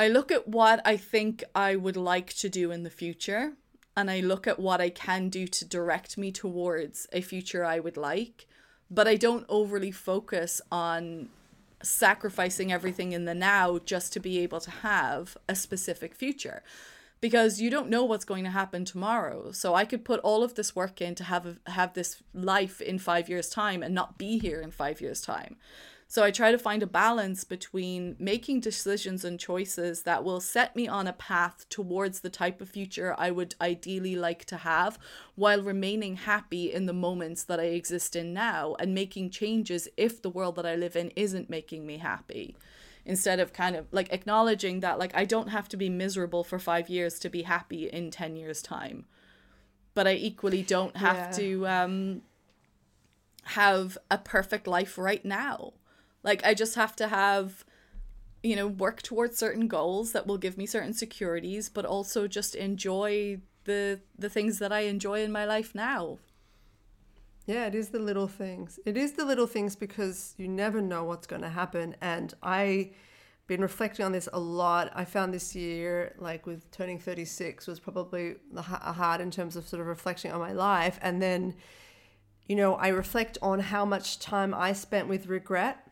I 0.00 0.08
look 0.08 0.32
at 0.32 0.48
what 0.48 0.80
I 0.86 0.96
think 0.96 1.44
I 1.54 1.76
would 1.76 1.94
like 1.94 2.32
to 2.36 2.48
do 2.48 2.70
in 2.70 2.84
the 2.84 2.96
future 3.02 3.52
and 3.94 4.10
I 4.10 4.20
look 4.20 4.46
at 4.46 4.58
what 4.58 4.80
I 4.80 4.88
can 4.88 5.28
do 5.28 5.46
to 5.46 5.64
direct 5.66 6.16
me 6.16 6.32
towards 6.32 7.06
a 7.12 7.20
future 7.20 7.66
I 7.66 7.80
would 7.80 7.98
like, 7.98 8.46
but 8.90 9.06
I 9.06 9.16
don't 9.16 9.44
overly 9.50 9.90
focus 9.90 10.62
on 10.72 11.28
sacrificing 11.82 12.72
everything 12.72 13.12
in 13.12 13.26
the 13.26 13.34
now 13.34 13.78
just 13.78 14.14
to 14.14 14.20
be 14.20 14.38
able 14.38 14.60
to 14.60 14.70
have 14.70 15.36
a 15.46 15.54
specific 15.54 16.14
future 16.14 16.62
because 17.20 17.60
you 17.60 17.68
don't 17.68 17.90
know 17.90 18.02
what's 18.02 18.24
going 18.24 18.44
to 18.44 18.50
happen 18.50 18.86
tomorrow. 18.86 19.52
So 19.52 19.74
I 19.74 19.84
could 19.84 20.02
put 20.02 20.20
all 20.20 20.42
of 20.42 20.54
this 20.54 20.74
work 20.74 21.02
in 21.02 21.14
to 21.16 21.24
have 21.24 21.44
a, 21.44 21.70
have 21.72 21.92
this 21.92 22.22
life 22.32 22.80
in 22.80 22.98
5 22.98 23.28
years 23.28 23.50
time 23.50 23.82
and 23.82 23.94
not 23.94 24.16
be 24.16 24.38
here 24.38 24.62
in 24.62 24.70
5 24.70 25.02
years 25.02 25.20
time. 25.20 25.56
So 26.10 26.24
I 26.24 26.32
try 26.32 26.50
to 26.50 26.58
find 26.58 26.82
a 26.82 26.88
balance 26.88 27.44
between 27.44 28.16
making 28.18 28.58
decisions 28.58 29.24
and 29.24 29.38
choices 29.38 30.02
that 30.02 30.24
will 30.24 30.40
set 30.40 30.74
me 30.74 30.88
on 30.88 31.06
a 31.06 31.12
path 31.12 31.68
towards 31.68 32.18
the 32.18 32.28
type 32.28 32.60
of 32.60 32.68
future 32.68 33.14
I 33.16 33.30
would 33.30 33.54
ideally 33.60 34.16
like 34.16 34.44
to 34.46 34.56
have 34.56 34.98
while 35.36 35.62
remaining 35.62 36.16
happy 36.16 36.72
in 36.72 36.86
the 36.86 36.92
moments 36.92 37.44
that 37.44 37.60
I 37.60 37.66
exist 37.66 38.16
in 38.16 38.32
now 38.34 38.74
and 38.80 38.92
making 38.92 39.30
changes 39.30 39.86
if 39.96 40.20
the 40.20 40.30
world 40.30 40.56
that 40.56 40.66
I 40.66 40.74
live 40.74 40.96
in 40.96 41.12
isn't 41.14 41.48
making 41.48 41.86
me 41.86 41.98
happy. 41.98 42.56
Instead 43.04 43.38
of 43.38 43.52
kind 43.52 43.76
of 43.76 43.86
like 43.92 44.12
acknowledging 44.12 44.80
that 44.80 44.98
like 44.98 45.14
I 45.14 45.24
don't 45.24 45.50
have 45.50 45.68
to 45.68 45.76
be 45.76 45.88
miserable 45.88 46.42
for 46.42 46.58
5 46.58 46.88
years 46.88 47.20
to 47.20 47.28
be 47.28 47.42
happy 47.42 47.88
in 47.88 48.10
10 48.10 48.34
years 48.34 48.62
time. 48.62 49.04
But 49.94 50.08
I 50.08 50.14
equally 50.14 50.64
don't 50.64 50.96
have 50.96 51.18
Yeah. 51.18 51.36
to 51.36 51.66
um 51.68 52.22
have 53.44 53.96
a 54.10 54.18
perfect 54.18 54.66
life 54.66 54.98
right 54.98 55.24
now. 55.24 55.74
Like 56.22 56.44
I 56.44 56.54
just 56.54 56.74
have 56.74 56.94
to 56.96 57.08
have 57.08 57.64
you 58.42 58.56
know 58.56 58.66
work 58.66 59.02
towards 59.02 59.36
certain 59.36 59.68
goals 59.68 60.12
that 60.12 60.26
will 60.26 60.38
give 60.38 60.56
me 60.56 60.64
certain 60.64 60.94
securities 60.94 61.68
but 61.68 61.84
also 61.84 62.26
just 62.26 62.54
enjoy 62.54 63.38
the 63.64 64.00
the 64.18 64.30
things 64.30 64.58
that 64.58 64.72
I 64.72 64.80
enjoy 64.80 65.22
in 65.22 65.32
my 65.32 65.44
life 65.44 65.74
now. 65.74 66.18
Yeah, 67.46 67.66
it 67.66 67.74
is 67.74 67.88
the 67.88 67.98
little 67.98 68.28
things. 68.28 68.78
It 68.86 68.96
is 68.96 69.12
the 69.12 69.24
little 69.24 69.46
things 69.46 69.74
because 69.74 70.34
you 70.38 70.46
never 70.46 70.80
know 70.80 71.04
what's 71.04 71.26
going 71.26 71.42
to 71.42 71.48
happen. 71.48 71.96
And 72.00 72.32
I 72.42 72.92
been 73.48 73.60
reflecting 73.60 74.04
on 74.04 74.12
this 74.12 74.28
a 74.32 74.38
lot. 74.38 74.92
I 74.94 75.04
found 75.04 75.34
this 75.34 75.56
year, 75.56 76.14
like 76.18 76.46
with 76.46 76.70
turning 76.70 77.00
36, 77.00 77.66
was 77.66 77.80
probably 77.80 78.36
hard 78.56 79.20
in 79.20 79.32
terms 79.32 79.56
of 79.56 79.66
sort 79.66 79.80
of 79.80 79.88
reflecting 79.88 80.30
on 80.30 80.38
my 80.38 80.52
life. 80.52 81.00
And 81.02 81.20
then, 81.20 81.56
you 82.46 82.54
know, 82.54 82.76
I 82.76 82.88
reflect 82.88 83.38
on 83.42 83.58
how 83.58 83.84
much 83.84 84.20
time 84.20 84.54
I 84.54 84.72
spent 84.72 85.08
with 85.08 85.26
regret. 85.26 85.89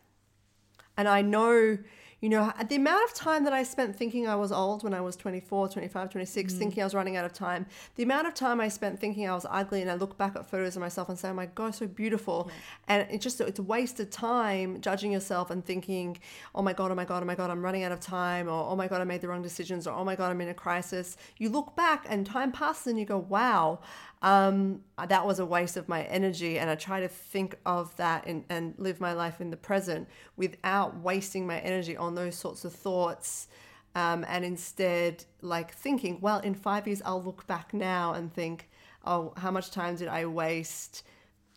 And 0.99 1.07
I 1.07 1.21
know, 1.21 1.77
you 2.19 2.27
know, 2.27 2.51
the 2.67 2.75
amount 2.75 3.05
of 3.05 3.13
time 3.13 3.45
that 3.45 3.53
I 3.53 3.63
spent 3.63 3.95
thinking 3.95 4.27
I 4.27 4.35
was 4.35 4.51
old 4.51 4.83
when 4.83 4.93
I 4.93 4.99
was 4.99 5.15
24, 5.15 5.69
25, 5.69 6.09
26, 6.09 6.53
mm. 6.53 6.57
thinking 6.57 6.83
I 6.83 6.85
was 6.85 6.93
running 6.93 7.15
out 7.15 7.23
of 7.23 7.31
time, 7.31 7.67
the 7.95 8.03
amount 8.03 8.27
of 8.27 8.33
time 8.33 8.59
I 8.59 8.67
spent 8.67 8.99
thinking 8.99 9.25
I 9.25 9.33
was 9.33 9.45
ugly, 9.49 9.81
and 9.81 9.89
I 9.89 9.93
look 9.93 10.17
back 10.17 10.35
at 10.35 10.45
photos 10.45 10.75
of 10.75 10.81
myself 10.81 11.07
and 11.07 11.17
say, 11.17 11.29
oh 11.29 11.33
my 11.33 11.45
God, 11.45 11.73
so 11.73 11.87
beautiful. 11.87 12.51
And 12.89 13.07
it's 13.09 13.23
just, 13.23 13.39
it's 13.39 13.59
a 13.59 13.63
waste 13.63 14.01
of 14.01 14.09
time 14.09 14.81
judging 14.81 15.13
yourself 15.13 15.51
and 15.51 15.63
thinking, 15.63 16.17
oh 16.53 16.61
my 16.61 16.73
God, 16.73 16.91
oh 16.91 16.95
my 16.95 17.05
God, 17.05 17.23
oh 17.23 17.25
my 17.25 17.35
God, 17.35 17.49
I'm 17.49 17.63
running 17.63 17.83
out 17.83 17.93
of 17.93 18.01
time, 18.01 18.49
or 18.49 18.69
oh 18.69 18.75
my 18.75 18.89
God, 18.89 18.99
I 18.99 19.05
made 19.05 19.21
the 19.21 19.29
wrong 19.29 19.41
decisions, 19.41 19.87
or 19.87 19.93
oh 19.93 20.03
my 20.03 20.17
God, 20.17 20.31
I'm 20.31 20.41
in 20.41 20.49
a 20.49 20.53
crisis. 20.53 21.15
You 21.37 21.47
look 21.47 21.77
back 21.77 22.07
and 22.09 22.25
time 22.25 22.51
passes 22.51 22.87
and 22.87 22.99
you 22.99 23.05
go, 23.05 23.19
wow, 23.19 23.79
um, 24.21 24.81
that 25.07 25.25
was 25.25 25.39
a 25.39 25.45
waste 25.45 25.77
of 25.77 25.87
my 25.87 26.03
energy. 26.03 26.59
And 26.59 26.69
I 26.69 26.75
try 26.75 26.99
to 26.99 27.07
think 27.07 27.55
of 27.65 27.95
that 27.97 28.25
and, 28.27 28.43
and 28.49 28.73
live 28.77 28.99
my 28.99 29.13
life 29.13 29.39
in 29.41 29.49
the 29.49 29.57
present 29.57 30.07
without 30.35 30.99
wasting 30.99 31.47
my 31.47 31.59
energy 31.59 31.95
on 31.95 32.15
those 32.15 32.35
sorts 32.35 32.65
of 32.65 32.73
thoughts. 32.73 33.47
um, 33.95 34.25
and 34.27 34.45
instead 34.45 35.25
like 35.41 35.73
thinking, 35.73 36.19
well, 36.21 36.39
in 36.39 36.53
five 36.53 36.87
years 36.87 37.01
I'll 37.05 37.23
look 37.23 37.47
back 37.47 37.73
now 37.73 38.13
and 38.13 38.33
think, 38.33 38.69
oh, 39.05 39.33
how 39.37 39.51
much 39.51 39.71
time 39.71 39.95
did 39.95 40.07
I 40.07 40.25
waste 40.25 41.03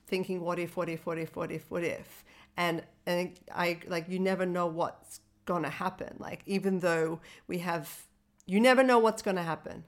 thinking, 0.07 0.41
what 0.41 0.59
if, 0.59 0.77
what 0.77 0.89
if, 0.89 1.07
what 1.07 1.19
if, 1.19 1.37
what 1.37 1.51
if, 1.51 1.71
what 1.71 1.83
if, 1.85 2.25
and 2.57 2.83
and 3.07 3.39
I 3.55 3.79
like 3.89 4.09
you 4.09 4.19
never 4.19 4.45
know 4.47 4.67
what's 4.67 5.21
gonna 5.47 5.71
happen. 5.71 6.17
Like 6.19 6.43
even 6.47 6.81
though 6.81 7.21
we 7.47 7.59
have, 7.59 8.07
you 8.47 8.61
never 8.61 8.83
know 8.83 8.99
what's 8.99 9.23
gonna 9.23 9.43
happen, 9.43 9.85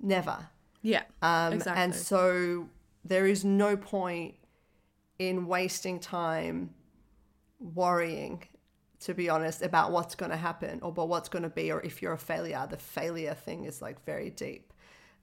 never. 0.00 0.48
Yeah. 0.82 1.02
Um, 1.22 1.54
exactly. 1.54 1.82
And 1.82 1.94
so 1.94 2.68
there 3.04 3.26
is 3.26 3.44
no 3.44 3.76
point 3.76 4.34
in 5.18 5.46
wasting 5.46 6.00
time 6.00 6.74
worrying, 7.60 8.42
to 9.00 9.14
be 9.14 9.28
honest, 9.28 9.62
about 9.62 9.92
what's 9.92 10.14
going 10.14 10.30
to 10.30 10.36
happen 10.36 10.80
or 10.82 10.88
about 10.88 11.08
what's 11.08 11.28
going 11.28 11.44
to 11.44 11.48
be, 11.48 11.70
or 11.70 11.80
if 11.82 12.02
you're 12.02 12.12
a 12.12 12.18
failure. 12.18 12.66
The 12.68 12.76
failure 12.76 13.34
thing 13.34 13.64
is 13.64 13.80
like 13.80 14.04
very 14.04 14.30
deep. 14.30 14.72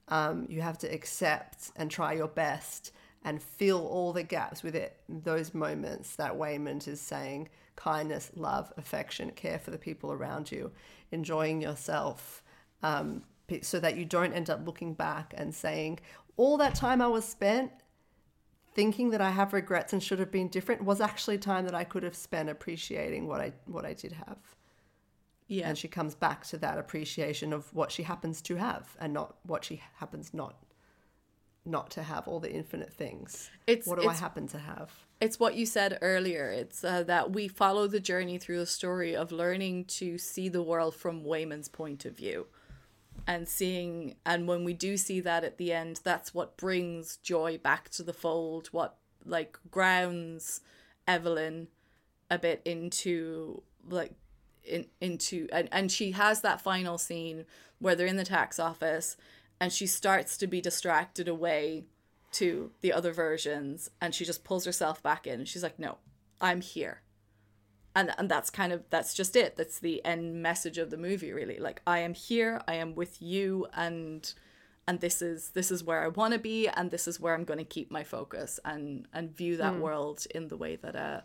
Um, 0.08 0.48
you 0.50 0.62
have 0.62 0.78
to 0.80 0.88
accept 0.88 1.72
and 1.76 1.92
try 1.92 2.14
your 2.14 2.28
best 2.28 2.92
and 3.24 3.42
fill 3.42 3.86
all 3.86 4.14
the 4.14 4.24
gaps 4.24 4.64
with 4.64 4.76
it. 4.76 4.98
Those 5.08 5.54
moments 5.54 6.16
that 6.16 6.34
Waymond 6.34 6.88
is 6.88 7.02
saying 7.02 7.50
kindness, 7.76 8.32
love, 8.36 8.72
affection, 8.78 9.32
care 9.32 9.60
for 9.60 9.72
the 9.72 9.78
people 9.78 10.12
around 10.12 10.52
you, 10.52 10.72
enjoying 11.12 11.62
yourself, 11.62 12.44
um, 12.82 13.24
so 13.62 13.80
that 13.80 13.98
you 13.98 14.06
don't 14.06 14.34
end 14.34 14.50
up 14.50 14.66
looking 14.66 14.94
back 14.94 15.34
and 15.38 15.54
saying, 15.54 16.00
all 16.38 16.58
that 16.58 16.76
time 16.76 17.02
I 17.02 17.08
was 17.08 17.26
spent 17.26 17.72
thinking 18.76 19.10
that 19.10 19.22
I 19.22 19.32
have 19.32 19.52
regrets 19.54 19.94
and 19.94 20.02
should 20.02 20.20
have 20.20 20.32
been 20.32 20.48
different 20.48 20.84
was 20.84 21.02
actually 21.02 21.38
time 21.38 21.66
that 21.66 21.76
I 21.76 21.84
could 21.84 22.04
have 22.04 22.16
spent 22.16 22.50
appreciating 22.50 23.28
what 23.28 23.42
I 23.42 23.54
what 23.66 23.86
I 23.86 23.94
did 23.94 24.12
have. 24.14 24.38
yeah. 25.48 25.68
And 25.68 25.78
she 25.78 25.88
comes 25.88 26.14
back 26.16 26.46
to 26.48 26.58
that 26.60 26.78
appreciation 26.78 27.52
of 27.52 27.74
what 27.74 27.92
she 27.92 28.04
happens 28.04 28.42
to 28.44 28.56
have 28.56 28.96
and 29.00 29.12
not 29.14 29.38
what 29.44 29.66
she 29.66 29.82
happens 29.98 30.34
not 30.34 30.56
not 31.66 31.92
to 31.92 32.04
have 32.04 32.28
all 32.28 32.40
the 32.40 32.52
infinite 32.52 32.92
things. 32.94 33.50
It's- 33.68 33.86
what 33.86 33.96
do 33.96 34.02
it's- 34.04 34.18
I 34.18 34.20
happen 34.22 34.48
to 34.50 34.60
have? 34.60 34.92
it's 35.20 35.38
what 35.40 35.56
you 35.56 35.66
said 35.66 35.98
earlier. 36.02 36.50
It's 36.50 36.84
uh, 36.84 37.04
that 37.04 37.34
we 37.34 37.48
follow 37.50 37.86
the 37.88 38.00
journey 38.00 38.38
through 38.38 38.60
the 38.60 38.66
story 38.66 39.14
of 39.16 39.32
learning 39.34 39.86
to 40.00 40.18
see 40.18 40.48
the 40.48 40.64
world 40.64 40.96
from 40.96 41.24
Waymond's 41.24 41.68
point 41.68 42.06
of 42.06 42.16
view. 42.16 42.48
And 43.28 43.48
seeing, 43.48 44.16
and 44.26 44.48
when 44.48 44.64
we 44.64 44.74
do 44.74 44.98
see 44.98 45.20
that 45.22 45.44
at 45.44 45.58
the 45.58 45.72
end, 45.72 46.02
that's 46.04 46.34
what 46.34 46.58
brings 46.58 47.18
joy 47.18 47.58
back 47.58 47.90
to 47.90 48.04
the 48.04 48.14
fold, 48.14 48.68
what 48.68 48.98
like 49.26 49.58
grounds 49.70 50.62
Evelyn 51.08 51.68
a 52.32 52.38
bit 52.38 52.62
into 52.66 53.62
like 53.88 54.14
in, 54.64 54.86
into 55.02 55.48
and, 55.52 55.68
and 55.72 55.92
she 55.92 56.12
has 56.12 56.42
that 56.42 56.62
final 56.62 56.98
scene 56.98 57.46
where 57.80 57.96
they're 57.96 58.08
in 58.08 58.18
the 58.18 58.26
tax 58.26 58.60
office 58.60 59.18
and 59.60 59.74
she 59.74 59.88
starts 59.88 60.38
to 60.38 60.48
be 60.48 60.62
distracted 60.62 61.28
away 61.28 61.86
to 62.32 62.72
the 62.82 62.94
other 62.94 63.12
versions 63.12 63.90
and 64.00 64.14
she 64.14 64.24
just 64.24 64.44
pulls 64.44 64.66
herself 64.66 65.02
back 65.02 65.26
in. 65.26 65.46
She's 65.46 65.64
like 65.64 65.80
no 65.80 65.98
i'm 66.42 66.62
here 66.62 67.02
and 68.00 68.12
and 68.18 68.30
that's 68.30 68.50
kind 68.50 68.72
of 68.72 68.84
that's 68.90 69.14
just 69.14 69.36
it. 69.36 69.56
That's 69.56 69.80
the 69.80 70.04
end 70.06 70.42
message 70.42 70.78
of 70.78 70.90
the 70.90 70.98
movie 70.98 71.34
really. 71.34 71.60
Like 71.60 71.82
i 71.86 72.00
am 72.00 72.14
here 72.14 72.62
i 72.68 72.76
am 72.76 72.96
with 72.96 73.22
you 73.22 73.68
and 73.74 74.34
and 74.88 75.00
this 75.02 75.22
is 75.22 75.52
this 75.52 75.70
is 75.72 75.84
where 75.84 76.02
i 76.04 76.08
want 76.08 76.34
to 76.34 76.40
be 76.40 76.68
and 76.68 76.90
this 76.90 77.08
is 77.08 77.20
where 77.20 77.34
i'm 77.36 77.44
going 77.44 77.60
to 77.60 77.66
keep 77.66 77.92
my 77.92 78.04
focus 78.04 78.60
and 78.66 79.08
and 79.14 79.36
view 79.36 79.58
that 79.58 79.78
world 79.80 80.26
in 80.34 80.48
the 80.48 80.58
way 80.58 80.76
that 80.76 80.96
uh 80.96 81.22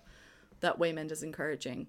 that 0.60 0.78
waymond 0.78 1.12
is 1.12 1.22
encouraging. 1.22 1.86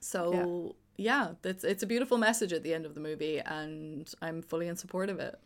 So 0.00 0.76
yeah, 0.96 1.32
it's 1.42 1.64
it's 1.64 1.82
a 1.82 1.86
beautiful 1.86 2.18
message 2.18 2.52
at 2.52 2.62
the 2.62 2.74
end 2.74 2.86
of 2.86 2.94
the 2.94 3.00
movie 3.00 3.40
and 3.40 4.12
i'm 4.22 4.42
fully 4.42 4.68
in 4.68 4.76
support 4.76 5.10
of 5.10 5.18
it. 5.18 5.38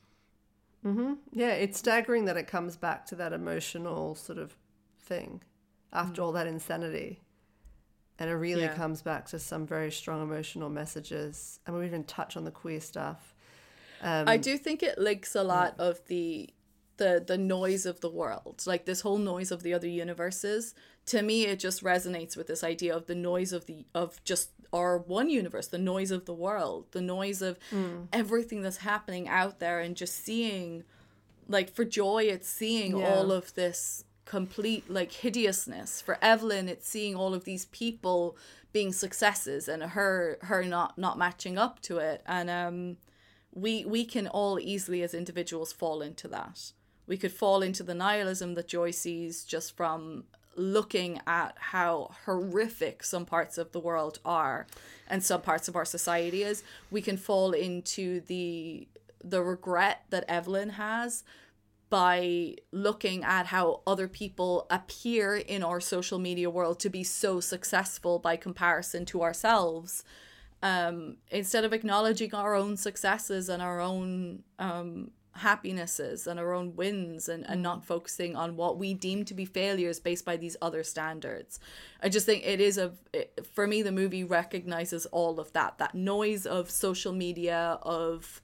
Mm-hmm. 0.85 1.15
Yeah, 1.33 1.53
it's 1.53 1.79
staggering 1.79 2.25
that 2.27 2.37
it 2.37 2.49
comes 2.49 2.77
back 2.77 3.07
to 3.07 3.15
that 3.17 3.33
emotional 3.33 4.15
sort 4.17 4.39
of 4.39 4.57
thing 5.01 5.43
after 5.93 6.21
all 6.21 6.33
that 6.33 6.47
insanity. 6.47 7.21
And 8.23 8.31
it 8.31 8.35
really 8.35 8.63
Yeah. 8.63 8.77
comes 8.77 9.03
back 9.03 9.27
to 9.31 9.41
some 9.41 9.67
very 9.67 9.91
strong 9.91 10.23
emotional 10.23 10.71
messages. 10.71 11.59
And 11.67 11.77
we 11.77 11.85
even 11.87 12.05
touch 12.05 12.37
on 12.37 12.45
the 12.45 12.53
queer 12.53 12.81
stuff. 12.81 13.35
Um, 14.01 14.29
I 14.29 14.37
do 14.37 14.57
think 14.57 14.85
it 14.85 14.97
links 14.97 15.35
a 15.35 15.43
lot 15.43 15.75
of 15.81 16.07
the 16.07 16.49
the 16.99 17.25
the 17.27 17.37
noise 17.37 17.85
of 17.85 18.01
the 18.01 18.09
world, 18.09 18.63
like 18.65 18.85
this 18.85 19.01
whole 19.01 19.19
noise 19.19 19.51
of 19.51 19.65
the 19.65 19.75
other 19.75 19.89
universes. 19.89 20.73
To 21.07 21.21
me, 21.21 21.47
it 21.47 21.59
just 21.59 21.83
resonates 21.83 22.37
with 22.37 22.47
this 22.47 22.63
idea 22.63 22.95
of 22.95 23.07
the 23.07 23.17
noise 23.17 23.53
of 23.53 23.67
the 23.67 23.87
of 23.93 24.23
just 24.23 24.51
our 24.73 24.99
one 24.99 25.29
universe, 25.29 25.67
the 25.67 25.79
noise 25.79 26.13
of 26.13 26.25
the 26.27 26.35
world, 26.35 26.93
the 26.93 27.01
noise 27.01 27.43
of 27.43 27.59
hmm. 27.71 28.03
everything 28.13 28.63
that's 28.63 28.77
happening 28.77 29.27
out 29.27 29.59
there, 29.59 29.81
and 29.81 29.97
just 29.97 30.15
seeing, 30.25 30.85
like 31.49 31.75
for 31.75 31.85
Joy, 31.85 32.23
it's 32.25 32.49
seeing 32.49 32.97
Yeah. 32.97 33.05
all 33.05 33.33
of 33.33 33.53
this 33.55 34.05
complete 34.33 34.89
like 34.89 35.13
hideousness. 35.13 36.01
For 36.01 36.17
Evelyn, 36.23 36.67
it's 36.67 36.89
seeing 36.89 37.15
all 37.15 37.35
of 37.35 37.45
these 37.45 37.67
people 37.67 38.35
being 38.73 38.91
successes 38.91 39.69
and 39.69 39.83
her 39.83 40.39
her 40.41 40.65
not 40.65 40.97
not 40.97 41.19
matching 41.19 41.59
up 41.59 41.81
to 41.83 41.99
it, 41.99 42.23
and 42.25 42.49
um 42.49 42.97
we 43.53 43.85
we 43.85 44.07
can 44.07 44.27
all 44.27 44.59
easily 44.59 45.03
as 45.03 45.13
individuals 45.13 45.71
fall 45.71 46.01
into 46.01 46.29
that. 46.29 46.73
We 47.07 47.19
could 47.19 47.33
fall 47.33 47.61
into 47.61 47.83
the 47.83 47.95
nihilism 47.95 48.55
that 48.55 48.69
Joy 48.69 48.93
sees 48.93 49.45
just 49.45 49.77
from 49.77 50.25
looking 50.57 51.21
at 51.27 51.55
how 51.59 52.15
horrific 52.25 53.05
some 53.05 53.27
parts 53.27 53.59
of 53.59 53.73
the 53.73 53.81
world 53.81 54.19
are 54.25 54.67
and 55.09 55.23
some 55.23 55.43
parts 55.43 55.69
of 55.69 55.77
our 55.77 55.85
society 55.85 56.43
is. 56.43 56.65
We 56.91 57.03
can 57.03 57.19
fall 57.19 57.53
into 57.53 58.21
the 58.21 58.89
the 59.23 59.43
regret 59.43 60.05
that 60.09 60.25
Evelyn 60.27 60.71
has 60.71 61.23
by 61.93 62.57
looking 62.73 63.23
at 63.23 63.45
how 63.45 63.83
other 63.87 64.09
people 64.09 64.67
appear 64.71 65.37
in 65.37 65.63
our 65.63 65.79
social 65.79 66.19
media 66.19 66.49
world 66.49 66.81
to 66.81 66.89
be 66.89 67.05
so 67.05 67.39
successful 67.39 68.19
by 68.19 68.35
comparison 68.35 69.05
to 69.05 69.21
ourselves 69.21 70.03
um, 70.63 71.19
instead 71.31 71.67
of 71.67 71.75
acknowledging 71.75 72.35
our 72.35 72.55
own 72.55 72.79
successes 72.79 73.51
and 73.51 73.63
our 73.63 73.79
own 73.79 74.43
um, 74.59 75.11
happinesses 75.35 76.27
and 76.27 76.41
our 76.41 76.55
own 76.55 76.75
wins 76.75 77.29
and, 77.29 77.45
and 77.47 77.61
not 77.61 77.85
focusing 77.85 78.37
on 78.37 78.57
what 78.57 78.79
we 78.79 78.95
deem 78.95 79.23
to 79.27 79.35
be 79.35 79.45
failures 79.45 80.01
based 80.01 80.25
by 80.25 80.39
these 80.39 80.57
other 80.63 80.83
standards. 80.83 81.61
I 82.03 82.09
just 82.09 82.25
think 82.25 82.43
it 82.47 82.59
is 82.59 82.79
a, 82.79 82.93
it, 83.13 83.47
for 83.53 83.67
me, 83.67 83.83
the 83.83 83.93
movie 83.93 84.25
recognizes 84.25 85.05
all 85.05 85.39
of 85.39 85.53
that, 85.53 85.77
that 85.77 85.95
noise 85.95 86.47
of 86.47 86.71
social 86.71 87.13
media, 87.13 87.79
of 87.83 88.41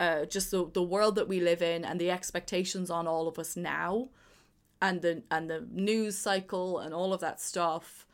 uh, 0.00 0.24
just 0.24 0.50
the, 0.50 0.68
the 0.72 0.82
world 0.82 1.14
that 1.14 1.28
we 1.28 1.40
live 1.40 1.60
in 1.60 1.84
and 1.84 2.00
the 2.00 2.10
expectations 2.10 2.90
on 2.90 3.06
all 3.06 3.28
of 3.28 3.38
us 3.38 3.54
now 3.54 4.08
and 4.80 5.02
the 5.02 5.22
and 5.30 5.50
the 5.50 5.66
news 5.70 6.16
cycle 6.16 6.78
and 6.78 6.94
all 6.94 7.12
of 7.12 7.20
that 7.20 7.40
stuff 7.40 8.06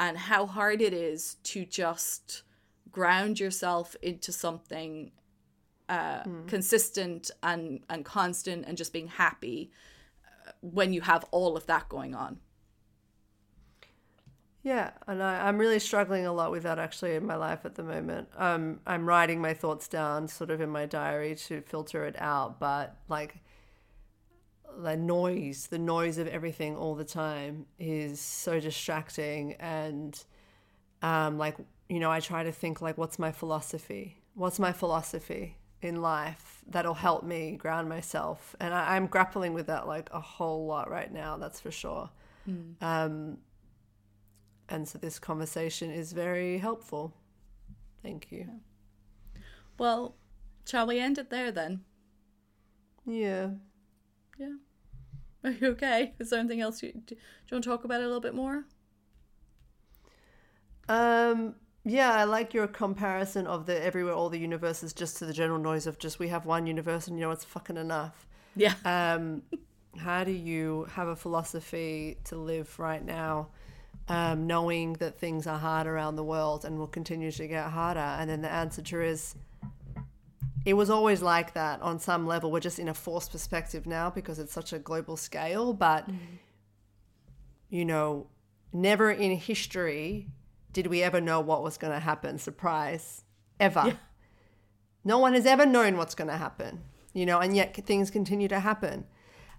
and 0.00 0.16
how 0.16 0.46
hard 0.46 0.80
it 0.80 0.94
is 0.94 1.36
to 1.44 1.66
just 1.66 2.42
ground 2.90 3.38
yourself 3.38 3.94
into 4.00 4.32
something 4.32 5.12
uh, 5.88 6.22
consistent 6.46 7.30
and 7.42 7.80
and 7.90 8.06
constant 8.06 8.64
and 8.66 8.78
just 8.78 8.92
being 8.92 9.08
happy 9.08 9.70
uh, 10.46 10.52
when 10.62 10.94
you 10.94 11.02
have 11.02 11.24
all 11.30 11.56
of 11.58 11.66
that 11.66 11.88
going 11.90 12.14
on. 12.14 12.40
Yeah, 14.64 14.92
and 15.06 15.22
I, 15.22 15.46
I'm 15.46 15.58
really 15.58 15.78
struggling 15.78 16.24
a 16.24 16.32
lot 16.32 16.50
with 16.50 16.62
that 16.62 16.78
actually 16.78 17.16
in 17.16 17.26
my 17.26 17.36
life 17.36 17.66
at 17.66 17.74
the 17.74 17.82
moment. 17.82 18.28
Um, 18.34 18.80
I'm 18.86 19.06
writing 19.06 19.38
my 19.38 19.52
thoughts 19.52 19.88
down 19.88 20.26
sort 20.26 20.50
of 20.50 20.62
in 20.62 20.70
my 20.70 20.86
diary 20.86 21.36
to 21.48 21.60
filter 21.60 22.06
it 22.06 22.16
out, 22.18 22.58
but 22.58 22.96
like 23.10 23.36
the 24.82 24.96
noise, 24.96 25.66
the 25.66 25.78
noise 25.78 26.16
of 26.16 26.26
everything 26.28 26.76
all 26.76 26.94
the 26.94 27.04
time 27.04 27.66
is 27.78 28.20
so 28.20 28.58
distracting. 28.58 29.52
And 29.60 30.18
um, 31.02 31.36
like, 31.36 31.58
you 31.90 32.00
know, 32.00 32.10
I 32.10 32.20
try 32.20 32.42
to 32.42 32.50
think 32.50 32.80
like, 32.80 32.96
what's 32.96 33.18
my 33.18 33.32
philosophy? 33.32 34.22
What's 34.32 34.58
my 34.58 34.72
philosophy 34.72 35.58
in 35.82 36.00
life 36.00 36.62
that'll 36.66 36.94
help 36.94 37.22
me 37.22 37.56
ground 37.56 37.90
myself? 37.90 38.56
And 38.60 38.72
I, 38.72 38.96
I'm 38.96 39.08
grappling 39.08 39.52
with 39.52 39.66
that 39.66 39.86
like 39.86 40.08
a 40.10 40.20
whole 40.20 40.64
lot 40.64 40.90
right 40.90 41.12
now, 41.12 41.36
that's 41.36 41.60
for 41.60 41.70
sure. 41.70 42.08
Um, 42.80 43.36
and 44.68 44.88
so 44.88 44.98
this 44.98 45.18
conversation 45.18 45.90
is 45.90 46.12
very 46.12 46.58
helpful. 46.58 47.14
Thank 48.02 48.30
you. 48.30 48.48
Well, 49.78 50.14
shall 50.66 50.86
we 50.86 50.98
end 50.98 51.18
it 51.18 51.30
there 51.30 51.50
then? 51.50 51.84
Yeah. 53.06 53.50
Yeah. 54.38 54.54
Are 55.44 55.50
you 55.50 55.68
okay? 55.68 56.14
Is 56.18 56.30
there 56.30 56.40
anything 56.40 56.60
else 56.60 56.82
you 56.82 56.92
do 56.92 57.14
you 57.14 57.20
want 57.52 57.64
to 57.64 57.70
talk 57.70 57.84
about 57.84 58.00
it 58.00 58.04
a 58.04 58.06
little 58.06 58.20
bit 58.20 58.34
more? 58.34 58.64
Um 60.88 61.54
yeah, 61.86 62.14
I 62.14 62.24
like 62.24 62.54
your 62.54 62.66
comparison 62.66 63.46
of 63.46 63.66
the 63.66 63.82
everywhere 63.82 64.14
all 64.14 64.30
the 64.30 64.38
universes 64.38 64.94
just 64.94 65.18
to 65.18 65.26
the 65.26 65.34
general 65.34 65.58
noise 65.58 65.86
of 65.86 65.98
just 65.98 66.18
we 66.18 66.28
have 66.28 66.46
one 66.46 66.66
universe 66.66 67.08
and 67.08 67.18
you 67.18 67.24
know 67.24 67.30
it's 67.30 67.44
fucking 67.44 67.76
enough. 67.76 68.26
Yeah. 68.56 68.74
Um 68.84 69.42
how 69.96 70.24
do 70.24 70.32
you 70.32 70.86
have 70.90 71.08
a 71.08 71.16
philosophy 71.16 72.16
to 72.24 72.36
live 72.36 72.78
right 72.78 73.04
now 73.04 73.48
um, 74.08 74.46
knowing 74.46 74.94
that 74.94 75.18
things 75.18 75.46
are 75.46 75.58
hard 75.58 75.86
around 75.86 76.16
the 76.16 76.24
world 76.24 76.64
and 76.64 76.78
will 76.78 76.86
continue 76.86 77.30
to 77.32 77.46
get 77.46 77.70
harder. 77.70 78.00
And 78.00 78.28
then 78.28 78.42
the 78.42 78.52
answer 78.52 78.82
to 78.82 79.02
is 79.02 79.34
it 80.64 80.74
was 80.74 80.90
always 80.90 81.22
like 81.22 81.54
that 81.54 81.80
on 81.82 81.98
some 81.98 82.26
level. 82.26 82.50
We're 82.50 82.60
just 82.60 82.78
in 82.78 82.88
a 82.88 82.94
forced 82.94 83.32
perspective 83.32 83.86
now 83.86 84.10
because 84.10 84.38
it's 84.38 84.52
such 84.52 84.72
a 84.72 84.78
global 84.78 85.16
scale. 85.16 85.72
But, 85.72 86.08
you 87.68 87.84
know, 87.84 88.26
never 88.72 89.10
in 89.10 89.36
history 89.36 90.28
did 90.72 90.86
we 90.88 91.02
ever 91.02 91.20
know 91.20 91.40
what 91.40 91.62
was 91.62 91.78
going 91.78 91.92
to 91.92 92.00
happen. 92.00 92.38
Surprise. 92.38 93.24
Ever. 93.60 93.98
No 95.04 95.18
one 95.18 95.34
has 95.34 95.46
ever 95.46 95.66
known 95.66 95.96
what's 95.96 96.14
going 96.14 96.28
to 96.30 96.36
happen, 96.36 96.82
you 97.12 97.26
know, 97.26 97.38
and 97.38 97.54
yet 97.54 97.76
things 97.86 98.10
continue 98.10 98.48
to 98.48 98.58
happen. 98.58 99.04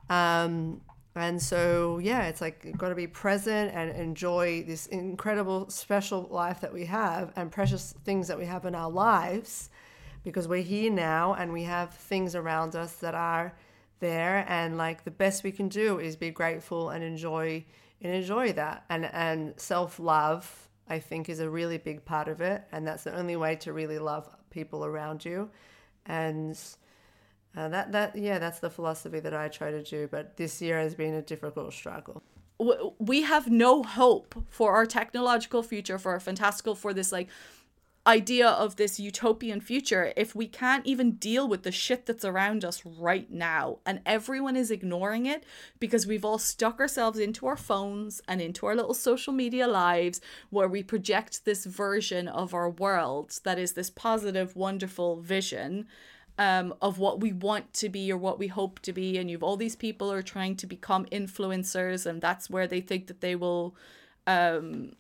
Um, 0.10 0.82
and 1.16 1.42
so, 1.42 2.00
yeah, 2.00 2.24
it's 2.24 2.42
like 2.42 2.78
got 2.78 2.90
to 2.90 2.96
be 2.96 3.08
present 3.08 3.74
and 3.74 3.90
enjoy 3.92 4.64
this 4.64 4.88
incredible, 4.88 5.70
special 5.70 6.28
life 6.30 6.60
that 6.60 6.74
we 6.74 6.86
have 6.86 7.32
and 7.38 7.50
precious 7.50 7.94
things 8.04 8.28
that 8.28 8.38
we 8.38 8.46
have 8.46 8.66
in 8.66 8.76
our 8.76 8.92
lives 8.92 9.70
because 10.26 10.48
we're 10.48 10.62
here 10.62 10.92
now 10.92 11.34
and 11.36 11.54
we 11.54 11.64
have 11.64 11.94
things 11.94 12.36
around 12.36 12.76
us 12.76 12.96
that 12.96 13.16
are 13.16 13.54
there. 14.02 14.46
And 14.50 14.78
like 14.78 15.06
the 15.06 15.12
best 15.12 15.44
we 15.46 15.54
can 15.54 15.70
do 15.70 16.00
is 16.00 16.18
be 16.18 16.32
grateful 16.32 16.90
and 16.90 17.02
enjoy 17.02 17.64
and 18.02 18.14
enjoy 18.14 18.52
that. 18.54 18.84
And, 18.90 19.06
and 19.14 19.54
self 19.58 20.00
love, 20.00 20.68
I 20.90 21.00
think, 21.00 21.30
is 21.30 21.40
a 21.40 21.50
really 21.50 21.78
big 21.78 22.04
part 22.04 22.28
of 22.28 22.42
it. 22.42 22.64
And 22.74 22.86
that's 22.86 23.06
the 23.06 23.16
only 23.16 23.38
way 23.38 23.56
to 23.58 23.72
really 23.72 24.00
love 24.00 24.30
people 24.50 24.84
around 24.84 25.24
you. 25.24 25.50
And 26.08 26.60
uh, 27.56 27.69
that 27.69 27.91
that 27.91 28.15
yeah, 28.15 28.40
that's 28.40 28.60
the 28.60 28.69
philosophy 28.69 29.19
that 29.19 29.34
I 29.34 29.48
try 29.48 29.72
to 29.72 29.84
do. 29.84 30.07
But 30.10 30.38
this 30.38 30.61
year 30.61 30.80
has 30.80 30.95
been 30.95 31.14
a 31.14 31.22
difficult 31.22 31.73
struggle. 31.73 32.22
we 32.99 33.23
have 33.23 33.49
no 33.49 33.84
hope 33.84 34.36
for 34.49 34.73
our 34.73 34.86
technological 34.86 35.61
future, 35.61 35.98
for 35.98 36.11
our 36.11 36.19
fantastical, 36.19 36.76
for 36.76 36.94
this 36.94 37.11
like 37.11 37.30
idea 38.07 38.48
of 38.48 38.76
this 38.76 38.99
utopian 38.99 39.60
future 39.60 40.14
if 40.15 40.36
we 40.36 40.48
can't 40.48 40.86
even 40.86 41.14
deal 41.14 41.48
with 41.48 41.64
the 41.64 41.72
shit 41.72 42.06
that's 42.06 42.23
around 42.23 42.64
us 42.64 42.86
right 42.86 43.32
now. 43.32 43.80
And 43.86 44.02
everyone 44.06 44.56
is 44.56 44.69
ignoring 44.69 45.26
it 45.26 45.44
because 45.80 46.06
we've 46.06 46.26
all 46.26 46.38
stuck 46.38 46.80
ourselves 46.80 47.18
into 47.18 47.48
our 47.48 47.57
phones 47.57 48.22
and 48.27 48.41
into 48.41 48.68
our 48.68 48.76
little 48.76 48.94
social 48.94 49.34
media 49.34 49.68
lives 49.68 50.22
where 50.52 50.68
we 50.68 50.84
project 50.84 51.45
this 51.45 51.65
version 51.65 52.27
of 52.27 52.53
our 52.53 52.69
world 52.69 53.40
that 53.44 53.57
is 53.57 53.73
this 53.73 53.90
positive, 53.90 54.56
wonderful 54.56 55.19
vision 55.19 55.88
um, 56.38 56.74
of 56.82 56.99
what 56.99 57.20
we 57.22 57.32
want 57.32 57.74
to 57.74 57.90
be 57.90 58.12
or 58.12 58.18
what 58.18 58.40
we 58.40 58.48
hope 58.48 58.80
to 58.82 58.94
be. 58.94 59.18
And 59.18 59.30
you've 59.30 59.44
all 59.44 59.57
these 59.57 59.76
people 59.76 60.12
are 60.12 60.22
trying 60.22 60.56
to 60.57 60.68
become 60.68 61.06
influencers, 61.06 62.06
and 62.06 62.22
that's 62.22 62.49
where 62.49 62.68
they 62.68 62.82
think 62.82 63.07
that 63.07 63.22
they 63.22 63.36
will 63.36 63.76
um, 64.28 64.94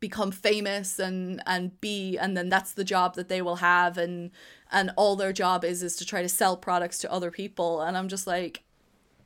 become 0.00 0.30
famous 0.30 0.98
and 0.98 1.42
and 1.46 1.80
be, 1.80 2.16
and 2.16 2.36
then 2.36 2.48
that's 2.48 2.72
the 2.72 2.84
job 2.84 3.14
that 3.14 3.28
they 3.28 3.42
will 3.42 3.56
have, 3.56 3.98
and 3.98 4.30
and 4.70 4.90
all 4.96 5.16
their 5.16 5.32
job 5.32 5.64
is 5.64 5.82
is 5.82 5.96
to 5.96 6.04
try 6.04 6.22
to 6.22 6.28
sell 6.28 6.56
products 6.56 6.98
to 6.98 7.12
other 7.12 7.30
people. 7.30 7.80
And 7.80 7.96
I'm 7.96 8.08
just 8.08 8.26
like, 8.26 8.62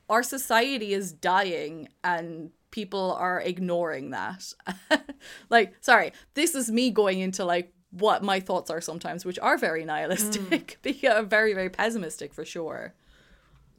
our 0.09 0.23
society 0.23 0.93
is 0.93 1.11
dying, 1.11 1.89
and 2.03 2.51
people 2.71 3.15
are 3.19 3.39
ignoring 3.41 4.09
that. 4.09 4.53
like, 5.49 5.73
sorry, 5.81 6.13
this 6.33 6.55
is 6.55 6.71
me 6.71 6.89
going 6.89 7.19
into 7.19 7.45
like 7.45 7.73
what 7.91 8.23
my 8.23 8.39
thoughts 8.39 8.69
are 8.69 8.81
sometimes, 8.81 9.25
which 9.25 9.39
are 9.39 9.57
very 9.57 9.85
nihilistic, 9.85 10.79
mm. 10.81 11.25
very, 11.29 11.53
very 11.53 11.69
pessimistic 11.69 12.33
for 12.33 12.45
sure. 12.45 12.93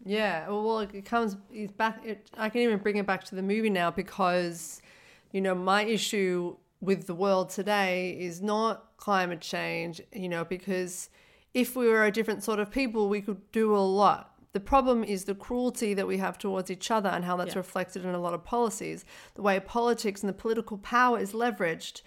Yeah, 0.04 0.48
well, 0.48 0.80
it 0.80 1.04
comes 1.04 1.36
it's 1.52 1.72
back. 1.72 2.00
It, 2.04 2.28
I 2.36 2.48
can 2.48 2.62
even 2.62 2.78
bring 2.78 2.96
it 2.96 3.06
back 3.06 3.24
to 3.24 3.34
the 3.34 3.42
movie 3.42 3.70
now 3.70 3.90
because, 3.90 4.82
you 5.30 5.40
know, 5.40 5.54
my 5.54 5.84
issue 5.84 6.56
with 6.80 7.06
the 7.06 7.14
world 7.14 7.50
today 7.50 8.10
is 8.18 8.42
not 8.42 8.96
climate 8.96 9.40
change. 9.40 10.00
You 10.12 10.28
know, 10.28 10.44
because 10.44 11.08
if 11.54 11.76
we 11.76 11.86
were 11.86 12.04
a 12.04 12.10
different 12.10 12.42
sort 12.42 12.58
of 12.58 12.70
people, 12.70 13.08
we 13.08 13.20
could 13.20 13.50
do 13.52 13.76
a 13.76 13.78
lot. 13.78 14.30
The 14.52 14.60
problem 14.60 15.02
is 15.02 15.24
the 15.24 15.34
cruelty 15.34 15.94
that 15.94 16.06
we 16.06 16.18
have 16.18 16.36
towards 16.36 16.70
each 16.70 16.90
other 16.90 17.08
and 17.08 17.24
how 17.24 17.36
that's 17.36 17.54
Yeah. 17.54 17.60
reflected 17.60 18.04
in 18.04 18.14
a 18.14 18.18
lot 18.18 18.34
of 18.34 18.44
policies. 18.44 19.04
The 19.34 19.40
way 19.40 19.58
politics 19.60 20.22
and 20.22 20.28
the 20.28 20.34
political 20.34 20.76
power 20.76 21.18
is 21.18 21.32
leveraged, 21.32 22.02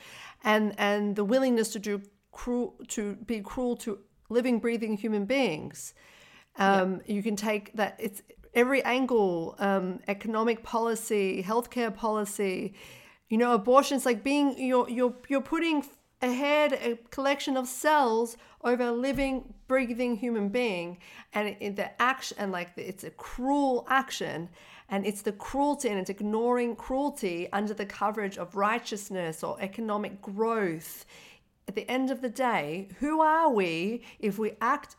and 0.45 0.73
and 0.77 1.15
the 1.17 1.25
willingness 1.25 1.69
to 1.73 1.79
do 1.79 2.01
cruel 2.31 2.75
to 2.95 3.15
be 3.31 3.41
cruel 3.41 3.75
to 3.77 3.99
living, 4.29 4.59
breathing 4.59 4.95
human 4.97 5.25
beings. 5.25 5.93
Um, 6.57 7.01
You 7.05 7.21
can 7.21 7.35
take 7.35 7.73
that. 7.75 7.95
It's 7.99 8.21
every 8.53 8.81
angle: 8.83 9.55
um, 9.59 9.99
economic 10.07 10.63
policy, 10.63 11.43
healthcare 11.43 11.93
policy. 11.93 12.73
You 13.29 13.37
know, 13.37 13.53
abortion's 13.53 14.05
like 14.05 14.23
being 14.23 14.47
you're 14.57 14.87
you're 14.89 15.15
you're 15.29 15.41
putting 15.55 15.83
ahead 16.21 16.71
a 16.73 16.95
collection 17.09 17.57
of 17.57 17.67
cells 17.67 18.37
over 18.63 18.83
a 18.83 18.91
living, 18.91 19.53
breathing 19.67 20.15
human 20.15 20.49
being, 20.49 20.97
and 21.33 21.49
it, 21.49 21.57
it- 21.59 21.75
the 21.75 21.89
action 22.01 22.37
and 22.39 22.51
like 22.51 22.69
it's 22.77 23.03
a 23.03 23.11
cruel 23.11 23.85
action, 23.89 24.49
and 24.89 25.05
it's 25.05 25.21
the 25.21 25.31
cruelty 25.31 25.89
and 25.89 25.99
it's 25.99 26.09
ignoring 26.09 26.75
cruelty 26.75 27.49
under 27.51 27.73
the 27.73 27.85
coverage 27.85 28.37
of 28.37 28.55
righteousness 28.55 29.43
or 29.43 29.57
economic 29.59 30.21
growth. 30.21 31.05
At 31.67 31.75
the 31.75 31.89
end 31.89 32.11
of 32.11 32.21
the 32.21 32.29
day, 32.29 32.89
who 32.99 33.21
are 33.21 33.49
we 33.49 34.03
if 34.19 34.37
we 34.37 34.53
act 34.61 34.95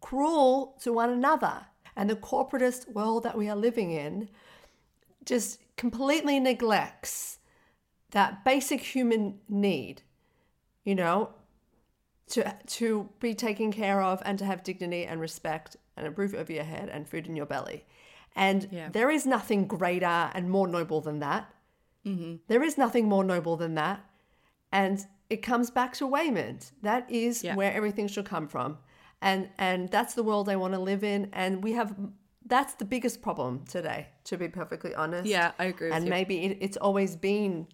cruel 0.00 0.76
to 0.82 0.92
one 0.92 1.10
another? 1.10 1.66
And 1.96 2.10
the 2.10 2.16
corporatist 2.16 2.92
world 2.92 3.22
that 3.22 3.38
we 3.38 3.48
are 3.48 3.56
living 3.56 3.92
in 3.92 4.28
just 5.24 5.60
completely 5.76 6.40
neglects 6.40 7.38
that 8.10 8.44
basic 8.44 8.80
human 8.80 9.38
need, 9.48 10.02
you 10.84 10.96
know, 10.96 11.30
to 12.28 12.56
to 12.66 13.08
be 13.20 13.34
taken 13.34 13.70
care 13.70 14.02
of 14.02 14.22
and 14.24 14.38
to 14.38 14.44
have 14.44 14.64
dignity 14.64 15.04
and 15.04 15.20
respect 15.20 15.76
and 15.96 16.06
a 16.06 16.10
roof 16.10 16.34
over 16.34 16.52
your 16.52 16.64
head 16.64 16.88
and 16.88 17.08
food 17.08 17.26
in 17.26 17.36
your 17.36 17.46
belly. 17.46 17.84
And 18.36 18.68
Yeah. 18.70 18.88
there 18.88 19.10
is 19.10 19.26
nothing 19.26 19.66
greater 19.66 20.30
and 20.34 20.50
more 20.50 20.66
noble 20.66 21.00
than 21.00 21.20
that. 21.20 21.52
Mm-hmm. 22.04 22.36
There 22.48 22.62
is 22.62 22.76
nothing 22.76 23.08
more 23.08 23.24
noble 23.24 23.56
than 23.56 23.74
that. 23.74 24.04
And 24.72 25.06
it 25.30 25.42
comes 25.42 25.70
back 25.70 25.94
to 25.94 26.08
Waymond. 26.08 26.72
That 26.82 27.10
is 27.10 27.42
Yeah. 27.44 27.54
where 27.54 27.72
everything 27.72 28.08
should 28.08 28.26
come 28.26 28.48
from. 28.48 28.78
And 29.22 29.48
and 29.58 29.88
that's 29.88 30.14
the 30.14 30.22
world 30.22 30.48
I 30.48 30.56
want 30.56 30.74
to 30.74 30.80
live 30.80 31.02
in. 31.04 31.30
And 31.32 31.62
we 31.64 31.72
have 31.72 31.94
that's 32.46 32.74
the 32.74 32.84
biggest 32.84 33.22
problem 33.22 33.64
today, 33.66 34.08
to 34.24 34.36
be 34.36 34.48
perfectly 34.48 34.94
honest. 34.94 35.26
Yeah, 35.26 35.52
I 35.58 35.64
agree 35.66 35.88
with 35.88 35.96
and 35.96 36.04
you. 36.04 36.10
maybe 36.10 36.44
it, 36.44 36.58
it's 36.60 36.76
always 36.76 37.16
been 37.16 37.66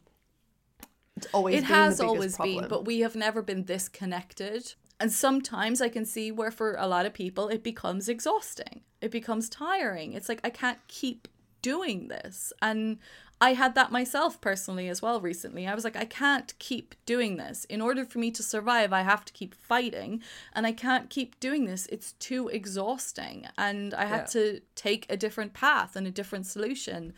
it's 1.17 1.27
always 1.33 1.57
it 1.57 1.65
has 1.65 2.01
always 2.01 2.37
been, 2.39 2.69
but 2.69 2.85
we 2.85 3.01
have 3.01 3.17
never 3.17 3.43
been 3.43 3.65
this 3.65 3.89
connected. 3.89 4.75
And 5.01 5.11
sometimes 5.11 5.81
I 5.81 5.89
can 5.89 6.05
see 6.05 6.31
where 6.31 6.51
for 6.51 6.75
a 6.79 6.87
lot 6.87 7.07
of 7.07 7.15
people 7.15 7.49
it 7.49 7.63
becomes 7.63 8.09
exhausting. 8.09 8.83
It 9.01 9.11
becomes 9.11 9.49
tiring. 9.49 10.13
It's 10.13 10.29
like 10.29 10.41
I 10.45 10.51
can't 10.51 10.79
keep 10.89 11.27
doing 11.63 12.09
this. 12.09 12.53
And 12.61 12.99
I 13.41 13.55
had 13.55 13.75
that 13.75 13.91
myself 13.91 14.39
personally 14.43 14.91
as 14.91 15.01
well 15.01 15.19
recently. 15.19 15.67
I 15.67 15.75
was 15.75 15.85
like 15.85 15.97
I 15.97 16.05
can't 16.05 16.53
keep 16.59 16.95
doing 17.07 17.39
this. 17.39 17.65
In 17.65 17.81
order 17.81 18.05
for 18.05 18.19
me 18.19 18.31
to 18.33 18.43
survive, 18.43 18.93
I 18.93 19.01
have 19.01 19.25
to 19.25 19.33
keep 19.33 19.55
fighting 19.55 20.23
and 20.53 20.67
I 20.67 20.73
can't 20.73 21.09
keep 21.09 21.41
doing 21.41 21.65
this. 21.65 21.87
It's 21.87 22.13
too 22.13 22.49
exhausting 22.49 23.47
and 23.57 23.95
I 23.95 24.05
had 24.05 24.21
Yeah. 24.21 24.27
to 24.37 24.61
take 24.75 25.07
a 25.09 25.17
different 25.17 25.55
path 25.55 25.97
and 25.97 26.07
a 26.07 26.11
different 26.11 26.47
solution. 26.47 27.15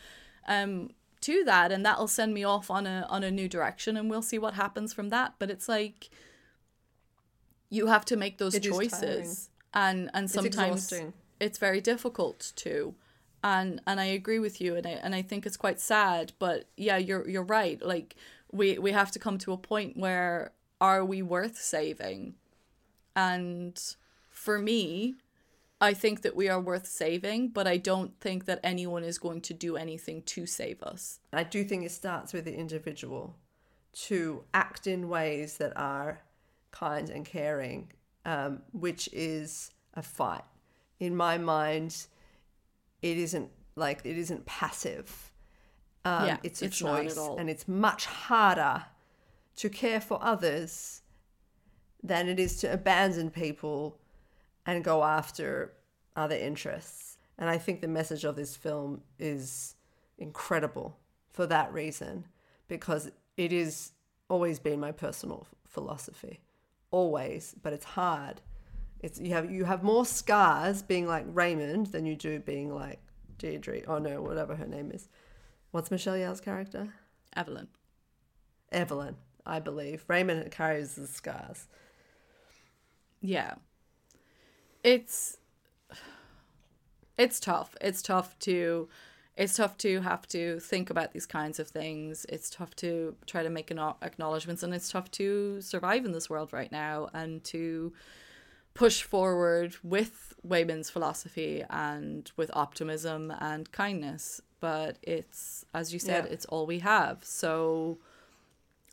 Um 0.47 0.91
to 1.23 1.45
that 1.45 1.71
and 1.71 1.85
that'll 1.87 2.09
send 2.09 2.35
me 2.35 2.43
off 2.43 2.69
on 2.71 2.87
a 2.87 3.07
on 3.09 3.23
a 3.25 3.31
new 3.31 3.49
direction 3.49 3.97
and 3.97 4.11
we'll 4.11 4.23
see 4.23 4.39
what 4.41 4.55
happens 4.55 4.93
from 4.93 5.09
that 5.11 5.35
but 5.39 5.51
it's 5.51 5.69
like 5.69 6.11
you 7.73 7.87
have 7.87 8.05
to 8.05 8.17
make 8.17 8.37
those 8.39 8.55
It 8.55 8.63
choices. 8.63 9.49
And 9.75 10.11
and 10.13 10.31
sometimes 10.31 10.85
exhausting. 10.93 11.15
it's 11.41 11.59
very 11.59 11.81
difficult 11.81 12.53
to 12.57 12.95
and 13.43 13.81
and 13.87 13.99
I 13.99 14.05
agree 14.21 14.39
with 14.39 14.61
you 14.61 14.77
and 14.77 14.87
I 14.87 14.91
and 15.05 15.15
I 15.15 15.23
think 15.23 15.47
it's 15.47 15.57
quite 15.57 15.81
sad 15.81 16.33
but 16.39 16.59
yeah 16.77 16.99
you're 16.99 17.27
you're 17.29 17.43
right. 17.61 17.81
Like 17.95 18.15
we 18.53 18.79
we 18.79 18.93
have 18.93 19.11
to 19.13 19.19
come 19.19 19.39
to 19.39 19.53
a 19.53 19.57
point 19.57 19.97
where 19.97 20.53
are 20.81 21.03
we 21.13 21.23
worth 21.23 21.57
saving? 21.59 22.35
And 23.17 23.75
for 24.31 24.59
me 24.59 25.15
I 25.81 25.95
think 25.95 26.21
that 26.23 26.37
we 26.37 26.49
are 26.51 26.61
worth 26.61 26.87
saving 26.87 27.49
but 27.49 27.67
I 27.67 27.79
don't 27.79 28.13
think 28.21 28.45
that 28.45 28.61
anyone 28.63 29.05
is 29.05 29.19
going 29.19 29.41
to 29.49 29.55
do 29.55 29.77
anything 29.79 30.23
to 30.35 30.45
save 30.47 30.83
us. 30.83 31.21
I 31.33 31.45
do 31.45 31.65
think 31.65 31.85
it 31.87 31.93
starts 31.93 32.35
with 32.35 32.45
the 32.45 32.55
individual 32.55 33.37
to 34.09 34.45
act 34.53 34.87
in 34.87 35.09
ways 35.09 35.57
that 35.57 35.73
are 35.77 36.21
kind 36.73 37.09
and 37.11 37.25
caring, 37.25 37.93
um, 38.25 38.63
which 38.73 39.09
is 39.13 39.71
a 39.95 40.03
fight. 40.03 40.45
In 40.99 41.15
my 41.15 41.39
mind, 41.39 42.07
it 43.01 43.19
isn't 43.19 43.51
like 43.77 44.01
it 44.05 44.19
isn't 44.19 44.45
passive. 44.47 45.33
Um, 46.05 46.27
Yeah, 46.27 46.37
it's 46.43 46.63
a 46.63 46.67
it's 46.67 46.79
choice, 46.79 47.17
and 47.39 47.49
it's 47.49 47.69
much 47.69 48.07
harder 48.07 48.85
to 49.57 49.69
care 49.69 50.01
for 50.01 50.19
others 50.23 51.03
than 52.03 52.29
it 52.29 52.41
is 52.41 52.57
to 52.57 52.73
abandon 52.73 53.31
people 53.31 53.99
and 54.67 54.83
go 54.83 55.05
after 55.05 55.73
other 56.17 56.35
interests. 56.37 57.19
And 57.39 57.49
I 57.49 57.59
think 57.59 57.81
the 57.81 57.89
message 57.89 58.25
of 58.25 58.37
this 58.37 58.57
film 58.57 59.03
is 59.19 59.77
incredible 60.19 60.99
for 61.31 61.47
that 61.47 61.73
reason 61.73 62.27
because 62.69 63.11
it 63.37 63.53
is 63.53 63.93
always 64.29 64.59
been 64.59 64.81
my 64.81 64.93
personal 64.93 65.47
philosophy. 65.67 66.41
Always, 66.93 67.57
but 67.61 67.73
it's 67.73 67.85
hard. 67.85 68.41
It's 69.01 69.19
you 69.19 69.33
have 69.33 69.51
you 69.51 69.65
have 69.65 69.83
more 69.83 70.07
scars 70.07 70.81
being 70.83 71.09
like 71.09 71.25
Raymond 71.27 71.87
than 71.87 72.07
you 72.07 72.15
do 72.15 72.39
being 72.39 72.73
like 72.73 73.01
Deirdre. 73.39 73.83
Oh 73.89 73.99
no, 73.99 74.23
whatever 74.23 74.55
her 74.55 74.67
name 74.67 74.93
is. 74.93 75.09
What's 75.73 75.91
Michelle 75.91 76.15
Yeoh's 76.15 76.41
character? 76.41 76.95
Evelyn. 77.35 77.67
Evelyn, 78.71 79.17
I 79.45 79.59
believe. 79.59 80.05
Raymond 80.07 80.51
carries 80.53 80.95
the 80.95 81.09
scars. 81.09 81.67
Yeah. 83.21 83.55
It's 84.85 85.39
it's 87.19 87.41
tough. 87.41 87.75
It's 87.81 88.03
tough 88.03 88.39
to 88.41 88.89
it's 89.37 89.57
tough 89.57 89.77
to 89.79 90.01
have 90.01 90.27
to 90.29 90.61
think 90.61 90.91
about 90.91 91.13
these 91.13 91.27
kinds 91.27 91.59
of 91.59 91.69
things. 91.69 92.27
It's 92.29 92.51
tough 92.51 92.75
to 92.77 93.17
try 93.27 93.43
to 93.43 93.51
make 93.51 93.71
an 93.71 93.79
acknowledgements 94.03 94.63
and 94.63 94.75
it's 94.75 94.91
tough 94.91 95.11
to 95.13 95.61
survive 95.61 96.05
in 96.05 96.13
this 96.13 96.29
world 96.29 96.53
right 96.53 96.71
now 96.71 97.09
and 97.15 97.43
to 97.45 97.93
push 98.75 99.03
forward 99.03 99.77
with 99.83 100.35
Waymond's 100.47 100.91
philosophy 100.91 101.65
and 101.71 102.31
with 102.37 102.51
optimism 102.55 103.33
and 103.41 103.71
kindness. 103.73 104.41
But 104.61 104.97
it's 105.03 105.65
as 105.75 105.93
you 105.93 105.99
said, 105.99 106.27
Yeah. 106.27 106.33
it's 106.33 106.45
all 106.47 106.67
we 106.67 106.81
have. 106.81 107.25
So 107.25 107.99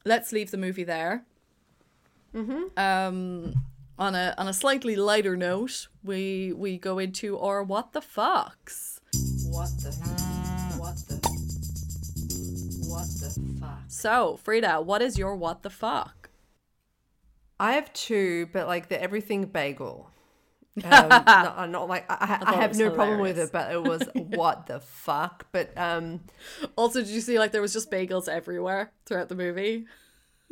let's 0.06 0.32
leave 0.32 0.52
the 0.52 0.58
movie 0.58 0.84
there. 0.86 1.26
Um, 2.78 3.56
on 3.98 4.16
a 4.16 4.34
on 4.38 4.48
a 4.48 4.54
slightly 4.54 4.96
lighter 4.96 5.36
note, 5.36 5.88
we 6.04 6.54
we 6.54 6.78
go 6.78 7.00
into 7.00 7.38
our 7.40 7.64
what 7.64 7.94
the 7.94 8.02
fucks. 8.02 9.00
What 9.50 9.70
the 9.80 9.92
So 13.92 14.38
Frida, 14.38 14.82
what 14.82 15.02
is 15.02 15.18
your 15.18 15.36
what 15.36 15.64
the 15.64 15.70
fuck? 15.70 16.30
I 17.60 17.74
have 17.74 17.92
two, 17.94 18.48
but 18.54 18.68
like 18.68 18.88
the 18.90 19.02
everything 19.02 19.46
bagel. 19.46 20.12
Um, 20.82 21.10
not, 21.10 21.56
I'm 21.58 21.72
not 21.72 21.90
like 21.90 22.06
I, 22.10 22.40
I, 22.46 22.52
I 22.52 22.56
have 22.62 22.78
no 22.78 22.90
problem 22.90 23.20
with 23.20 23.38
it, 23.38 23.52
but 23.52 23.70
it 23.74 23.84
was 23.84 24.04
what 24.16 24.68
the 24.68 24.80
fuck. 24.80 25.48
But 25.52 25.78
um, 25.78 26.22
Also, 26.78 27.02
did 27.02 27.10
you 27.10 27.20
see 27.20 27.38
like 27.38 27.52
there 27.52 27.62
was 27.62 27.74
just 27.74 27.92
bagels 27.92 28.30
everywhere 28.30 28.94
throughout 29.06 29.28
the 29.28 29.36
movie? 29.36 29.88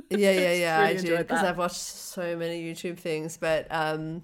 yeah, 0.09 0.31
yeah, 0.31 0.53
yeah, 0.53 0.79
Really 0.81 0.99
I 0.99 1.01
did 1.01 1.17
because. 1.19 1.43
I've 1.43 1.57
watched 1.57 1.75
so 1.77 2.35
many 2.35 2.61
YouTube 2.61 2.97
things. 2.99 3.37
But 3.37 3.67
um, 3.69 4.23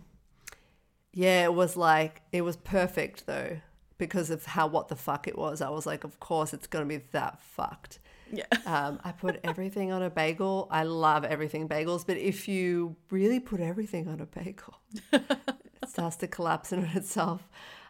yeah, 1.13 1.45
it 1.45 1.53
was 1.53 1.77
like 1.77 2.21
it 2.33 2.41
was 2.41 2.57
perfect 2.57 3.25
though 3.25 3.61
because 3.97 4.29
of 4.29 4.45
how 4.45 4.67
what 4.67 4.89
the 4.89 4.95
fuck 4.97 5.27
it 5.27 5.37
was. 5.37 5.61
I 5.61 5.69
was 5.69 5.85
like, 5.85 6.03
of 6.03 6.19
course 6.19 6.53
it's 6.53 6.67
gonna 6.67 6.85
be 6.85 6.97
that 7.13 7.41
fucked. 7.41 7.99
Yeah. 8.33 8.45
Um, 8.65 8.99
I 9.03 9.11
put 9.11 9.39
everything 9.43 9.91
on 9.91 10.01
a 10.01 10.09
bagel. 10.09 10.67
I 10.71 10.83
love 10.83 11.23
everything 11.25 11.67
bagels, 11.67 12.05
but 12.07 12.17
if 12.17 12.47
you 12.47 12.95
really 13.11 13.39
put 13.39 13.59
everything 13.59 14.07
on 14.07 14.19
a 14.21 14.25
bagel, 14.25 14.75
it 15.11 15.89
starts 15.89 16.15
to 16.17 16.27
collapse 16.27 16.71
in 16.71 16.83
itself. 16.85 17.47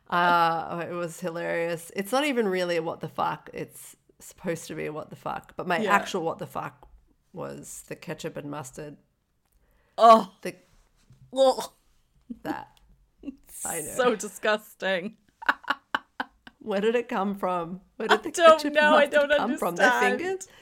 Uh, 0.09 0.85
it 0.89 0.93
was 0.93 1.19
hilarious. 1.19 1.91
It's 1.95 2.11
not 2.11 2.25
even 2.25 2.47
really 2.47 2.75
a 2.77 2.81
what 2.83 2.99
the 3.01 3.07
fuck. 3.07 3.49
It's 3.53 3.95
supposed 4.19 4.67
to 4.67 4.75
be 4.75 4.85
a 4.87 4.91
what 4.93 5.09
the 5.09 5.15
fuck, 5.15 5.53
but 5.55 5.67
my 5.67 5.79
Yeah. 5.79 5.93
actual 5.93 6.23
what 6.23 6.39
the 6.39 6.47
fuck 6.47 6.87
was 7.33 7.83
the 7.87 7.95
ketchup 7.95 8.35
and 8.37 8.49
mustard. 8.51 8.97
Oh, 9.97 10.33
The 10.41 10.55
ugh, 11.35 11.69
that 12.43 12.67
I 13.65 13.81
know. 13.81 13.93
so 13.95 14.15
disgusting. 14.15 15.17
Where 16.63 16.81
did 16.81 16.95
it 16.95 17.07
come 17.09 17.35
from? 17.35 17.81
Where 17.97 18.07
did 18.07 18.23
the 18.23 18.31
don't 18.31 18.73
know. 18.73 18.95
I 18.95 19.05
don't 19.05 19.29
come 19.35 19.57
from? 19.57 19.75
Their 19.75 19.87
understand. 19.91 20.19
fingers? 20.21 20.47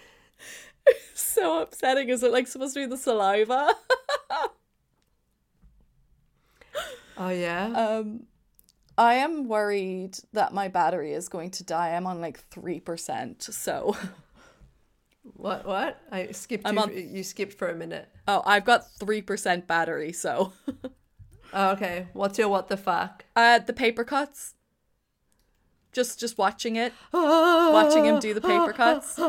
So 1.14 1.62
upsetting. 1.62 2.10
Is 2.10 2.24
it 2.24 2.32
like 2.32 2.48
supposed 2.48 2.74
to 2.74 2.80
be 2.82 2.86
the 2.88 2.98
saliva? 2.98 3.70
Oh 7.18 7.30
yeah. 7.30 7.66
Um, 7.68 8.24
I 8.98 9.16
am 9.16 9.48
worried 9.48 10.18
that 10.34 10.54
my 10.54 10.68
battery 10.70 11.14
is 11.14 11.30
going 11.30 11.52
to 11.52 11.64
die. 11.64 11.90
I'm 11.92 12.08
on 12.08 12.20
like 12.22 12.40
three 12.50 12.80
percent. 12.80 13.44
So, 13.44 13.96
what? 15.36 15.66
What? 15.66 16.02
I 16.12 16.32
skipped. 16.32 16.66
I'm 16.66 16.76
You, 16.76 16.82
on- 16.82 17.16
you 17.16 17.24
skipped 17.24 17.54
for 17.54 17.68
a 17.70 17.76
minute. 17.76 18.10
oh, 18.28 18.42
I've 18.46 18.66
got 18.66 18.92
three 19.00 19.22
percent 19.22 19.68
battery. 19.68 20.14
So, 20.14 20.54
Oh, 21.54 21.72
okay. 21.72 22.08
What's 22.14 22.40
your 22.40 22.48
what 22.50 22.70
the 22.70 22.78
fuck? 22.78 23.26
uh, 23.36 23.60
the 23.60 23.74
paper 23.74 24.04
cuts. 24.04 24.56
Just, 25.92 26.20
just 26.20 26.38
watching 26.38 26.78
it, 26.78 26.94
watching 27.12 28.06
him 28.06 28.20
do 28.20 28.34
the 28.34 28.42
paper 28.42 28.72
cuts. 28.72 29.20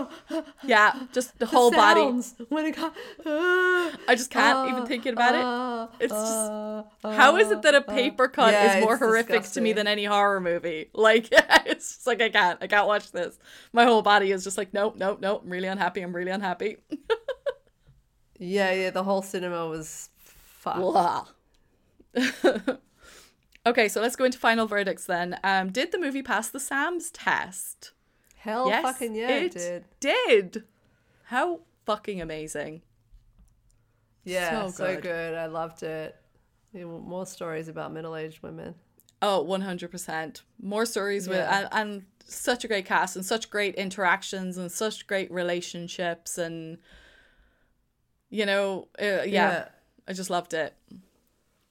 Yeah, 0.64 0.94
just 1.12 1.38
the 1.38 1.46
whole 1.46 1.72
body. 1.72 2.02
Sounds 2.02 2.34
when 2.48 2.66
it 2.66 2.76
comes. 2.76 2.94
Uh, 3.18 3.90
I 4.06 4.14
just 4.14 4.30
can't 4.30 4.70
even 4.70 4.84
uh, 4.84 4.86
thinking 4.86 5.12
about 5.12 5.34
it. 5.34 5.44
Uh, 5.44 5.88
it's 5.98 6.12
just 6.12 7.16
how 7.16 7.36
is 7.36 7.50
it 7.50 7.62
that 7.62 7.74
a 7.74 7.82
paper 7.82 8.28
cut 8.28 8.52
yeah, 8.52 8.78
is 8.78 8.84
more 8.84 8.94
it's 8.94 9.02
horrific 9.02 9.42
to 9.42 9.60
me 9.60 9.72
than 9.72 9.88
any 9.88 10.04
horror 10.04 10.40
movie? 10.40 10.90
Like 10.94 11.28
it's 11.32 11.96
just 11.96 12.06
like 12.06 12.22
I 12.22 12.28
can't, 12.28 12.58
I 12.62 12.68
can't 12.68 12.86
watch 12.86 13.10
this. 13.10 13.38
My 13.72 13.84
whole 13.84 14.02
body 14.02 14.30
is 14.30 14.44
just 14.44 14.56
like 14.56 14.72
nope, 14.72 14.94
nope, 14.96 15.20
nope. 15.20 15.42
I'm 15.44 15.50
really 15.50 15.68
unhappy. 15.68 16.00
I'm 16.02 16.14
really 16.14 16.30
unhappy. 16.30 16.76
Yeah, 18.38 18.72
yeah. 18.72 18.90
The 18.90 19.04
whole 19.04 19.22
cinema 19.22 19.68
was 19.68 20.10
fucked. 20.18 21.32
Okay, 23.64 23.88
so 23.88 24.00
let's 24.00 24.16
go 24.16 24.24
into 24.24 24.38
final 24.38 24.66
verdicts 24.66 25.06
then. 25.06 25.38
Um, 25.44 25.70
did 25.70 25.92
the 25.92 25.98
movie 25.98 26.22
pass 26.22 26.48
the 26.48 26.58
Sam's 26.60 27.10
test? 27.10 27.92
Hell, 28.36 28.68
fucking 28.70 29.14
yeah, 29.14 29.28
it 29.28 29.52
did. 29.52 29.84
Did. 30.00 30.64
How 31.24 31.60
fucking 31.86 32.20
amazing. 32.20 32.82
Yeah, 34.24 34.66
So 34.66 34.70
so, 34.70 34.94
good. 34.94 35.02
good. 35.02 35.34
I 35.34 35.46
loved 35.46 35.82
it. 35.82 36.16
More 36.74 37.26
stories 37.26 37.68
about 37.68 37.92
middle-aged 37.92 38.42
women. 38.42 38.74
Oh, 39.20 39.44
100%. 39.48 40.40
More 40.60 40.84
stories 40.84 41.28
with 41.28 41.38
and, 41.38 41.68
and 41.70 42.02
such 42.24 42.64
a 42.64 42.68
great 42.68 42.86
cast 42.86 43.14
and 43.14 43.24
such 43.24 43.50
great 43.50 43.74
interactions 43.76 44.56
and 44.56 44.72
such 44.72 45.06
great 45.06 45.30
relationships 45.30 46.38
and 46.38 46.78
you 48.30 48.46
know, 48.46 48.88
uh, 49.00 49.04
yeah, 49.04 49.24
Yeah. 49.26 49.68
I 50.08 50.14
just 50.14 50.30
loved 50.30 50.54
it. 50.54 50.74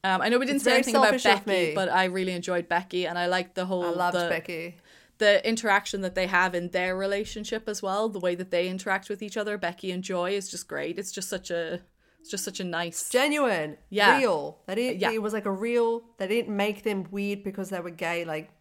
Um, 0.04 0.22
I 0.22 0.30
know 0.30 0.40
we 0.40 0.46
didn't 0.46 0.58
It's 0.58 0.66
say 0.66 0.74
anything 0.74 0.96
about 0.96 1.22
Becky, 1.22 1.76
but 1.76 1.90
I 1.90 2.06
really 2.06 2.32
enjoyed 2.32 2.68
Becky 2.68 3.06
and 3.06 3.18
I 3.18 3.28
liked 3.28 3.56
the 3.56 3.66
whole 3.66 3.86
I 3.86 3.90
loved 3.90 4.18
the, 4.18 4.28
Becky. 4.30 4.78
the 5.20 5.48
interaction 5.48 6.02
that 6.02 6.16
they 6.16 6.26
have 6.28 6.56
in 6.56 6.70
their 6.70 6.96
relationship 6.96 7.70
as 7.70 7.84
well. 7.84 8.10
The 8.10 8.20
way 8.20 8.34
that 8.36 8.50
they 8.50 8.68
interact 8.68 9.10
with 9.10 9.22
each 9.22 9.38
other, 9.38 9.58
Becky 9.58 9.92
and 9.92 10.04
Joy, 10.04 10.32
is 10.32 10.50
just 10.50 10.68
great. 10.68 10.98
It's 10.98 11.12
just 11.12 11.30
such 11.30 11.52
a 11.52 11.82
it's 12.20 12.30
just 12.30 12.44
such 12.44 12.60
a 12.60 12.64
nice 12.64 13.10
Genuine. 13.10 13.78
Yeah. 13.90 14.18
Real. 14.18 14.60
That 14.68 14.76
didn't. 14.76 15.02
Yeah. 15.02 15.12
It 15.12 15.22
was 15.22 15.34
like 15.34 15.46
a 15.46 15.52
real. 15.52 16.04
They 16.18 16.28
didn't 16.28 16.56
make 16.56 16.84
them 16.84 17.08
weird 17.12 17.44
because 17.44 17.70
they 17.70 17.80
were 17.80 17.90
gay. 17.90 18.26
Like. 18.26 18.52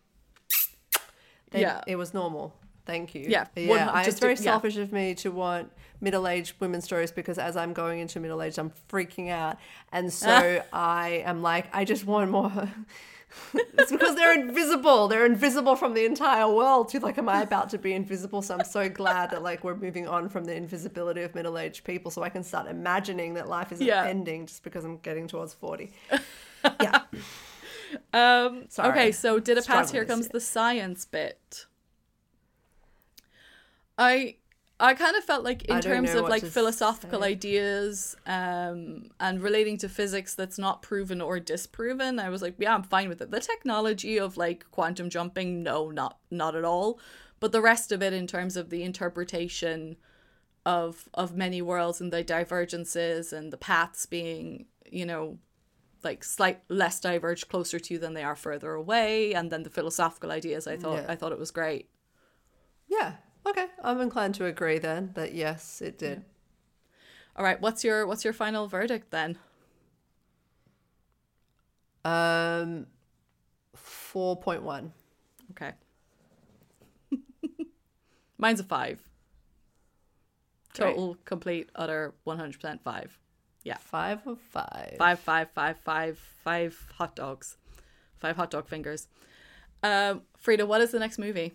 They, 1.51 1.61
Yeah. 1.63 1.83
It 1.87 1.97
was 1.97 2.15
normal. 2.15 2.55
Thank 2.91 3.15
you. 3.15 3.27
Yeah, 3.29 3.47
Yeah. 3.57 3.79
hun- 3.87 3.89
I, 3.97 4.05
it's 4.05 4.19
very 4.19 4.37
to- 4.37 4.43
yeah. 4.43 4.51
selfish 4.53 4.77
of 4.77 4.93
me 4.93 5.15
to 5.17 5.31
want 5.31 5.71
middle-aged 6.01 6.55
women's 6.61 6.85
stories 6.85 7.13
because 7.13 7.39
as 7.39 7.57
I'm 7.57 7.73
going 7.73 8.01
into 8.01 8.19
middle 8.21 8.43
age, 8.43 8.59
I'm 8.59 8.73
freaking 8.91 9.31
out, 9.31 9.59
and 9.93 10.13
so 10.25 10.63
I 10.73 11.23
am 11.25 11.43
like, 11.43 11.67
I 11.75 11.85
just 11.85 12.05
want 12.07 12.31
more. 12.31 12.69
it's 13.79 13.93
because 13.93 14.17
they're 14.17 14.35
invisible. 14.35 15.07
They're 15.07 15.25
invisible 15.27 15.77
from 15.77 15.95
the 15.95 16.05
entire 16.05 16.49
world. 16.49 16.89
Too 16.89 16.99
like, 16.99 17.17
am 17.17 17.29
I 17.29 17.43
about 17.43 17.69
to 17.71 17.79
be 17.79 17.93
invisible? 17.93 18.43
So 18.43 18.55
I'm 18.57 18.65
so 18.65 18.89
glad 18.89 19.31
that 19.31 19.43
like 19.43 19.63
we're 19.63 19.77
moving 19.77 20.09
on 20.09 20.29
from 20.29 20.45
the 20.47 20.55
invisibility 20.55 21.23
of 21.23 21.35
middle-aged 21.37 21.85
people, 21.85 22.11
so 22.11 22.23
I 22.25 22.29
can 22.29 22.43
start 22.43 22.67
imagining 22.67 23.35
that 23.35 23.49
life 23.49 23.71
isn't 23.71 23.87
Yeah. 23.87 24.05
ending 24.07 24.47
just 24.47 24.65
because 24.65 24.85
I'm 24.85 24.97
getting 24.99 25.29
towards 25.29 25.55
forty. 25.55 25.93
Yeah. 26.83 27.01
Um, 28.13 28.67
Sorry. 28.69 28.91
Okay, 28.91 29.13
so 29.13 29.39
did 29.39 29.57
it 29.59 29.67
pass? 29.67 29.91
Here 29.91 30.05
comes 30.05 30.29
the 30.29 30.41
science 30.41 31.05
bit. 31.07 31.67
I 34.01 34.37
I 34.83 34.95
kind 34.95 35.15
of 35.15 35.23
felt 35.25 35.45
like 35.45 35.63
in 35.65 35.75
terms 35.83 36.09
of 36.15 36.23
like 36.31 36.43
philosophical 36.55 37.21
say. 37.21 37.27
ideas 37.37 38.17
um 38.27 39.11
and 39.21 39.43
relating 39.43 39.77
to 39.79 39.89
physics 39.89 40.35
that's 40.35 40.59
not 40.59 40.81
proven 40.81 41.21
or 41.21 41.39
disproven, 41.39 42.19
I 42.19 42.31
was 42.31 42.41
like, 42.43 42.55
yeah, 42.59 42.75
I'm 42.75 42.83
fine 42.83 43.09
with 43.11 43.21
it. 43.21 43.31
The 43.31 43.41
technology 43.41 44.19
of 44.19 44.37
like 44.37 44.61
quantum 44.71 45.11
jumping, 45.11 45.63
no, 45.63 45.91
not 45.91 46.19
not 46.31 46.55
at 46.57 46.65
all. 46.65 46.99
But 47.41 47.53
the 47.53 47.61
rest 47.63 47.93
of 47.93 48.03
it 48.03 48.13
in 48.13 48.27
terms 48.27 48.57
of 48.57 48.71
the 48.71 48.83
interpretation 48.83 49.97
of 50.65 51.09
of 51.15 51.37
many 51.37 51.61
worlds 51.63 52.01
and 52.01 52.11
the 52.13 52.25
divergences 52.25 53.33
and 53.33 53.53
the 53.53 53.57
paths 53.59 54.07
being, 54.07 54.67
you 54.91 55.05
know, 55.07 55.39
like 56.03 56.25
slight 56.25 56.61
less 56.69 57.01
diverged 57.01 57.49
closer 57.49 57.79
to 57.79 57.95
you 57.95 58.01
than 58.01 58.15
they 58.15 58.23
are 58.25 58.37
further 58.37 58.73
away 58.73 59.35
and 59.35 59.51
then 59.53 59.63
the 59.65 59.71
philosophical 59.79 60.31
ideas 60.31 60.67
i 60.67 60.75
thought 60.75 61.03
Yeah. 61.03 61.13
i 61.13 61.15
thought 61.17 61.33
it 61.33 61.39
was 61.39 61.51
great 61.51 61.91
Yeah. 62.89 63.13
Okay. 63.47 63.67
I'm 63.83 64.01
inclined 64.01 64.35
to 64.37 64.47
agree 64.47 64.79
then 64.79 65.11
that 65.15 65.33
yes, 65.35 65.81
it 65.81 65.99
did. 65.99 66.25
all 67.37 67.45
right 67.45 67.61
what's 67.61 67.85
your 67.85 68.07
what's 68.07 68.25
your 68.25 68.33
final 68.33 68.67
verdict 68.69 69.11
then 69.11 69.39
Um, 72.05 72.87
four 73.75 74.37
point 74.41 74.63
one. 74.63 74.93
okay 75.53 75.73
mine's 78.39 78.61
a 78.61 78.65
five 78.65 79.01
Total, 80.73 81.17
complete, 81.25 81.69
utter, 81.75 82.15
100% 82.27 82.81
five. 82.81 83.19
Yeah. 83.65 83.77
Five 83.79 84.25
of 84.27 84.39
five. 84.39 84.95
Five, 84.99 85.19
five, 85.19 85.51
five, 85.51 85.77
five, 85.79 86.17
five 86.45 86.87
hot 86.95 87.17
dogs. 87.17 87.57
Five 88.19 88.37
hot 88.37 88.53
dog 88.53 88.69
fingers. 88.69 89.09
Um, 89.83 90.23
Frida, 90.39 90.65
what 90.67 90.81
is 90.81 90.93
the 90.93 91.01
next 91.01 91.19
movie? 91.19 91.53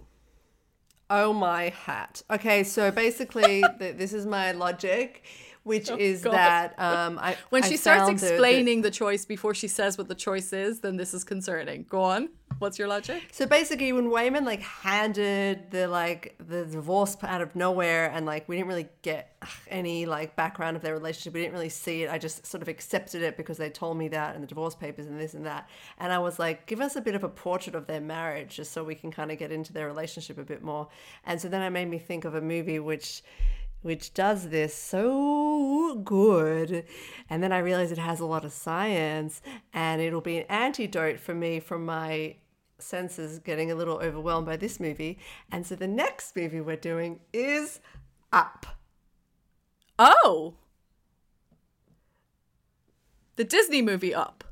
Oh 1.09 1.33
my 1.33 1.69
hat. 1.69 2.23
Okay, 2.31 2.63
so 2.63 2.89
basically, 2.91 3.63
th- 3.79 3.95
this 3.97 4.11
is 4.11 4.25
my 4.25 4.51
logic, 4.53 5.23
which 5.65 5.89
is 5.89 6.21
God. 6.21 6.33
that 6.33 6.79
um, 6.79 7.19
I 7.19 7.35
When 7.49 7.63
I 7.63 7.67
she 7.67 7.75
starts 7.75 8.03
found 8.05 8.19
the- 8.19 8.25
the- 8.25 8.31
explaining 8.33 8.81
the 8.83 8.91
choice 8.91 9.25
before 9.25 9.53
she 9.53 9.67
says 9.67 9.97
what 9.97 10.07
the 10.07 10.15
choice 10.15 10.53
is, 10.53 10.79
then 10.79 10.95
this 10.95 11.13
is 11.13 11.23
concerning. 11.23 11.85
Go 11.89 12.01
on. 12.01 12.29
What's 12.59 12.79
your 12.79 12.87
logic? 12.87 13.21
So 13.33 13.45
basically, 13.45 13.91
when 13.91 14.05
Waymond 14.09 14.45
like 14.45 14.61
handed 14.61 15.71
the 15.71 15.87
like 15.89 16.35
the 16.39 16.63
divorce 16.65 17.17
out 17.23 17.41
of 17.41 17.53
nowhere, 17.53 18.09
and 18.13 18.25
like 18.25 18.47
we 18.47 18.55
didn't 18.55 18.69
really 18.69 18.87
get 19.01 19.35
any 19.67 20.05
like 20.05 20.37
background 20.37 20.77
of 20.77 20.81
their 20.83 20.93
relationship, 20.93 21.33
we 21.33 21.41
didn't 21.41 21.53
really 21.53 21.67
see 21.67 22.03
it. 22.03 22.09
I 22.11 22.17
just 22.17 22.45
sort 22.45 22.61
of 22.61 22.69
accepted 22.69 23.23
it 23.23 23.35
because 23.35 23.57
they 23.57 23.69
told 23.69 23.97
me 23.97 24.07
that 24.09 24.35
in 24.35 24.41
the 24.41 24.47
divorce 24.47 24.73
papers 24.75 25.07
and 25.07 25.19
this 25.19 25.33
and 25.33 25.45
that. 25.47 25.67
And 25.97 26.13
I 26.13 26.19
was 26.19 26.39
like, 26.39 26.65
give 26.65 26.79
us 26.79 26.95
a 26.95 27.01
bit 27.01 27.15
of 27.15 27.25
a 27.25 27.29
portrait 27.29 27.75
of 27.75 27.87
their 27.87 27.99
marriage, 27.99 28.55
just 28.55 28.71
so 28.71 28.85
we 28.85 28.95
can 28.95 29.11
kind 29.11 29.31
of 29.31 29.37
get 29.37 29.51
into 29.51 29.73
their 29.73 29.87
relationship 29.87 30.37
a 30.37 30.43
bit 30.43 30.63
more. 30.63 30.87
And 31.25 31.41
so 31.41 31.49
then 31.49 31.61
it 31.61 31.71
made 31.71 31.89
me 31.89 31.97
think 31.97 32.23
of 32.23 32.35
a 32.35 32.41
movie 32.41 32.79
which 32.79 33.21
which 33.85 34.15
does 34.15 34.49
this 34.49 34.73
so 34.73 36.01
good. 36.03 36.85
And 37.29 37.43
then 37.43 37.51
I 37.51 37.59
realize 37.59 37.91
it 37.91 37.99
has 37.99 38.19
a 38.19 38.25
lot 38.25 38.43
of 38.43 38.51
science 38.51 39.43
and 39.73 40.01
it'll 40.01 40.21
be 40.21 40.39
an 40.39 40.45
antidote 40.49 41.19
for 41.19 41.35
me 41.35 41.59
from 41.59 41.85
my 41.85 42.37
senses 42.79 43.37
getting 43.37 43.71
a 43.71 43.75
little 43.75 43.97
overwhelmed 43.97 44.47
by 44.47 44.57
this 44.57 44.79
movie. 44.79 45.19
And 45.51 45.67
so 45.67 45.75
the 45.75 45.87
next 45.87 46.35
movie 46.35 46.61
we're 46.61 46.77
doing 46.77 47.19
is 47.31 47.79
Up. 48.33 48.65
Oh! 49.99 50.55
The 53.35 53.43
Disney 53.43 53.83
movie 53.83 54.15
Up. 54.15 54.43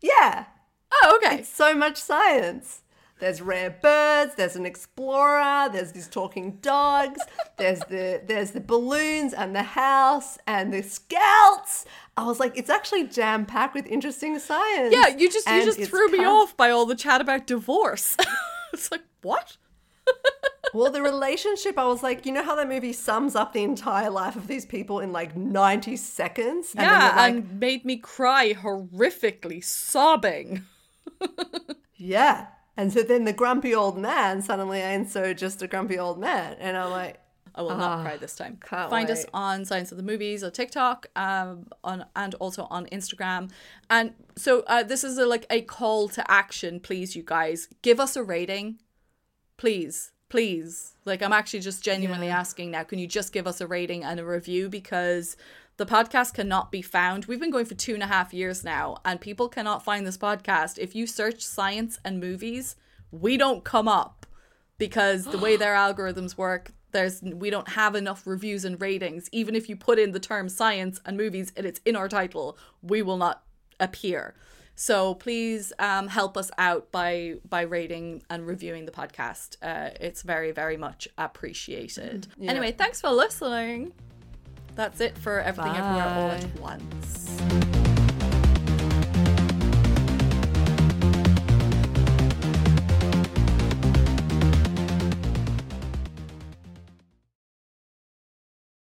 Yeah, 0.00 0.46
Oh, 0.92 1.20
okay. 1.22 1.36
It's 1.36 1.48
so 1.48 1.72
much 1.72 1.98
science. 1.98 2.82
There's 3.20 3.42
rare 3.42 3.70
birds, 3.82 4.34
there's 4.34 4.56
an 4.56 4.66
explorer, 4.66 5.68
there's 5.70 5.92
these 5.92 6.08
talking 6.08 6.58
dogs, 6.62 7.20
there's 7.58 7.80
the 7.80 8.22
there's 8.26 8.52
the 8.52 8.60
balloons 8.60 9.32
and 9.34 9.54
the 9.54 9.62
house 9.62 10.38
and 10.46 10.72
the 10.72 10.82
scouts. 10.82 11.84
I 12.16 12.24
was 12.24 12.40
like, 12.40 12.56
it's 12.56 12.70
actually 12.70 13.06
jam 13.08 13.46
packed 13.46 13.74
with 13.74 13.86
interesting 13.86 14.38
science. 14.38 14.94
Yeah, 14.94 15.08
you 15.08 15.30
just 15.30 15.48
you 15.48 15.64
just 15.64 15.82
threw 15.82 16.08
me 16.08 16.24
off 16.24 16.56
by 16.56 16.70
all 16.70 16.86
the 16.86 16.94
chat 16.94 17.20
about 17.20 17.46
divorce. 17.46 18.16
it's 18.72 18.90
like, 18.90 19.02
what? 19.22 19.56
Well, 20.72 20.92
the 20.92 21.02
relationship, 21.02 21.78
I 21.78 21.86
was 21.86 22.02
like, 22.02 22.24
you 22.24 22.32
know 22.32 22.44
how 22.44 22.54
that 22.54 22.68
movie 22.68 22.92
sums 22.92 23.34
up 23.34 23.52
the 23.52 23.64
entire 23.64 24.08
life 24.08 24.36
of 24.36 24.46
these 24.46 24.64
people 24.64 25.00
in 25.00 25.12
like 25.12 25.36
90 25.36 25.96
seconds? 25.96 26.74
And 26.76 26.86
yeah, 26.86 27.12
like, 27.16 27.34
and 27.34 27.58
made 27.58 27.84
me 27.84 27.96
cry 27.96 28.54
horrifically, 28.54 29.64
sobbing. 29.64 30.64
yeah. 31.96 32.46
And 32.80 32.92
so 32.92 33.02
then 33.02 33.24
the 33.24 33.32
grumpy 33.32 33.74
old 33.74 33.98
man 33.98 34.40
suddenly 34.42 34.80
ain't 34.80 35.10
so 35.10 35.34
just 35.34 35.60
a 35.62 35.66
grumpy 35.66 35.98
old 35.98 36.18
man. 36.18 36.56
And 36.58 36.76
I'm 36.76 36.90
like, 36.90 37.20
I 37.54 37.62
will 37.62 37.76
not 37.76 38.02
cry 38.04 38.16
this 38.16 38.36
time. 38.36 38.58
Ah, 38.72 38.88
Find 38.88 39.10
us 39.10 39.26
on 39.34 39.64
Science 39.64 39.90
of 39.92 39.96
the 39.98 40.04
Movies 40.04 40.42
on 40.44 40.52
TikTok, 40.52 41.08
um, 41.16 41.66
on 41.82 42.06
and 42.14 42.34
also 42.36 42.66
on 42.70 42.86
Instagram. 42.86 43.50
And 43.90 44.14
so 44.36 44.62
uh, 44.66 44.82
this 44.84 45.02
is 45.04 45.18
a, 45.18 45.26
like 45.26 45.46
a 45.50 45.60
call 45.62 46.08
to 46.10 46.30
action. 46.30 46.80
Please, 46.80 47.14
you 47.16 47.22
guys, 47.24 47.68
give 47.82 47.98
us 48.00 48.16
a 48.16 48.22
rating, 48.22 48.78
please, 49.56 50.12
please. 50.28 50.94
Like 51.04 51.22
I'm 51.22 51.32
actually 51.32 51.60
just 51.60 51.82
genuinely 51.82 52.28
Yeah. 52.28 52.38
asking 52.38 52.70
now. 52.70 52.84
Can 52.84 52.98
you 53.00 53.08
just 53.08 53.32
give 53.32 53.46
us 53.46 53.60
a 53.60 53.66
rating 53.66 54.04
and 54.04 54.20
a 54.20 54.24
review 54.24 54.68
because 54.68 55.36
the 55.80 55.86
podcast 55.86 56.34
cannot 56.34 56.70
be 56.70 56.82
found. 56.82 57.24
We've 57.24 57.40
been 57.40 57.50
going 57.50 57.64
for 57.64 57.74
two 57.74 57.94
and 57.94 58.02
a 58.02 58.06
half 58.06 58.34
years 58.34 58.62
now, 58.62 58.98
and 59.02 59.18
people 59.18 59.48
cannot 59.48 59.82
find 59.82 60.06
this 60.06 60.18
podcast. 60.18 60.76
If 60.76 60.94
you 60.94 61.06
search 61.06 61.42
science 61.42 61.98
and 62.04 62.20
movies, 62.20 62.76
we 63.10 63.38
don't 63.38 63.64
come 63.64 63.88
up 63.88 64.26
because 64.76 65.24
the 65.24 65.38
way 65.38 65.56
their 65.56 65.74
algorithms 65.86 66.36
work 66.36 66.72
there's 66.92 67.22
we 67.22 67.48
don't 67.48 67.70
have 67.70 67.94
enough 67.94 68.26
reviews 68.26 68.66
and 68.66 68.78
ratings. 68.78 69.30
Even 69.32 69.54
if 69.54 69.70
you 69.70 69.76
put 69.76 69.98
in 69.98 70.12
the 70.12 70.20
term 70.20 70.50
science 70.50 71.00
and 71.06 71.16
movies 71.16 71.50
and 71.56 71.64
it's 71.64 71.80
in 71.86 71.96
our 71.96 72.10
title 72.10 72.58
we 72.82 73.00
will 73.00 73.16
not 73.16 73.42
appear. 73.78 74.34
So 74.74 75.14
please 75.14 75.72
um, 75.78 76.08
help 76.08 76.36
us 76.36 76.50
out 76.58 76.92
by 76.92 77.36
by 77.48 77.62
rating 77.62 78.22
and 78.28 78.46
reviewing 78.46 78.84
the 78.84 78.92
podcast. 78.92 79.56
Uh, 79.62 79.96
it's 79.98 80.20
very 80.20 80.50
very 80.50 80.76
much 80.76 81.08
appreciated. 81.16 82.26
Anyway 82.42 82.72
thanks 82.72 83.00
for 83.00 83.08
listening 83.08 83.92
that's 84.80 85.02
it 85.02 85.18
for 85.18 85.40
everything 85.40 85.76
everywhere 85.76 86.08
all 86.08 86.30
at 86.30 86.58
once 86.58 87.76